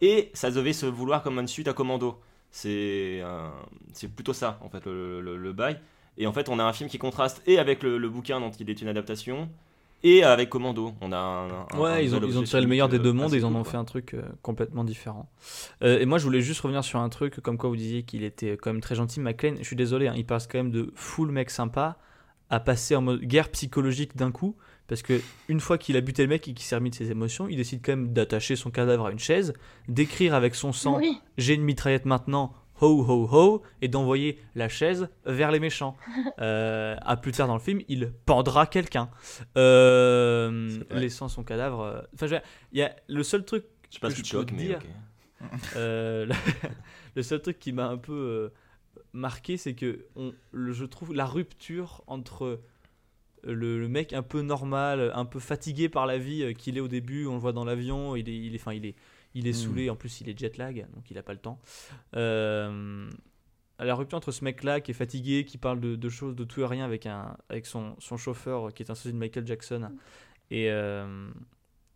Et 0.00 0.30
ça 0.34 0.50
devait 0.50 0.72
se 0.72 0.86
vouloir 0.86 1.22
comme 1.22 1.38
une 1.38 1.48
suite 1.48 1.68
à 1.68 1.72
Commando. 1.72 2.20
C'est 2.50 3.20
euh, 3.22 3.48
c'est 3.92 4.08
plutôt 4.08 4.32
ça, 4.32 4.58
en 4.62 4.68
fait, 4.68 4.84
le, 4.86 5.20
le- 5.20 5.36
le 5.36 5.52
bail. 5.52 5.78
Et 6.18 6.26
en 6.26 6.32
fait, 6.32 6.48
on 6.48 6.58
a 6.58 6.64
un 6.64 6.72
film 6.72 6.88
qui 6.88 6.98
contraste 6.98 7.42
et 7.46 7.58
avec 7.58 7.82
le, 7.82 7.98
le 7.98 8.08
bouquin 8.08 8.38
dont 8.40 8.50
il 8.52 8.70
est 8.70 8.80
une 8.80 8.88
adaptation, 8.88 9.48
Et 10.04 10.22
avec 10.22 10.50
Commando, 10.50 10.94
on 11.00 11.12
a 11.12 11.16
un. 11.16 11.48
un- 11.50 11.66
un 11.72 11.78
Ouais, 11.80 12.04
ils 12.04 12.14
ont, 12.14 12.20
ils 12.22 12.38
ont 12.38 12.42
tiré 12.42 12.60
le 12.60 12.68
meilleur 12.68 12.88
des 12.88 12.98
deux 12.98 13.08
euh, 13.10 13.12
mondes 13.12 13.32
et 13.34 13.38
ils 13.38 13.44
en 13.46 13.54
ont 13.54 13.62
quoi. 13.62 13.72
fait 13.72 13.76
un 13.78 13.84
truc 13.84 14.14
euh, 14.14 14.22
complètement 14.42 14.84
différent. 14.84 15.28
Euh, 15.82 15.98
et 15.98 16.06
moi, 16.06 16.18
je 16.18 16.24
voulais 16.24 16.42
juste 16.42 16.60
revenir 16.60 16.84
sur 16.84 16.98
un 17.00 17.08
truc, 17.08 17.40
comme 17.40 17.56
quoi 17.58 17.70
vous 17.70 17.76
disiez 17.76 18.02
qu'il 18.02 18.22
était 18.22 18.56
quand 18.58 18.70
même 18.72 18.82
très 18.82 18.94
gentil. 18.94 19.20
McLean, 19.20 19.56
je 19.58 19.64
suis 19.64 19.76
désolé, 19.76 20.06
hein, 20.08 20.14
il 20.16 20.26
passe 20.26 20.46
quand 20.46 20.58
même 20.58 20.70
de 20.70 20.92
full 20.94 21.30
mec 21.30 21.50
sympa 21.50 21.96
à 22.50 22.60
passer 22.60 22.94
en 22.94 23.02
mode 23.02 23.22
guerre 23.22 23.48
psychologique 23.50 24.16
d'un 24.16 24.30
coup. 24.30 24.56
Parce 24.86 25.02
que 25.02 25.20
une 25.48 25.60
fois 25.60 25.78
qu'il 25.78 25.96
a 25.96 26.00
buté 26.02 26.22
le 26.22 26.28
mec 26.28 26.46
et 26.46 26.52
qu'il 26.54 26.64
s'est 26.64 26.74
remis 26.76 26.90
de 26.90 26.94
ses 26.94 27.10
émotions, 27.10 27.48
il 27.48 27.56
décide 27.56 27.80
quand 27.84 27.92
même 27.92 28.12
d'attacher 28.12 28.54
son 28.56 28.70
cadavre 28.70 29.06
à 29.06 29.10
une 29.12 29.18
chaise, 29.18 29.54
d'écrire 29.88 30.34
avec 30.34 30.54
son 30.54 30.72
sang 30.72 30.98
Oui. 30.98 31.18
J'ai 31.38 31.54
une 31.54 31.62
mitraillette 31.62 32.04
maintenant, 32.04 32.52
ho 32.82 33.04
ho 33.08 33.28
ho, 33.32 33.62
et 33.80 33.88
d'envoyer 33.88 34.38
la 34.54 34.68
chaise 34.68 35.08
vers 35.24 35.50
les 35.50 35.60
méchants. 35.60 35.96
Euh, 36.40 36.96
à 37.02 37.16
plus 37.16 37.30
tard 37.32 37.46
dans 37.46 37.54
le 37.54 37.60
film, 37.60 37.80
il 37.88 38.12
pendra 38.26 38.66
quelqu'un, 38.66 39.08
euh, 39.56 40.80
laissant 40.90 41.28
son 41.28 41.44
cadavre. 41.44 41.80
euh, 41.82 42.00
Enfin, 42.14 42.26
je 42.26 42.36
il 42.72 42.78
y 42.78 42.82
a 42.82 42.94
le 43.08 43.22
seul 43.22 43.44
truc. 43.44 43.64
Je 43.88 43.94
sais 43.94 44.00
pas 44.00 44.08
que 44.10 44.16
ce 44.16 44.24
choque, 44.24 44.50
mais 44.52 44.64
dire, 44.64 44.80
euh, 45.76 46.26
le, 46.26 46.34
le 47.14 47.22
seul 47.22 47.40
truc 47.40 47.58
qui 47.58 47.72
m'a 47.72 47.86
un 47.86 47.96
peu 47.98 48.12
euh, 48.12 48.48
marqué, 49.12 49.56
c'est 49.56 49.74
que 49.74 50.06
on, 50.16 50.32
le- 50.52 50.72
je 50.72 50.84
trouve 50.84 51.14
la 51.14 51.26
rupture 51.26 52.02
entre 52.06 52.60
le, 53.46 53.78
le 53.78 53.88
mec 53.88 54.12
un 54.12 54.22
peu 54.22 54.40
normal, 54.42 55.10
un 55.14 55.24
peu 55.24 55.38
fatigué 55.40 55.88
par 55.88 56.06
la 56.06 56.18
vie 56.18 56.42
euh, 56.42 56.52
qu'il 56.52 56.76
est 56.76 56.80
au 56.80 56.88
début, 56.88 57.26
on 57.26 57.34
le 57.34 57.40
voit 57.40 57.52
dans 57.52 57.64
l'avion, 57.64 58.16
il 58.16 58.28
est, 58.28 58.36
il 58.36 58.54
est, 58.54 58.60
enfin, 58.60 58.72
il 58.72 58.86
est, 58.86 58.94
il 59.34 59.46
est 59.46 59.50
Mm. 59.50 59.54
saoulé, 59.54 59.90
en 59.90 59.96
plus 59.96 60.20
il 60.20 60.28
est 60.28 60.38
jet 60.38 60.56
lag, 60.56 60.86
donc 60.94 61.10
il 61.10 61.18
a 61.18 61.22
pas 61.22 61.32
le 61.32 61.38
temps. 61.38 61.58
Euh, 62.16 63.10
la 63.78 63.94
rupture 63.94 64.16
entre 64.18 64.30
ce 64.32 64.44
mec-là 64.44 64.80
qui 64.80 64.92
est 64.92 64.94
fatigué, 64.94 65.44
qui 65.44 65.58
parle 65.58 65.80
de, 65.80 65.96
de 65.96 66.08
choses, 66.08 66.36
de 66.36 66.44
tout 66.44 66.60
et 66.60 66.66
rien 66.66 66.84
avec, 66.84 67.06
un, 67.06 67.36
avec 67.48 67.66
son, 67.66 67.96
son 67.98 68.16
chauffeur 68.16 68.72
qui 68.72 68.82
est 68.82 68.90
un 68.90 68.94
sosie 68.94 69.12
de 69.12 69.18
Michael 69.18 69.46
Jackson, 69.46 69.90
et, 70.50 70.70
euh, 70.70 71.28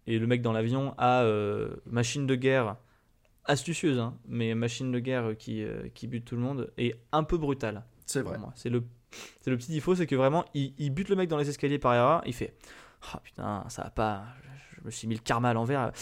et 0.06 0.18
le 0.18 0.26
mec 0.26 0.42
dans 0.42 0.52
l'avion 0.52 0.94
a 0.98 1.22
euh, 1.22 1.76
machine 1.86 2.26
de 2.26 2.34
guerre 2.34 2.76
astucieuse, 3.44 3.98
hein, 3.98 4.14
mais 4.26 4.54
machine 4.54 4.90
de 4.92 4.98
guerre 4.98 5.36
qui, 5.38 5.62
euh, 5.62 5.88
qui 5.94 6.06
bute 6.06 6.24
tout 6.24 6.34
le 6.36 6.42
monde, 6.42 6.70
et 6.76 6.94
un 7.12 7.22
peu 7.22 7.38
brutale. 7.38 7.84
C'est 8.06 8.22
vrai. 8.22 8.38
C'est 8.56 8.70
le, 8.70 8.82
c'est 9.40 9.50
le 9.50 9.56
petit 9.56 9.72
défaut, 9.72 9.94
c'est 9.94 10.06
que 10.06 10.16
vraiment, 10.16 10.44
il, 10.54 10.74
il 10.78 10.90
bute 10.90 11.08
le 11.08 11.16
mec 11.16 11.28
dans 11.28 11.36
les 11.38 11.48
escaliers 11.48 11.78
par 11.78 11.94
erreur, 11.94 12.22
il 12.26 12.34
fait 12.34 12.54
Ah 13.12 13.20
putain, 13.22 13.64
ça 13.68 13.82
va 13.84 13.90
pas, 13.90 14.24
je, 14.42 14.80
je 14.80 14.86
me 14.86 14.90
suis 14.90 15.08
mis 15.08 15.14
le 15.14 15.20
karma 15.20 15.50
à 15.50 15.52
l'envers. 15.54 15.92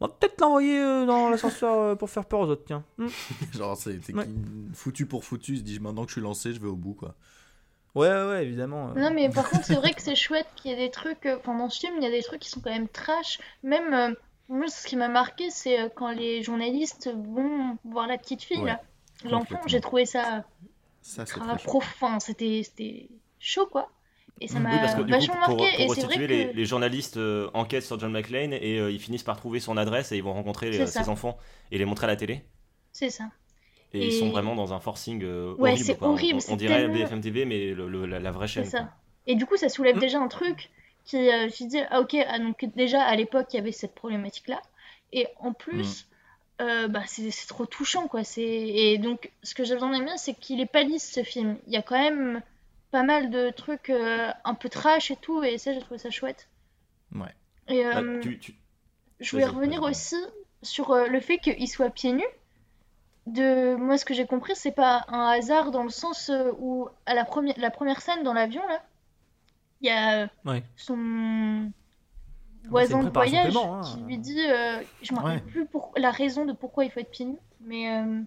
On 0.00 0.06
va 0.06 0.12
peut-être 0.12 0.40
l'envoyer 0.40 0.78
euh, 0.80 1.06
dans 1.06 1.28
l'ascenseur 1.28 1.74
euh, 1.80 1.94
pour 1.96 2.08
faire 2.08 2.24
peur 2.24 2.40
aux 2.40 2.46
autres, 2.48 2.62
tiens. 2.66 2.84
Hmm. 2.98 3.08
Genre, 3.52 3.76
c'est 3.76 3.98
Ouais. 4.14 4.28
foutu 4.72 5.06
pour 5.06 5.24
foutu, 5.24 5.52
il 5.54 5.58
se 5.58 5.62
dit 5.64 5.80
maintenant 5.80 6.02
que 6.04 6.10
je 6.10 6.14
suis 6.14 6.20
lancé, 6.22 6.52
je 6.52 6.60
vais 6.60 6.68
au 6.68 6.76
bout, 6.76 6.94
quoi. 6.94 7.14
Ouais, 7.94 8.08
ouais, 8.08 8.28
ouais, 8.28 8.44
évidemment. 8.44 8.90
euh. 8.90 9.00
Non, 9.00 9.10
mais 9.12 9.28
par 9.28 9.48
contre, 9.50 9.64
c'est 9.64 9.74
vrai 9.74 9.92
que 9.92 10.00
c'est 10.02 10.14
chouette 10.14 10.46
qu'il 10.56 10.70
y 10.70 10.74
ait 10.74 10.76
des 10.76 10.90
trucs. 10.90 11.26
euh, 11.26 11.38
Enfin, 11.40 11.56
dans 11.58 11.68
ce 11.68 11.80
film, 11.80 11.94
il 11.96 12.04
y 12.04 12.06
a 12.06 12.10
des 12.10 12.22
trucs 12.22 12.40
qui 12.40 12.48
sont 12.50 12.60
quand 12.60 12.70
même 12.70 12.86
trash. 12.88 13.40
Même, 13.64 13.92
euh, 13.92 14.14
moi, 14.48 14.68
ce 14.68 14.86
qui 14.86 14.94
m'a 14.94 15.08
marqué, 15.08 15.50
c'est 15.50 15.90
quand 15.96 16.10
les 16.12 16.42
journalistes 16.44 17.10
vont 17.12 17.76
voir 17.84 18.06
la 18.06 18.18
petite 18.18 18.42
fille, 18.42 18.58
Ouais, 18.60 18.66
là. 18.66 18.80
L'enfant, 19.24 19.58
j'ai 19.66 19.80
trouvé 19.80 20.06
ça 20.06 20.44
Ça, 21.00 21.24
c'est 21.26 21.38
profond. 21.64 22.20
C'était 22.20 22.62
c'était 22.64 23.08
chaud, 23.38 23.66
quoi. 23.66 23.90
Et 24.40 24.46
ça 24.46 24.56
Oui, 24.58 24.62
m'a 24.64 24.78
parce 24.78 24.94
que 24.94 25.00
du 25.00 25.06
coup, 25.06 25.10
vachement 25.18 25.34
pour, 25.46 25.56
marqué. 25.56 25.84
pour 25.84 25.94
et 25.94 26.00
c'est 26.00 26.06
vrai 26.06 26.14
restituer, 26.16 26.26
que. 26.26 26.32
les, 26.32 26.52
les 26.52 26.64
journalistes 26.64 27.16
euh, 27.16 27.50
enquêtent 27.54 27.82
sur 27.82 27.98
John 27.98 28.12
McClane 28.12 28.52
et 28.52 28.78
euh, 28.78 28.90
ils 28.90 29.00
finissent 29.00 29.24
par 29.24 29.36
trouver 29.36 29.58
son 29.58 29.76
adresse 29.76 30.12
et 30.12 30.16
ils 30.16 30.22
vont 30.22 30.32
rencontrer 30.32 30.70
les- 30.70 30.86
ça. 30.86 31.02
ses 31.02 31.08
enfants 31.08 31.36
et 31.72 31.78
les 31.78 31.84
montrer 31.84 32.04
à 32.04 32.08
la 32.08 32.16
télé. 32.16 32.44
C'est 32.92 33.10
ça. 33.10 33.24
Et, 33.94 34.06
ils 34.06 34.12
sont 34.12 34.28
vraiment 34.30 34.54
dans 34.54 34.72
un 34.74 34.80
forcing 34.80 35.22
euh, 35.24 35.54
Ouais, 35.54 35.70
horrible. 35.72 35.84
c'est. 35.84 36.02
On- 36.02 36.10
horrible, 36.10 36.40
On, 36.50 36.56
dirait 36.56 36.74
tellement- 36.82 36.94
BFM 36.94 37.20
TV, 37.20 37.44
mais 37.46 37.72
le- 37.72 37.88
le- 37.88 38.06
la, 38.06 38.20
la 38.20 38.30
vraie 38.30 38.46
C'est 38.46 38.54
chaîne. 38.54 38.64
ça. 38.66 38.92
Et 39.26 39.34
du 39.34 39.44
coup, 39.46 39.56
ça 39.56 39.68
soulève 39.68 39.96
Mm. 39.96 40.00
déjà 40.00 40.18
un 40.20 40.28
truc 40.28 40.70
qui, 41.04 41.16
euh, 41.16 41.48
qui 41.48 41.66
dit, 41.66 41.80
ah 41.90 42.00
ok, 42.00 42.14
ah, 42.28 42.38
donc 42.38 42.64
déjà 42.76 43.02
à 43.02 43.16
l'époque, 43.16 43.46
il 43.52 43.56
y 43.56 43.60
avait 43.60 43.72
cette 43.72 43.94
problématique-là. 43.94 44.60
Et 45.12 45.26
en 45.40 45.52
plus, 45.52 46.02
Mm. 46.04 46.07
Euh, 46.60 46.88
bah, 46.88 47.02
c'est 47.06 47.30
trop 47.48 47.66
touchant, 47.66 48.08
quoi. 48.08 48.24
C'est- 48.24 48.42
Et 48.42 48.98
donc, 48.98 49.30
ce 49.42 49.54
que 49.54 49.64
j'ai 49.64 49.76
bien 49.76 49.92
aimé, 49.92 50.10
c'est 50.16 50.34
qu'il 50.34 50.60
est 50.60 50.66
pas 50.66 50.82
lisse, 50.82 51.10
ce 51.12 51.22
film. 51.22 51.56
Il 51.66 51.72
y 51.72 51.76
a 51.76 51.82
quand 51.82 51.98
même 51.98 52.42
pas 52.90 53.02
mal 53.02 53.30
de 53.30 53.50
trucs 53.50 53.90
euh, 53.90 54.30
un 54.44 54.54
peu 54.54 54.68
trash 54.68 55.10
et 55.10 55.16
tout, 55.16 55.42
et 55.42 55.58
ça, 55.58 55.72
j'ai 55.72 55.80
trouvé 55.80 55.98
ça 55.98 56.10
chouette. 56.10 56.48
Ouais. 57.14 57.34
Et 57.68 57.84
Bah, 57.84 57.98
euh, 58.00 58.20
tu- 58.20 58.38
tu- 58.38 58.54
je 59.20 59.30
voulais 59.32 59.44
revenir 59.46 59.82
aussi 59.82 60.16
sur 60.62 60.90
euh, 60.92 61.06
le 61.06 61.20
fait 61.20 61.38
qu'il 61.38 61.68
soit 61.68 61.90
pieds 61.90 62.12
nus. 62.12 62.24
De 63.26 63.74
moi, 63.76 63.98
ce 63.98 64.06
que 64.06 64.14
j'ai 64.14 64.26
compris, 64.26 64.56
c'est 64.56 64.72
pas 64.72 65.04
un 65.08 65.26
hasard 65.28 65.70
dans 65.70 65.82
le 65.82 65.90
sens 65.90 66.30
où 66.60 66.88
à 67.04 67.12
la 67.14 67.24
première 67.26 67.54
la 67.58 67.70
première 67.70 68.00
scène 68.00 68.22
dans 68.22 68.32
l'avion 68.32 68.66
là, 68.66 68.82
il 69.82 69.88
y 69.88 69.90
a 69.90 70.30
Ouais. 70.46 70.62
son 70.76 71.70
une 73.02 73.04
de 73.04 73.10
voyage 73.30 73.46
paiement, 73.54 73.76
hein. 73.78 73.80
qui 73.82 74.00
lui 74.04 74.18
dit, 74.18 74.40
euh, 74.48 74.80
je 75.02 75.12
me 75.12 75.18
rappelle 75.18 75.36
Ouais. 75.44 75.50
plus 75.50 75.66
pour 75.66 75.92
la 75.96 76.10
raison 76.10 76.44
de 76.44 76.52
pourquoi 76.52 76.84
il 76.84 76.90
faut 76.90 77.00
être 77.00 77.10
nus, 77.20 77.38
mais 77.60 77.90
euh, 77.90 78.20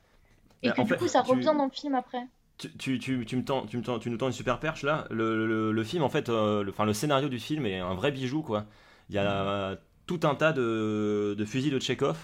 et 0.63 0.69
Bah, 0.69 0.75
que 0.75 0.81
du 0.81 0.87
fait, 0.89 0.97
coup 0.97 1.07
ça 1.07 1.23
tu- 1.23 1.31
revient 1.31 1.53
dans 1.57 1.65
le 1.65 1.71
film 1.71 1.95
après. 1.95 2.25
Tu, 2.57 2.71
tu, 2.77 2.99
tu, 2.99 3.25
tu 3.25 3.35
me 3.37 3.43
tends, 3.43 3.65
tu, 3.65 3.77
me 3.77 3.81
tends- 3.83 3.97
tu 3.99 4.09
nous 4.11 4.17
tends 4.17 4.27
une 4.27 4.33
super 4.33 4.59
perche 4.59 4.83
là. 4.83 5.05
Le, 5.09 5.47
le, 5.47 5.71
le 5.71 5.83
film, 5.83 6.03
en 6.03 6.09
fait, 6.09 6.29
euh, 6.29 6.63
le, 6.63 6.71
scénario 6.93 7.27
du 7.29 7.39
film 7.39 7.65
est 7.65 7.79
un 7.79 7.95
vrai 7.95 8.11
bijou 8.11 8.41
quoi. 8.43 8.65
Il 9.09 9.15
y 9.15 9.17
a 9.17 9.77
tout 10.05 10.19
un 10.23 10.35
tas 10.35 10.53
de, 10.53 11.35
de 11.37 11.45
fusils 11.45 11.71
de 11.71 11.79
Chekhov 11.79 12.17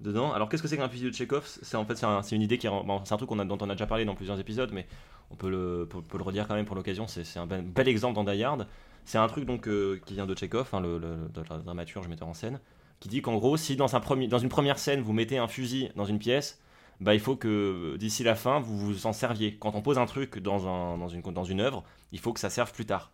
dedans. 0.00 0.32
Alors 0.32 0.48
qu'est-ce 0.48 0.62
que 0.62 0.68
c'est 0.68 0.76
qu'un 0.76 0.88
fusil 0.88 1.04
de 1.10 1.14
Chekhov 1.14 1.44
C'est 1.62 1.76
en 1.76 1.84
fait 1.84 1.96
c'est 1.96 2.06
un- 2.06 2.22
une 2.36 2.42
idée 2.42 2.56
qui 2.58 2.66
bon, 2.68 3.00
c'est 3.04 3.12
un 3.14 3.16
truc 3.18 3.30
a, 3.38 3.44
dont 3.44 3.58
on 3.60 3.68
a 3.68 3.74
déjà 3.74 3.86
parlé 3.86 4.04
dans 4.04 4.14
plusieurs 4.14 4.38
épisodes, 4.40 4.70
mais 4.72 4.86
on 5.30 5.34
peut 5.34 5.50
le, 5.50 5.86
peut, 5.90 6.00
peut 6.02 6.16
le 6.18 6.24
redire 6.24 6.46
quand 6.48 6.54
même 6.54 6.64
pour 6.66 6.76
l'occasion. 6.76 7.06
C'est 7.06 7.24
c'est 7.24 7.38
un 7.38 7.46
bel, 7.46 7.62
bel 7.62 7.88
exemple 7.88 8.14
dans 8.14 8.24
Die 8.24 8.42
Hard. 8.42 8.66
C'est 9.06 9.18
un 9.18 9.28
truc 9.28 9.44
donc 9.44 9.68
euh, 9.68 10.00
qui 10.04 10.14
vient 10.14 10.26
de 10.26 10.34
Chekhov, 10.36 10.68
hein, 10.72 10.80
le, 10.80 10.98
le, 10.98 11.16
dramaturge 11.64 12.08
metteur 12.08 12.26
en 12.26 12.34
scène, 12.34 12.60
qui 12.98 13.08
dit 13.08 13.22
qu'en 13.22 13.36
gros, 13.36 13.56
si 13.56 13.76
dans, 13.76 13.86
une 13.86 14.48
première 14.48 14.78
scène 14.78 15.00
vous 15.00 15.12
mettez 15.12 15.38
un 15.38 15.46
fusil 15.46 15.90
dans 15.94 16.04
une 16.04 16.18
pièce, 16.18 16.60
bah, 17.00 17.14
il 17.14 17.20
faut 17.20 17.36
que 17.36 17.96
d'ici 17.98 18.24
la 18.24 18.34
fin, 18.34 18.58
vous 18.58 18.76
vous 18.76 19.06
en 19.06 19.12
serviez. 19.12 19.56
Quand 19.58 19.74
on 19.76 19.80
pose 19.80 19.98
un 19.98 20.06
truc 20.06 20.38
dans, 20.40 20.66
un, 20.66 20.98
dans, 20.98 21.44
une, 21.44 21.60
œuvre, 21.60 21.84
il 22.10 22.18
faut 22.18 22.32
que 22.32 22.40
ça 22.40 22.50
serve 22.50 22.72
plus 22.72 22.84
tard. 22.84 23.12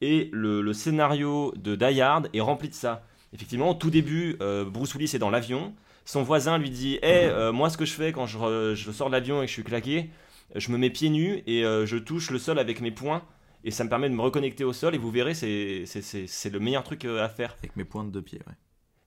Et 0.00 0.30
le, 0.32 0.72
scénario 0.72 1.52
de 1.56 1.74
Die 1.74 2.00
Hard 2.00 2.30
est 2.32 2.40
rempli 2.40 2.68
de 2.68 2.74
ça. 2.74 3.04
Effectivement, 3.32 3.70
au 3.70 3.74
tout 3.74 3.90
début, 3.90 4.36
euh, 4.40 4.64
Bruce 4.64 4.94
Willis 4.94 5.16
est 5.16 5.18
dans 5.18 5.30
l'avion. 5.30 5.74
Son 6.04 6.22
voisin 6.22 6.58
lui 6.58 6.70
dit 6.70 7.00
Hé, 7.02 7.28
moi, 7.52 7.70
ce 7.70 7.76
que 7.76 7.84
je 7.84 7.94
fais 7.94 8.12
quand 8.12 8.26
je, 8.26 8.92
sors 8.92 9.08
de 9.08 9.12
l'avion 9.12 9.42
et 9.42 9.46
que 9.46 9.48
je 9.48 9.54
suis 9.54 9.64
claqué, 9.64 10.10
je 10.54 10.70
me 10.70 10.78
mets 10.78 10.90
pieds 10.90 11.10
nus 11.10 11.42
et 11.46 11.64
euh, 11.64 11.86
je 11.86 11.96
touche 11.96 12.30
le 12.30 12.38
sol 12.38 12.58
avec 12.58 12.80
mes 12.80 12.90
poings. 12.90 13.22
Et 13.64 13.70
ça 13.70 13.82
me 13.84 13.88
permet 13.88 14.08
de 14.10 14.14
me 14.14 14.20
reconnecter 14.20 14.62
au 14.64 14.72
sol. 14.72 14.94
Et 14.94 14.98
vous 14.98 15.10
verrez, 15.10 15.34
c'est- 15.34 15.84
c'est 15.86 16.02
c'est- 16.02 16.26
c'est 16.26 16.50
le 16.50 16.60
meilleur 16.60 16.84
truc 16.84 17.04
euh, 17.04 17.24
à 17.24 17.28
faire. 17.28 17.56
Avec 17.58 17.74
mes 17.76 17.84
pointes 17.84 18.12
de 18.12 18.20
pied, 18.20 18.40
ouais. 18.46 18.54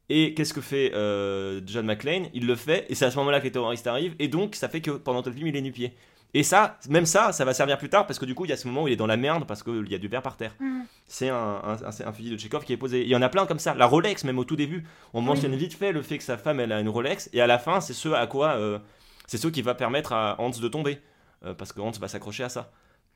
Et 0.10 0.34
qu'est-ce 0.34 0.54
que 0.54 0.62
fait 0.62 0.94
euh, 0.94 1.62
John 1.66 1.86
McClane? 1.86 2.28
Il 2.34 2.48
le 2.48 2.56
fait, 2.56 2.86
et 2.90 2.96
c'est 2.96 3.06
à 3.06 3.12
ce 3.12 3.18
moment-là 3.18 3.40
que 3.40 3.46
les 3.46 3.52
terroristes 3.52 3.88
arrivent, 3.88 4.16
et 4.20 4.28
donc 4.30 4.56
ça 4.56 4.70
fait 4.70 4.80
que 4.82 4.92
pendant 4.92 5.22
tout 5.22 5.30
le 5.30 5.36
film, 5.36 5.48
il 5.48 5.56
est 5.56 5.62
nu-pied. 5.62 5.94
Et 6.34 6.44
ça, 6.44 6.78
même 6.90 7.06
ça, 7.06 7.32
ça 7.34 7.46
va 7.46 7.54
servir 7.54 7.78
plus 7.78 7.90
tard, 7.90 8.06
parce 8.08 8.18
que 8.20 8.26
du 8.26 8.34
coup, 8.36 8.46
il 8.46 8.50
y 8.50 8.52
a 8.54 8.58
ce 8.58 8.68
moment 8.68 8.84
où 8.84 8.88
il 8.88 8.94
est 8.94 8.98
dans 8.98 9.08
la 9.08 9.18
merde, 9.18 9.46
parce 9.48 9.64
qu'il 9.64 9.88
y 9.90 9.96
a 9.96 9.98
du 9.98 10.08
verre 10.08 10.22
par 10.22 10.38
terre. 10.38 10.56
Mm. 10.60 10.82
C'est 11.08 11.30
un, 11.30 11.36
un, 11.36 11.74
un- 11.84 12.08
un 12.08 12.14
fusil 12.14 12.30
de 12.32 12.38
Chekhov 12.38 12.64
qui 12.66 12.74
est 12.74 12.78
posé. 12.78 13.02
Il 13.02 13.08
y 13.10 13.16
en 13.16 13.22
a 13.22 13.30
plein 13.30 13.46
comme 13.46 13.60
ça. 13.60 13.74
La 13.76 13.86
Rolex, 13.86 14.24
même 14.24 14.38
au 14.40 14.44
tout 14.46 14.56
début, 14.56 14.86
on 15.14 15.22
mentionne 15.22 15.56
vite 15.56 15.74
fait 15.74 15.92
le 15.92 16.02
fait 16.02 16.18
que 16.18 16.24
sa 16.24 16.38
femme, 16.38 16.60
elle 16.60 16.72
a 16.72 16.80
une 16.80 16.90
Rolex, 16.90 17.30
et 17.34 17.42
à 17.42 17.48
la 17.48 17.60
fin, 17.60 17.80
c'est 17.82 17.94
ce 17.94 18.10
à 18.10 18.28
quoi. 18.28 18.52
euh, 18.56 18.80
c'est 19.26 19.38
ce 19.38 19.48
qui 19.50 19.62
va 19.62 19.74
permettre 19.76 20.14
à 20.14 20.40
Hans 20.40 20.50
de 20.50 20.68
tomber. 20.70 21.00
Euh, 21.46 21.54
parce 21.54 21.74
que 21.74 21.80
Hans 21.82 21.92
va 21.92 22.08
s'accrocher 22.08 22.44
à 22.44 22.50
ça, 22.50 22.72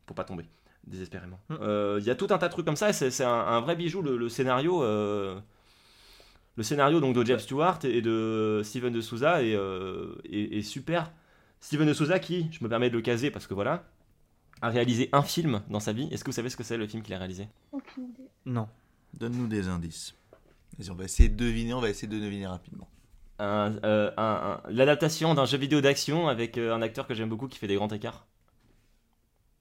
pour 0.06 0.16
pas 0.16 0.24
tomber, 0.26 0.44
désespérément. 0.86 1.40
Mm. 1.50 1.56
Euh, 1.62 1.98
Il 2.02 2.06
y 2.06 2.10
a 2.10 2.16
tout 2.16 2.28
un 2.32 2.38
tas 2.38 2.48
de 2.48 2.52
trucs 2.54 2.66
comme 2.66 2.76
ça, 2.76 2.90
et 2.90 2.94
c'est 2.94 3.24
un, 3.24 3.30
un 3.30 3.62
vrai 3.62 3.76
bijou, 3.76 4.02
le, 4.02 4.18
le 4.18 4.30
scénario. 4.30 4.84
euh, 4.84 5.40
le 6.58 6.64
scénario 6.64 7.00
donc 7.00 7.16
de 7.16 7.26
Jeff 7.26 7.42
Stewart 7.42 7.80
et 7.84 8.02
de 8.02 8.62
Steven 8.64 8.92
de 8.92 9.00
Souza 9.02 9.42
est, 9.42 9.56
euh, 9.56 10.16
est- 10.30 10.58
est 10.58 10.62
super. 10.62 11.12
Steven 11.62 11.88
de 11.88 11.94
Souza 11.94 12.20
qui, 12.20 12.48
je 12.52 12.64
me 12.64 12.70
permets 12.70 12.90
de 12.90 12.96
le 12.96 13.02
caser 13.02 13.32
parce 13.32 13.48
que 13.48 13.54
voilà, 13.54 13.84
a 14.62 14.70
réalisé 14.70 15.08
un 15.14 15.22
film 15.24 15.62
dans 15.70 15.80
sa 15.80 15.94
vie. 15.94 16.10
Est-ce 16.12 16.24
que 16.24 16.30
vous 16.30 16.36
savez 16.36 16.50
ce 16.50 16.58
que 16.58 16.64
c'est 16.64 16.76
le 16.78 16.88
film 16.88 17.04
qu'il 17.04 17.14
a 17.14 17.18
réalisé? 17.20 17.48
Aucune 17.72 18.04
idée. 18.10 18.28
Non. 18.46 18.68
Donne-nous 19.14 19.48
des 19.48 19.68
indices. 19.70 20.14
Vas-y, 20.78 20.92
on 20.92 20.96
va 20.96 21.06
essayer 21.06 21.30
de 21.30 21.36
deviner, 21.38 21.74
on 21.74 21.82
va 21.82 21.90
essayer 21.90 22.08
de 22.08 22.20
deviner 22.20 22.48
rapidement. 22.48 22.90
Un- 23.40 23.74
euh, 23.84 24.12
un- 24.18 24.60
un- 24.66 24.72
L'adaptation 24.72 25.34
d'un 25.34 25.46
jeu 25.46 25.58
vidéo 25.58 25.80
d'action 25.82 26.28
avec 26.28 26.58
un 26.58 26.82
acteur 26.82 27.08
que 27.08 27.14
j'aime 27.14 27.30
beaucoup 27.30 27.48
qui 27.48 27.58
fait 27.60 27.68
des 27.68 27.76
grands 27.76 27.88
écarts. 27.88 28.28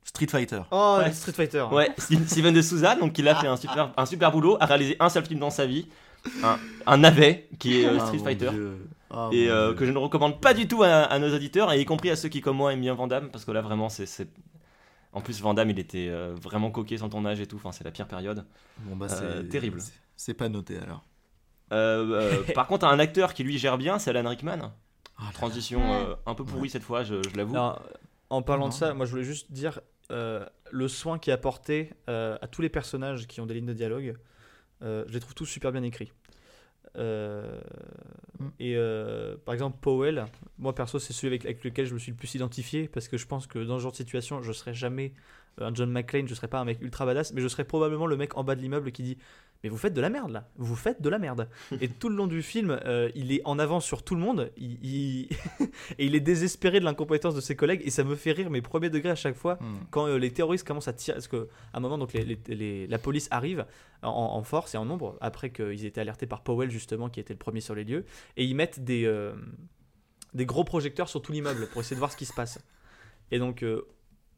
Street 0.04 0.26
Fighter. 0.28 0.62
Oh, 0.70 0.96
Ouais. 1.00 1.12
Street 1.12 1.32
Fighter. 1.32 1.66
Ouais, 1.72 1.90
Steven 1.98 2.52
de 2.54 2.62
Souza, 2.62 2.96
donc 2.96 3.16
il 3.18 3.28
a 3.28 3.34
fait 3.36 3.46
un 3.46 3.56
super, 3.56 3.92
un 3.96 4.06
super 4.06 4.32
boulot, 4.32 4.56
a 4.60 4.66
réalisé 4.66 4.96
un 5.00 5.08
seul 5.08 5.24
film 5.24 5.40
dans 5.40 5.50
sa 5.50 5.66
vie, 5.66 5.86
un, 6.42 6.58
un 6.86 6.96
navet 6.98 7.48
qui 7.58 7.80
est 7.80 7.86
euh, 7.86 7.98
Ah, 8.00 8.06
Street 8.06 8.18
Fighter. 8.18 8.50
Ah, 9.12 9.28
et 9.32 9.48
euh, 9.50 9.74
que 9.74 9.84
je 9.86 9.90
ne 9.90 9.98
recommande 9.98 10.40
pas 10.40 10.54
du 10.54 10.68
tout 10.68 10.82
à, 10.82 10.88
à 10.88 11.18
nos 11.18 11.34
auditeurs, 11.34 11.72
et 11.72 11.80
y 11.80 11.84
compris 11.84 12.10
à 12.10 12.16
ceux 12.16 12.28
qui, 12.28 12.40
comme 12.40 12.56
moi, 12.56 12.72
aiment 12.72 12.80
bien 12.80 12.94
Van 12.94 13.06
Damme, 13.06 13.28
parce 13.30 13.44
que 13.44 13.50
là, 13.52 13.60
vraiment, 13.60 13.88
c'est. 13.88 14.06
En 15.12 15.20
plus, 15.20 15.40
Van 15.40 15.54
Damme, 15.54 15.70
il 15.70 15.78
était 15.80 16.06
euh, 16.08 16.34
vraiment 16.40 16.70
coqué 16.70 16.96
sans 16.98 17.08
ton 17.08 17.24
âge 17.26 17.40
et 17.40 17.46
tout, 17.46 17.56
enfin, 17.56 17.72
c'est 17.72 17.82
la 17.82 17.90
pire 17.90 18.06
période. 18.06 18.46
Bon, 18.78 18.94
bah, 18.96 19.06
Euh, 19.10 19.42
c'est 19.42 19.48
terrible. 19.48 19.80
c'est- 20.16 20.34
pas 20.34 20.48
noté 20.48 20.78
alors. 20.78 21.02
Euh, 21.72 22.40
euh, 22.48 22.52
par 22.54 22.66
contre, 22.68 22.86
un 22.86 22.98
acteur 23.00 23.34
qui 23.34 23.42
lui 23.42 23.58
gère 23.58 23.76
bien, 23.78 23.98
c'est 23.98 24.10
Alan 24.16 24.28
Rickman. 24.28 24.58
Ah, 25.18 25.22
là, 25.24 25.32
Transition 25.34 25.80
euh, 25.92 26.14
un 26.26 26.34
peu 26.34 26.44
pourrie 26.44 26.70
cette 26.70 26.82
fois, 26.84 27.02
je, 27.02 27.16
je 27.28 27.36
l'avoue. 27.36 27.54
En 28.30 28.42
parlant 28.42 28.68
de 28.68 28.72
ça, 28.72 28.94
moi 28.94 29.06
je 29.06 29.10
voulais 29.10 29.24
juste 29.24 29.50
dire 29.52 29.80
euh, 30.10 30.44
le 30.70 30.88
soin 30.88 31.18
qui 31.18 31.30
est 31.30 31.32
apporté 31.32 31.92
euh, 32.08 32.38
à 32.40 32.46
tous 32.46 32.62
les 32.62 32.68
personnages 32.68 33.26
qui 33.26 33.40
ont 33.40 33.46
des 33.46 33.54
lignes 33.54 33.66
de 33.66 33.72
dialogue. 33.72 34.16
Euh, 34.82 35.04
je 35.08 35.12
les 35.12 35.20
trouve 35.20 35.34
tous 35.34 35.46
super 35.46 35.72
bien 35.72 35.82
écrits. 35.82 36.12
Mm. 36.96 38.48
Et 38.58 38.76
par 39.44 39.52
exemple, 39.54 39.78
Powell, 39.80 40.26
moi 40.58 40.74
perso, 40.74 40.98
c'est 40.98 41.12
celui 41.12 41.28
avec, 41.28 41.44
avec 41.44 41.64
lequel 41.64 41.86
je 41.86 41.94
me 41.94 41.98
suis 41.98 42.12
le 42.12 42.16
plus 42.16 42.34
identifié 42.34 42.88
parce 42.88 43.08
que 43.08 43.16
je 43.16 43.26
pense 43.26 43.46
que 43.46 43.58
dans 43.58 43.78
ce 43.78 43.82
genre 43.82 43.92
de 43.92 43.96
situation, 43.96 44.42
je 44.42 44.52
serais 44.52 44.74
jamais 44.74 45.12
un 45.58 45.74
John 45.74 45.90
McClane, 45.90 46.26
je 46.28 46.34
serais 46.34 46.48
pas 46.48 46.58
un 46.60 46.64
mec 46.64 46.78
ultra 46.80 47.04
badass, 47.06 47.32
mais 47.32 47.40
je 47.42 47.48
serais 47.48 47.64
probablement 47.64 48.06
le 48.06 48.16
mec 48.16 48.36
en 48.36 48.44
bas 48.44 48.54
de 48.54 48.60
l'immeuble 48.62 48.92
qui 48.92 49.02
dit 49.02 49.18
Mais 49.62 49.68
vous 49.68 49.76
faites 49.76 49.92
de 49.92 50.00
la 50.00 50.08
merde 50.08 50.30
là, 50.30 50.48
vous 50.56 50.76
faites 50.76 51.02
de 51.02 51.08
la 51.10 51.18
merde. 51.18 51.48
et 51.82 51.88
tout 51.88 52.08
le 52.08 52.14
long 52.16 52.26
du 52.26 52.40
film, 52.42 52.80
euh, 52.86 53.10
il 53.14 53.30
est 53.32 53.42
en 53.44 53.58
avance 53.58 53.84
sur 53.84 54.02
tout 54.02 54.14
le 54.14 54.20
monde 54.22 54.50
il, 54.56 54.78
il- 54.82 55.28
et 55.98 56.06
il 56.06 56.14
est 56.14 56.20
désespéré 56.20 56.80
de 56.80 56.84
l'incompétence 56.86 57.34
de 57.34 57.40
ses 57.42 57.56
collègues 57.56 57.82
et 57.84 57.90
ça 57.90 58.04
me 58.04 58.14
fait 58.14 58.32
rire 58.32 58.48
mes 58.48 58.62
premiers 58.62 58.88
degrés 58.88 59.10
à 59.10 59.14
chaque 59.16 59.36
fois 59.36 59.58
Mm. 59.60 59.76
quand 59.90 60.06
euh, 60.06 60.16
les 60.18 60.30
terroristes 60.32 60.66
commencent 60.66 60.88
à 60.88 60.92
tirer. 60.94 61.16
Parce 61.16 61.28
qu'à 61.28 61.38
un 61.74 61.80
moment, 61.80 61.98
donc, 61.98 62.12
les- 62.14 62.24
les- 62.24 62.40
les- 62.54 62.86
la 62.86 62.98
police 62.98 63.28
arrive 63.30 63.66
en, 64.02 64.08
en 64.08 64.42
force 64.42 64.74
et 64.74 64.78
en 64.78 64.86
nombre 64.86 65.18
après 65.20 65.50
qu'ils 65.50 65.84
aient 65.84 65.88
été 65.88 66.00
alertés 66.00 66.26
par 66.26 66.42
Powell 66.42 66.70
justement 66.70 67.10
qui 67.10 67.20
était 67.20 67.34
le 67.34 67.38
premier 67.38 67.60
sur 67.60 67.74
les 67.74 67.84
lieux 67.84 68.06
et 68.38 68.44
ils 68.44 68.54
mettent 68.54 68.80
des, 68.82 69.04
euh, 69.04 69.34
des 70.32 70.46
gros 70.46 70.64
projecteurs 70.64 71.08
sur 71.10 71.20
tout 71.20 71.32
l'immeuble 71.32 71.66
pour 71.72 71.80
essayer 71.82 71.96
de 71.96 71.98
voir 72.00 72.12
ce 72.12 72.16
qui 72.16 72.24
se 72.24 72.32
passe. 72.32 72.58
Et 73.30 73.38
donc, 73.38 73.62
euh, 73.62 73.82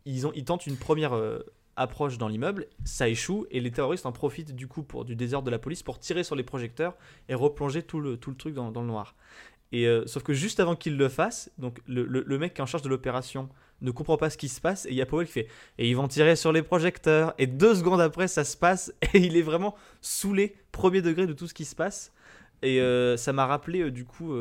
ils, 0.04 0.26
ont, 0.26 0.32
ils 0.34 0.44
tentent 0.44 0.66
une 0.66 0.76
première 0.76 1.14
euh, 1.14 1.38
approche 1.76 2.18
dans 2.18 2.28
l'immeuble, 2.28 2.66
ça 2.84 3.08
échoue, 3.08 3.46
et 3.50 3.60
les 3.60 3.70
terroristes 3.70 4.04
en 4.06 4.12
profitent 4.12 4.54
du 4.54 4.66
coup 4.68 4.82
pour, 4.82 5.04
du 5.04 5.16
désordre 5.16 5.46
de 5.46 5.50
la 5.50 5.58
police 5.58 5.82
pour 5.82 5.98
tirer 5.98 6.22
sur 6.24 6.36
les 6.36 6.42
projecteurs 6.42 6.94
et 7.28 7.34
replonger 7.34 7.82
tout 7.82 8.00
le, 8.00 8.16
tout 8.16 8.30
le 8.30 8.36
truc 8.36 8.54
dans, 8.54 8.70
dans 8.70 8.82
le 8.82 8.88
noir. 8.88 9.14
Et 9.74 9.86
euh, 9.86 10.04
sauf 10.06 10.22
que 10.22 10.34
juste 10.34 10.60
avant 10.60 10.76
qu'ils 10.76 10.98
le 10.98 11.08
fassent, 11.08 11.50
donc 11.56 11.78
le, 11.86 12.04
le- 12.04 12.24
le 12.26 12.38
mec 12.38 12.52
qui 12.52 12.60
est 12.60 12.62
en 12.62 12.66
charge 12.66 12.82
de 12.82 12.90
l'opération 12.90 13.48
ne 13.80 13.90
comprend 13.90 14.18
pas 14.18 14.28
ce 14.28 14.36
qui 14.36 14.48
se 14.50 14.60
passe, 14.60 14.84
et 14.84 14.90
il 14.90 14.94
y 14.96 15.00
a 15.02 15.06
Powell 15.06 15.26
qui 15.26 15.32
fait 15.32 15.48
Et 15.78 15.88
ils 15.88 15.96
vont 15.96 16.08
tirer 16.08 16.36
sur 16.36 16.52
les 16.52 16.62
projecteurs, 16.62 17.32
et 17.38 17.46
deux 17.46 17.74
secondes 17.74 18.00
après 18.02 18.28
ça 18.28 18.44
se 18.44 18.56
passe, 18.56 18.92
et 19.14 19.18
il 19.18 19.36
est 19.36 19.42
vraiment 19.42 19.74
saoulé, 20.02 20.54
premier 20.72 21.00
degré 21.00 21.26
de 21.26 21.32
tout 21.32 21.46
ce 21.48 21.54
qui 21.54 21.64
se 21.64 21.74
passe. 21.74 22.12
Et 22.60 22.80
euh, 22.82 23.16
ça 23.16 23.32
m'a 23.32 23.46
rappelé 23.46 23.80
euh, 23.80 23.90
du 23.90 24.04
coup 24.04 24.34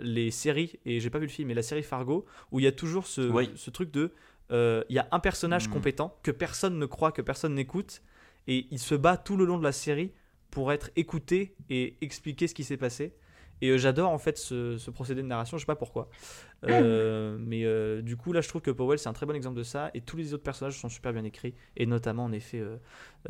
les 0.00 0.30
séries, 0.32 0.78
et 0.84 0.98
j'ai 1.00 1.10
pas 1.10 1.18
vu 1.20 1.26
le 1.26 1.30
film, 1.32 1.48
mais 1.48 1.54
la 1.54 1.62
série 1.62 1.82
Fargo, 1.84 2.26
où 2.50 2.58
il 2.58 2.64
y 2.64 2.66
a 2.66 2.72
toujours 2.72 3.06
ce, 3.06 3.20
Oui. 3.30 3.48
ce 3.54 3.70
truc 3.70 3.90
de. 3.92 4.10
Euh, 4.52 4.84
Il 4.88 4.94
y 4.96 4.98
a 4.98 5.08
un 5.10 5.20
personnage 5.20 5.66
Mhm. 5.66 5.72
compétent 5.74 6.18
que 6.22 6.30
personne 6.30 6.78
ne 6.78 6.86
croit, 6.86 7.10
que 7.12 7.22
personne 7.22 7.54
n'écoute, 7.54 8.02
et 8.46 8.66
il 8.70 8.78
se 8.78 8.94
bat 8.94 9.16
tout 9.16 9.36
le 9.36 9.44
long 9.44 9.58
de 9.58 9.64
la 9.64 9.72
série 9.72 10.12
pour 10.50 10.72
être 10.72 10.90
écouté 10.96 11.54
et 11.70 11.96
expliquer 12.00 12.46
ce 12.46 12.54
qui 12.54 12.64
s'est 12.64 12.76
passé. 12.76 13.14
Et 13.62 13.70
euh, 13.70 13.78
j'adore 13.78 14.10
en 14.10 14.18
fait 14.18 14.36
ce, 14.38 14.76
ce 14.76 14.90
procédé 14.90 15.22
de 15.22 15.26
narration, 15.28 15.56
je 15.56 15.62
sais 15.62 15.66
pas 15.66 15.76
pourquoi. 15.76 16.08
Euh, 16.68 17.36
mais 17.40 17.64
euh, 17.64 18.02
du 18.02 18.16
coup, 18.16 18.32
là, 18.32 18.40
je 18.40 18.48
trouve 18.48 18.60
que 18.60 18.70
Powell, 18.72 18.98
c'est 18.98 19.08
un 19.08 19.12
très 19.12 19.24
bon 19.26 19.34
exemple 19.36 19.56
de 19.56 19.62
ça. 19.62 19.90
Et 19.94 20.00
tous 20.00 20.16
les 20.16 20.34
autres 20.34 20.42
personnages 20.42 20.78
sont 20.78 20.88
super 20.88 21.12
bien 21.12 21.24
écrits. 21.24 21.54
Et 21.76 21.86
notamment, 21.86 22.24
en 22.24 22.32
effet, 22.32 22.58
euh, 22.58 22.76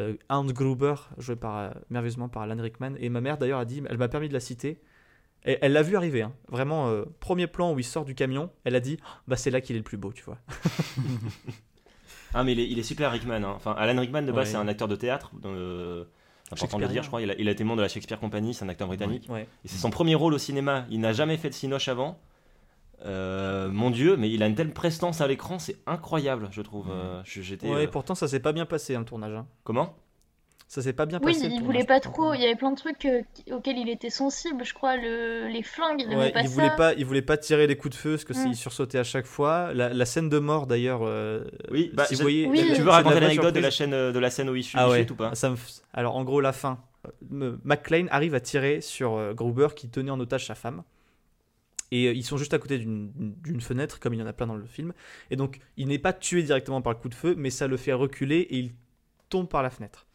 euh, 0.01 0.15
Hans 0.31 0.45
Gruber, 0.47 0.95
joué 1.19 1.37
par, 1.37 1.59
euh, 1.59 1.71
merveilleusement 1.91 2.29
par 2.31 2.43
Alan 2.43 2.61
Rickman. 2.61 2.95
Et 2.99 3.11
ma 3.11 3.21
mère, 3.21 3.37
d'ailleurs, 3.39 3.59
a 3.59 3.65
dit, 3.67 3.83
elle 3.89 3.99
m'a 3.99 4.09
permis 4.09 4.29
de 4.29 4.33
la 4.35 4.41
citer. 4.41 4.81
Et 5.45 5.59
elle 5.61 5.73
l'a 5.73 5.83
vu 5.83 5.97
arriver, 5.97 6.23
hein. 6.23 6.33
vraiment, 6.49 6.89
euh, 6.89 7.05
premier 7.19 7.47
plan 7.49 7.73
où 7.73 7.79
il 7.79 7.85
sort 7.85 8.05
du 8.05 8.15
camion, 8.15 8.51
elle 8.65 8.77
a 8.77 8.81
dit, 8.81 8.99
bah 9.27 9.37
c'est 9.37 9.51
là 9.51 9.61
qu'il 9.61 9.75
est 9.75 9.81
le 9.81 9.85
plus 9.85 9.97
beau, 9.97 10.13
tu 10.13 10.23
vois. 10.25 10.39
Ah, 12.35 12.45
mais 12.45 12.53
il 12.53 12.61
est, 12.61 12.69
il 12.69 12.79
est 12.79 12.83
super 12.83 13.13
Rickman. 13.13 13.43
hein. 13.45 13.53
Enfin, 13.57 13.73
Alan 13.77 14.01
Rickman, 14.01 14.23
de 14.23 14.33
base, 14.33 14.47
Ouais. 14.47 14.53
c'est 14.53 14.57
un 14.57 14.69
acteur 14.69 14.89
de 14.89 14.97
théâtre. 14.97 15.33
euh, 15.45 16.05
c'est 16.47 16.55
important 16.55 16.79
de 16.79 16.83
le 16.85 16.89
dire, 16.89 17.03
je 17.03 17.09
crois. 17.09 17.21
Il 17.21 17.31
a, 17.31 17.35
il 17.39 17.47
a 17.47 17.51
été 17.51 17.63
membre 17.63 17.77
de 17.79 17.83
la 17.83 17.89
Shakespeare 17.89 18.19
Company, 18.19 18.55
c'est 18.55 18.65
un 18.65 18.69
acteur 18.71 18.89
britannique. 18.89 19.27
Ouais. 19.29 19.47
Et 19.65 19.69
c'est 19.69 19.77
son 19.77 19.91
premier 19.91 20.15
rôle 20.15 20.33
au 20.33 20.39
cinéma. 20.39 20.87
Il 20.91 21.01
n'a 21.01 21.13
jamais 21.13 21.37
fait 21.37 21.51
de 21.51 21.55
cinoche 21.55 21.89
avant. 21.89 22.19
Euh, 23.05 23.69
mon 23.71 23.91
dieu, 23.91 24.17
mais 24.17 24.31
il 24.31 24.43
a 24.43 24.47
une 24.47 24.55
telle 24.55 24.73
prestance 24.73 25.21
à 25.21 25.27
l'écran, 25.27 25.59
c'est 25.59 25.77
incroyable, 25.87 26.49
je 26.53 26.63
trouve. 26.63 26.87
Euh, 26.91 27.21
J'étais. 27.25 27.69
Ouais, 27.69 27.87
euh, 27.87 27.91
pourtant, 27.91 28.15
ça 28.15 28.29
s'est 28.29 28.41
pas 28.41 28.53
bien 28.53 28.65
passé, 28.65 28.95
hein, 28.95 29.01
le 29.01 29.05
tournage. 29.05 29.35
hein. 29.35 29.47
Comment? 29.65 29.95
Ça 30.75 30.81
s'est 30.81 30.95
pas 30.95 31.05
bien 31.05 31.21
Oui, 31.23 31.35
passé. 31.35 31.49
le 31.49 31.55
il 31.55 31.63
voulait 31.63 31.85
pas 31.85 32.01
trop. 32.01 32.33
Il 32.33 32.41
y 32.41 32.45
avait 32.47 32.55
plein 32.57 32.71
de 32.71 32.77
trucs 32.79 33.05
euh, 33.05 33.21
auxquels 33.51 33.77
il 33.77 33.91
était 33.91 34.09
sensible, 34.09 34.65
je 34.65 34.73
crois. 34.73 34.97
Le... 34.97 35.47
Les 35.49 35.63
flingues, 35.63 36.01
il 36.01 36.07
aimait 36.11 36.17
Ouais, 36.17 36.33
pas 36.33 36.41
il 36.41 36.49
ça. 36.49 36.55
voulait 36.55 36.75
pas, 36.77 36.95
il 36.95 37.05
voulait 37.05 37.21
pas 37.21 37.37
tirer 37.37 37.67
les 37.67 37.77
coups 37.77 37.95
de 37.95 38.01
feu 38.01 38.13
parce 38.13 38.25
que 38.25 38.33
Mm. 38.33 38.53
il 38.53 38.57
sursautait 38.57 38.97
à 38.97 39.05
chaque 39.05 39.27
fois. 39.27 39.75
La, 39.75 39.91
la 39.91 40.07
scène 40.07 40.31
de 40.31 40.39
mort 40.39 40.67
d'ailleurs. 40.67 41.01
euh, 41.03 41.45
Oui, 41.71 41.91
bah, 41.93 42.07
si 42.07 42.15
je- 42.15 42.21
vous 42.21 42.23
voyez, 42.25 42.47
Oui. 42.47 42.73
Tu 42.75 42.81
veux 42.81 42.89
raconter 42.89 43.21
l'anecdote 43.21 43.55
de 43.55 43.61
la 43.61 43.71
chaîne 43.71 43.93
euh, 43.93 44.13
de 44.13 44.19
la 44.19 44.31
scène 44.31 44.49
où 44.49 44.55
il 44.57 44.63
chute, 44.63 44.79
Ah 44.81 44.89
ouais. 44.89 45.01
chute 45.01 45.11
ou 45.11 45.15
pas? 45.15 45.35
Ça 45.35 45.51
me 45.51 45.57
f- 45.57 45.83
Alors 45.93 46.17
en 46.17 46.25
gros 46.25 46.41
la 46.41 46.53
fin. 46.55 46.79
McClane 47.31 48.09
arrive 48.11 48.35
à 48.35 48.41
tirer 48.41 48.81
sur 48.81 49.15
euh, 49.17 49.35
Gruber 49.35 49.69
qui 49.77 49.91
tenait 49.91 50.11
en 50.11 50.21
otage 50.21 50.47
sa 50.47 50.55
femme. 50.55 50.85
Et 51.91 52.11
ils 52.13 52.25
sont 52.25 52.39
juste 52.39 52.55
à 52.55 52.59
côté 52.59 52.79
d'une 52.79 53.11
d'une 53.43 53.61
fenêtre, 53.61 54.01
comme 54.01 54.15
il 54.15 54.21
y 54.21 54.23
en 54.23 54.27
a 54.27 54.33
plein 54.33 54.47
dans 54.47 54.55
le 54.57 54.65
film. 54.65 54.95
Et 55.31 55.37
donc, 55.37 55.59
il 55.77 55.89
n'est 55.89 55.99
pas 55.99 56.15
tué 56.15 56.43
directement 56.43 56.81
par 56.81 56.95
le 56.95 56.99
coup 56.99 57.11
de 57.11 57.15
feu, 57.15 57.35
mais 57.37 57.51
ça 57.51 57.67
le 57.67 57.77
fait 57.77 57.93
reculer 57.93 58.39
et 58.39 58.57
il 58.57 58.73
tombe 59.29 59.49
par 59.51 59.63
la 59.63 59.69
fenêtre. 59.69 60.07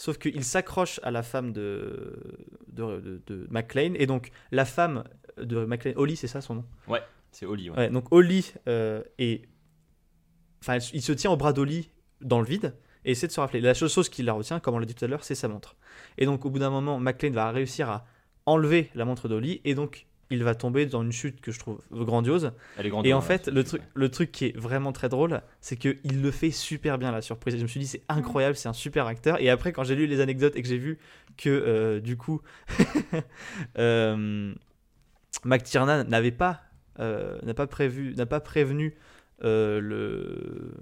Sauf 0.00 0.16
qu'il 0.16 0.44
s'accroche 0.44 0.98
à 1.02 1.10
la 1.10 1.22
femme 1.22 1.52
de, 1.52 2.16
de, 2.68 3.00
de, 3.00 3.22
de 3.26 3.46
McClane. 3.50 3.96
Et 3.96 4.06
donc, 4.06 4.30
la 4.50 4.64
femme 4.64 5.04
de 5.36 5.66
McClane, 5.66 5.92
Holly, 5.98 6.16
c'est 6.16 6.26
ça 6.26 6.40
son 6.40 6.54
nom? 6.54 6.64
Ouais, 6.88 7.02
c'est 7.32 7.44
Oli. 7.44 7.68
Ouais. 7.68 7.76
Ouais, 7.76 7.90
donc 7.90 8.10
Holly 8.10 8.54
euh, 8.66 9.02
est. 9.18 9.46
Enfin, 10.62 10.78
il 10.94 11.02
se 11.02 11.12
tient 11.12 11.30
au 11.30 11.36
bras 11.36 11.52
d'Holly 11.52 11.90
dans 12.22 12.40
le 12.40 12.46
vide 12.46 12.74
et 13.04 13.10
essaie 13.10 13.26
de 13.26 13.32
se 13.32 13.40
rappeler. 13.40 13.60
La 13.60 13.74
seule 13.74 13.90
chose 13.90 14.08
qui 14.08 14.22
la 14.22 14.32
retient, 14.32 14.58
comme 14.58 14.74
on 14.74 14.78
l'a 14.78 14.86
dit 14.86 14.94
tout 14.94 15.04
à 15.04 15.08
l'heure, 15.08 15.22
c'est 15.22 15.34
sa 15.34 15.48
montre. 15.48 15.76
Et 16.16 16.24
donc, 16.24 16.46
au 16.46 16.50
bout 16.50 16.60
d'un 16.60 16.70
moment, 16.70 16.98
McLean 16.98 17.32
va 17.32 17.50
réussir 17.50 17.90
à 17.90 18.06
enlever 18.46 18.88
la 18.94 19.04
montre 19.04 19.28
d'Holly 19.28 19.60
et 19.66 19.74
donc 19.74 20.06
il 20.30 20.44
va 20.44 20.54
tomber 20.54 20.86
dans 20.86 21.02
une 21.02 21.12
chute 21.12 21.40
que 21.40 21.50
je 21.50 21.58
trouve 21.58 21.80
grandiose. 21.92 22.52
Elle 22.78 22.86
est 22.86 22.90
grande. 22.90 23.06
Et 23.06 23.12
en 23.12 23.20
fait, 23.20 23.48
le 23.48 23.64
truc, 23.64 23.82
le 23.94 24.08
truc 24.08 24.30
qui 24.30 24.46
est 24.46 24.56
vraiment 24.56 24.92
très 24.92 25.08
drôle, 25.08 25.42
c'est 25.60 25.76
qu'il 25.76 26.22
le 26.22 26.30
fait 26.30 26.52
super 26.52 26.98
bien 26.98 27.10
la 27.10 27.20
surprise. 27.20 27.54
Et 27.54 27.58
je 27.58 27.62
me 27.64 27.68
suis 27.68 27.80
dit, 27.80 27.86
c'est 27.86 28.02
incroyable, 28.08 28.56
c'est 28.56 28.68
un 28.68 28.72
super 28.72 29.06
acteur. 29.06 29.40
Et 29.40 29.50
après, 29.50 29.72
quand 29.72 29.82
j'ai 29.82 29.96
lu 29.96 30.06
les 30.06 30.20
anecdotes 30.20 30.54
et 30.56 30.62
que 30.62 30.68
j'ai 30.68 30.78
vu 30.78 30.98
que 31.36 31.48
euh, 31.50 32.00
du 32.00 32.16
coup, 32.16 32.40
euh, 33.78 34.54
McTiernan 35.44 36.04
n'avait 36.04 36.30
pas, 36.30 36.60
euh, 37.00 37.38
n'a 37.42 37.54
pas 37.54 37.66
prévu, 37.66 38.14
n'a 38.14 38.26
pas 38.26 38.40
prévenu 38.40 38.96
euh, 39.42 39.80
le, 39.80 40.74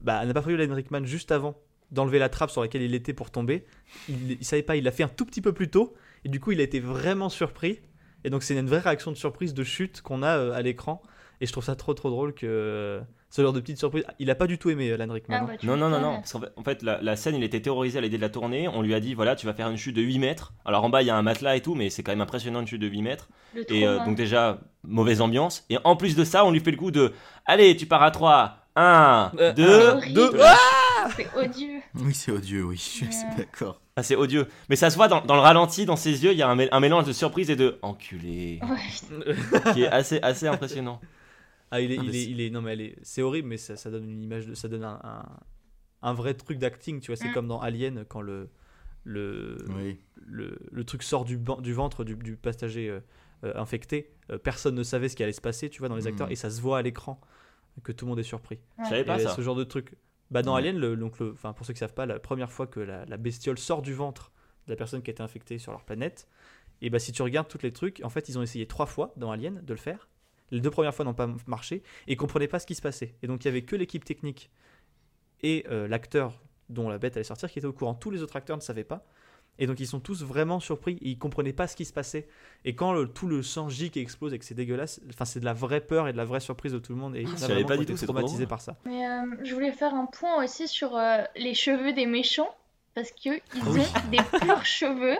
bah, 0.00 0.24
n'a 0.24 0.34
pas 0.34 0.42
prévu 0.42 0.60
Alan 0.60 0.74
Rickman 0.74 1.04
juste 1.04 1.32
avant 1.32 1.56
d'enlever 1.90 2.18
la 2.18 2.28
trappe 2.28 2.50
sur 2.50 2.62
laquelle 2.62 2.82
il 2.82 2.94
était 2.94 3.12
pour 3.12 3.30
tomber. 3.30 3.66
Il, 4.08 4.32
il 4.32 4.44
savait 4.44 4.62
pas, 4.62 4.76
il 4.76 4.84
l'a 4.84 4.92
fait 4.92 5.02
un 5.02 5.08
tout 5.08 5.26
petit 5.26 5.42
peu 5.42 5.52
plus 5.52 5.68
tôt. 5.68 5.94
Et 6.24 6.28
du 6.28 6.40
coup, 6.40 6.52
il 6.52 6.60
a 6.60 6.62
été 6.62 6.80
vraiment 6.80 7.28
surpris. 7.28 7.80
Et 8.24 8.30
donc, 8.30 8.42
c'est 8.42 8.56
une 8.58 8.66
vraie 8.66 8.78
réaction 8.78 9.10
de 9.10 9.16
surprise, 9.16 9.54
de 9.54 9.64
chute 9.64 10.00
qu'on 10.02 10.22
a 10.22 10.36
euh, 10.36 10.52
à 10.52 10.62
l'écran. 10.62 11.02
Et 11.40 11.46
je 11.46 11.52
trouve 11.52 11.64
ça 11.64 11.74
trop 11.74 11.92
trop 11.92 12.08
drôle 12.08 12.34
que 12.34 12.46
euh, 12.46 13.00
ce 13.28 13.42
genre 13.42 13.52
de 13.52 13.58
petite 13.58 13.78
surprise. 13.78 14.04
Il 14.20 14.30
a 14.30 14.36
pas 14.36 14.46
du 14.46 14.58
tout 14.58 14.70
aimé 14.70 14.92
Alan 14.92 15.12
Rickman. 15.12 15.38
Ah 15.40 15.44
bah, 15.44 15.52
Non, 15.64 15.76
non, 15.76 15.88
non, 15.88 16.00
non. 16.00 16.16
Parce 16.16 16.32
qu'en 16.32 16.40
fait, 16.40 16.52
en 16.56 16.62
fait, 16.62 16.82
la, 16.82 17.02
la 17.02 17.16
scène, 17.16 17.34
il 17.34 17.42
était 17.42 17.60
terrorisé 17.60 17.98
à 17.98 18.00
l'idée 18.00 18.16
de 18.16 18.22
la 18.22 18.28
tournée. 18.28 18.68
On 18.68 18.80
lui 18.80 18.94
a 18.94 19.00
dit, 19.00 19.14
voilà, 19.14 19.34
tu 19.34 19.46
vas 19.46 19.52
faire 19.54 19.68
une 19.68 19.76
chute 19.76 19.96
de 19.96 20.02
8 20.02 20.18
mètres. 20.20 20.52
Alors 20.64 20.84
en 20.84 20.88
bas, 20.88 21.02
il 21.02 21.06
y 21.06 21.10
a 21.10 21.16
un 21.16 21.22
matelas 21.22 21.56
et 21.56 21.60
tout, 21.60 21.74
mais 21.74 21.90
c'est 21.90 22.04
quand 22.04 22.12
même 22.12 22.20
impressionnant 22.20 22.60
une 22.60 22.66
chute 22.68 22.80
de 22.80 22.86
8 22.86 23.02
mètres. 23.02 23.28
Le 23.54 23.72
Et 23.72 23.86
euh, 23.86 24.04
donc, 24.04 24.16
déjà, 24.16 24.60
mauvaise 24.84 25.20
ambiance. 25.20 25.64
Et 25.68 25.78
en 25.82 25.96
plus 25.96 26.14
de 26.14 26.22
ça, 26.22 26.44
on 26.44 26.52
lui 26.52 26.60
fait 26.60 26.70
le 26.70 26.76
coup 26.76 26.92
de, 26.92 27.12
allez, 27.44 27.76
tu 27.76 27.86
pars 27.86 28.02
à 28.02 28.12
3. 28.12 28.58
1, 28.76 29.32
Euh, 29.38 29.52
2, 29.52 29.62
un, 29.64 29.96
horrible. 29.96 30.14
deux. 30.14 30.30
C'est 31.16 31.28
odieux. 31.36 31.80
Oui, 31.96 32.14
c'est 32.14 32.32
odieux, 32.32 32.62
oui, 32.64 32.76
je 32.76 32.82
suis 32.82 33.06
d'accord. 33.36 33.80
Ah, 33.96 34.02
c'est 34.02 34.16
odieux. 34.16 34.46
Mais 34.70 34.76
ça 34.76 34.88
se 34.88 34.96
voit 34.96 35.08
dans, 35.08 35.20
dans 35.20 35.34
le 35.34 35.40
ralenti, 35.40 35.84
dans 35.84 35.96
ses 35.96 36.24
yeux, 36.24 36.32
il 36.32 36.38
y 36.38 36.42
a 36.42 36.48
un, 36.48 36.56
mé- 36.56 36.68
un 36.72 36.80
mélange 36.80 37.04
de 37.06 37.12
surprise 37.12 37.50
et 37.50 37.56
de 37.56 37.78
enculé. 37.82 38.60
Ouais. 38.62 39.72
qui 39.74 39.82
est 39.82 39.88
assez, 39.88 40.18
assez 40.22 40.46
impressionnant. 40.46 41.00
Ah, 41.70 41.80
il 41.80 41.92
est, 41.92 41.98
Ah, 41.98 42.02
il 42.04 42.08
est, 42.10 42.12
c'est- 42.24 42.30
il 42.30 42.40
est, 42.40 42.50
non 42.50 42.62
mais 42.62 42.72
elle 42.72 42.94
c'est 43.02 43.22
horrible, 43.22 43.48
mais 43.48 43.56
ça, 43.58 43.76
ça 43.76 43.90
donne 43.90 44.08
une 44.08 44.22
image 44.22 44.46
de, 44.46 44.54
ça 44.54 44.68
donne 44.68 44.84
un, 44.84 45.00
un, 45.02 45.24
un 46.02 46.14
vrai 46.14 46.34
truc 46.34 46.58
d'acting, 46.58 47.00
tu 47.00 47.08
vois. 47.10 47.16
C'est 47.16 47.28
Mm. 47.28 47.34
comme 47.34 47.48
dans 47.48 47.60
Alien 47.60 48.04
quand 48.08 48.20
le, 48.22 48.48
le, 49.04 49.56
Oui. 49.76 49.98
le, 50.26 50.58
le 50.70 50.84
truc 50.84 51.02
sort 51.02 51.24
du, 51.24 51.36
du 51.60 51.72
ventre 51.74 52.04
du, 52.04 52.14
du 52.14 52.36
passager 52.36 52.88
euh, 52.88 53.00
euh, 53.44 53.52
infecté. 53.56 54.10
Euh, 54.30 54.38
personne 54.38 54.74
ne 54.76 54.82
savait 54.82 55.08
ce 55.08 55.16
qui 55.16 55.22
allait 55.24 55.32
se 55.32 55.40
passer, 55.40 55.68
tu 55.68 55.80
vois, 55.80 55.88
dans 55.88 55.96
les 55.96 56.06
acteurs, 56.06 56.28
Mm. 56.28 56.32
et 56.32 56.36
ça 56.36 56.48
se 56.50 56.60
voit 56.60 56.78
à 56.78 56.82
l'écran 56.82 57.20
que 57.82 57.92
tout 57.92 58.04
le 58.04 58.10
monde 58.10 58.18
est 58.18 58.22
surpris. 58.24 58.58
Je 58.78 58.88
savais 58.88 59.04
pas 59.04 59.18
Et 59.20 59.24
ça. 59.24 59.34
ce 59.34 59.40
genre 59.42 59.54
de 59.56 59.64
truc. 59.64 59.94
Bah, 60.30 60.42
dans 60.42 60.54
Ouais. 60.54 60.60
Alien, 60.60 60.78
le, 60.78 60.96
donc 60.96 61.18
le, 61.18 61.32
enfin, 61.32 61.52
pour 61.52 61.66
ceux 61.66 61.72
qui 61.72 61.78
savent 61.78 61.94
pas, 61.94 62.06
la 62.06 62.18
première 62.18 62.50
fois 62.50 62.66
que 62.66 62.80
la, 62.80 63.04
la 63.04 63.16
bestiole 63.16 63.58
sort 63.58 63.82
du 63.82 63.92
ventre 63.94 64.32
de 64.66 64.72
la 64.72 64.76
personne 64.76 65.02
qui 65.02 65.10
a 65.10 65.12
été 65.12 65.22
infectée 65.22 65.58
sur 65.58 65.72
leur 65.72 65.84
planète, 65.84 66.26
et 66.80 66.90
bah 66.90 66.98
si 66.98 67.12
tu 67.12 67.22
regardes 67.22 67.48
tous 67.48 67.62
les 67.62 67.72
trucs, 67.72 68.00
en 68.04 68.08
fait 68.08 68.28
ils 68.28 68.38
ont 68.38 68.42
essayé 68.42 68.66
trois 68.66 68.86
fois 68.86 69.12
dans 69.16 69.30
Alien 69.30 69.60
de 69.62 69.72
le 69.72 69.78
faire. 69.78 70.08
Les 70.50 70.60
deux 70.60 70.70
premières 70.70 70.94
fois 70.94 71.04
n'ont 71.04 71.14
pas 71.14 71.28
marché 71.46 71.76
et 72.06 72.12
ils 72.12 72.16
comprenaient 72.16 72.48
pas 72.48 72.58
ce 72.58 72.66
qui 72.66 72.74
se 72.74 72.82
passait. 72.82 73.14
Et 73.22 73.26
donc 73.26 73.44
il 73.44 73.46
y 73.46 73.48
avait 73.48 73.62
que 73.62 73.76
l'équipe 73.76 74.04
technique 74.04 74.50
et 75.42 75.64
euh, 75.70 75.86
l'acteur 75.88 76.40
dont 76.68 76.88
la 76.88 76.98
bête 76.98 77.16
allait 77.16 77.24
sortir 77.24 77.50
qui 77.50 77.58
était 77.58 77.68
au 77.68 77.72
courant. 77.72 77.94
Tous 77.94 78.10
les 78.10 78.22
autres 78.22 78.36
acteurs 78.36 78.56
ne 78.56 78.62
savaient 78.62 78.84
pas. 78.84 79.04
Et 79.58 79.66
donc 79.66 79.78
ils 79.80 79.86
sont 79.86 80.00
tous 80.00 80.22
vraiment 80.24 80.60
surpris 80.60 80.98
ils 81.02 81.18
comprenaient 81.18 81.52
pas 81.52 81.66
ce 81.68 81.76
qui 81.76 81.84
se 81.84 81.92
passait. 81.92 82.26
Et 82.64 82.74
quand 82.74 82.92
le- 82.92 83.06
tout 83.06 83.26
le 83.28 83.42
sang 83.42 83.68
gicle 83.68 83.98
et 83.98 84.02
explose 84.02 84.32
et 84.32 84.38
que 84.38 84.44
c'est 84.44 84.54
dégueulasse, 84.54 85.00
enfin 85.10 85.24
c'est 85.24 85.40
de 85.40 85.44
la 85.44 85.52
vraie 85.52 85.80
peur 85.82 86.08
et 86.08 86.12
de 86.12 86.16
la 86.16 86.24
vraie 86.24 86.40
surprise 86.40 86.72
de 86.72 86.78
tout 86.78 86.92
le 86.92 86.98
monde. 86.98 87.14
Et 87.16 87.24
Ah, 87.26 87.28
on 87.28 87.32
a 87.32 87.34
je 87.36 87.40
savais 87.40 87.52
vraiment 87.54 87.68
pas 87.68 87.76
du 87.76 87.86
tout, 87.86 88.04
traumatisé 88.06 88.46
par 88.46 88.60
ça. 88.60 88.76
Mais 88.84 89.06
euh, 89.06 89.22
je 89.44 89.54
voulais 89.54 89.72
faire 89.72 89.94
un 89.94 90.06
point 90.06 90.42
aussi 90.42 90.66
sur 90.68 90.96
euh, 90.96 91.18
les 91.36 91.54
cheveux 91.54 91.92
des 91.92 92.06
méchants. 92.06 92.48
Parce 92.94 93.10
qu'ils 93.10 93.40
Oui. 93.68 93.80
ont 93.80 94.10
des 94.10 94.18
purs 94.38 94.64
cheveux, 94.66 95.16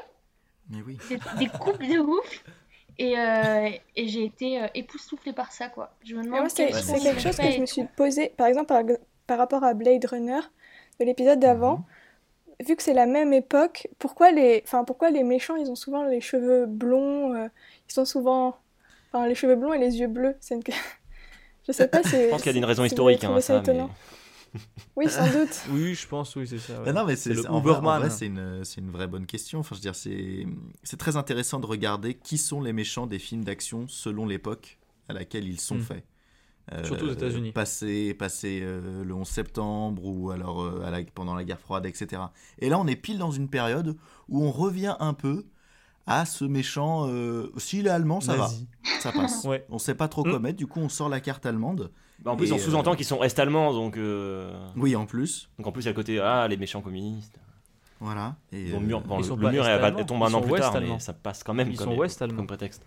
Mais 0.69 0.83
oui. 0.87 0.99
des, 1.09 1.19
des 1.39 1.47
coupes 1.51 1.81
de 1.83 1.99
ouf. 2.01 2.45
Et, 2.99 3.19
euh, 3.19 3.71
et 3.97 4.09
j'ai 4.09 4.25
été 4.27 4.63
euh, 4.63 4.67
époustouflée 4.75 5.33
par 5.33 5.53
ça, 5.53 5.69
quoi. 5.69 5.95
Je 6.05 6.15
me 6.15 6.23
demande 6.23 6.41
moi, 6.41 6.49
c'est 6.51 6.67
quelque 6.67 7.19
chose 7.21 7.37
que 7.37 7.51
je 7.51 7.61
me 7.61 7.65
suis 7.67 7.85
posé, 7.97 8.29
par 8.37 8.47
exemple, 8.47 8.67
par, 8.67 8.83
par 9.27 9.39
rapport 9.39 9.65
à 9.65 9.73
Blade 9.73 10.05
Runner, 10.05 10.41
de 11.01 11.05
l'épisode 11.07 11.41
d'avant. 11.41 11.83
Vu 12.63 12.77
que 12.77 12.83
c'est 12.83 12.95
la 12.95 13.07
même 13.07 13.33
époque, 13.33 13.89
pourquoi 13.99 14.31
les, 14.33 14.63
enfin, 14.65 14.85
pourquoi 14.85 15.11
les 15.11 15.23
méchants, 15.25 15.57
ils 15.57 15.71
ont 15.71 15.75
souvent 15.77 16.05
les 16.05 16.21
cheveux 16.21 16.67
blonds, 16.67 17.35
euh, 17.35 17.49
ils 17.89 17.93
sont 17.93 18.05
souvent, 18.05 18.57
enfin, 19.13 19.27
les 19.27 19.35
cheveux 19.35 19.57
blonds 19.57 19.73
et 19.73 19.79
les 19.79 19.99
yeux 19.99 20.09
bleus. 20.09 20.37
C'est 20.41 20.55
une... 20.55 20.63
je 21.67 21.73
sais 21.73 21.89
pas. 21.89 22.03
Je 22.03 22.31
pense 22.31 22.43
qu'il 22.43 22.53
y 22.53 22.55
a 22.55 22.59
une 22.59 22.65
raison 22.65 22.85
historique 22.85 23.25
hein, 23.25 23.35
à 23.35 23.41
ça. 23.41 23.63
Mais... 23.67 23.81
Oui, 24.97 25.09
sans 25.09 25.27
doute. 25.33 25.63
oui, 25.71 25.95
je 25.95 26.07
pense, 26.07 26.37
oui, 26.37 26.47
c'est 26.47 26.59
ça. 26.59 26.75
Ouais. 26.75 26.81
Mais 26.87 26.93
non, 26.93 27.05
mais 27.07 27.17
c'est 27.17 27.33
le 27.33 27.41
en 27.49 27.61
vrai, 27.61 27.73
en 27.73 27.79
Uberman. 27.79 28.01
vrai, 28.01 28.11
c'est 28.11 28.27
une, 28.27 28.65
c'est 28.65 28.81
une 28.83 28.91
vraie 28.91 29.07
bonne 29.07 29.25
question. 29.27 29.61
Enfin, 29.61 29.75
je 29.75 29.81
veux 29.81 29.83
dire, 29.83 29.95
c'est, 29.95 30.47
c'est 30.83 30.99
très 30.99 31.17
intéressant 31.17 31.59
de 31.59 31.67
regarder 31.67 32.15
qui 32.15 32.37
sont 32.37 32.61
les 32.61 32.73
méchants 32.75 33.07
des 33.07 33.19
films 33.19 33.45
d'action 33.45 33.87
selon 33.89 34.27
l'époque 34.27 34.79
à 35.09 35.15
laquelle 35.15 35.49
ils 35.49 35.61
sont 35.61 35.77
Mm. 35.77 35.83
faits. 35.83 36.05
Euh, 36.73 36.85
Surtout 36.85 37.07
aux 37.07 37.13
États-Unis. 37.13 37.53
Passé, 37.53 38.15
passé 38.15 38.61
euh, 38.63 39.05
le 39.05 39.15
11 39.15 39.29
septembre 39.29 40.05
ou 40.07 40.31
alors 40.31 40.63
euh, 40.63 40.83
à 40.87 40.91
la- 40.91 41.03
pendant 41.15 41.35
la 41.35 41.45
guerre 41.45 41.61
froide, 41.61 41.85
etc. 41.87 42.23
Et 42.59 42.69
là, 42.69 42.79
on 42.79 42.87
est 42.87 42.97
pile 42.97 43.19
dans 43.19 43.31
une 43.31 43.49
période 43.49 43.97
où 44.29 44.43
on 44.45 44.51
revient 44.51 44.95
un 45.01 45.13
peu 45.15 45.45
à 46.07 46.25
ce 46.25 46.45
méchant. 46.45 47.07
euh, 47.09 47.53
S'il 47.59 47.87
est 47.87 47.91
allemand, 47.91 48.21
ça 48.21 48.37
Nazi. 48.37 48.67
va. 48.85 49.01
Ça 49.01 49.13
passe. 49.13 49.45
Ouais. 49.47 49.67
On 49.69 49.79
sait 49.79 49.95
pas 49.95 50.09
trop 50.09 50.25
Mm. 50.25 50.31
quoi 50.31 50.39
mettre, 50.39 50.57
du 50.59 50.67
coup, 50.67 50.81
on 50.81 50.89
sort 50.89 51.09
la 51.09 51.21
carte 51.21 51.45
allemande. 51.47 51.91
Bah, 52.21 52.31
en 52.31 52.37
plus, 52.37 52.51
Et, 52.51 52.53
on 52.53 52.59
sous-entend 52.59 52.93
euh, 52.93 52.97
qu'ils 52.97 53.05
sont 53.07 53.23
est-allemands, 53.23 53.73
donc. 53.73 53.97
euh, 53.97 54.53
Oui, 54.77 54.95
en 54.97 55.07
plus. 55.07 55.51
Donc 55.59 55.67
en 55.67 55.73
plus, 55.73 55.83
il 55.83 55.87
y 55.87 55.89
a 55.89 55.91
le 55.93 55.97
côté 55.97 56.21
ah 56.21 56.47
les 56.49 56.57
méchants 56.57 56.81
communistes. 56.81 57.39
Voilà. 58.01 58.37
Et, 58.53 58.71
Bon, 58.71 58.81
le 58.81 58.87
mur, 58.87 58.99
euh, 58.99 59.01
bon, 59.03 59.19
le, 59.21 59.51
mur 59.51 59.67
est- 59.69 60.05
tombe 60.07 60.23
un 60.23 60.33
an 60.35 60.41
plus 60.41 60.55
tard, 60.59 60.75
mais 60.81 60.99
ça 61.01 61.13
passe 61.13 61.43
quand 61.45 61.55
même 61.55 61.71
Ils 61.71 61.77
comme, 61.77 61.89
sont 61.93 61.97
ouest-allemands. 61.97 62.37
comme 62.37 62.47
prétexte. 62.47 62.83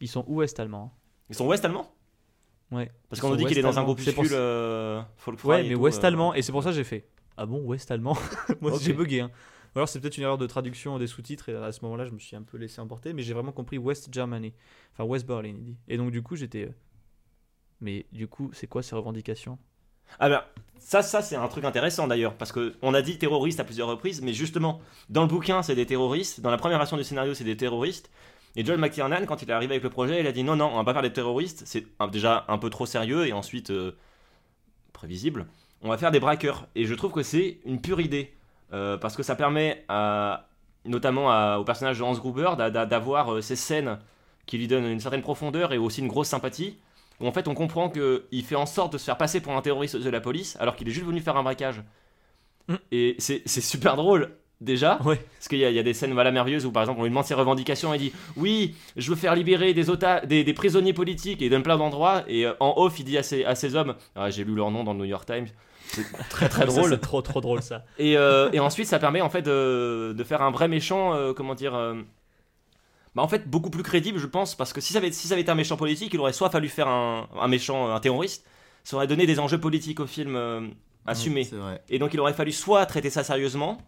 Ils 0.00 0.08
sont 0.08 0.24
ouest 0.28 0.58
allemands. 0.60 0.92
Ils 1.28 1.34
sont 1.36 1.46
ouest-allemands? 1.46 1.90
Ouais. 2.70 2.90
Parce 3.08 3.20
qu'on 3.20 3.30
nous 3.30 3.36
dit 3.36 3.46
qu'il 3.46 3.58
est 3.58 3.62
dans 3.62 3.78
un 3.78 3.82
groupuscule 3.82 4.28
euh, 4.32 5.02
folk 5.16 5.42
Ouais, 5.44 5.62
mais 5.64 5.74
tout, 5.74 5.80
ouest 5.80 6.02
euh. 6.04 6.06
allemand, 6.06 6.34
et 6.34 6.42
c'est 6.42 6.52
pour 6.52 6.62
ça 6.62 6.70
que 6.70 6.76
j'ai 6.76 6.84
fait. 6.84 7.08
Ah 7.36 7.46
bon, 7.46 7.60
ouest 7.64 7.90
allemand? 7.90 8.16
Moi 8.60 8.72
j'ai 8.80 8.92
bugué. 8.92 9.20
Hein. 9.20 9.30
Ou 9.74 9.78
alors 9.78 9.88
c'est 9.88 10.00
peut-être 10.00 10.16
une 10.16 10.24
erreur 10.24 10.38
de 10.38 10.46
traduction 10.46 10.98
des 10.98 11.06
sous-titres, 11.06 11.48
et 11.48 11.54
à 11.56 11.72
ce 11.72 11.80
moment-là 11.84 12.04
je 12.06 12.10
me 12.12 12.18
suis 12.18 12.36
un 12.36 12.42
peu 12.42 12.56
laissé 12.58 12.80
emporter, 12.80 13.12
mais 13.12 13.22
j'ai 13.22 13.34
vraiment 13.34 13.52
compris 13.52 13.78
West 13.78 14.08
Germany. 14.12 14.52
Enfin 14.92 15.04
West 15.04 15.26
Berlin, 15.26 15.54
il 15.56 15.62
dit. 15.64 15.76
Et 15.88 15.96
donc 15.96 16.10
du 16.12 16.22
coup 16.22 16.36
j'étais. 16.36 16.64
euh, 16.66 16.72
Mais 17.80 18.06
du 18.12 18.28
coup, 18.28 18.50
c'est 18.52 18.66
quoi 18.66 18.82
ces 18.82 18.94
revendications? 18.94 19.58
Ah 20.18 20.28
ben, 20.28 20.42
ça, 20.78 21.02
ça 21.02 21.22
c'est 21.22 21.36
un 21.36 21.46
truc 21.48 21.64
intéressant 21.64 22.08
d'ailleurs, 22.08 22.34
parce 22.36 22.50
que 22.52 22.74
on 22.82 22.94
a 22.94 23.02
dit 23.02 23.16
terroristes 23.18 23.60
à 23.60 23.64
plusieurs 23.64 23.88
reprises, 23.88 24.20
mais 24.22 24.32
justement, 24.32 24.80
dans 25.08 25.22
le 25.22 25.28
bouquin 25.28 25.62
c'est 25.62 25.76
des 25.76 25.86
terroristes, 25.86 26.40
dans 26.40 26.50
la 26.50 26.56
première 26.58 26.78
version 26.78 26.96
du 26.96 27.04
scénario 27.04 27.32
c'est 27.34 27.44
des 27.44 27.56
terroristes, 27.56 28.10
et 28.56 28.64
John 28.64 28.80
McTiernan, 28.80 29.24
quand 29.26 29.42
il 29.42 29.50
est 29.50 29.52
arrivé 29.52 29.74
avec 29.74 29.82
le 29.84 29.90
projet, 29.90 30.20
il 30.20 30.26
a 30.26 30.32
dit 30.32 30.42
non, 30.44 30.56
non, 30.56 30.70
on 30.72 30.76
va 30.76 30.84
pas 30.84 30.92
faire 30.92 31.02
des 31.02 31.12
terroristes, 31.12 31.62
c'est 31.66 31.86
déjà 32.12 32.44
un 32.48 32.58
peu 32.58 32.70
trop 32.70 32.86
sérieux, 32.86 33.26
et 33.26 33.32
ensuite 33.32 33.70
euh, 33.70 33.92
prévisible, 34.92 35.46
on 35.82 35.88
va 35.88 35.98
faire 35.98 36.10
des 36.10 36.20
braqueurs, 36.20 36.66
et 36.74 36.84
je 36.84 36.94
trouve 36.94 37.12
que 37.12 37.22
c'est 37.22 37.58
une 37.64 37.80
pure 37.80 38.00
idée, 38.00 38.32
euh, 38.72 38.96
parce 38.98 39.16
que 39.16 39.22
ça 39.22 39.34
permet 39.36 39.84
à, 39.88 40.48
notamment 40.84 41.30
à- 41.30 41.58
au 41.58 41.64
personnage 41.64 41.98
de 41.98 42.02
Hans 42.04 42.12
Gruber 42.14 42.50
d'a- 42.56 42.70
d'a- 42.70 42.86
d'avoir 42.86 43.34
euh, 43.34 43.40
ces 43.40 43.56
scènes 43.56 43.98
qui 44.46 44.58
lui 44.58 44.68
donnent 44.68 44.86
une 44.86 45.00
certaine 45.00 45.22
profondeur 45.22 45.72
et 45.72 45.78
aussi 45.78 46.00
une 46.00 46.08
grosse 46.08 46.28
sympathie 46.28 46.76
où 47.20 47.26
en 47.26 47.32
fait 47.32 47.46
on 47.48 47.54
comprend 47.54 47.90
qu'il 47.90 48.44
fait 48.44 48.56
en 48.56 48.66
sorte 48.66 48.92
de 48.94 48.98
se 48.98 49.04
faire 49.04 49.18
passer 49.18 49.40
pour 49.40 49.52
un 49.52 49.60
terroriste 49.62 49.96
de 49.96 50.10
la 50.10 50.20
police 50.20 50.56
alors 50.58 50.74
qu'il 50.74 50.88
est 50.88 50.90
juste 50.90 51.06
venu 51.06 51.20
faire 51.20 51.36
un 51.36 51.42
braquage. 51.42 51.82
Mm. 52.68 52.74
Et 52.92 53.16
c'est 53.18 53.46
super 53.46 53.96
drôle 53.96 54.32
déjà, 54.60 54.98
Ouais. 55.04 55.16
parce 55.38 55.48
qu'il 55.48 55.58
y, 55.58 55.64
a- 55.64 55.70
il 55.70 55.76
y 55.76 55.78
a 55.78 55.82
des 55.82 55.94
scènes 55.94 56.12
voilà, 56.12 56.30
merveilleuses 56.30 56.66
où 56.66 56.72
par 56.72 56.82
exemple 56.82 57.00
on 57.00 57.04
lui 57.04 57.10
demande 57.10 57.24
ses 57.24 57.34
revendications 57.34 57.94
et 57.94 57.96
il 57.96 58.00
dit 58.00 58.12
oui 58.36 58.74
je 58.96 59.08
veux 59.10 59.16
faire 59.16 59.34
libérer 59.34 59.72
des, 59.74 59.88
ota- 59.90 60.24
des, 60.26 60.44
des 60.44 60.52
prisonniers 60.54 60.92
politiques 60.92 61.40
et 61.42 61.46
il 61.46 61.50
donne 61.50 61.62
plein 61.62 61.78
d'endroits 61.78 62.24
et 62.28 62.44
euh, 62.46 62.52
en 62.60 62.74
off 62.76 62.98
il 63.00 63.04
dit 63.04 63.16
à 63.18 63.22
ses, 63.22 63.44
à 63.44 63.54
ses 63.54 63.74
hommes, 63.74 63.94
Ah, 64.14 64.30
j'ai 64.30 64.44
lu 64.44 64.54
leur 64.54 64.70
nom 64.70 64.84
dans 64.84 64.92
le 64.92 64.98
New 64.98 65.04
York 65.06 65.24
Times, 65.26 65.46
c'est 65.86 66.04
très 66.28 66.48
très 66.48 66.66
drôle. 66.66 66.90
C'est 66.90 66.98
trop 67.00 67.22
trop 67.22 67.40
drôle 67.40 67.62
ça. 67.62 67.84
Et, 67.98 68.16
euh, 68.16 68.50
et 68.52 68.60
ensuite, 68.60 68.86
ça 68.86 68.98
permet 68.98 69.20
en 69.22 69.30
fait 69.30 69.42
de, 69.42 70.14
de 70.16 70.24
faire 70.24 70.42
un 70.42 70.50
vrai 70.50 70.68
méchant, 70.68 71.14
euh, 71.14 71.32
comment 71.32 71.54
dire, 71.54 71.74
euh, 71.74 71.94
bah 73.16 73.22
en 73.22 73.28
fait 73.28 73.48
beaucoup 73.48 73.70
plus 73.70 73.82
crédible, 73.82 74.18
je 74.18 74.26
pense, 74.26 74.54
parce 74.54 74.72
que 74.72 74.80
si 74.80 74.92
ça 74.92 74.98
avait, 74.98 75.10
si 75.10 75.26
ça 75.26 75.34
avait 75.34 75.42
été 75.42 75.50
un 75.50 75.56
méchant 75.56 75.76
politique, 75.76 76.12
il 76.14 76.20
aurait 76.20 76.32
soit 76.32 76.50
fallu 76.50 76.68
faire 76.68 76.86
un, 76.86 77.28
un 77.40 77.48
méchant, 77.48 77.90
un 77.92 77.98
terroriste, 77.98 78.46
ça 78.84 78.96
aurait 78.96 79.06
donné 79.08 79.26
des 79.26 79.40
enjeux 79.40 79.58
politiques 79.58 79.98
au 80.00 80.06
film 80.06 80.36
euh, 80.36 80.68
assumés. 81.06 81.48
vrai. 81.50 81.82
Et 81.88 81.98
donc 81.98 82.14
il 82.14 82.20
aurait 82.20 82.34
fallu 82.34 82.52
soit 82.52 82.86
traiter 82.86 83.10
ça 83.10 83.24
sérieusement, 83.24 83.78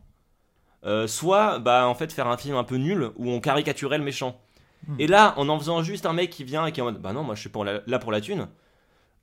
euh, 0.84 1.06
soit 1.06 1.58
bah 1.58 1.86
en 1.86 1.94
fait 1.94 2.12
faire 2.12 2.26
un 2.28 2.36
film 2.36 2.56
un 2.56 2.64
peu 2.64 2.76
nul 2.76 3.10
où 3.16 3.28
on 3.30 3.40
caricaturait 3.40 3.98
le 3.98 4.04
méchant. 4.04 4.40
Hmm. 4.88 4.96
Et 4.98 5.06
là, 5.06 5.34
en 5.36 5.48
en 5.48 5.58
faisant 5.58 5.82
juste 5.82 6.06
un 6.06 6.12
mec 6.12 6.30
qui 6.30 6.42
vient 6.44 6.66
et 6.66 6.72
qui 6.72 6.80
est 6.80 6.82
en 6.82 6.86
mode 6.86 7.00
bah 7.00 7.12
non, 7.12 7.22
moi 7.22 7.34
je 7.36 7.40
suis 7.40 7.50
pour 7.50 7.64
la- 7.64 7.82
là 7.86 7.98
pour 7.98 8.10
la 8.12 8.20
thune. 8.20 8.48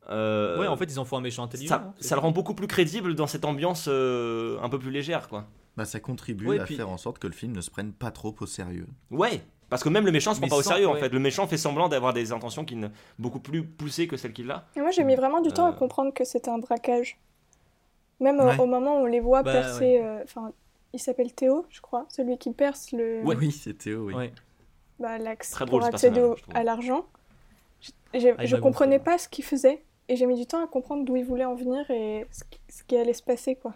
euh, 0.10 0.57
Ouais, 0.60 0.68
en 0.68 0.78
fait 0.78 0.86
ils 0.86 0.99
en 0.99 1.05
font 1.05 1.18
un 1.18 1.22
méchant 1.22 1.43
intelligent. 1.43 1.70
ça, 1.76 1.84
hein, 1.88 1.93
ça 1.99 2.16
le 2.16 2.22
rend 2.22 2.32
beaucoup 2.32 2.53
plus 2.55 2.68
crédible 2.68 3.14
dans 3.16 3.28
cette 3.28 3.45
ambiance 3.45 3.86
euh, 3.89 4.57
un 4.62 4.70
peu 4.70 4.80
plus 4.80 4.91
légère, 4.91 5.28
quoi. 5.28 5.45
Bah, 5.78 5.86
ça 5.86 5.99
contribue 5.99 6.47
Ouais, 6.47 6.60
à 6.60 6.64
puis- 6.64 6.76
faire 6.76 6.89
en 6.89 6.97
sorte 6.97 7.20
que 7.20 7.28
le 7.28 7.34
film 7.34 7.53
ne 7.55 7.62
se 7.62 7.70
prenne 7.70 7.93
pas 7.93 8.12
trop 8.12 8.36
au 8.39 8.45
sérieux. 8.45 8.88
Ouais, 9.12 9.41
parce 9.70 9.84
que 9.84 9.89
même 9.89 10.05
le 10.05 10.12
méchant 10.12 10.34
se 10.34 10.39
prend 10.39 10.49
pas 10.49 10.55
au 10.57 10.62
sérieux 10.64 10.88
en 10.88 10.95
fait. 10.95 11.10
Le 11.10 11.20
méchant 11.20 11.45
fait 11.47 11.57
semblant 11.57 11.88
d'avoir 11.89 12.14
des 12.14 12.32
intentions 12.32 12.66
qui 12.66 12.76
ne 12.76 12.88
beaucoup 13.20 13.39
plus 13.39 13.64
poussées 13.64 14.07
que 14.07 14.18
celles 14.18 14.34
qu'il 14.34 14.49
a. 14.51 14.66
Et 14.76 14.80
moi, 14.82 14.91
j'ai 14.91 15.03
mis 15.03 15.16
vraiment 15.16 15.41
du 15.41 15.51
temps 15.51 15.68
à 15.68 15.74
comprendre 15.74 16.14
que 16.14 16.24
c'était 16.26 16.49
un 16.49 16.57
braquage. 16.57 17.20
Même 18.20 18.39
Ouais. 18.39 18.57
au 18.60 18.66
moment 18.66 18.95
où 18.99 19.03
on 19.03 19.05
les 19.05 19.20
voit 19.22 19.43
Bah, 19.43 19.53
percer. 19.53 19.99
euh, 20.01 20.22
Enfin, 20.24 20.51
il 20.94 21.00
s'appelle 21.00 21.34
Théo, 21.34 21.66
je 21.70 21.82
crois, 21.82 22.06
celui 22.10 22.38
qui 22.38 22.52
perce 22.52 22.92
le, 22.92 23.24
Ouais. 23.24 23.36
Oui, 23.36 23.52
c'est 23.52 23.74
Théo, 23.78 24.06
oui. 24.08 24.14
Ouais. 24.14 24.34
bah, 25.00 25.18
l'axe 25.18 25.52
Très 25.52 25.66
drôle, 25.66 25.82
pour 25.82 25.90
accéder 25.94 26.22
au- 26.22 26.36
je 26.36 26.44
à 26.54 26.64
l'argent. 26.64 27.06
J'ai- 28.14 28.20
j'ai- 28.20 28.36
Ah, 28.38 28.46
je 28.46 28.56
comprenais 28.58 29.00
pas 29.00 29.18
ce 29.18 29.30
qu'il 29.30 29.44
faisait 29.46 29.84
et 30.08 30.16
j'ai 30.16 30.26
mis 30.26 30.36
du 30.36 30.46
temps 30.46 30.64
à 30.64 30.68
comprendre 30.68 31.06
d'où 31.06 31.16
il 31.16 31.24
voulait 31.26 31.46
en 31.46 31.56
venir 31.56 31.90
et 31.92 32.26
ce 32.32 32.44
qui, 32.44 32.60
ce 32.70 32.84
qui 32.84 32.98
allait 32.98 33.14
se 33.14 33.24
passer, 33.24 33.56
quoi. 33.56 33.76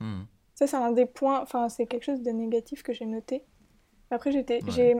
Hmm. 0.00 0.24
Ça, 0.54 0.66
c'est 0.66 0.76
un 0.76 0.92
des 0.92 1.06
points, 1.06 1.40
enfin, 1.40 1.68
c'est 1.68 1.86
quelque 1.86 2.04
chose 2.04 2.20
de 2.22 2.30
négatif 2.30 2.82
que 2.82 2.92
j'ai 2.92 3.06
noté. 3.06 3.44
Après, 4.10 4.30
j'étais, 4.32 4.62
Ouais. 4.64 4.70
j'ai, 4.70 4.96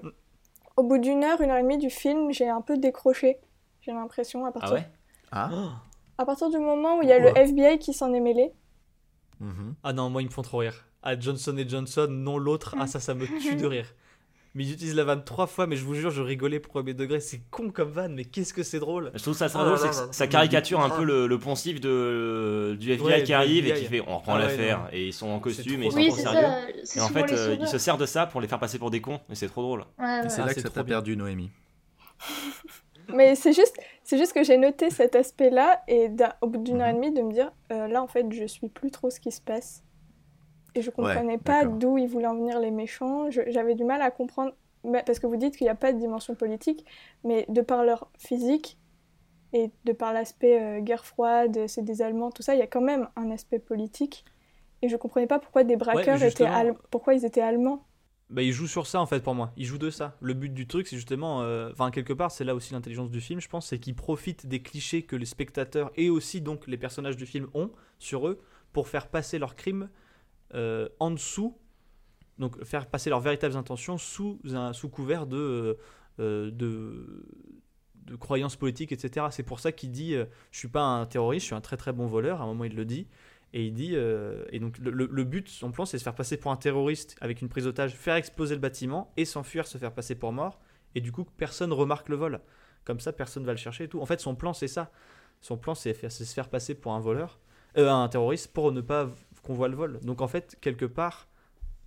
au 0.76 0.82
bout 0.82 0.98
d'une 0.98 1.22
heure, 1.22 1.40
une 1.40 1.50
heure 1.50 1.58
et 1.58 1.62
demie 1.62 1.78
du 1.78 1.90
film, 1.90 2.32
j'ai 2.32 2.48
un 2.48 2.60
peu 2.60 2.76
décroché. 2.78 3.38
J'ai 3.82 3.92
l'impression, 3.92 4.44
à 4.44 4.48
Ah 4.48 4.52
partir, 4.52 4.72
ouais? 4.76 4.88
Ah. 5.30 5.50
à 6.16 6.24
partir 6.24 6.48
du 6.48 6.58
moment 6.58 6.98
où 6.98 7.02
il 7.02 7.08
y 7.08 7.12
a 7.12 7.18
le 7.18 7.36
FBI 7.36 7.78
qui 7.78 7.92
s'en 7.92 8.12
est 8.14 8.20
mêlé. 8.20 8.52
Mhm. 9.40 9.74
Ah 9.82 9.92
non, 9.92 10.08
moi 10.10 10.22
ils 10.22 10.26
me 10.26 10.30
font 10.30 10.42
trop 10.42 10.58
rire. 10.58 10.86
Ah 11.04 11.18
Johnson 11.20 11.56
et 11.58 11.68
Johnson, 11.68 12.08
non 12.10 12.38
l'autre. 12.38 12.74
Ah 12.80 12.86
ça, 12.86 12.98
ça 12.98 13.14
me 13.14 13.26
tue 13.40 13.56
de 13.56 13.66
rire. 13.66 13.86
Mais 14.56 14.64
ils 14.64 14.72
utilisent 14.72 14.94
la 14.94 15.02
vanne 15.02 15.24
trois 15.24 15.48
fois, 15.48 15.66
mais 15.66 15.74
je 15.74 15.84
vous 15.84 15.94
jure, 15.94 16.10
je 16.10 16.22
rigolais 16.22 16.60
pour 16.60 16.72
premier 16.72 16.94
degré. 16.94 17.18
C'est 17.18 17.40
con 17.50 17.70
comme 17.70 17.90
vanne, 17.90 18.14
mais 18.14 18.24
qu'est-ce 18.24 18.54
que 18.54 18.62
c'est 18.62 18.78
drôle. 18.78 19.10
Je 19.14 19.20
trouve 19.20 19.34
ça 19.34 19.48
très 19.48 19.58
Oh 19.58 19.64
drôle, 19.64 19.72
là 19.74 19.78
c'est 19.80 19.86
là 19.86 19.92
que 19.92 20.06
là. 20.06 20.12
ça 20.12 20.26
caricature 20.28 20.80
un 20.80 20.90
peu 20.90 21.02
le, 21.02 21.26
le 21.26 21.38
poncif 21.40 21.80
de, 21.80 22.76
du 22.78 22.92
FBI 22.92 23.04
Ouais, 23.04 23.22
qui 23.24 23.32
arrive 23.32 23.66
et 23.66 23.74
qui 23.74 23.84
fait 23.86 24.00
on 24.06 24.18
reprend 24.18 24.34
Ah 24.36 24.38
l'affaire 24.38 24.88
et 24.92 25.08
ils 25.08 25.12
sont 25.12 25.26
en 25.28 25.40
costume 25.40 25.82
et 25.82 25.86
ils 25.86 25.90
sont 25.92 25.98
Oui, 25.98 26.12
sérieux. 26.12 26.40
ça. 26.84 26.96
Et 26.96 27.00
en 27.02 27.08
fait, 27.08 27.32
euh, 27.32 27.56
ils 27.60 27.66
se 27.66 27.78
servent 27.78 28.00
de 28.00 28.06
ça 28.06 28.26
pour 28.26 28.40
les 28.40 28.46
faire 28.46 28.60
passer 28.60 28.78
pour 28.78 28.90
des 28.92 29.00
cons 29.00 29.18
et 29.28 29.34
c'est 29.34 29.48
trop 29.48 29.62
drôle. 29.62 29.84
Ouais, 29.98 30.04
ouais. 30.04 30.26
Et 30.26 30.28
c'est 30.28 30.40
Ah, 30.42 30.46
là 30.46 30.54
que 30.54 30.60
ça 30.60 30.68
trop 30.68 30.74
t'a 30.76 30.84
perdu, 30.84 31.16
Noémie. 31.16 31.50
Mais 33.12 33.34
c'est 33.34 33.52
juste, 33.52 33.76
c'est 34.02 34.16
juste 34.18 34.32
que 34.32 34.42
j'ai 34.44 34.56
noté 34.56 34.88
cet 34.90 35.14
aspect-là 35.14 35.82
et 35.88 36.08
d'un- 36.08 36.32
au 36.40 36.46
bout 36.48 36.62
d'une 36.62 36.80
heure 36.80 36.88
et 36.88 36.94
demie 36.94 37.12
de 37.12 37.20
me 37.20 37.32
dire, 37.32 37.52
euh, 37.70 37.86
là, 37.86 38.02
en 38.02 38.06
fait, 38.06 38.24
je 38.32 38.46
suis 38.46 38.68
plus 38.68 38.90
trop 38.90 39.10
ce 39.10 39.20
qui 39.20 39.30
se 39.30 39.40
passe. 39.42 39.82
Et 40.74 40.82
je 40.82 40.90
comprenais 40.90 41.38
pas 41.38 41.62
d'où 41.78 41.98
ils 41.98 42.08
voulaient 42.08 42.26
en 42.26 42.34
venir 42.36 42.58
les 42.60 42.70
méchants. 42.70 43.30
J'avais 43.30 43.74
du 43.74 43.84
mal 43.84 44.02
à 44.02 44.10
comprendre, 44.10 44.52
mais- 44.84 45.02
parce 45.06 45.18
que 45.18 45.26
vous 45.26 45.36
dites 45.36 45.56
qu'il 45.56 45.66
n'y 45.66 45.70
a 45.70 45.74
pas 45.76 45.92
de 45.92 45.98
dimension 45.98 46.34
politique, 46.34 46.84
mais 47.22 47.46
de 47.48 47.60
par 47.60 47.84
leur 47.84 48.10
physique 48.18 48.78
et 49.52 49.70
de 49.84 49.92
par 49.92 50.12
l'aspect 50.12 50.60
euh, 50.60 50.80
guerre 50.80 51.04
froide, 51.06 51.66
c'est 51.68 51.82
des 51.84 52.02
Allemands, 52.02 52.32
tout 52.32 52.42
ça, 52.42 52.54
il 52.54 52.58
y 52.58 52.62
a 52.62 52.66
quand 52.66 52.80
même 52.80 53.08
un 53.16 53.30
aspect 53.30 53.60
politique. 53.60 54.24
Et 54.82 54.88
je 54.88 54.96
comprenais 54.96 55.26
pas 55.28 55.38
pourquoi 55.38 55.62
des 55.64 55.76
braqueurs 55.76 56.16
étaient 56.16 56.24
justement. 56.26 56.52
al- 56.52 56.74
pourquoi 56.90 57.14
ils 57.14 57.24
étaient 57.24 57.40
allemands. 57.40 57.84
Bah, 58.30 58.42
il 58.42 58.52
joue 58.52 58.66
sur 58.66 58.86
ça 58.86 59.00
en 59.00 59.06
fait 59.06 59.20
pour 59.22 59.34
moi. 59.34 59.52
Il 59.56 59.64
joue 59.64 59.78
de 59.78 59.90
ça. 59.90 60.16
Le 60.20 60.34
but 60.34 60.52
du 60.52 60.66
truc, 60.66 60.88
c'est 60.88 60.96
justement, 60.96 61.42
euh, 61.42 61.70
enfin 61.72 61.90
quelque 61.90 62.12
part, 62.12 62.30
c'est 62.32 62.42
là 62.44 62.54
aussi 62.54 62.72
l'intelligence 62.74 63.10
du 63.10 63.20
film, 63.20 63.40
je 63.40 63.48
pense, 63.48 63.66
c'est 63.68 63.78
qu'il 63.78 63.94
profite 63.94 64.46
des 64.46 64.60
clichés 64.60 65.02
que 65.02 65.14
les 65.14 65.24
spectateurs 65.26 65.92
et 65.96 66.10
aussi 66.10 66.40
donc 66.40 66.66
les 66.66 66.76
personnages 66.76 67.16
du 67.16 67.26
film 67.26 67.46
ont 67.54 67.70
sur 67.98 68.26
eux 68.26 68.40
pour 68.72 68.88
faire 68.88 69.08
passer 69.08 69.38
leurs 69.38 69.54
crimes 69.54 69.88
euh, 70.54 70.88
en 71.00 71.10
dessous, 71.10 71.58
donc 72.38 72.62
faire 72.64 72.86
passer 72.86 73.10
leurs 73.10 73.20
véritables 73.20 73.56
intentions 73.56 73.98
sous 73.98 74.38
un 74.52 74.72
sous 74.72 74.88
couvert 74.88 75.26
de 75.26 75.76
euh, 76.20 76.50
de 76.50 77.26
de 78.06 78.16
croyances 78.16 78.56
politiques, 78.56 78.92
etc. 78.92 79.26
C'est 79.30 79.42
pour 79.42 79.60
ça 79.60 79.72
qu'il 79.72 79.90
dit, 79.90 80.14
euh, 80.14 80.26
je 80.50 80.58
suis 80.58 80.68
pas 80.68 80.82
un 80.82 81.06
terroriste, 81.06 81.44
je 81.44 81.46
suis 81.46 81.54
un 81.54 81.60
très 81.60 81.76
très 81.76 81.92
bon 81.92 82.06
voleur. 82.06 82.40
À 82.40 82.44
un 82.44 82.46
moment, 82.48 82.64
il 82.64 82.74
le 82.74 82.84
dit. 82.84 83.06
Et 83.52 83.66
il 83.66 83.72
dit, 83.72 83.92
euh, 83.94 84.44
et 84.50 84.58
donc 84.58 84.78
le, 84.78 85.24
but, 85.24 85.48
son 85.48 85.70
plan, 85.70 85.84
c'est 85.84 85.96
de 85.96 86.00
se 86.00 86.04
faire 86.04 86.14
passer 86.14 86.36
pour 86.36 86.50
un 86.50 86.56
terroriste 86.56 87.16
avec 87.20 87.40
une 87.40 87.48
prise 87.48 87.64
d'otage, 87.64 87.94
faire 87.94 88.16
exploser 88.16 88.56
le 88.56 88.60
bâtiment 88.60 89.12
et 89.16 89.24
s'enfuir, 89.24 89.68
se 89.68 89.78
faire 89.78 89.92
passer 89.92 90.16
pour 90.16 90.32
mort. 90.32 90.60
Et 90.96 91.00
du 91.00 91.12
coup, 91.12 91.24
personne 91.24 91.72
remarque 91.72 92.08
le 92.08 92.16
vol. 92.16 92.40
Comme 92.84 92.98
ça, 92.98 93.12
personne 93.12 93.44
va 93.44 93.52
le 93.52 93.58
chercher 93.58 93.84
et 93.84 93.88
tout. 93.88 94.00
En 94.00 94.06
fait, 94.06 94.20
son 94.20 94.34
plan, 94.34 94.52
c'est 94.54 94.68
ça. 94.68 94.90
Son 95.40 95.56
plan, 95.56 95.76
c'est 95.76 96.08
se 96.08 96.24
faire 96.34 96.48
passer 96.48 96.74
pour 96.74 96.94
un 96.94 97.00
voleur, 97.00 97.38
euh, 97.78 97.88
un 97.88 98.08
terroriste, 98.08 98.52
pour 98.52 98.72
ne 98.72 98.80
pas 98.80 99.10
voit 99.52 99.68
le 99.68 99.76
vol. 99.76 100.00
Donc 100.02 100.22
en 100.22 100.28
fait, 100.28 100.56
quelque 100.62 100.86
part, 100.86 101.28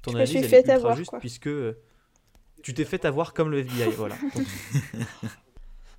ton 0.03 0.13
analyse 0.13 0.35
elle 0.35 0.45
est 0.45 0.47
fait 0.47 0.59
ultra 0.59 0.73
avoir, 0.75 0.95
juste 0.95 1.09
quoi. 1.09 1.19
puisque 1.19 1.47
euh, 1.47 1.73
tu 2.61 2.75
t'es 2.75 2.85
fait 2.85 3.05
avoir 3.05 3.33
comme 3.33 3.49
le 3.49 3.59
FBI. 3.59 3.89
voilà. 3.95 4.15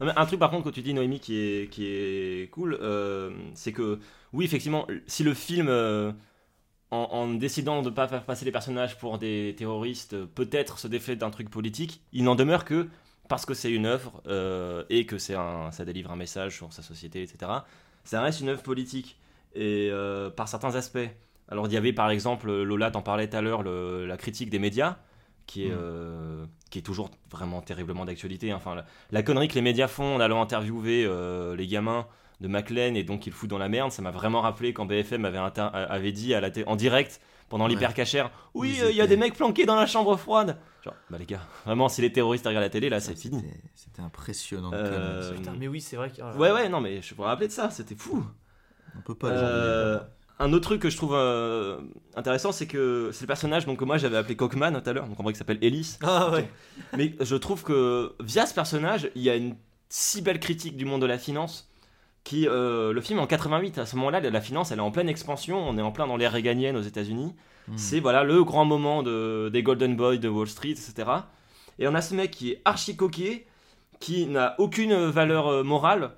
Non, 0.00 0.06
mais 0.06 0.12
un 0.14 0.26
truc 0.26 0.38
par 0.38 0.52
contre 0.52 0.66
que 0.66 0.70
tu 0.70 0.80
dis 0.80 0.94
Noémie 0.94 1.18
qui 1.18 1.36
est, 1.36 1.68
qui 1.72 1.84
est 1.84 2.48
cool, 2.52 2.78
euh, 2.80 3.32
c'est 3.54 3.72
que 3.72 3.98
oui 4.32 4.44
effectivement 4.44 4.86
si 5.09 5.24
le 5.24 5.34
film 5.34 5.66
euh, 5.68 6.12
en, 6.90 6.98
en 7.11 7.34
décidant 7.34 7.82
de 7.82 7.90
ne 7.90 7.94
pas 7.94 8.09
faire 8.09 8.24
passer 8.24 8.44
les 8.44 8.52
personnages 8.52 8.96
pour 8.96 9.18
des 9.18 9.54
terroristes, 9.59 10.14
euh, 10.14 10.26
peut-être 10.26 10.78
se 10.78 10.86
défait 10.88 11.16
d'un 11.16 11.30
truc 11.30 11.50
politique, 11.50 12.00
il 12.12 12.24
n'en 12.24 12.34
demeure 12.34 12.64
que 12.64 12.88
parce 13.28 13.44
que 13.44 13.54
c'est 13.54 13.70
une 13.70 13.86
œuvre 13.86 14.22
euh, 14.26 14.84
et 14.88 15.04
que 15.04 15.18
c'est 15.18 15.34
un, 15.34 15.70
ça 15.70 15.84
délivre 15.84 16.11
un 16.11 16.16
message 16.16 16.56
sur 16.56 16.72
sa 16.72 16.82
société, 16.82 17.22
etc. 17.22 17.50
Ça 18.04 18.22
reste 18.22 18.40
une 18.40 18.48
œuvre 18.48 18.62
politique 18.62 19.18
et 19.54 19.88
euh, 19.90 20.30
par 20.30 20.48
certains 20.48 20.74
aspects. 20.76 21.11
Alors 21.51 21.66
il 21.66 21.72
y 21.72 21.76
avait 21.76 21.92
par 21.92 22.11
exemple, 22.11 22.51
Lola 22.62 22.90
t'en 22.90 23.03
parlait 23.03 23.28
tout 23.28 23.36
à 23.36 23.40
l'heure, 23.42 23.62
la 23.62 24.16
critique 24.16 24.51
des 24.51 24.59
médias 24.59 24.96
qui 25.46 25.64
est, 25.66 25.70
Mm. 25.70 25.76
euh, 25.78 26.46
qui 26.70 26.78
est 26.78 26.82
toujours 26.82 27.11
vraiment 27.30 27.62
terriblement 27.62 28.05
d'actualité. 28.05 28.53
Enfin, 28.53 28.74
la, 28.74 28.84
la 29.11 29.22
connerie 29.22 29.49
que 29.49 29.55
les 29.55 29.62
médias 29.62 29.88
font 29.88 30.16
en 30.16 30.20
allant 30.20 30.42
interviewer 30.42 31.05
euh, 31.07 31.57
les 31.57 31.66
gamins 31.66 32.07
de 32.42 32.49
McLean 32.49 32.94
et 32.94 33.03
donc 33.03 33.26
ils 33.26 33.30
le 33.30 33.34
foutent 33.34 33.49
dans 33.51 33.59
la 33.59 33.68
merde, 33.70 33.90
ça 33.90 34.03
m'a 34.03 34.11
vraiment 34.11 34.42
rappelé 34.42 34.72
quand 34.74 34.84
BFM 34.86 35.24
avait, 35.24 35.38
inter- 35.38 35.70
avait 35.72 36.12
dit 36.12 36.34
à 36.34 36.40
la 36.40 36.51
en 36.66 36.76
direct 36.76 37.20
pendant 37.49 37.64
Ouais. 37.64 37.70
l'hypercachère 37.70 38.30
Oui, 38.55 38.78
euh, 38.82 38.90
il 38.90 38.96
y 38.96 39.01
a 39.01 39.07
des 39.07 39.16
mecs 39.16 39.34
planqués 39.34 39.64
dans 39.64 39.74
la 39.74 39.86
chambre 39.86 40.16
froide. 40.18 40.59
Genre, 40.84 40.94
bah 41.11 41.16
les 41.18 41.24
gars, 41.24 41.40
vraiment, 41.64 41.88
si 41.88 42.03
les 42.03 42.12
terroristes 42.12 42.46
regardent 42.46 42.62
la 42.64 42.68
télé, 42.70 42.90
là, 42.90 43.01
c'est 43.01 43.18
fini. 43.18 43.42
C'était- 43.74 44.03
impressionnant. 44.03 44.70
Euh. 44.74 45.32
Putain, 45.34 45.55
mais 45.59 45.66
oui, 45.66 45.80
c'est 45.80 45.96
vrai 45.96 46.11
que. 46.11 46.20
oh 46.22 46.36
Ouais, 46.38 46.53
ouais, 46.53 46.68
non, 46.68 46.80
mais 46.82 47.01
je 47.03 47.14
me 47.14 47.22
rappeler 47.22 47.49
de 47.49 47.53
ça, 47.53 47.70
c'était 47.70 47.94
fou. 47.96 48.22
On 48.96 49.01
peut 49.01 49.14
pas 49.16 49.28
Euh. 49.30 49.99
Un 50.41 50.53
autre 50.53 50.68
truc 50.68 50.82
que 50.82 50.91
je 50.91 50.97
trouve 50.97 51.14
euh, 51.14 51.78
intéressant, 52.14 52.53
c'est 52.53 52.66
que 52.66 53.11
c'est 53.12 53.22
le 53.22 53.26
personnage 53.26 53.66
donc, 53.66 53.78
que 53.78 53.84
moi 53.84 53.99
j'avais 53.99 54.16
appelé 54.16 54.36
Cockman 54.36 54.72
tout 54.72 54.89
à 54.89 54.93
l'heure, 54.93 55.07
donc 55.09 55.18
en 55.18 55.22
vrai 55.22 55.32
qui 55.32 55.39
s'appelle 55.39 55.59
Ellis. 55.62 55.99
Ah 56.03 56.30
ouais. 56.30 56.49
Mais 56.97 57.14
je 57.20 57.36
trouve 57.36 57.64
que 57.64 58.14
via 58.20 58.47
ce 58.47 58.55
personnage, 58.55 59.11
il 59.14 59.22
y 59.22 59.30
a 59.30 59.36
une 59.36 59.57
si 59.89 60.22
belle 60.22 60.41
critique 60.41 60.76
du 60.76 60.84
monde 60.84 61.03
de 61.03 61.07
la 61.07 61.18
finance. 61.18 61.70
Qui, 62.24 62.47
euh, 62.47 62.93
le 62.93 63.01
film 63.01 63.20
en 63.20 63.26
88, 63.26 63.78
à 63.78 63.86
ce 63.86 63.97
moment-là, 63.97 64.20
la 64.20 64.41
finance, 64.43 64.70
elle 64.70 64.78
est 64.78 64.82
en 64.82 64.91
pleine 64.91 65.09
expansion. 65.09 65.66
On 65.66 65.78
est 65.78 65.82
en 65.82 65.93
plein 65.93 66.07
dans 66.07 66.18
l'ère 66.18 66.32
réganienne 66.32 66.76
aux 66.76 66.82
États-Unis. 66.82 67.34
Hmm. 67.68 67.72
C'est 67.78 68.01
voilà 68.01 68.22
le 68.22 68.45
grand 68.45 68.66
moment 68.66 69.03
de, 69.03 69.49
des 69.51 69.62
Golden 69.62 69.97
Boys 69.97 70.18
de 70.18 70.28
Wall 70.28 70.47
Street, 70.47 70.72
etc. 70.72 71.09
Et 71.78 71.89
on 71.89 71.95
a 71.95 72.03
ce 72.03 72.14
mec 72.14 72.32
qui 72.32 72.51
est 72.51 72.62
archi 72.66 72.97
coquet, 72.97 73.47
qui 73.99 74.26
n'a 74.26 74.55
aucune 74.59 75.07
valeur 75.07 75.47
euh, 75.47 75.62
morale, 75.62 76.11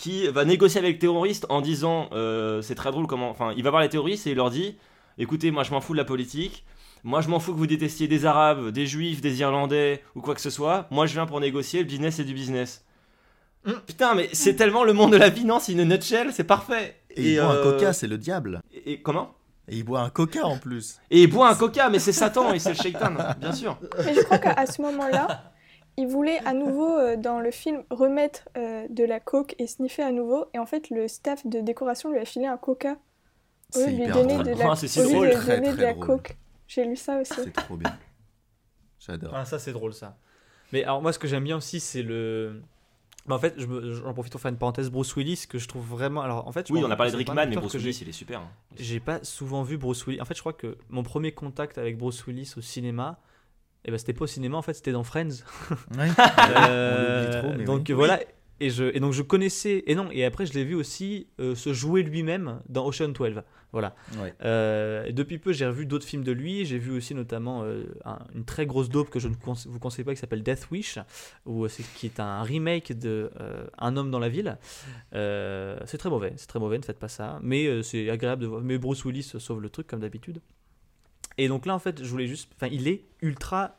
qui 0.00 0.28
va 0.28 0.44
négocier 0.44 0.80
avec 0.80 0.94
les 0.94 0.98
terroristes 0.98 1.46
en 1.48 1.60
disant 1.60 2.08
euh, 2.12 2.62
c'est 2.62 2.74
très 2.74 2.90
drôle 2.90 3.06
comment. 3.06 3.30
Enfin, 3.30 3.52
il 3.56 3.62
va 3.62 3.70
voir 3.70 3.82
les 3.82 3.88
terroristes 3.88 4.26
et 4.26 4.30
il 4.30 4.36
leur 4.36 4.50
dit 4.50 4.76
écoutez, 5.18 5.50
moi 5.50 5.62
je 5.62 5.70
m'en 5.70 5.80
fous 5.80 5.92
de 5.92 5.98
la 5.98 6.04
politique. 6.04 6.64
Moi, 7.04 7.20
je 7.20 7.28
m'en 7.28 7.38
fous 7.38 7.52
que 7.52 7.58
vous 7.58 7.68
détestiez 7.68 8.08
des 8.08 8.26
Arabes, 8.26 8.70
des 8.70 8.84
Juifs, 8.84 9.20
des 9.20 9.38
Irlandais 9.40 10.02
ou 10.16 10.20
quoi 10.20 10.34
que 10.34 10.40
ce 10.40 10.50
soit. 10.50 10.88
Moi, 10.90 11.06
je 11.06 11.14
viens 11.14 11.26
pour 11.26 11.38
négocier. 11.38 11.78
Le 11.78 11.86
business, 11.86 12.16
c'est 12.16 12.24
du 12.24 12.34
business. 12.34 12.84
Putain, 13.86 14.14
mais 14.14 14.28
c'est 14.32 14.54
tellement 14.54 14.84
le 14.84 14.92
monde 14.92 15.12
de 15.12 15.16
la 15.16 15.30
finance, 15.30 15.68
in 15.68 15.78
a 15.78 15.84
nutshell, 15.84 16.32
c'est 16.32 16.44
parfait. 16.44 16.96
Et, 17.10 17.34
il 17.34 17.40
boit 17.40 17.54
euh, 17.54 17.60
un 17.60 17.62
coca, 17.62 17.92
c'est 17.92 18.06
le 18.06 18.18
diable. 18.18 18.62
Et, 18.72 18.92
et 18.92 19.02
comment? 19.02 19.34
Et 19.68 19.76
il 19.76 19.84
boit 19.84 20.00
un 20.00 20.10
coca 20.10 20.46
en 20.46 20.56
plus. 20.56 20.98
Et 21.10 21.22
il 21.22 21.30
boit 21.30 21.50
un 21.50 21.54
coca, 21.54 21.90
mais 21.90 21.98
c'est 21.98 22.12
Satan 22.12 22.54
et 22.54 22.58
c'est 22.58 22.70
le 22.70 22.76
shaitan, 22.76 23.12
bien 23.38 23.52
sûr. 23.52 23.78
Mais 24.04 24.14
je 24.14 24.20
crois 24.22 24.38
qu'à 24.38 24.64
ce 24.64 24.80
moment-là, 24.80 25.47
il 25.98 26.06
voulait 26.06 26.38
à 26.46 26.54
nouveau 26.54 26.88
euh, 26.96 27.16
dans 27.16 27.40
le 27.40 27.50
film 27.50 27.82
remettre 27.90 28.48
euh, 28.56 28.86
de 28.88 29.04
la 29.04 29.20
coke 29.20 29.54
et 29.58 29.66
sniffer 29.66 30.02
à 30.02 30.12
nouveau. 30.12 30.46
Et 30.54 30.58
en 30.58 30.64
fait, 30.66 30.88
le 30.90 31.08
staff 31.08 31.46
de 31.46 31.60
décoration 31.60 32.10
lui 32.10 32.18
a 32.18 32.24
filé 32.24 32.46
un 32.46 32.56
coca 32.56 32.96
au 33.74 33.78
lieu 33.80 33.84
C'est 33.84 33.92
de 33.92 33.96
lui 33.96 34.06
donner 34.06 34.34
drôle. 34.34 34.46
de 34.46 34.50
la, 34.58 34.70
Ah, 34.72 34.76
c'est 34.80 34.88
si 34.88 35.02
drôle. 35.02 35.26
lui 35.28 35.34
Très, 35.34 35.56
donner 35.60 35.72
de 35.76 35.82
la 35.82 35.94
coke. 35.94 36.36
J'ai 36.66 36.84
lu 36.86 36.96
ça 36.96 37.20
aussi. 37.20 37.34
C'est 37.34 37.52
trop 37.52 37.76
bien. 37.76 37.94
J'adore. 39.00 39.32
Ah, 39.34 39.44
ça, 39.44 39.58
c'est 39.58 39.72
drôle, 39.72 39.92
ça. 39.94 40.16
Mais 40.72 40.84
alors, 40.84 41.00
moi, 41.02 41.12
ce 41.12 41.18
que 41.18 41.28
j'aime 41.28 41.44
bien 41.44 41.56
aussi, 41.56 41.80
c'est 41.80 42.02
le. 42.02 42.62
Bah, 43.26 43.34
en 43.34 43.38
fait, 43.38 43.54
je 43.58 43.66
me- 43.66 43.92
j'en 43.92 44.12
profite 44.14 44.32
pour 44.32 44.40
faire 44.40 44.50
une 44.50 44.56
parenthèse. 44.58 44.90
Bruce 44.90 45.14
Willis, 45.16 45.44
que 45.48 45.58
je 45.58 45.68
trouve 45.68 45.84
vraiment. 45.86 46.22
Alors, 46.22 46.46
en 46.46 46.52
fait, 46.52 46.66
je 46.68 46.72
Oui, 46.72 46.82
on 46.84 46.90
a 46.90 46.96
parlé 46.96 47.12
de 47.12 47.16
Rickman, 47.16 47.46
mais 47.48 47.56
Bruce 47.56 47.74
Willis, 47.74 47.98
il 48.02 48.08
est 48.08 48.12
super. 48.12 48.40
hein. 48.40 48.48
J'ai 48.78 49.00
pas 49.00 49.22
souvent 49.22 49.62
vu 49.62 49.76
Bruce 49.76 50.06
Willis. 50.06 50.20
En 50.20 50.24
fait, 50.24 50.34
je 50.34 50.40
crois 50.40 50.52
que 50.52 50.76
mon 50.88 51.02
premier 51.02 51.32
contact 51.32 51.78
avec 51.78 51.96
Bruce 51.98 52.26
Willis 52.26 52.54
au 52.56 52.60
cinéma, 52.60 53.18
eh 53.84 53.90
ben, 53.90 53.98
c'était 53.98 54.12
pas 54.12 54.24
au 54.24 54.26
cinéma, 54.28 54.56
en 54.56 54.62
fait, 54.62 54.74
c'était 54.74 54.92
dans 54.92 55.04
Friends. 55.04 55.44
Ouais. 55.96 56.08
Euh, 56.68 57.22
On 57.22 57.22
l'oublie 57.24 57.48
trop, 57.48 57.58
mais 57.58 57.64
donc 57.64 57.84
oui. 57.88 57.94
voilà. 57.94 58.20
Et, 58.60 58.70
je, 58.70 58.84
et 58.84 58.98
donc 58.98 59.12
je 59.12 59.22
connaissais. 59.22 59.84
Et 59.86 59.94
non, 59.94 60.08
et 60.10 60.24
après, 60.24 60.44
je 60.44 60.52
l'ai 60.52 60.64
vu 60.64 60.74
aussi 60.74 61.28
euh, 61.40 61.54
se 61.54 61.72
jouer 61.72 62.02
lui-même 62.02 62.60
dans 62.68 62.84
Ocean 62.86 63.08
12. 63.10 63.42
Voilà. 63.70 63.94
Ouais. 64.20 64.34
Euh, 64.42 65.04
et 65.04 65.12
depuis 65.12 65.38
peu, 65.38 65.52
j'ai 65.52 65.66
revu 65.66 65.86
d'autres 65.86 66.06
films 66.06 66.24
de 66.24 66.32
lui. 66.32 66.64
J'ai 66.64 66.78
vu 66.78 66.90
aussi 66.90 67.14
notamment 67.14 67.62
euh, 67.62 67.84
un- 68.04 68.18
une 68.34 68.44
très 68.44 68.66
grosse 68.66 68.88
dope 68.88 69.10
que 69.10 69.20
je 69.20 69.28
ne 69.28 69.34
conse- 69.34 69.68
vous 69.68 69.78
conseille 69.78 70.04
pas 70.04 70.12
qui 70.12 70.18
s'appelle 70.20 70.42
Death 70.42 70.70
Wish, 70.72 70.98
où 71.46 71.68
c'est, 71.68 71.84
qui 71.94 72.06
est 72.06 72.18
un 72.18 72.42
remake 72.42 72.98
de 72.98 73.30
euh, 73.40 73.66
Un 73.78 73.96
homme 73.96 74.10
dans 74.10 74.18
la 74.18 74.28
ville. 74.30 74.56
Euh, 75.14 75.78
c'est 75.86 75.98
très 75.98 76.10
mauvais, 76.10 76.32
c'est 76.36 76.46
très 76.48 76.58
mauvais, 76.58 76.78
ne 76.78 76.82
faites 76.84 76.98
pas 76.98 77.08
ça. 77.08 77.38
Mais 77.42 77.66
euh, 77.66 77.82
c'est 77.82 78.10
agréable 78.10 78.42
de 78.42 78.46
voir. 78.48 78.60
Mais 78.62 78.78
Bruce 78.78 79.04
Willis 79.04 79.22
sauve 79.38 79.60
le 79.60 79.70
truc 79.70 79.86
comme 79.86 80.00
d'habitude. 80.00 80.40
Et 81.38 81.48
donc 81.48 81.64
là, 81.66 81.74
en 81.74 81.78
fait, 81.78 82.02
je 82.02 82.08
voulais 82.10 82.26
juste. 82.26 82.50
Enfin, 82.56 82.68
il 82.70 82.88
est 82.88 83.04
ultra 83.22 83.78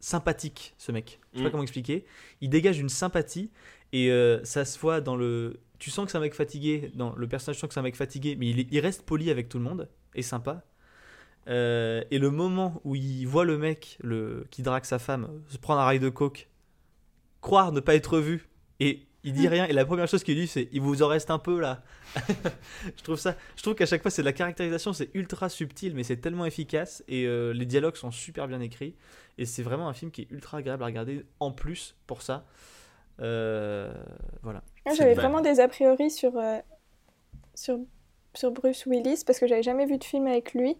sympathique, 0.00 0.74
ce 0.78 0.92
mec. 0.92 1.18
Je 1.32 1.38
sais 1.38 1.42
pas 1.42 1.48
Mm. 1.48 1.52
comment 1.52 1.62
expliquer. 1.62 2.04
Il 2.40 2.50
dégage 2.50 2.78
une 2.78 2.88
sympathie 2.88 3.50
et 3.92 4.10
euh, 4.12 4.44
ça 4.44 4.64
se 4.64 4.78
voit 4.78 5.00
dans 5.00 5.16
le. 5.16 5.58
Tu 5.78 5.90
sens 5.90 6.04
que 6.04 6.10
c'est 6.12 6.18
un 6.18 6.20
mec 6.20 6.34
fatigué. 6.34 6.92
Dans 6.94 7.14
le 7.16 7.26
personnage, 7.28 7.56
tu 7.56 7.60
sens 7.60 7.68
que 7.68 7.74
c'est 7.74 7.80
un 7.80 7.84
mec 7.84 7.96
fatigué, 7.96 8.36
mais 8.38 8.48
il 8.50 8.80
reste 8.80 9.02
poli 9.06 9.30
avec 9.30 9.48
tout 9.48 9.58
le 9.58 9.64
monde 9.64 9.88
et 10.14 10.22
sympa. 10.22 10.64
Euh, 11.48 12.04
et 12.10 12.18
le 12.18 12.30
moment 12.30 12.80
où 12.84 12.94
il 12.94 13.24
voit 13.26 13.44
le 13.44 13.56
mec 13.56 13.96
le, 14.02 14.46
qui 14.50 14.62
drague 14.62 14.84
sa 14.84 14.98
femme 14.98 15.30
se 15.48 15.56
prendre 15.56 15.80
un 15.80 15.84
rail 15.84 15.98
de 15.98 16.10
coke, 16.10 16.48
croire 17.40 17.72
ne 17.72 17.80
pas 17.80 17.94
être 17.94 18.18
vu, 18.18 18.48
et 18.80 19.06
il 19.24 19.32
dit 19.32 19.48
rien, 19.48 19.66
et 19.66 19.72
la 19.72 19.84
première 19.84 20.06
chose 20.08 20.22
qu'il 20.22 20.36
dit 20.36 20.46
c'est 20.46 20.68
il 20.72 20.80
vous 20.80 21.02
en 21.02 21.08
reste 21.08 21.30
un 21.30 21.38
peu 21.38 21.60
là. 21.60 21.82
je 22.96 23.02
trouve 23.02 23.16
ça, 23.16 23.36
je 23.56 23.62
trouve 23.62 23.74
qu'à 23.74 23.86
chaque 23.86 24.02
fois 24.02 24.10
c'est 24.10 24.22
de 24.22 24.26
la 24.26 24.32
caractérisation, 24.32 24.92
c'est 24.92 25.10
ultra 25.14 25.48
subtil, 25.48 25.94
mais 25.94 26.04
c'est 26.04 26.18
tellement 26.18 26.46
efficace, 26.46 27.02
et 27.08 27.26
euh, 27.26 27.52
les 27.52 27.66
dialogues 27.66 27.96
sont 27.96 28.10
super 28.10 28.46
bien 28.48 28.60
écrits, 28.60 28.94
et 29.38 29.46
c'est 29.46 29.62
vraiment 29.62 29.88
un 29.88 29.94
film 29.94 30.10
qui 30.10 30.22
est 30.22 30.30
ultra 30.30 30.58
agréable 30.58 30.82
à 30.82 30.86
regarder 30.86 31.24
en 31.40 31.52
plus 31.52 31.96
pour 32.06 32.22
ça. 32.22 32.44
Euh, 33.20 33.92
voilà. 34.42 34.62
C'est 34.86 34.94
j'avais 34.94 35.14
vraiment 35.14 35.40
des 35.40 35.60
a 35.60 35.68
priori 35.68 36.10
sur, 36.10 36.36
euh, 36.38 36.58
sur, 37.54 37.78
sur 38.34 38.52
Bruce 38.52 38.86
Willis 38.86 39.24
parce 39.26 39.38
que 39.38 39.46
j'avais 39.46 39.62
jamais 39.62 39.86
vu 39.86 39.98
de 39.98 40.04
film 40.04 40.26
avec 40.26 40.54
lui. 40.54 40.76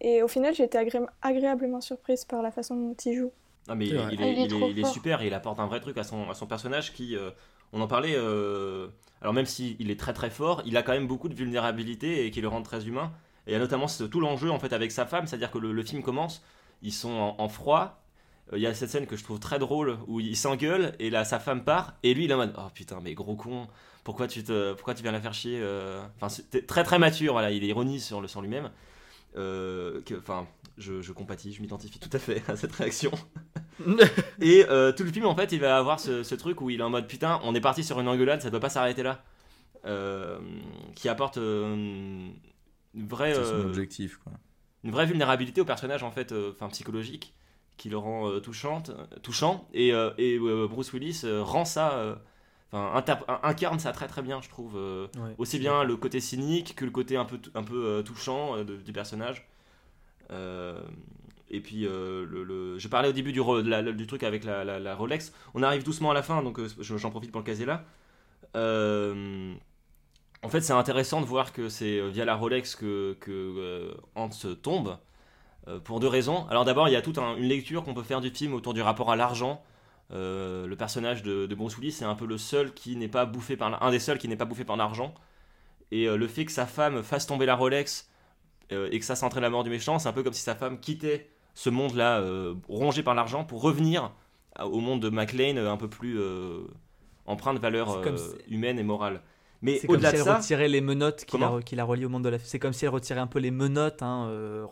Et 0.00 0.22
au 0.22 0.28
final, 0.28 0.54
j'ai 0.54 0.64
été 0.64 0.78
agré- 0.78 1.04
agréablement 1.22 1.80
surprise 1.80 2.24
par 2.24 2.42
la 2.42 2.52
façon 2.52 2.76
dont 2.76 2.94
il 2.94 3.16
joue. 3.16 3.32
Non, 3.68 3.74
mais 3.76 3.86
il 3.88 3.96
Ah, 3.98 4.08
est, 4.10 4.14
il 4.14 4.22
est 4.22 4.24
il 4.32 4.38
est- 4.44 4.48
trop 4.48 4.70
il 4.70 4.78
est 4.78 4.82
fort. 4.82 4.92
super 4.92 5.22
et 5.22 5.26
il 5.26 5.34
apporte 5.34 5.60
un 5.60 5.66
vrai 5.66 5.80
truc 5.80 5.98
à 5.98 6.04
son, 6.04 6.30
à 6.30 6.34
son 6.34 6.46
personnage 6.46 6.92
qui. 6.92 7.16
euh, 7.16 7.30
on 7.72 7.80
en 7.82 7.86
parlait. 7.86 8.14
euh, 8.16 8.88
alors, 9.20 9.34
même 9.34 9.46
s'il 9.46 9.90
est 9.90 9.98
très 10.00 10.12
très 10.14 10.30
fort, 10.30 10.62
il 10.64 10.76
a 10.76 10.82
quand 10.82 10.92
même 10.92 11.06
beaucoup 11.06 11.28
de 11.28 11.34
vulnérabilité 11.34 12.24
et 12.24 12.30
qui 12.30 12.40
le 12.40 12.48
rend 12.48 12.62
très 12.62 12.86
humain. 12.86 13.12
Et 13.46 13.50
il 13.50 13.52
y 13.52 13.56
a 13.56 13.58
notamment 13.58 13.88
ce- 13.88 14.04
tout 14.04 14.20
l'enjeu 14.20 14.50
en 14.50 14.58
fait 14.58 14.72
avec 14.72 14.90
sa 14.92 15.04
femme, 15.06 15.26
c'est-à-dire 15.26 15.50
que 15.50 15.58
le, 15.58 15.72
le 15.72 15.82
film 15.82 16.02
commence, 16.02 16.42
ils 16.82 16.92
sont 16.92 17.10
en, 17.12 17.36
en 17.38 17.48
froid. 17.48 18.02
Euh, 18.52 18.56
Il 18.58 18.62
y 18.62 18.66
a 18.66 18.72
cette 18.74 18.88
scène 18.90 19.06
que 19.06 19.16
je 19.16 19.24
trouve 19.24 19.38
très 19.40 19.58
drôle 19.58 19.98
où 20.06 20.20
il 20.20 20.36
s'engueule 20.36 20.94
et 20.98 21.10
là 21.10 21.24
sa 21.24 21.38
femme 21.40 21.64
part 21.64 21.94
et 22.02 22.14
lui 22.14 22.24
il 22.24 22.30
est 22.30 22.34
en 22.34 22.38
mode 22.38 22.54
oh 22.56 22.68
putain 22.74 23.00
mais 23.02 23.12
gros 23.14 23.36
con 23.36 23.68
pourquoi 24.04 24.26
tu 24.28 24.42
te 24.42 24.72
pourquoi 24.72 24.94
tu 24.94 25.02
viens 25.02 25.12
la 25.12 25.20
faire 25.20 25.34
chier 25.34 25.62
enfin 26.16 26.30
c'est 26.30 26.66
très 26.66 26.82
très 26.84 26.98
mature 26.98 27.34
voilà 27.34 27.50
il 27.50 27.62
est 27.62 27.66
ironie 27.68 28.00
sur 28.00 28.20
le 28.22 28.28
sur 28.28 28.40
lui-même 28.40 28.70
Euh, 29.36 30.00
enfin 30.18 30.46
je, 30.78 31.02
je 31.02 31.12
compatis 31.12 31.52
je 31.52 31.60
m'identifie 31.60 31.98
tout 31.98 32.10
à 32.12 32.18
fait 32.18 32.42
à 32.48 32.56
cette 32.56 32.72
réaction 32.72 33.10
et 34.40 34.64
euh, 34.68 34.92
tout 34.92 35.04
le 35.04 35.10
film, 35.12 35.26
en 35.26 35.36
fait, 35.36 35.52
il 35.52 35.60
va 35.60 35.76
avoir 35.78 36.00
ce, 36.00 36.22
ce 36.22 36.34
truc 36.34 36.60
où 36.60 36.70
il 36.70 36.80
est 36.80 36.82
en 36.82 36.90
mode 36.90 37.06
putain, 37.06 37.40
on 37.44 37.54
est 37.54 37.60
parti 37.60 37.84
sur 37.84 38.00
une 38.00 38.08
engueulade, 38.08 38.42
ça 38.42 38.50
peut 38.50 38.60
pas 38.60 38.68
s'arrêter 38.70 39.02
là. 39.02 39.22
Euh, 39.86 40.38
qui 40.96 41.08
apporte 41.08 41.38
euh, 41.38 41.72
une, 42.94 43.06
vraie, 43.06 43.32
son 43.34 43.40
euh, 43.40 43.64
objectif, 43.66 44.16
quoi. 44.18 44.32
une 44.82 44.90
vraie 44.90 45.06
vulnérabilité 45.06 45.60
au 45.60 45.64
personnage, 45.64 46.02
en 46.02 46.10
fait, 46.10 46.32
euh, 46.32 46.50
enfin 46.52 46.68
psychologique, 46.68 47.32
qui 47.76 47.88
le 47.88 47.96
rend 47.96 48.28
euh, 48.28 48.40
touchante, 48.40 48.90
touchant. 49.22 49.68
Et, 49.72 49.92
euh, 49.94 50.10
et 50.18 50.36
euh, 50.38 50.66
Bruce 50.68 50.92
Willis 50.92 51.20
euh, 51.24 51.42
rend 51.44 51.64
ça, 51.64 51.92
euh, 51.94 52.16
enfin, 52.72 53.02
incarne 53.44 53.78
ça 53.78 53.92
très 53.92 54.08
très 54.08 54.20
bien, 54.22 54.42
je 54.42 54.48
trouve. 54.48 54.72
euh, 54.76 55.06
Ouais. 55.16 55.34
aussi 55.38 55.60
bien 55.60 55.84
le 55.84 55.96
côté 55.96 56.18
cynique 56.20 56.74
que 56.74 56.84
le 56.84 56.90
côté 56.90 57.16
un 57.16 57.24
peu, 57.24 57.38
un 57.54 57.62
peu 57.62 57.84
euh, 57.86 58.02
touchant 58.02 58.56
euh, 58.56 58.64
de- 58.64 58.76
du 58.76 58.92
personnage. 58.92 59.47
Euh, 60.30 60.80
et 61.50 61.60
puis, 61.60 61.86
euh, 61.86 62.26
le, 62.28 62.78
je 62.78 62.88
parlais 62.88 63.08
au 63.08 63.12
début 63.12 63.32
du, 63.32 63.40
du 63.94 64.06
truc 64.06 64.22
avec 64.22 64.44
la, 64.44 64.64
la- 64.64 64.94
Rolex. 64.94 65.32
On 65.54 65.62
arrive 65.62 65.82
doucement 65.84 66.10
à 66.10 66.14
la 66.14 66.22
fin, 66.22 66.42
donc 66.42 66.58
euh, 66.58 66.68
je- 66.80 66.96
j'en 66.96 67.10
profite 67.10 67.32
pour 67.32 67.40
le 67.40 67.46
caser 67.46 67.64
là. 67.66 67.84
En 70.42 70.48
fait, 70.48 70.60
c'est 70.60 70.72
intéressant 70.72 71.20
de 71.20 71.26
voir 71.26 71.52
que 71.52 71.68
c'est 71.68 72.00
via 72.10 72.24
la 72.24 72.36
Rolex 72.36 72.76
que, 72.76 73.16
que 73.20 73.92
Hans 74.14 74.28
tombe. 74.62 74.98
pour 75.84 76.00
deux 76.00 76.08
raisons. 76.08 76.46
Alors 76.48 76.64
d'abord, 76.64 76.88
il 76.88 76.92
y 76.92 76.96
a 76.96 77.02
toute 77.02 77.18
un- 77.18 77.36
une 77.36 77.44
lecture 77.44 77.84
qu'on 77.84 77.94
peut 77.94 78.02
faire 78.02 78.20
du 78.22 78.30
film 78.30 78.54
autour 78.54 78.72
du 78.74 78.80
rapport 78.82 79.10
à 79.12 79.16
l'argent. 79.16 79.62
Le 80.10 80.74
personnage 80.76 81.22
de, 81.22 81.46
de 81.46 81.54
Willis, 81.54 81.92
c'est 81.92 82.04
un 82.06 82.14
peu 82.14 82.26
le 82.26 82.38
seul 82.38 82.72
qui 82.74 82.96
n'est 82.96 83.08
pas 83.08 83.26
bouffé 83.26 83.56
par 83.56 83.82
un 83.82 83.90
des 83.90 83.98
seuls 83.98 84.18
qui 84.18 84.28
n'est 84.28 84.36
pas 84.36 84.46
bouffé 84.46 84.64
par 84.64 84.76
l'argent. 84.76 85.14
Et 85.90 86.06
le 86.06 86.28
fait 86.28 86.44
que 86.46 86.52
sa 86.52 86.66
femme 86.66 87.02
fasse 87.02 87.26
tomber 87.26 87.46
la 87.46 87.56
Rolex 87.56 88.08
et 88.70 88.98
que 88.98 89.04
ça 89.04 89.16
s'entraîne 89.16 89.42
la 89.42 89.50
mort 89.50 89.64
du 89.64 89.70
méchant, 89.70 89.98
c'est 89.98 90.08
un 90.08 90.12
peu 90.12 90.22
comme 90.22 90.32
si 90.32 90.42
sa 90.42 90.54
femme 90.54 90.78
quittait 90.80 91.30
ce 91.54 91.70
monde-là 91.70 92.20
euh, 92.20 92.54
rongé 92.68 93.02
par 93.02 93.14
l'argent 93.14 93.44
pour 93.44 93.62
revenir 93.62 94.12
au 94.60 94.80
monde 94.80 95.00
de 95.00 95.10
McLean 95.10 95.56
euh, 95.56 95.70
un 95.70 95.76
peu 95.76 95.88
plus 95.88 96.18
euh, 96.18 96.64
empreint 97.26 97.54
de 97.54 97.58
valeurs 97.58 98.02
euh, 98.06 98.16
humaines 98.48 98.78
et 98.78 98.82
morales. 98.82 99.22
Mais 99.60 99.78
C'est 99.78 99.88
comme 99.88 99.96
au-delà 99.96 100.10
si 100.10 100.14
de 100.14 100.20
elle 100.20 100.24
ça, 100.24 100.36
retirait 100.36 100.68
les 100.68 100.80
menottes 100.80 101.24
qui 101.24 101.36
la, 101.36 101.60
qui 101.64 101.74
la 101.74 101.82
relient 101.84 102.04
au 102.04 102.08
monde 102.08 102.22
de 102.22 102.28
la 102.28 102.38
C'est 102.38 102.60
comme 102.60 102.72
si 102.72 102.84
elle 102.84 102.92
retirait 102.92 103.18
un 103.18 103.26
peu 103.26 103.40
les 103.40 103.50
menottes, 103.50 104.02
hein, 104.02 104.28
euh, 104.28 104.66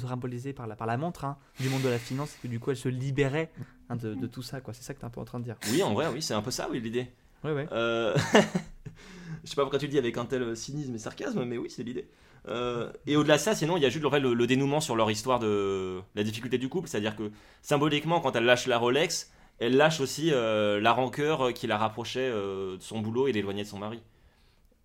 symbolisées 0.00 0.52
par 0.52 0.66
la, 0.66 0.74
par 0.74 0.88
la 0.88 0.96
montre 0.96 1.24
hein, 1.24 1.36
du 1.60 1.68
monde 1.68 1.82
de 1.82 1.88
la 1.88 1.98
finance, 1.98 2.34
et 2.34 2.38
que 2.42 2.48
du 2.48 2.58
coup 2.58 2.70
elle 2.70 2.76
se 2.76 2.88
libérait 2.88 3.52
hein, 3.88 3.94
de, 3.94 4.14
de 4.14 4.26
tout 4.26 4.42
ça. 4.42 4.60
quoi. 4.60 4.74
C'est 4.74 4.82
ça 4.82 4.94
que 4.94 4.98
tu 4.98 5.04
es 5.04 5.06
un 5.06 5.10
peu 5.10 5.20
en 5.20 5.24
train 5.24 5.38
de 5.38 5.44
dire. 5.44 5.56
oui, 5.70 5.82
en 5.84 5.94
vrai, 5.94 6.08
oui, 6.12 6.22
c'est 6.22 6.34
un 6.34 6.42
peu 6.42 6.50
ça, 6.50 6.68
oui, 6.70 6.80
l'idée. 6.80 7.06
Ouais. 7.44 7.68
Euh, 7.70 8.16
Je 9.44 9.48
sais 9.48 9.54
pas 9.54 9.62
pourquoi 9.62 9.78
tu 9.78 9.86
le 9.86 9.92
dis 9.92 9.98
avec 9.98 10.18
un 10.18 10.24
tel 10.26 10.56
cynisme 10.56 10.94
et 10.94 10.98
sarcasme, 10.98 11.44
mais 11.44 11.56
oui, 11.56 11.70
c'est 11.70 11.84
l'idée. 11.84 12.08
Euh, 12.48 12.90
et 13.06 13.16
au-delà 13.16 13.36
de 13.36 13.40
ça, 13.42 13.54
sinon, 13.54 13.76
il 13.76 13.82
y 13.82 13.86
a 13.86 13.90
juste 13.90 14.04
le, 14.04 14.46
dénouement 14.46 14.80
sur 14.80 14.96
leur 14.96 15.10
histoire 15.10 15.38
de 15.38 16.00
la 16.14 16.22
difficulté 16.22 16.58
du 16.58 16.68
couple. 16.68 16.88
C'est-à-dire 16.88 17.16
que 17.16 17.30
symboliquement, 17.62 18.20
quand 18.20 18.34
elle 18.36 18.44
lâche 18.44 18.66
la 18.66 18.78
Rolex, 18.78 19.30
elle 19.58 19.76
lâche 19.76 20.00
aussi 20.00 20.32
euh, 20.32 20.80
la 20.80 20.92
rancœur 20.92 21.52
qui 21.52 21.66
la 21.66 21.76
rapprochait 21.78 22.20
euh, 22.32 22.76
de 22.76 22.82
son 22.82 23.00
boulot 23.00 23.28
et 23.28 23.32
l'éloignait 23.32 23.64
de 23.64 23.68
son 23.68 23.78
mari. 23.78 24.00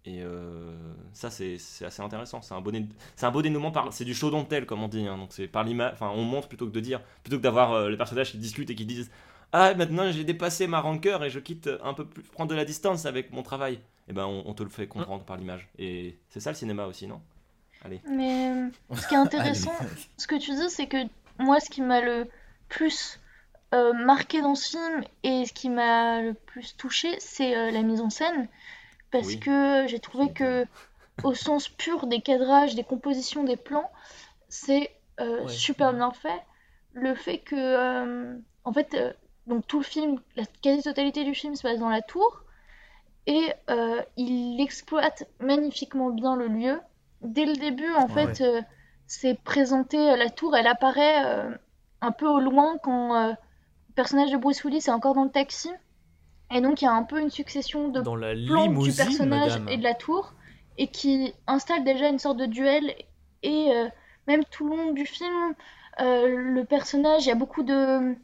Et 0.05 0.21
euh, 0.21 0.71
ça, 1.13 1.31
c'est 1.31 1.55
assez 1.83 2.01
intéressant. 2.01 2.41
C'est 2.41 2.53
un, 2.53 2.63
c'est 3.15 3.25
un 3.25 3.31
beau 3.31 3.41
dénouement, 3.41 3.71
par... 3.71 3.91
c'est 3.91 4.05
du 4.05 4.13
show 4.13 4.29
tell, 4.43 4.65
comme 4.65 4.83
on 4.83 4.87
dit. 4.87 5.07
hein. 5.07 5.17
Donc 5.17 5.47
par 5.47 5.65
on 6.15 6.23
montre 6.23 6.47
plutôt 6.47 6.67
que 6.67 6.71
de 6.71 6.79
dire, 6.79 7.01
plutôt 7.23 7.37
que 7.37 7.41
d'avoir 7.41 7.73
euh, 7.73 7.89
les 7.89 7.97
personnages 7.97 8.31
qui 8.31 8.37
discutent 8.37 8.69
et 8.69 8.75
qui 8.75 8.85
disent 8.85 9.09
Ah, 9.51 9.73
maintenant 9.73 10.11
j'ai 10.11 10.23
dépassé 10.23 10.67
ma 10.67 10.79
rancœur 10.79 11.23
et 11.23 11.29
je 11.31 11.39
quitte 11.39 11.69
un 11.83 11.93
peu 11.93 12.05
plus, 12.05 12.21
prendre 12.23 12.51
de 12.51 12.55
la 12.55 12.65
distance 12.65 13.05
avec 13.07 13.31
mon 13.31 13.41
travail. 13.41 13.79
Et 14.07 14.13
ben, 14.13 14.25
on, 14.25 14.43
on 14.45 14.53
te 14.53 14.61
le 14.61 14.69
fait 14.69 14.87
comprendre 14.87 15.23
par 15.25 15.37
l'image. 15.37 15.67
Et 15.79 16.17
c'est 16.29 16.39
ça 16.39 16.51
le 16.51 16.55
cinéma 16.55 16.85
aussi, 16.85 17.07
non? 17.07 17.21
Allez. 17.85 18.01
Mais 18.09 18.49
euh, 18.49 18.69
ce 18.95 19.07
qui 19.07 19.13
est 19.13 19.17
intéressant, 19.27 19.73
ce 20.17 20.25
que 20.27 20.35
tu 20.35 20.51
dis, 20.51 20.69
c'est 20.69 20.87
que 20.87 20.97
moi, 21.37 21.59
ce 21.59 21.69
qui 21.69 21.81
m'a 21.81 22.01
le 22.01 22.27
plus 22.67 23.19
euh, 23.73 23.93
marqué 23.93 24.41
dans 24.41 24.55
ce 24.55 24.69
film 24.69 25.03
et 25.23 25.45
ce 25.45 25.53
qui 25.53 25.69
m'a 25.69 26.21
le 26.21 26.33
plus 26.33 26.75
touché, 26.77 27.15
c'est 27.19 27.55
euh, 27.55 27.69
la 27.71 27.83
mise 27.83 28.01
en 28.01 28.09
scène. 28.09 28.47
Parce 29.11 29.27
Oui. 29.27 29.39
que 29.39 29.85
j'ai 29.87 29.99
trouvé 29.99 30.33
que, 30.33 30.65
au 31.23 31.33
sens 31.35 31.69
pur 31.69 32.07
des 32.07 32.21
cadrages, 32.21 32.75
des 32.75 32.83
compositions, 32.83 33.43
des 33.43 33.55
plans, 33.55 33.91
c'est 34.49 34.91
euh, 35.19 35.43
Ouais. 35.43 35.47
super 35.47 35.93
bien 35.93 36.11
fait. 36.11 36.41
Le 36.93 37.13
fait 37.13 37.39
que, 37.39 38.35
en 38.63 38.73
fait, 38.73 38.97
donc 39.47 39.67
tout 39.67 39.77
le 39.79 39.83
film, 39.83 40.19
la 40.35 40.43
quasi-totalité 40.61 41.23
du 41.23 41.35
film 41.35 41.55
se 41.55 41.61
passe 41.61 41.77
dans 41.77 41.89
la 41.89 42.01
tour 42.01 42.43
et 43.27 43.51
il 44.17 44.61
exploite 44.61 45.27
magnifiquement 45.39 46.09
bien 46.09 46.35
le 46.37 46.47
lieu. 46.47 46.79
Dès 47.25 47.45
le 47.45 47.53
début, 47.53 47.91
en 47.93 48.07
Ouais. 48.07 48.33
fait, 48.33 48.41
euh, 48.43 48.61
c'est 49.07 49.39
présenté, 49.43 49.97
euh, 49.97 50.15
la 50.15 50.29
tour, 50.29 50.55
elle 50.55 50.67
apparaît 50.67 51.25
euh, 51.25 51.49
un 52.01 52.11
peu 52.11 52.27
au 52.27 52.39
loin 52.39 52.77
quand 52.83 53.29
le 53.29 53.93
personnage 53.95 54.31
de 54.31 54.37
Bruce 54.37 54.63
Willis 54.63 54.77
est 54.87 54.89
encore 54.89 55.13
dans 55.15 55.23
le 55.23 55.31
taxi. 55.31 55.69
Et 56.53 56.61
donc, 56.61 56.81
il 56.81 56.85
y 56.85 56.87
a 56.87 56.91
un 56.93 57.03
peu 57.03 57.19
une 57.19 57.31
succession 57.31 57.87
de 57.89 58.01
Dans 58.01 58.15
la 58.15 58.33
plans 58.33 58.67
du 58.67 58.91
personnage 58.93 59.53
madame. 59.59 59.69
et 59.69 59.77
de 59.77 59.83
la 59.83 59.93
tour, 59.95 60.33
et 60.77 60.87
qui 60.87 61.33
installe 61.47 61.83
déjà 61.83 62.07
une 62.09 62.19
sorte 62.19 62.37
de 62.37 62.45
duel. 62.45 62.93
Et 63.41 63.71
euh, 63.73 63.87
même 64.27 64.43
tout 64.45 64.67
le 64.69 64.75
long 64.75 64.91
du 64.91 65.05
film, 65.05 65.55
euh, 66.01 66.27
le 66.27 66.63
personnage, 66.65 67.25
il 67.25 67.29
y 67.29 67.31
a 67.31 67.35
beaucoup 67.35 67.63
de... 67.63 68.15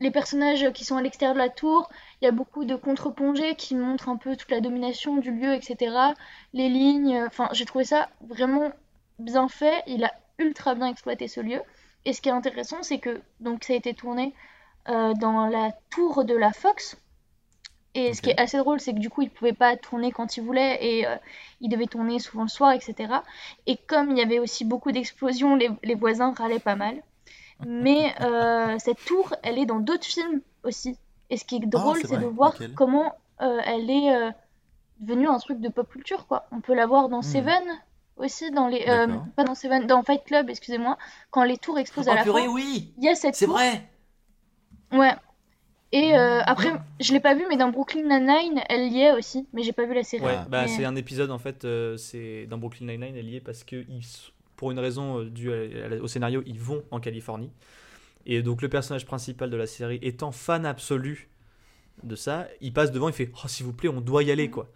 Les 0.00 0.10
personnages 0.10 0.68
qui 0.72 0.84
sont 0.84 0.96
à 0.96 1.02
l'extérieur 1.02 1.34
de 1.34 1.38
la 1.38 1.48
tour, 1.48 1.88
il 2.22 2.26
y 2.26 2.28
a 2.28 2.32
beaucoup 2.32 2.64
de 2.64 2.76
contre-plongées 2.76 3.56
qui 3.56 3.74
montrent 3.74 4.08
un 4.08 4.16
peu 4.16 4.36
toute 4.36 4.52
la 4.52 4.60
domination 4.60 5.16
du 5.16 5.32
lieu, 5.32 5.54
etc. 5.54 5.96
Les 6.52 6.68
lignes, 6.68 7.16
euh, 7.16 7.26
enfin, 7.26 7.48
j'ai 7.52 7.64
trouvé 7.64 7.84
ça 7.84 8.08
vraiment 8.20 8.70
bien 9.18 9.48
fait. 9.48 9.82
Il 9.88 10.04
a 10.04 10.12
ultra 10.38 10.76
bien 10.76 10.86
exploité 10.86 11.26
ce 11.26 11.40
lieu. 11.40 11.60
Et 12.04 12.12
ce 12.12 12.22
qui 12.22 12.28
est 12.28 12.32
intéressant, 12.32 12.84
c'est 12.84 12.98
que 12.98 13.20
donc 13.40 13.64
ça 13.64 13.72
a 13.72 13.76
été 13.76 13.92
tourné 13.92 14.34
euh, 14.88 15.14
dans 15.14 15.48
la 15.48 15.72
tour 15.90 16.24
de 16.24 16.34
la 16.34 16.52
Fox. 16.52 16.96
Et 17.94 18.14
ce 18.14 18.22
qui 18.22 18.30
est 18.30 18.40
assez 18.40 18.56
drôle, 18.56 18.78
c'est 18.78 18.94
que 18.94 19.00
du 19.00 19.10
coup, 19.10 19.22
il 19.22 19.30
pouvait 19.30 19.52
pas 19.52 19.76
tourner 19.76 20.12
quand 20.12 20.36
il 20.36 20.44
voulait 20.44 20.78
et 20.80 21.06
euh, 21.08 21.16
il 21.60 21.70
devait 21.70 21.86
tourner 21.86 22.20
souvent 22.20 22.44
le 22.44 22.48
soir, 22.48 22.70
etc. 22.70 23.14
Et 23.66 23.76
comme 23.76 24.12
il 24.12 24.18
y 24.18 24.22
avait 24.22 24.38
aussi 24.38 24.64
beaucoup 24.64 24.92
d'explosions, 24.92 25.56
les, 25.56 25.70
les 25.82 25.96
voisins 25.96 26.32
râlaient 26.32 26.60
pas 26.60 26.76
mal. 26.76 27.02
Mais 27.66 28.14
euh, 28.20 28.78
cette 28.78 29.04
tour, 29.04 29.34
elle 29.42 29.58
est 29.58 29.66
dans 29.66 29.80
d'autres 29.80 30.06
films 30.06 30.40
aussi. 30.62 30.96
Et 31.32 31.36
ce 31.38 31.44
qui 31.44 31.56
est 31.56 31.66
drôle, 31.66 31.96
c'est 32.02 32.08
c'est 32.08 32.18
de 32.18 32.26
voir 32.26 32.54
comment 32.76 33.14
euh, 33.40 33.58
elle 33.64 33.88
est 33.90 34.14
euh, 34.14 34.30
devenue 35.00 35.26
un 35.28 35.38
truc 35.38 35.60
de 35.60 35.68
pop 35.70 35.88
culture, 35.90 36.26
quoi. 36.26 36.46
On 36.52 36.60
peut 36.60 36.74
la 36.74 36.86
voir 36.86 37.08
dans 37.08 37.22
Seven 37.22 37.62
aussi, 38.18 38.50
dans 38.50 38.68
les, 38.68 38.84
euh, 38.88 39.06
pas 39.34 39.42
dans 39.44 39.54
Seven, 39.54 39.86
dans 39.86 40.02
Fight 40.02 40.22
Club, 40.24 40.50
excusez-moi, 40.50 40.98
quand 41.30 41.42
les 41.44 41.56
tours 41.56 41.78
explosent 41.78 42.08
à 42.08 42.12
Oh, 42.12 42.16
la 42.16 42.22
purée, 42.22 42.42
fin. 42.42 42.48
oui 42.52 42.92
Il 42.98 43.04
y 43.04 43.08
a 43.08 43.14
cette 43.14 43.34
C'est 43.34 43.46
vrai 43.46 43.88
Ouais. 44.92 45.12
Et 45.90 46.16
euh, 46.16 46.40
après, 46.44 46.70
je 47.00 47.12
l'ai 47.14 47.20
pas 47.20 47.34
vu, 47.34 47.44
mais 47.48 47.56
dans 47.56 47.70
Brooklyn 47.70 48.02
Nine-Nine, 48.02 48.60
elle 48.68 48.92
y 48.92 49.00
est 49.00 49.12
aussi, 49.12 49.46
mais 49.54 49.62
j'ai 49.62 49.72
pas 49.72 49.84
vu 49.86 49.94
la 49.94 50.02
série. 50.02 50.24
Ouais, 50.24 50.36
bah, 50.48 50.62
Mais- 50.62 50.68
c'est 50.68 50.84
un 50.84 50.96
épisode 50.96 51.30
en 51.30 51.38
fait, 51.38 51.66
c'est 51.96 52.46
dans 52.46 52.58
Brooklyn 52.58 52.86
Nine-Nine, 52.86 53.16
elle 53.16 53.28
y 53.28 53.36
est 53.36 53.40
parce 53.40 53.64
que 53.64 53.76
ils 53.88 54.04
pour 54.56 54.70
une 54.70 54.78
raison 54.78 55.22
due 55.24 55.50
à- 55.52 55.86
à 55.86 55.96
au 56.00 56.06
scénario, 56.06 56.42
ils 56.46 56.60
vont 56.60 56.82
en 56.92 57.00
Californie. 57.00 57.50
Et 58.26 58.42
donc 58.42 58.62
le 58.62 58.68
personnage 58.68 59.06
principal 59.06 59.50
de 59.50 59.56
la 59.56 59.66
série 59.66 59.98
étant 60.02 60.32
fan 60.32 60.64
absolu 60.66 61.28
de 62.02 62.16
ça, 62.16 62.46
il 62.60 62.72
passe 62.72 62.92
devant, 62.92 63.08
il 63.08 63.14
fait 63.14 63.30
"Oh 63.44 63.48
s'il 63.48 63.66
vous 63.66 63.72
plaît, 63.72 63.88
on 63.88 64.00
doit 64.00 64.22
y 64.22 64.30
aller 64.30 64.50
quoi." 64.50 64.70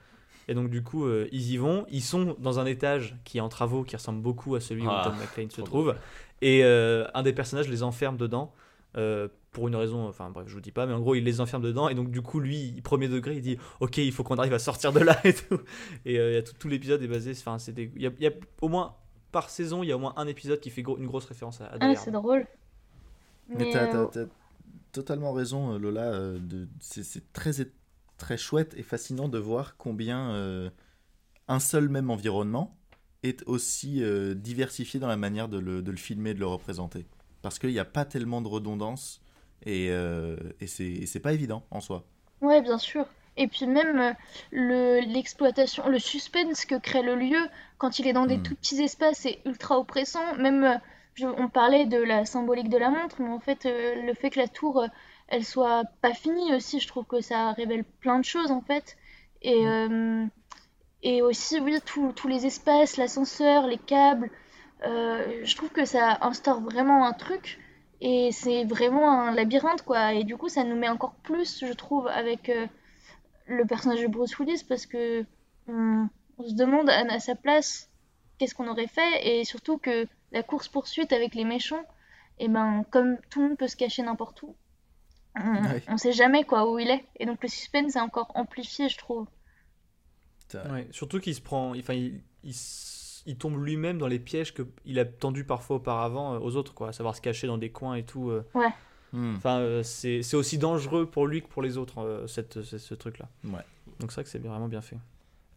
Et 0.48 0.54
donc 0.54 0.70
du 0.70 0.82
coup, 0.82 1.06
euh, 1.06 1.28
ils 1.32 1.50
y 1.52 1.56
vont, 1.56 1.86
ils 1.90 2.02
sont 2.02 2.36
dans 2.38 2.60
un 2.60 2.66
étage 2.66 3.16
qui 3.24 3.38
est 3.38 3.40
en 3.40 3.48
travaux 3.48 3.82
qui 3.82 3.96
ressemble 3.96 4.20
beaucoup 4.22 4.54
à 4.54 4.60
celui 4.60 4.84
Ah, 4.86 5.00
où 5.00 5.10
Tom 5.10 5.18
McClane 5.18 5.50
se 5.50 5.60
trouve 5.62 5.94
et 6.42 6.62
euh, 6.64 7.06
un 7.14 7.22
des 7.22 7.32
personnages 7.32 7.68
les 7.68 7.82
enferme 7.82 8.16
dedans. 8.16 8.52
euh, 8.96 9.28
pour 9.52 9.68
une 9.68 9.76
raison, 9.76 10.06
enfin 10.06 10.28
bref, 10.30 10.46
je 10.48 10.54
vous 10.54 10.60
dis 10.60 10.70
pas, 10.70 10.84
mais 10.86 10.92
en 10.92 11.00
gros, 11.00 11.14
il 11.14 11.24
les 11.24 11.40
enferme 11.40 11.62
dedans, 11.62 11.88
et 11.88 11.94
donc 11.94 12.10
du 12.10 12.20
coup, 12.20 12.40
lui, 12.40 12.78
premier 12.82 13.08
degré, 13.08 13.36
il 13.36 13.40
dit 13.42 13.56
Ok, 13.80 13.96
il 13.96 14.12
faut 14.12 14.22
qu'on 14.22 14.36
arrive 14.36 14.52
à 14.52 14.58
sortir 14.58 14.92
de 14.92 15.00
là 15.00 15.18
et 15.24 15.32
tout. 15.34 15.60
Et 16.04 16.18
euh, 16.18 16.30
il 16.32 16.34
y 16.34 16.36
a 16.36 16.42
tout, 16.42 16.52
tout 16.58 16.68
l'épisode 16.68 17.02
est 17.02 17.06
basé, 17.08 17.30
enfin, 17.32 17.58
c'est 17.58 17.72
des- 17.72 17.90
il 17.96 18.02
y, 18.02 18.06
a, 18.06 18.10
il 18.18 18.22
y 18.22 18.26
a 18.26 18.32
au 18.60 18.68
moins 18.68 18.94
par 19.32 19.48
saison, 19.50 19.82
il 19.82 19.88
y 19.88 19.92
a 19.92 19.96
au 19.96 19.98
moins 19.98 20.12
un 20.16 20.26
épisode 20.26 20.60
qui 20.60 20.68
fait 20.70 20.82
gros- 20.82 20.98
une 20.98 21.06
grosse 21.06 21.24
référence 21.24 21.60
à, 21.62 21.66
à 21.66 21.76
Ah, 21.80 21.96
c'est 21.96 22.10
drôle. 22.10 22.46
Mais 23.54 23.66
Mais, 23.66 23.66
t'as, 23.66 23.86
euh, 23.86 24.06
t'as- 24.06 24.06
t'as 24.06 24.26
totalement 24.92 25.32
raison, 25.32 25.74
euh, 25.74 25.78
Lola. 25.78 26.12
euh, 26.12 26.38
c'est, 26.80 27.32
très, 27.32 27.52
très 28.18 28.36
chouette 28.38 28.74
et 28.76 28.82
fascinant 28.82 29.28
de 29.28 29.38
voir 29.38 29.76
combien 29.76 30.30
euh, 30.32 30.70
un 31.48 31.60
seul 31.60 31.88
même 31.88 32.10
environnement 32.10 32.78
est 33.22 33.42
aussi 33.46 34.02
euh, 34.02 34.34
diversifié 34.34 35.00
dans 35.00 35.08
la 35.08 35.16
manière 35.16 35.48
de 35.48 35.58
le, 35.58 35.82
de 35.82 35.90
le 35.90 35.96
filmer, 35.96 36.34
de 36.34 36.40
le 36.40 36.46
représenter. 36.46 37.06
Parce 37.42 37.58
qu'il 37.58 37.70
n'y 37.70 37.78
a 37.78 37.84
pas 37.84 38.04
tellement 38.04 38.42
de 38.42 38.48
redondance 38.48 39.22
et, 39.64 39.88
euh, 39.90 40.36
et 40.60 40.66
c'est, 40.68 41.20
pas 41.20 41.32
évident 41.32 41.66
en 41.70 41.80
soi. 41.80 42.06
Ouais, 42.40 42.62
bien 42.62 42.78
sûr. 42.78 43.06
Et 43.36 43.46
puis 43.48 43.66
même 43.66 44.14
le 44.50 45.00
l'exploitation, 45.00 45.88
le 45.88 45.98
suspense 45.98 46.64
que 46.64 46.76
crée 46.78 47.02
le 47.02 47.14
lieu 47.14 47.38
quand 47.78 47.98
il 47.98 48.06
est 48.06 48.12
dans 48.14 48.24
des 48.26 48.38
Mm. 48.38 48.40
tout 48.40 48.54
petits 48.54 48.80
espaces, 48.82 49.18
c'est 49.18 49.40
ultra 49.44 49.78
oppressant. 49.78 50.34
Même, 50.36 50.80
je- 51.16 51.26
on 51.26 51.48
parlait 51.48 51.86
de 51.86 51.98
la 51.98 52.24
symbolique 52.26 52.68
de 52.70 52.78
la 52.78 52.90
montre, 52.90 53.16
mais 53.20 53.30
en 53.30 53.40
fait, 53.40 53.66
euh, 53.66 54.02
le 54.02 54.14
fait 54.14 54.30
que 54.30 54.40
la 54.40 54.48
tour, 54.48 54.82
euh, 54.82 54.88
elle 55.28 55.44
soit 55.44 55.84
pas 56.02 56.14
finie 56.14 56.54
aussi, 56.54 56.80
je 56.80 56.88
trouve 56.88 57.06
que 57.06 57.20
ça 57.20 57.52
révèle 57.52 57.84
plein 57.84 58.18
de 58.20 58.24
choses 58.24 58.50
en 58.52 58.62
fait. 58.62 58.96
Et, 59.42 59.66
euh, 59.68 60.26
et 61.02 61.22
aussi, 61.22 61.60
oui, 61.60 61.78
tous 61.86 62.28
les 62.28 62.46
espaces, 62.46 62.96
l'ascenseur, 62.98 63.66
les 63.68 63.78
câbles, 63.78 64.30
euh, 64.84 65.40
je 65.44 65.56
trouve 65.56 65.70
que 65.70 65.84
ça 65.86 66.18
instaure 66.22 66.60
vraiment 66.62 67.06
un 67.06 67.14
truc. 67.14 67.58
Et 68.02 68.30
c'est 68.32 68.64
vraiment 68.64 69.10
un 69.12 69.32
labyrinthe, 69.34 69.82
quoi. 69.82 70.14
Et 70.14 70.24
du 70.24 70.36
coup, 70.38 70.48
ça 70.50 70.64
nous 70.64 70.76
met 70.76 70.88
encore 70.88 71.14
plus, 71.24 71.64
je 71.66 71.72
trouve, 71.74 72.08
avec 72.08 72.50
le 73.46 73.64
personnage 73.64 74.00
de 74.02 74.06
Bruce 74.08 74.38
Willis, 74.38 74.64
parce 74.68 74.86
que 74.86 75.24
on, 75.68 76.08
on 76.38 76.48
se 76.48 76.54
demande 76.54 76.88
à, 76.90 77.00
à 77.12 77.18
sa 77.20 77.34
place 77.34 77.88
qu'est-ce 78.38 78.54
qu'on 78.54 78.68
aurait 78.68 78.86
fait, 78.88 79.26
et 79.40 79.44
surtout 79.44 79.78
que 79.78 80.06
la 80.32 80.42
course-poursuite 80.42 81.12
avec 81.12 81.34
les 81.34 81.44
méchants, 81.44 81.84
et 82.38 82.48
ben, 82.48 82.84
comme 82.90 83.16
tout 83.30 83.40
le 83.42 83.48
monde 83.48 83.58
peut 83.58 83.68
se 83.68 83.76
cacher 83.76 84.02
n'importe 84.02 84.42
où, 84.42 84.54
on, 85.36 85.64
Ouais. 85.64 85.82
on 85.88 85.96
sait 85.96 86.12
jamais, 86.12 86.44
quoi, 86.44 86.70
où 86.70 86.78
il 86.78 86.90
est. 86.90 87.04
Et 87.18 87.26
donc, 87.26 87.42
le 87.42 87.48
suspense 87.48 87.96
est 87.96 88.00
encore 88.00 88.30
amplifié, 88.34 88.88
je 88.88 88.98
trouve. 88.98 89.26
Ouais, 90.70 90.86
surtout 90.92 91.20
qu'il 91.20 91.34
se 91.34 91.40
prend, 91.40 91.76
enfin, 91.76 91.94
il, 91.94 92.20
il, 92.44 92.50
s- 92.50 93.22
il 93.26 93.36
tombe 93.36 93.62
lui-même 93.62 93.98
dans 93.98 94.06
les 94.06 94.18
pièges 94.20 94.54
qu'il 94.54 94.98
a 94.98 95.04
tendus 95.04 95.44
parfois 95.44 95.76
auparavant 95.76 96.34
euh, 96.34 96.38
aux 96.38 96.54
autres, 96.56 96.72
quoi, 96.72 96.88
à 96.88 96.92
savoir 96.92 97.16
se 97.16 97.20
cacher 97.20 97.46
dans 97.48 97.58
des 97.58 97.70
coins 97.70 97.96
et 97.96 98.04
tout. 98.04 98.30
euh. 98.30 98.46
Ouais. 98.54 98.72
Enfin, 99.36 99.58
euh, 99.60 99.82
c'est 99.82 100.34
aussi 100.34 100.58
dangereux 100.58 101.06
pour 101.10 101.26
lui 101.26 101.40
que 101.42 101.48
pour 101.48 101.62
les 101.62 101.78
autres, 101.78 101.98
euh, 102.00 102.26
cette, 102.26 102.62
ce, 102.62 102.76
ce 102.78 102.94
truc-là. 102.94 103.28
Ouais. 103.44 103.60
Donc 103.98 104.10
c'est 104.12 104.16
vrai 104.16 104.24
que 104.24 104.30
c'est 104.30 104.38
vraiment 104.38 104.68
bien 104.68 104.82
fait. 104.82 104.98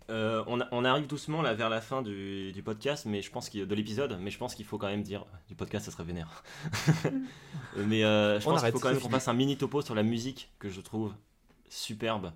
Euh, 0.10 0.43
on, 0.47 0.60
a- 0.60 0.68
on 0.72 0.84
arrive 0.86 1.05
doucement 1.07 1.41
là 1.41 1.53
vers 1.53 1.70
la 1.70 1.82
fin 1.82 2.01
du, 2.01 2.51
du 2.51 2.64
podcast, 2.64 3.05
mais 3.05 3.22
je 3.22 3.30
pense 3.32 3.47
qu'il 3.49 3.68
de 3.68 3.76
l'épisode, 3.76 4.18
mais 4.20 4.32
je 4.32 4.38
pense 4.39 4.55
qu'il 4.55 4.66
faut 4.66 4.78
quand 4.78 4.88
même 4.88 5.03
dire 5.03 5.26
du 5.47 5.55
podcast, 5.55 5.86
ça 5.86 5.91
serait 5.91 6.03
vénère. 6.03 6.43
mais 7.78 8.03
euh, 8.03 8.39
je 8.39 8.47
On 8.47 8.51
pense 8.51 8.64
qu'il 8.64 8.72
faut 8.72 8.80
quand 8.80 8.89
même 8.91 8.99
qu'on 8.99 9.10
fasse 9.10 9.28
un 9.28 9.34
mini 9.34 9.57
topo 9.57 9.82
sur 9.82 9.95
la 9.95 10.03
musique 10.03 10.49
que 10.60 10.70
je 10.70 10.82
trouve 10.82 11.14
superbe. 11.70 12.32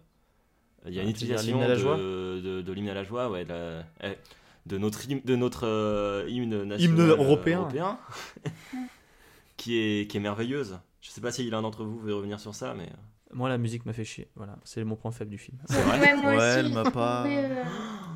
Il 0.86 0.94
y 0.94 1.00
a 1.00 1.04
une 1.04 1.10
Ah, 1.10 1.12
dire 1.14 1.16
utilisation 1.16 1.54
l'hymne 1.58 1.64
à 1.64 1.68
la 1.70 1.76
de, 1.76 1.80
joie 1.80 1.98
de, 1.98 2.62
de 2.62 2.72
l'hymne 2.74 2.90
à 2.90 2.94
la 2.94 3.04
joie, 3.04 3.30
ouais, 3.30 3.46
de, 3.46 3.50
la- 3.50 3.84
eh, 4.04 4.18
de 4.66 4.78
notre 4.78 5.10
hymne, 5.10 5.22
de 5.24 5.36
notre 5.36 5.66
euh, 5.66 6.26
hymne 6.30 6.64
national 6.64 7.00
Hymne 7.00 7.00
euh, 7.10 7.16
européen. 7.16 7.98
qui 9.58 9.78
est 9.78 10.10
qui 10.10 10.18
est 10.18 10.20
merveilleuse. 10.20 10.80
Je 11.02 11.10
sais 11.10 11.22
pas 11.22 11.32
si 11.32 11.50
l'un 11.50 11.62
d'entre 11.62 11.84
vous 11.84 12.00
veut 12.00 12.16
revenir 12.16 12.40
sur 12.40 12.54
ça, 12.56 12.74
mais 12.74 12.90
Moi, 13.34 13.50
la 13.50 13.58
musique 13.58 13.86
m'a 13.86 13.94
fait 13.94 14.04
chier. 14.06 14.28
Voilà, 14.36 14.58
c'est 14.64 14.84
mon 14.84 14.96
point 14.96 15.12
faible 15.12 15.32
du 15.32 15.38
film. 15.38 15.58
C'est 15.66 15.82
vrai 15.82 16.00
Ouais, 16.00 16.16
moi 16.22 16.32
Ouais, 16.32 16.38
aussi, 16.38 16.60
elle 16.60 16.70
m'a 16.70 16.84
pas. 16.92 17.28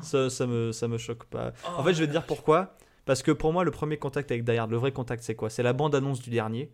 Ça, 0.00 0.30
ça 0.30 0.46
me, 0.46 0.72
ça 0.72 0.86
me 0.88 0.96
choque 0.98 1.24
pas. 1.24 1.52
en 1.76 1.82
fait, 1.82 1.92
je 1.94 2.00
vais 2.00 2.06
te 2.06 2.12
dire 2.12 2.24
pourquoi. 2.24 2.76
Parce 3.04 3.22
que 3.22 3.30
pour 3.32 3.52
moi, 3.52 3.64
le 3.64 3.70
premier 3.70 3.96
contact 3.96 4.30
avec 4.30 4.44
Die 4.44 4.52
Hard, 4.56 4.70
le 4.70 4.76
vrai 4.76 4.92
contact, 4.92 5.22
c'est 5.22 5.34
quoi? 5.34 5.50
C'est 5.50 5.62
la 5.62 5.72
bande-annonce 5.72 6.20
du 6.20 6.30
dernier, 6.30 6.70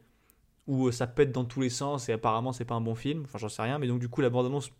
où 0.66 0.88
euh, 0.88 0.92
ça 0.92 1.07
pète 1.07 1.30
dans 1.32 1.45
tous 1.45 1.61
les 1.61 1.70
sens 1.70 2.09
et 2.09 2.12
apparemment, 2.12 2.53
c'est 2.53 2.64
pas 2.64 2.74
un 2.74 2.80
bon 2.80 2.95
film. 2.95 3.22
Enfin, 3.24 3.38
j'en 3.38 3.49
sais 3.49 3.62
rien, 3.62 3.78
mais 3.78 3.86
donc, 3.86 4.01
du 4.01 4.09
coup, 4.09 4.20
la 4.20 4.30
bande-annonce 4.30 4.70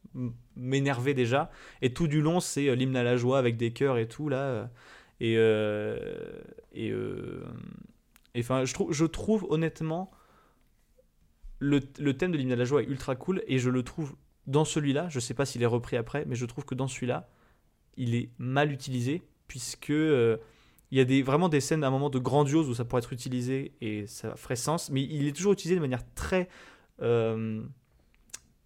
m'énervait 0.57 1.15
déjà. 1.15 1.51
Et 1.81 1.93
tout 1.95 2.07
du 2.09 2.21
long, 2.21 2.41
c'est 2.41 2.69
euh, 2.69 2.75
l'hymne 2.75 2.97
à 2.97 3.03
la 3.05 3.17
joie 3.17 3.39
avec 3.39 3.57
des 3.57 3.73
chœurs 3.73 3.99
et 3.99 4.09
tout, 4.09 4.29
là. 4.29 4.69
Et. 5.21 5.37
euh, 5.39 5.97
et. 6.75 6.91
euh, 6.91 7.45
et 8.35 8.41
enfin, 8.41 8.65
je, 8.65 8.75
trouve 8.75 8.93
je 8.93 9.05
trouve 9.05 9.47
honnêtement. 9.49 10.11
Le, 11.61 11.81
thème 11.81 12.33
de 12.33 12.37
l'hymne 12.37 12.53
à 12.53 12.57
la 12.57 12.65
joie 12.65 12.83
est 12.83 12.87
ultra 12.87 13.17
cool 13.17 13.43
et 13.47 13.59
je 13.59 13.71
le 13.71 13.83
trouve 13.83 14.17
dans 14.47 14.65
celui-là. 14.65 15.09
Je 15.09 15.21
sais 15.21 15.35
pas 15.35 15.47
s'il 15.47 15.63
est 15.63 15.67
repris 15.67 15.97
après, 15.97 16.25
mais 16.27 16.35
je 16.35 16.47
trouve 16.47 16.65
que 16.65 16.75
dans 16.75 16.89
celui-là, 16.89 17.29
il 17.97 18.15
est 18.15 18.31
mal 18.39 18.73
utilisé 18.73 19.23
puisque 19.49 19.91
euh, 19.91 20.37
il 20.91 20.99
y 20.99 21.21
a 21.21 21.25
vraiment 21.25 21.49
des 21.49 21.61
scènes 21.61 21.85
à 21.85 21.89
un 21.89 21.91
moment 21.91 22.11
de 22.11 22.19
grandiose 22.19 22.69
où 22.69 22.75
ça 22.75 22.85
pourrait 22.85 23.03
être 23.03 23.13
utilisé 23.13 23.73
et 23.81 24.07
ça 24.07 24.37
ferait 24.37 24.57
sens, 24.57 24.91
mais 24.91 25.03
il 25.03 25.27
est 25.27 25.33
toujours 25.33 25.53
utilisé 25.53 25.77
de 25.77 25.81
manière 25.81 26.03
très 26.15 26.49
euh, 27.03 27.63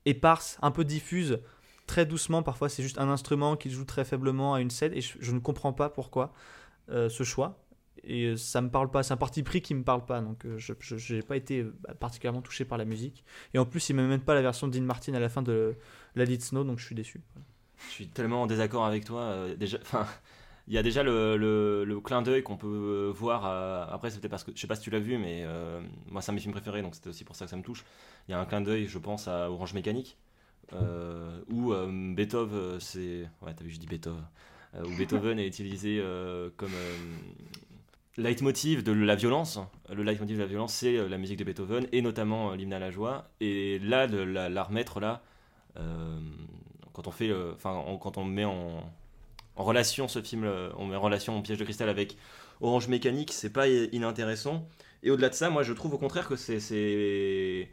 éparse, 0.04 0.58
un 0.62 0.70
peu 0.70 0.84
diffuse, 0.84 1.38
très 1.86 2.06
doucement. 2.06 2.42
Parfois, 2.42 2.68
c'est 2.68 2.82
juste 2.82 2.98
un 2.98 3.08
instrument 3.08 3.56
qui 3.56 3.70
joue 3.70 3.84
très 3.84 4.04
faiblement 4.04 4.54
à 4.54 4.60
une 4.60 4.70
scène 4.70 4.92
et 4.94 5.00
je, 5.00 5.18
je 5.20 5.32
ne 5.32 5.38
comprends 5.38 5.72
pas 5.72 5.88
pourquoi 5.88 6.32
euh, 6.90 7.08
ce 7.10 7.22
choix. 7.22 7.58
Et 8.04 8.24
euh, 8.26 8.36
ça 8.36 8.60
me 8.60 8.70
parle 8.70 8.90
pas, 8.90 9.02
c'est 9.02 9.12
un 9.12 9.16
parti 9.18 9.42
pris 9.42 9.60
qui 9.60 9.74
me 9.74 9.82
parle 9.84 10.04
pas, 10.04 10.20
donc 10.20 10.44
euh, 10.46 10.56
je 10.58 11.14
n'ai 11.14 11.22
pas 11.22 11.36
été 11.36 11.60
euh, 11.60 11.74
particulièrement 12.00 12.42
touché 12.42 12.64
par 12.64 12.78
la 12.78 12.84
musique. 12.84 13.24
Et 13.54 13.58
en 13.58 13.64
plus, 13.66 13.88
il 13.90 13.96
met 13.96 14.06
même 14.06 14.20
pas 14.20 14.34
la 14.34 14.42
version 14.42 14.68
de 14.68 14.78
Dean 14.78 14.84
Martin 14.84 15.14
à 15.14 15.20
la 15.20 15.28
fin 15.28 15.42
de 15.42 15.74
la 16.14 16.24
It 16.24 16.42
Snow, 16.42 16.64
donc 16.64 16.78
je 16.78 16.84
suis 16.86 16.94
déçu. 16.94 17.20
Je 17.88 17.92
suis 17.92 18.08
tellement 18.08 18.42
en 18.42 18.46
désaccord 18.46 18.84
avec 18.84 19.04
toi. 19.04 19.46
déjà, 19.56 19.78
enfin, 19.82 20.06
il 20.66 20.74
y 20.74 20.78
a 20.78 20.82
déjà 20.82 21.02
le, 21.02 21.36
le- 21.36 21.84
le 21.84 22.00
clin 22.00 22.22
d'œil 22.22 22.42
qu'on 22.42 22.56
peut 22.56 23.12
voir. 23.14 23.44
après, 23.92 24.10
c'était 24.10 24.28
parce 24.28 24.44
que 24.44 24.50
je 24.54 24.60
sais 24.60 24.66
pas 24.66 24.74
si 24.76 24.82
tu 24.82 24.90
l'as 24.90 24.98
vu, 25.00 25.16
mais 25.18 25.44
moi, 26.10 26.20
c'est 26.22 26.30
un 26.30 26.34
de 26.34 26.36
mes 26.38 26.40
films 26.42 26.52
préférés, 26.54 26.82
donc 26.82 26.94
c'était 26.94 27.08
aussi 27.08 27.24
pour 27.24 27.36
ça 27.36 27.44
que 27.46 27.50
ça 27.50 27.56
me 27.56 27.62
touche. 27.62 27.84
Il 28.28 28.32
y 28.32 28.34
a 28.34 28.40
un 28.40 28.44
clin 28.46 28.60
d'œil, 28.60 28.86
je 28.86 28.98
pense, 28.98 29.28
à 29.28 29.50
Orange 29.50 29.74
Mécanique, 29.74 30.18
où 31.50 31.72
Beethoven, 32.14 32.80
c'est, 32.80 33.28
ouais, 33.42 33.54
t'as 33.54 33.64
vu, 33.64 33.70
je 33.70 33.78
dis 33.78 33.86
Beethoven, 33.86 34.24
où 34.84 34.90
Beethoven 34.96 35.38
est 35.38 35.46
utilisé 35.46 36.02
comme 36.56 36.72
leitmotiv 38.18 38.82
de 38.82 38.92
la 38.92 39.14
violence. 39.14 39.58
Le 39.88 40.02
leitmotiv 40.02 40.36
de 40.36 40.42
la 40.42 40.48
violence, 40.48 40.74
c'est 40.74 40.96
euh, 40.96 41.08
la 41.08 41.16
musique 41.16 41.38
de 41.38 41.44
Beethoven 41.44 41.86
et 41.92 42.02
notamment 42.02 42.50
euh, 42.50 42.56
l'hymne 42.56 42.74
à 42.74 42.78
la 42.78 42.90
joie. 42.90 43.30
Et 43.40 43.78
là, 43.78 44.06
de 44.06 44.18
la, 44.18 44.62
remettre 44.62 45.00
là, 45.00 45.22
euh, 45.78 46.18
quand 46.92 47.06
on 47.06 47.12
fait, 47.12 47.32
enfin, 47.54 47.82
quand 48.00 48.18
on 48.18 48.24
met 48.24 48.44
en, 48.44 48.82
relation 49.56 50.06
ce 50.08 50.20
film, 50.20 50.48
on 50.76 50.86
met 50.86 50.96
en 50.96 51.00
relation 51.00 51.40
Piège 51.42 51.58
de 51.58 51.64
cristal 51.64 51.88
avec 51.88 52.16
Orange 52.60 52.88
Mécanique, 52.88 53.32
c'est 53.32 53.52
pas 53.52 53.68
inintéressant. 53.68 54.68
Et 55.02 55.10
au-delà 55.10 55.28
de 55.30 55.34
ça, 55.34 55.48
moi, 55.50 55.62
je 55.62 55.72
trouve 55.72 55.94
au 55.94 55.98
contraire 55.98 56.28
que 56.28 56.36
c'est, 56.36 57.68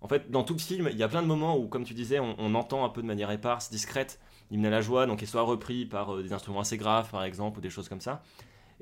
en 0.00 0.08
fait, 0.08 0.30
dans 0.30 0.44
tout 0.44 0.54
le 0.54 0.58
film, 0.58 0.88
il 0.90 0.98
y 0.98 1.02
a 1.02 1.08
plein 1.08 1.22
de 1.22 1.26
moments 1.26 1.56
où, 1.56 1.66
comme 1.66 1.84
tu 1.84 1.94
disais, 1.94 2.20
on, 2.20 2.54
entend 2.54 2.84
un 2.84 2.90
peu 2.90 3.00
de 3.00 3.06
manière 3.06 3.30
éparse, 3.30 3.70
discrète, 3.70 4.18
l'hymne 4.50 4.66
à 4.66 4.70
la 4.70 4.82
joie, 4.82 5.06
donc 5.06 5.22
il 5.22 5.28
soit 5.28 5.42
repris 5.42 5.86
par 5.86 6.16
des 6.18 6.32
instruments 6.34 6.60
assez 6.60 6.76
graves, 6.76 7.10
par 7.10 7.24
exemple, 7.24 7.58
ou 7.58 7.62
des 7.62 7.70
choses 7.70 7.88
comme 7.88 8.02
ça. 8.02 8.22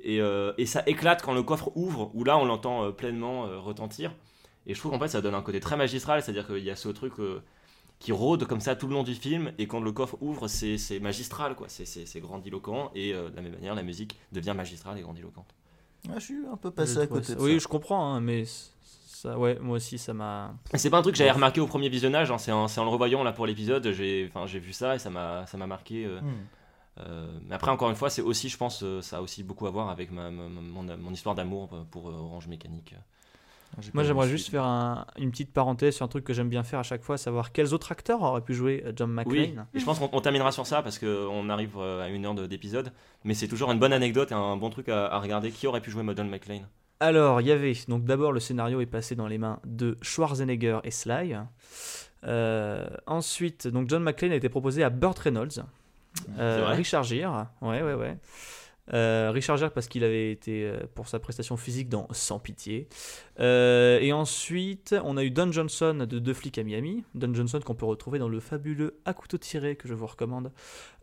Et, 0.03 0.21
euh, 0.21 0.53
et 0.59 0.67
ça 0.67 0.83
éclate 0.87 1.23
quand 1.23 1.35
le 1.35 1.43
coffre 1.43 1.71
ouvre, 1.77 2.11
où 2.15 2.25
là 2.25 2.39
on 2.39 2.45
l'entend 2.45 2.85
euh, 2.85 2.91
pleinement 2.91 3.47
euh, 3.47 3.59
retentir. 3.59 4.13
Et 4.67 4.75
je 4.75 4.79
trouve 4.81 4.93
qu'en 4.93 4.99
fait 4.99 5.09
ça 5.09 5.21
donne 5.21 5.35
un 5.35 5.43
côté 5.43 5.61
très 5.61 5.77
magistral, 5.77 6.23
c'est-à-dire 6.23 6.47
qu'il 6.47 6.63
y 6.65 6.71
a 6.71 6.77
ce 6.77 6.89
truc 6.89 7.15
euh, 7.19 7.43
qui 7.99 8.11
rôde 8.13 8.47
comme 8.47 8.61
ça 8.61 8.75
tout 8.75 8.89
le 8.89 8.95
long 8.95 9.03
du 9.05 9.15
film, 9.15 9.53
et 9.59 9.67
quand 9.69 9.81
le 9.81 9.93
coffre 9.93 10.17
ouvre, 10.21 10.49
c'est 10.49 10.99
magistral, 11.01 11.55
quoi. 11.55 11.69
C'est- 11.69 12.21
grandiloquent, 12.21 12.91
et 12.95 13.13
euh, 13.15 13.31
de 13.31 13.37
la 13.37 13.43
même 13.43 13.53
manière, 13.53 13.75
la 13.77 13.83
musique 13.85 14.19
devient 14.33 14.55
magistrale 14.57 14.99
et 14.99 15.03
grandiloquente. 15.03 15.55
Ah, 16.09 16.15
je 16.19 16.25
suis 16.25 16.47
un 16.53 16.57
peu 16.57 16.73
passé 16.73 16.95
Je 16.95 17.01
à 17.01 17.07
côté 17.07 17.33
ça- 17.35 17.41
Oui, 17.41 17.61
je 17.61 17.69
comprends, 17.69 18.05
hein, 18.15 18.21
mais 18.21 18.45
ça, 18.45 19.39
ouais, 19.39 19.57
moi 19.61 19.77
aussi, 19.77 19.99
ça 19.99 20.13
m'a. 20.13 20.53
C'est 20.75 20.91
pas 20.91 20.99
un 20.99 21.03
truc 21.03 21.15
que 21.15 21.19
j'avais 21.19 21.31
remarqué 21.31 21.61
au 21.61 21.67
premier 21.69 21.89
visionnage, 21.89 22.33
hein, 22.33 22.39
c'est 22.39 22.51
en, 22.51 22.67
le 22.67 22.89
revoyant 22.91 23.23
là 23.23 23.31
pour 23.33 23.47
l'épisode, 23.47 23.89
j'ai 23.93 24.29
vu 24.59 24.73
ça 24.73 24.97
et 24.97 24.99
ça 24.99 25.11
m'a 25.11 25.67
marqué. 25.69 26.05
euh, 26.07 26.21
Hmm. 26.21 26.33
Euh, 27.01 27.27
mais 27.49 27.55
après, 27.55 27.71
encore 27.71 27.89
une 27.91 27.97
fois, 27.97 28.11
c'est 28.11 28.23
aussi, 28.23 28.49
je 28.49 28.57
pense, 28.57 28.83
euh, 28.83 29.01
ça 29.01 29.19
a 29.19 29.21
aussi 29.23 29.43
beaucoup 29.43 29.67
à 29.67 29.71
voir 29.71 29.89
avec 29.89 30.11
ma, 30.11 30.31
ma- 30.31 30.49
mon, 30.49 30.83
mon 30.97 31.11
histoire 31.13 31.35
d'amour 31.35 31.71
pour 31.91 32.09
euh, 32.09 32.13
Orange 32.13 32.49
Mécanique. 32.49 32.95
Moi, 33.95 34.05
j'aimerais 34.05 34.29
juste 34.29 34.51
faire 34.51 34.65
un- 34.65 35.07
une 35.17 35.31
petite 35.31 35.51
parenthèse 35.51 35.95
sur 35.97 36.05
un 36.05 36.09
truc 36.09 36.25
que 36.25 36.35
j'aime 36.35 36.51
bien 36.51 36.63
faire 36.63 36.79
à 36.81 36.83
chaque 36.83 37.03
fois, 37.03 37.17
savoir 37.17 37.53
quels 37.53 37.73
autres 37.73 37.91
acteurs 37.91 38.21
auraient 38.21 38.43
pu 38.43 38.53
jouer 38.53 38.83
euh, 38.85 38.93
John 38.95 39.09
Oui, 39.25 39.39
McClane. 39.49 39.67
et 39.73 39.79
je 39.81 39.85
pense 39.87 39.99
qu'on 39.99 40.11
on 40.13 40.21
terminera 40.21 40.53
sur 40.53 40.67
ça 40.67 40.83
parce 40.83 40.99
qu'on 40.99 41.49
arrive 41.49 41.73
euh, 41.79 42.05
à 42.05 42.09
une 42.11 42.27
heure 42.27 42.35
de- 42.35 42.47
d'épisode. 42.47 42.93
Mais 43.25 43.33
c'est 43.33 43.49
toujours 43.49 43.73
une 43.73 43.79
bonne 43.79 43.95
anecdote 43.95 44.31
et 44.31 44.35
un 44.35 44.59
bon 44.59 44.69
truc 44.69 44.91
à, 44.91 45.07
à 45.07 45.19
regarder. 45.19 45.51
Qui 45.51 45.67
aurait 45.67 45.81
pu 45.81 45.91
jouer 45.91 46.05
John 46.15 46.29
McClane? 46.29 46.67
Alors, 47.01 47.41
il 47.41 47.47
y 47.47 47.51
avait 47.51 47.73
donc 47.89 48.05
d'abord 48.05 48.31
le 48.33 48.41
scénario 48.41 48.83
est 48.83 48.87
passé 48.87 49.17
dans 49.17 49.27
les 49.27 49.39
mains 49.39 49.59
de 49.65 49.97
Schwarzenegger 50.03 50.81
et 50.85 50.91
Sly. 50.91 51.37
Euh, 52.25 52.87
ensuite, 53.07 53.67
donc 53.69 53.89
John 53.89 54.03
McClane 54.03 54.33
a 54.33 54.37
été 54.37 54.49
proposé 54.51 54.85
à 54.85 54.91
Burt 54.91 55.19
Reynolds, 55.19 55.61
Euh, 55.61 55.63
Richard 56.39 57.05
Gere, 57.05 57.47
ouais 57.61 57.83
ouais 57.83 57.95
ouais. 57.95 58.19
Euh, 58.93 59.31
Richard 59.33 59.57
Gere 59.57 59.71
parce 59.71 59.87
qu'il 59.87 60.03
avait 60.03 60.33
été 60.33 60.65
euh, 60.65 60.81
pour 60.95 61.09
sa 61.09 61.19
prestation 61.19 61.57
physique 61.57 61.89
dans 61.89 62.09
Sans 62.11 62.39
pitié. 62.39 62.89
Euh, 63.41 64.01
et 64.01 64.13
ensuite, 64.13 64.95
on 65.05 65.17
a 65.17 65.25
eu 65.25 65.31
Don 65.31 65.53
Johnson 65.53 66.07
de 66.09 66.19
Deux 66.19 66.35
flics 66.35 66.59
à 66.59 66.65
Miami. 66.65 67.05
Don 67.15 67.33
Johnson 67.33 67.61
qu'on 67.61 67.75
peut 67.75 67.87
retrouver 67.87 68.19
dans 68.19 68.29
le 68.29 68.41
fabuleux 68.41 69.01
À 69.05 69.15
couteau 69.15 69.39
tiré 69.39 69.77
que 69.77 69.89
je 69.89 69.95
vous 69.95 70.07
recommande. 70.07 70.53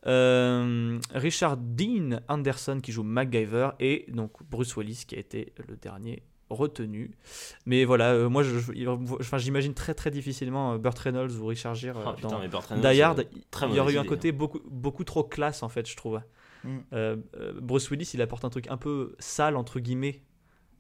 Euh, 0.05 0.99
Richard 1.13 1.57
Dean 1.57 2.19
Anderson 2.27 2.79
qui 2.81 2.91
joue 2.91 3.03
MacGyver 3.03 3.71
et 3.79 4.05
donc 4.09 4.31
Bruce 4.49 4.75
Willis 4.77 5.05
qui 5.07 5.15
a 5.15 5.19
été 5.19 5.53
le 5.67 5.75
dernier 5.75 6.23
retenu. 6.49 7.11
Mais 7.65 7.85
voilà, 7.85 8.13
euh, 8.13 8.29
moi 8.29 8.43
je- 8.43 8.57
je- 8.59 8.89
enfin, 8.89 9.37
j'imagine 9.37 9.73
très 9.73 9.93
très 9.93 10.11
difficilement 10.11 10.73
euh, 10.73 10.77
Burt 10.77 10.97
Reynolds 10.99 11.35
ou 11.39 11.45
Richard 11.45 11.75
Gere 11.75 11.97
euh, 11.97 12.03
Ah, 12.07 12.13
putain, 12.13 12.27
dans 12.29 12.39
mais 12.39 12.47
Burt 12.47 12.65
Reynolds, 12.65 12.91
Die 12.91 13.01
Hard. 13.01 13.19
euh, 13.19 13.67
il 13.69 13.75
y 13.75 13.79
aurait 13.79 13.93
eu 13.93 13.97
un 13.97 14.05
côté 14.05 14.31
beaucoup, 14.31 14.59
beaucoup 14.69 15.03
trop 15.03 15.23
classe 15.23 15.63
en 15.63 15.69
fait, 15.69 15.87
je 15.89 15.95
trouve. 15.95 16.21
Mm. 16.63 16.77
Euh, 16.93 17.15
euh, 17.37 17.53
Bruce 17.61 17.89
Willis, 17.89 18.11
il 18.13 18.21
apporte 18.21 18.43
un 18.45 18.49
truc 18.49 18.67
un 18.69 18.77
peu 18.77 19.15
sale 19.19 19.55
entre 19.55 19.79
guillemets. 19.79 20.21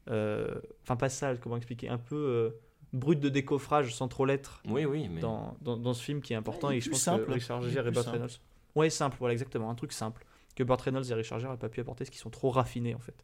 Euh, 0.09 0.55
Enfin 0.83 0.95
pas 0.95 1.09
sale, 1.09 1.39
comment 1.39 1.55
expliquer, 1.57 1.87
un 1.89 1.99
peu 1.99 2.15
euh, 2.15 2.49
brut 2.93 3.19
de 3.19 3.29
décoffrage 3.29 3.93
sans 3.93 4.07
trop 4.07 4.25
l'être. 4.25 4.61
Oui, 4.67 4.85
oui, 4.85 5.07
mais- 5.07 5.21
dans, 5.21 5.55
dans, 5.61 5.77
dans 5.77 5.93
ce 5.93 6.03
film 6.03 6.21
qui 6.21 6.33
est 6.33 6.35
important 6.35 6.69
Ouais, 6.69 6.73
il 6.73 6.75
est 6.75 6.77
et 6.79 6.81
je 6.81 6.85
plus 6.85 6.91
pense 6.93 7.01
simple. 7.01 7.25
que 7.25 7.31
Richard 7.31 7.61
Gere 7.61 7.87
et 7.87 7.91
Burt 7.91 8.05
simple. 8.05 8.15
Reynolds. 8.17 8.31
Ouais, 8.75 8.89
simple, 8.89 9.17
voilà 9.19 9.33
exactement, 9.33 9.69
un 9.69 9.75
truc 9.75 9.91
simple 9.93 10.25
que 10.55 10.63
Burt 10.63 10.81
Reynolds 10.81 11.09
et 11.09 11.13
Richard 11.13 11.39
Gere 11.39 11.51
n'ont 11.51 11.57
pas 11.57 11.69
pu 11.69 11.79
apporter, 11.79 12.05
ce 12.05 12.11
qui 12.11 12.17
sont 12.17 12.29
trop 12.31 12.49
raffinés 12.49 12.95
en 12.95 12.99
fait. 12.99 13.23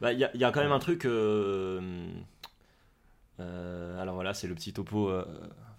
Bah, 0.00 0.12
Il 0.12 0.18
y, 0.18 0.24
a- 0.24 0.30
il 0.34 0.40
y 0.40 0.44
a 0.44 0.50
quand 0.52 0.60
même 0.62 0.72
un 0.72 0.78
truc. 0.78 1.04
euh, 1.06 1.80
euh, 3.40 4.00
alors 4.00 4.14
voilà, 4.14 4.34
c'est 4.34 4.46
le 4.46 4.54
petit 4.54 4.72
topo. 4.72 5.08
euh, 5.10 5.24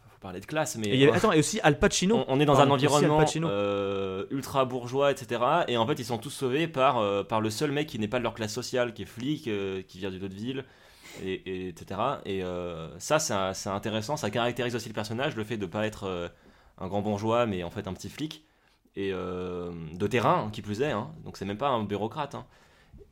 faut 0.09 0.19
parler 0.19 0.39
de 0.39 0.45
classe, 0.45 0.75
mais. 0.77 0.87
Et 0.89 0.97
y 0.97 1.09
attends, 1.09 1.31
et 1.31 1.39
aussi 1.39 1.59
Al 1.61 1.79
Pacino. 1.79 2.15
On, 2.17 2.25
on 2.27 2.39
est 2.39 2.45
dans 2.45 2.53
Pardon, 2.55 2.71
un 2.71 2.73
environnement 2.75 3.19
euh, 3.49 4.25
ultra 4.31 4.65
bourgeois, 4.65 5.11
etc. 5.11 5.41
Et 5.67 5.77
en 5.77 5.85
fait, 5.87 5.99
ils 5.99 6.05
sont 6.05 6.17
tous 6.17 6.29
sauvés 6.29 6.67
par, 6.67 6.97
euh, 6.99 7.23
par 7.23 7.41
le 7.41 7.49
seul 7.49 7.71
mec 7.71 7.87
qui 7.87 7.99
n'est 7.99 8.07
pas 8.07 8.17
de 8.19 8.23
leur 8.23 8.33
classe 8.33 8.53
sociale, 8.53 8.93
qui 8.93 9.03
est 9.03 9.05
flic, 9.05 9.47
euh, 9.47 9.81
qui 9.83 9.99
vient 9.99 10.11
d'une 10.11 10.23
autre 10.23 10.35
ville, 10.35 10.65
et, 11.23 11.33
et- 11.33 11.67
etc. 11.69 11.99
Et 12.25 12.43
ça, 12.99 13.19
c'est 13.19 13.69
intéressant. 13.69 14.17
Ça 14.17 14.29
caractérise 14.29 14.75
aussi 14.75 14.89
le 14.89 14.93
personnage, 14.95 15.35
le 15.35 15.43
fait 15.43 15.57
de 15.57 15.65
ne 15.65 15.71
pas 15.71 15.85
être 15.87 16.31
un 16.79 16.87
grand 16.87 17.01
bourgeois, 17.01 17.45
mais 17.47 17.63
en 17.63 17.69
fait 17.71 17.87
un 17.87 17.93
petit 17.93 18.09
flic. 18.09 18.43
Et 18.95 19.11
de 19.11 20.07
terrain, 20.07 20.49
qui 20.51 20.61
plus 20.61 20.81
est. 20.81 20.91
hein. 20.91 21.09
Donc 21.25 21.37
c'est 21.37 21.45
même 21.45 21.57
pas 21.57 21.69
un 21.69 21.83
bureaucrate. 21.83 22.35
hein. 22.35 22.45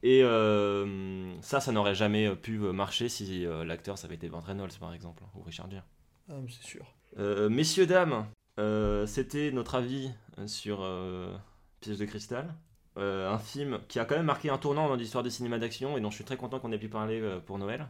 Et 0.08 0.22
euh, 0.22 1.34
ça, 1.41 1.60
ça 1.60 1.72
n'aurait 1.72 1.95
jamais 1.95 2.36
pu 2.36 2.60
marcher 2.60 3.10
si 3.10 3.43
euh, 3.43 3.66
l'acteur, 3.66 3.97
ça 3.97 4.06
avait 4.06 4.14
été 4.14 4.30
Burt 4.30 4.45
Reynolds, 4.45 4.78
par 4.80 4.93
exemple, 4.93 5.24
ou 5.34 5.41
Richard 5.41 5.68
Gere. 5.72 5.82
Ah, 6.30 6.36
c'est 6.47 6.62
sûr. 6.62 6.86
Euh, 7.18 7.49
messieurs, 7.49 7.88
dames, 7.88 8.28
euh, 8.60 9.08
c'était 9.08 9.49
notre 9.51 9.74
avis 9.74 10.12
euh, 10.38 10.45
sur 10.45 10.84
euh, 10.84 11.36
Piège 11.80 11.97
de 11.97 12.06
cristal. 12.06 12.53
Euh, 12.99 13.32
un 13.32 13.39
film 13.39 13.80
qui 13.88 13.97
a 13.97 14.06
quand 14.06 14.16
même 14.16 14.28
marqué 14.28 14.51
un 14.51 14.60
tournant 14.60 14.88
dans 14.88 14.95
l'histoire 14.95 15.24
du 15.24 15.32
cinéma 15.32 15.58
d'action 15.58 15.97
et 15.97 16.01
dont 16.01 16.12
je 16.12 16.18
suis 16.18 16.24
très 16.24 16.38
content 16.38 16.60
qu'on 16.60 16.72
ait 16.72 16.78
pu 16.78 16.88
parler 16.88 17.20
euh, 17.20 17.39
pour 17.39 17.58
Noël. 17.58 17.88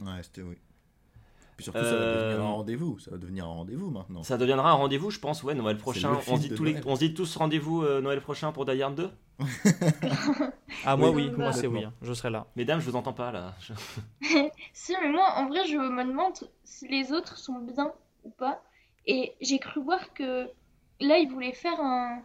Ouais, 0.00 0.24
c'était 0.24 0.42
oui. 0.42 0.56
Puis 1.56 1.64
surtout, 1.64 1.78
ça 1.80 1.84
va 1.84 1.90
Euh, 1.90 2.24
devenir 2.30 2.44
un 2.46 2.52
rendez-vous. 2.52 2.98
Ça 2.98 3.10
va 3.12 3.16
devenir 3.18 3.44
un 3.44 3.48
rendez-vous 3.52 3.90
maintenant. 3.90 4.22
Ça 4.24 4.36
deviendra 4.36 4.70
un 4.70 4.74
rendez-vous, 4.74 5.10
je 5.10 5.20
pense, 5.20 5.42
ouais, 5.44 5.54
Noël 5.54 5.76
prochain. 5.78 6.18
On 6.28 6.36
se, 6.36 6.42
dit 6.42 6.48
tous 6.54 6.64
les- 6.64 6.72
Noël. 6.72 6.84
on 6.86 6.94
se 6.96 7.00
dit 7.00 7.14
tous 7.14 7.36
rendez-vous 7.36 7.82
euh, 7.82 8.00
Noël 8.00 8.20
prochain 8.20 8.50
pour 8.52 8.64
Die 8.66 8.82
Hard 8.82 8.94
2 8.96 9.10
Ah 10.84 10.96
moi 10.96 11.10
Oui, 11.10 11.28
oui, 11.30 11.36
moi 11.36 11.52
c'est 11.52 11.66
oui, 11.66 11.84
hein, 11.84 11.92
je 12.02 12.12
serai 12.12 12.30
là. 12.30 12.46
Mesdames, 12.56 12.80
je 12.80 12.90
vous 12.90 12.96
entends 12.96 13.12
pas 13.12 13.32
là. 13.32 13.54
Je- 13.60 13.72
si, 14.72 14.94
mais 15.02 15.08
moi, 15.10 15.24
en 15.36 15.46
vrai, 15.48 15.66
je 15.66 15.76
me 15.76 16.04
demande 16.04 16.32
si 16.64 16.88
les 16.88 17.12
autres 17.12 17.38
sont 17.38 17.58
bien 17.60 17.92
ou 18.24 18.30
pas. 18.30 18.62
Et 19.06 19.34
j'ai 19.40 19.58
cru 19.58 19.80
voir 19.82 20.12
que 20.14 20.46
là, 21.00 21.18
ils 21.18 21.28
voulaient 21.30 21.52
faire 21.52 21.80
un. 21.80 22.20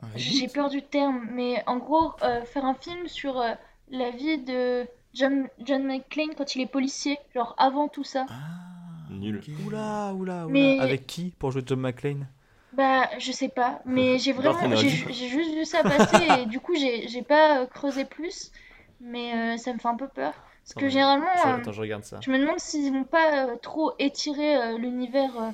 Un 0.00 0.06
J'ai 0.14 0.46
peur 0.46 0.68
du 0.70 0.80
terme, 0.82 1.26
mais 1.32 1.62
en 1.66 1.78
gros, 1.78 2.12
euh, 2.22 2.42
faire 2.44 2.64
un 2.64 2.74
film 2.74 3.08
sur 3.08 3.40
euh, 3.40 3.52
la 3.90 4.10
vie 4.10 4.38
de 4.38 4.86
John, 5.14 5.48
John 5.64 5.84
McClane 5.84 6.34
quand 6.36 6.54
il 6.54 6.62
est 6.62 6.66
policier, 6.66 7.18
genre 7.34 7.54
avant 7.58 7.88
tout 7.88 8.04
ça. 8.04 8.26
Nul. 9.10 9.42
Oula, 9.66 10.12
oula, 10.14 10.46
oula. 10.46 10.52
Mais- 10.52 10.78
Avec 10.80 11.06
qui 11.06 11.32
pour 11.38 11.50
jouer 11.50 11.62
John 11.66 11.80
McClane? 11.80 12.26
Bah, 12.72 13.08
je 13.18 13.32
sais 13.32 13.48
pas, 13.48 13.80
mais 13.86 14.18
j'ai 14.22 14.32
vraiment, 14.32 14.58
Reynolds. 14.60 14.80
j'ai 15.10 15.28
juste 15.28 15.54
vu 15.54 15.64
ça 15.64 15.82
passer 15.82 16.42
et 16.42 16.46
du 16.46 16.60
coup, 16.60 16.74
j'ai 16.76 17.08
j'ai 17.08 17.22
pas 17.22 17.62
euh, 17.62 17.66
creusé 17.66 18.04
plus, 18.04 18.50
mais 19.00 19.54
euh, 19.54 19.56
ça 19.56 19.72
me 19.72 19.78
fait 19.78 19.88
un 19.88 19.96
peu 19.96 20.08
peur. 20.08 20.34
Parce 20.34 20.74
que 20.74 20.80
Attends, 20.80 20.90
généralement, 20.90 21.26
je- 21.42 21.48
euh, 21.48 21.56
Attends, 21.56 21.72
je 21.72 21.80
regarde 21.80 22.04
ça. 22.04 22.20
je 22.20 22.30
me 22.30 22.38
demande 22.38 22.58
s'ils 22.60 22.92
vont 22.92 23.04
pas 23.04 23.48
euh, 23.48 23.56
trop 23.56 23.92
étirer 23.98 24.56
euh, 24.56 24.78
l'univers. 24.78 25.34
euh, 25.40 25.50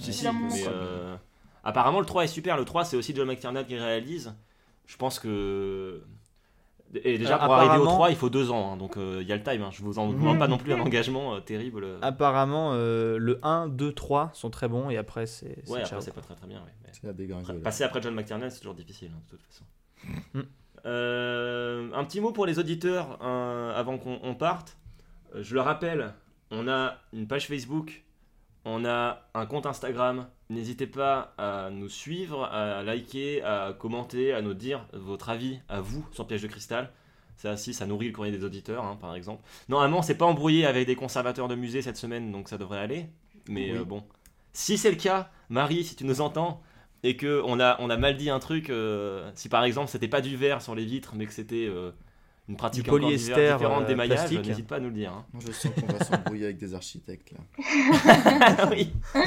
Si, 0.00 0.12
si, 0.12 0.26
mais 0.28 0.64
euh, 0.66 1.16
apparemment 1.64 2.00
le 2.00 2.06
3 2.06 2.24
est 2.24 2.28
super. 2.28 2.56
Le 2.56 2.64
3, 2.64 2.84
c'est 2.84 2.96
aussi 2.96 3.14
John 3.14 3.28
McTiernan 3.28 3.64
qui 3.64 3.76
réalise. 3.78 4.34
Je 4.86 4.96
pense 4.96 5.18
que. 5.20 6.02
Et 6.94 7.18
déjà, 7.18 7.36
Euh, 7.36 7.44
pour 7.44 7.54
arriver 7.54 7.70
au 7.70 7.74
apparemment- 7.82 7.94
3, 7.94 8.10
il 8.10 8.16
faut 8.16 8.30
deux 8.30 8.50
ans. 8.50 8.72
hein, 8.72 8.76
donc 8.76 8.96
euh, 8.96 9.18
il 9.22 9.28
y 9.28 9.32
a 9.32 9.36
le 9.36 9.42
time. 9.44 9.62
hein. 9.62 9.70
Je 9.70 9.82
vous 9.82 9.98
en 10.00 10.08
demande 10.12 10.38
pas 10.40 10.48
non 10.48 10.58
plus 10.58 10.72
un 10.72 10.80
engagement 10.80 11.34
euh, 11.36 11.40
terrible. 11.40 11.86
Apparemment, 12.02 12.72
euh, 12.74 13.16
le 13.18 13.38
1, 13.44 13.68
2, 13.68 13.92
3 13.92 14.30
sont 14.32 14.50
très 14.50 14.66
bons 14.68 14.90
et 14.90 14.96
après, 14.96 15.26
c'est. 15.26 15.68
Ouais, 15.68 15.82
après, 15.82 16.00
c'est 16.00 16.12
pas 16.14 16.20
très 16.20 16.34
très 16.34 16.46
bien. 16.48 16.58
ouais, 16.58 16.72
mais- 16.82 16.90
C'est 16.92 17.06
la 17.06 17.12
dégringolade. 17.12 17.62
Passer 17.62 17.84
après 17.84 18.02
John 18.02 18.14
McTiernan, 18.14 18.50
c'est 18.50 18.58
toujours 18.58 18.74
difficile, 18.74 19.10
hein, 19.14 19.20
de 19.26 19.36
toute 19.36 19.46
façon. 19.46 19.64
Mm. 20.34 20.40
Euh, 20.86 21.90
un 21.94 22.04
petit 22.04 22.20
mot 22.20 22.32
pour 22.32 22.46
les 22.46 22.58
auditeurs 22.58 23.18
euh, 23.22 23.78
avant 23.78 23.98
qu'on 23.98 24.18
on 24.22 24.34
parte. 24.34 24.76
Euh, 25.34 25.42
je 25.42 25.54
le 25.54 25.60
rappelle, 25.60 26.14
on 26.50 26.66
a 26.68 26.96
une 27.12 27.26
page 27.28 27.46
Facebook, 27.46 28.02
on 28.64 28.84
a 28.84 29.22
un 29.34 29.46
compte 29.46 29.66
Instagram. 29.66 30.26
N'hésitez 30.50 30.86
pas 30.88 31.32
à 31.38 31.70
nous 31.70 31.88
suivre, 31.88 32.44
à 32.44 32.82
liker, 32.82 33.42
à 33.42 33.72
commenter, 33.78 34.32
à 34.34 34.42
nous 34.42 34.52
dire 34.54 34.84
votre 34.92 35.28
avis 35.30 35.60
à 35.68 35.80
vous 35.80 36.04
sur 36.12 36.26
Piège 36.26 36.42
de 36.42 36.48
Cristal. 36.48 36.90
Ça 37.36 37.54
aussi, 37.54 37.72
ça 37.72 37.86
nourrit 37.86 38.08
le 38.08 38.12
courrier 38.12 38.32
des 38.36 38.44
auditeurs, 38.44 38.84
hein, 38.84 38.98
par 39.00 39.14
exemple. 39.14 39.42
Normalement, 39.68 40.02
c'est 40.02 40.16
pas 40.16 40.26
embrouillé 40.26 40.66
avec 40.66 40.86
des 40.86 40.96
conservateurs 40.96 41.48
de 41.48 41.54
musée 41.54 41.80
cette 41.82 41.96
semaine, 41.96 42.32
donc 42.32 42.48
ça 42.48 42.58
devrait 42.58 42.80
aller. 42.80 43.06
Mais 43.48 43.70
Oui. 43.72 43.78
euh, 43.78 43.84
bon, 43.84 44.02
si 44.52 44.76
c'est 44.76 44.90
le 44.90 44.96
cas, 44.96 45.30
Marie, 45.48 45.84
si 45.84 45.94
tu 45.96 46.04
nous 46.04 46.20
entends, 46.20 46.60
et 47.02 47.16
que 47.16 47.40
on 47.46 47.58
a, 47.60 47.76
on 47.80 47.88
a 47.88 47.96
mal 47.96 48.16
dit 48.16 48.28
un 48.28 48.40
truc, 48.40 48.68
euh, 48.68 49.30
si 49.34 49.48
par 49.48 49.64
exemple 49.64 49.88
c'était 49.88 50.08
pas 50.08 50.20
du 50.20 50.36
verre 50.36 50.60
sur 50.60 50.74
les 50.74 50.84
vitres, 50.84 51.14
mais 51.16 51.24
que 51.26 51.32
c'était 51.32 51.66
euh, 51.66 51.92
une 52.48 52.56
pratique 52.56 52.82
Du 52.84 52.90
polyester, 52.90 53.52
différente 53.52 53.84
euh, 53.84 53.86
d'émaillage, 53.86 54.18
plastique. 54.18 54.46
n'hésite 54.46 54.66
pas 54.66 54.76
à 54.76 54.80
nous 54.80 54.88
le 54.88 54.94
dire. 54.94 55.12
hein. 55.12 55.24
Je 55.46 55.52
sens 55.52 55.72
qu'on 55.74 55.86
va 55.92 56.04
s'embrouiller 56.04 56.44
avec 56.46 56.58
des 56.58 56.74
architectes 56.74 57.32
là. 57.32 58.68
oui. 58.70 58.92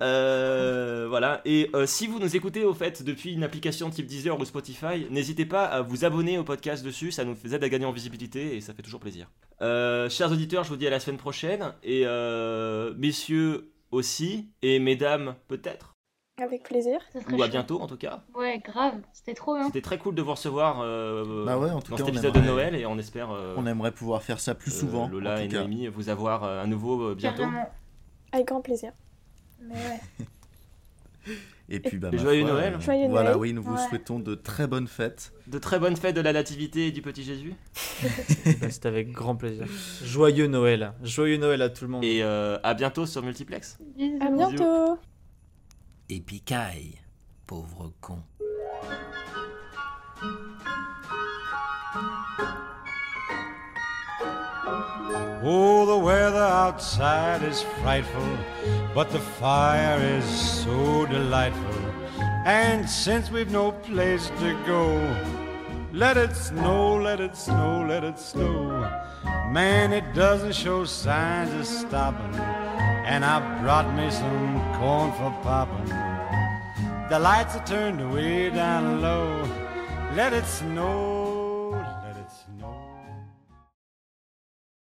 Euh, 0.00 1.06
voilà. 1.08 1.42
Et 1.44 1.68
euh, 1.74 1.84
si 1.84 2.06
vous 2.06 2.18
nous 2.18 2.34
écoutez 2.34 2.64
au 2.64 2.72
fait 2.72 3.02
depuis 3.02 3.34
une 3.34 3.42
application 3.42 3.90
type 3.90 4.06
Deezer 4.06 4.38
ou 4.38 4.44
Spotify, 4.44 5.06
n'hésitez 5.10 5.44
pas 5.44 5.64
à 5.64 5.82
vous 5.82 6.04
abonner 6.04 6.38
au 6.38 6.44
podcast 6.44 6.82
dessus. 6.84 7.12
Ça 7.12 7.24
nous 7.24 7.36
aide 7.52 7.62
à 7.62 7.68
gagner 7.68 7.84
en 7.84 7.92
visibilité 7.92 8.56
et 8.56 8.60
ça 8.62 8.72
fait 8.72 8.82
toujours 8.82 9.00
plaisir. 9.00 9.28
Euh, 9.60 10.08
chers 10.08 10.30
auditeurs, 10.32 10.64
je 10.64 10.70
vous 10.70 10.76
dis 10.76 10.86
à 10.86 10.90
la 10.90 11.00
semaine 11.00 11.18
prochaine 11.18 11.74
et 11.82 12.02
euh, 12.06 12.94
messieurs 12.96 13.70
aussi 13.90 14.48
et 14.62 14.78
mesdames 14.78 15.34
peut-être 15.48 15.94
Avec 16.40 16.62
plaisir. 16.62 16.98
ça 17.12 17.20
serait 17.20 17.34
ou 17.34 17.42
à 17.42 17.48
bientôt 17.48 17.80
en 17.80 17.86
tout 17.86 17.96
cas. 17.98 18.22
Ouais, 18.34 18.58
grave, 18.64 18.94
c'était 19.12 19.34
trop 19.34 19.54
bien. 19.56 19.66
C'était 19.66 19.82
très 19.82 19.98
cool 19.98 20.14
de 20.14 20.22
vous 20.22 20.30
recevoir 20.32 20.80
euh, 20.82 21.44
Bah 21.44 21.58
ouais, 21.58 21.70
en 21.70 21.80
tout 21.80 21.90
dans 21.90 21.96
cas, 21.98 22.04
cet 22.04 22.14
épisode 22.14 22.34
de 22.34 22.40
Noël 22.40 22.74
et 22.74 22.86
on 22.86 22.98
espère 22.98 23.30
euh, 23.30 23.54
On 23.58 23.66
aimerait 23.66 23.92
pouvoir 23.92 24.22
faire 24.22 24.40
ça 24.40 24.54
plus 24.54 24.72
euh, 24.74 24.80
souvent. 24.80 25.08
Lola 25.08 25.34
en 25.34 25.36
et 25.38 25.48
tout 25.48 25.52
cas. 25.54 25.60
Noémie 25.60 25.86
vous 25.88 26.08
avoir 26.08 26.44
euh, 26.44 26.62
à 26.62 26.66
nouveau 26.66 27.10
euh, 27.10 27.14
bientôt. 27.14 27.42
Carrément. 27.42 27.68
Avec 28.32 28.46
grand 28.48 28.60
plaisir. 28.62 28.92
Mais 29.62 29.74
ouais. 29.74 30.00
Et 31.72 31.78
puis, 31.78 31.98
bah, 31.98 32.10
joyeux 32.12 32.42
foi, 32.44 32.52
Noël. 32.54 32.74
euh, 32.74 32.80
Joyeux 32.80 33.08
Voilà, 33.08 33.28
Noël. 33.30 33.40
oui, 33.40 33.52
nous 33.52 33.62
vous 33.62 33.74
Ouais. 33.74 33.88
souhaitons 33.88 34.18
de 34.18 34.34
très 34.34 34.66
bonnes 34.66 34.88
fêtes. 34.88 35.32
De 35.46 35.56
très 35.58 35.78
bonnes 35.78 35.94
fêtes 35.94 36.16
de 36.16 36.20
la 36.20 36.32
nativité 36.32 36.88
et 36.88 36.90
du 36.90 37.00
petit 37.02 37.22
Jésus. 37.22 37.54
Bah, 38.60 38.66
C'est 38.70 38.86
avec 38.86 39.12
grand 39.12 39.36
plaisir. 39.36 39.66
Joyeux 40.02 40.48
Noël. 40.48 40.94
Joyeux 41.04 41.36
Noël 41.36 41.62
à 41.62 41.68
tout 41.68 41.84
le 41.84 41.90
monde. 41.90 42.02
Et 42.04 42.22
euh, 42.24 42.58
à 42.64 42.74
bientôt 42.74 43.06
sur 43.06 43.22
Multiplex. 43.22 43.78
Bisous. 43.96 44.18
À 44.20 44.30
bientôt. 44.30 44.98
Picaille, 46.18 46.98
pauvre 47.46 47.92
con. 48.00 48.24
Oh, 55.42 55.86
the 55.86 55.96
weather 55.96 56.38
outside 56.38 57.42
is 57.42 57.62
frightful, 57.80 58.38
but 58.94 59.10
the 59.10 59.20
fire 59.20 60.00
is 60.00 60.24
so 60.24 61.06
delightful. 61.06 61.80
And 62.44 62.88
since 62.88 63.30
we've 63.30 63.50
no 63.50 63.72
place 63.72 64.28
to 64.40 64.62
go, 64.66 64.98
let 65.92 66.16
it 66.16 66.34
snow, 66.34 66.96
let 66.96 67.20
it 67.20 67.36
snow, 67.36 67.86
let 67.88 68.04
it 68.04 68.18
snow. 68.18 68.68
Man, 69.50 69.92
it 69.92 70.14
doesn't 70.14 70.54
show 70.54 70.84
signs 70.84 71.52
of 71.54 71.66
stopping. 71.66 72.34
And 73.04 73.24
I've 73.24 73.62
brought 73.62 73.92
me 73.94 74.10
some 74.10 74.59
corn 74.80 75.12
for 75.12 75.30
popping. 75.42 75.92
The 77.10 77.18
lights 77.18 77.54
are 77.54 77.66
turned 77.66 78.00
way 78.14 78.48
down 78.48 79.02
low. 79.02 79.44
Let 80.14 80.32
it 80.32 80.46
snow, 80.46 81.19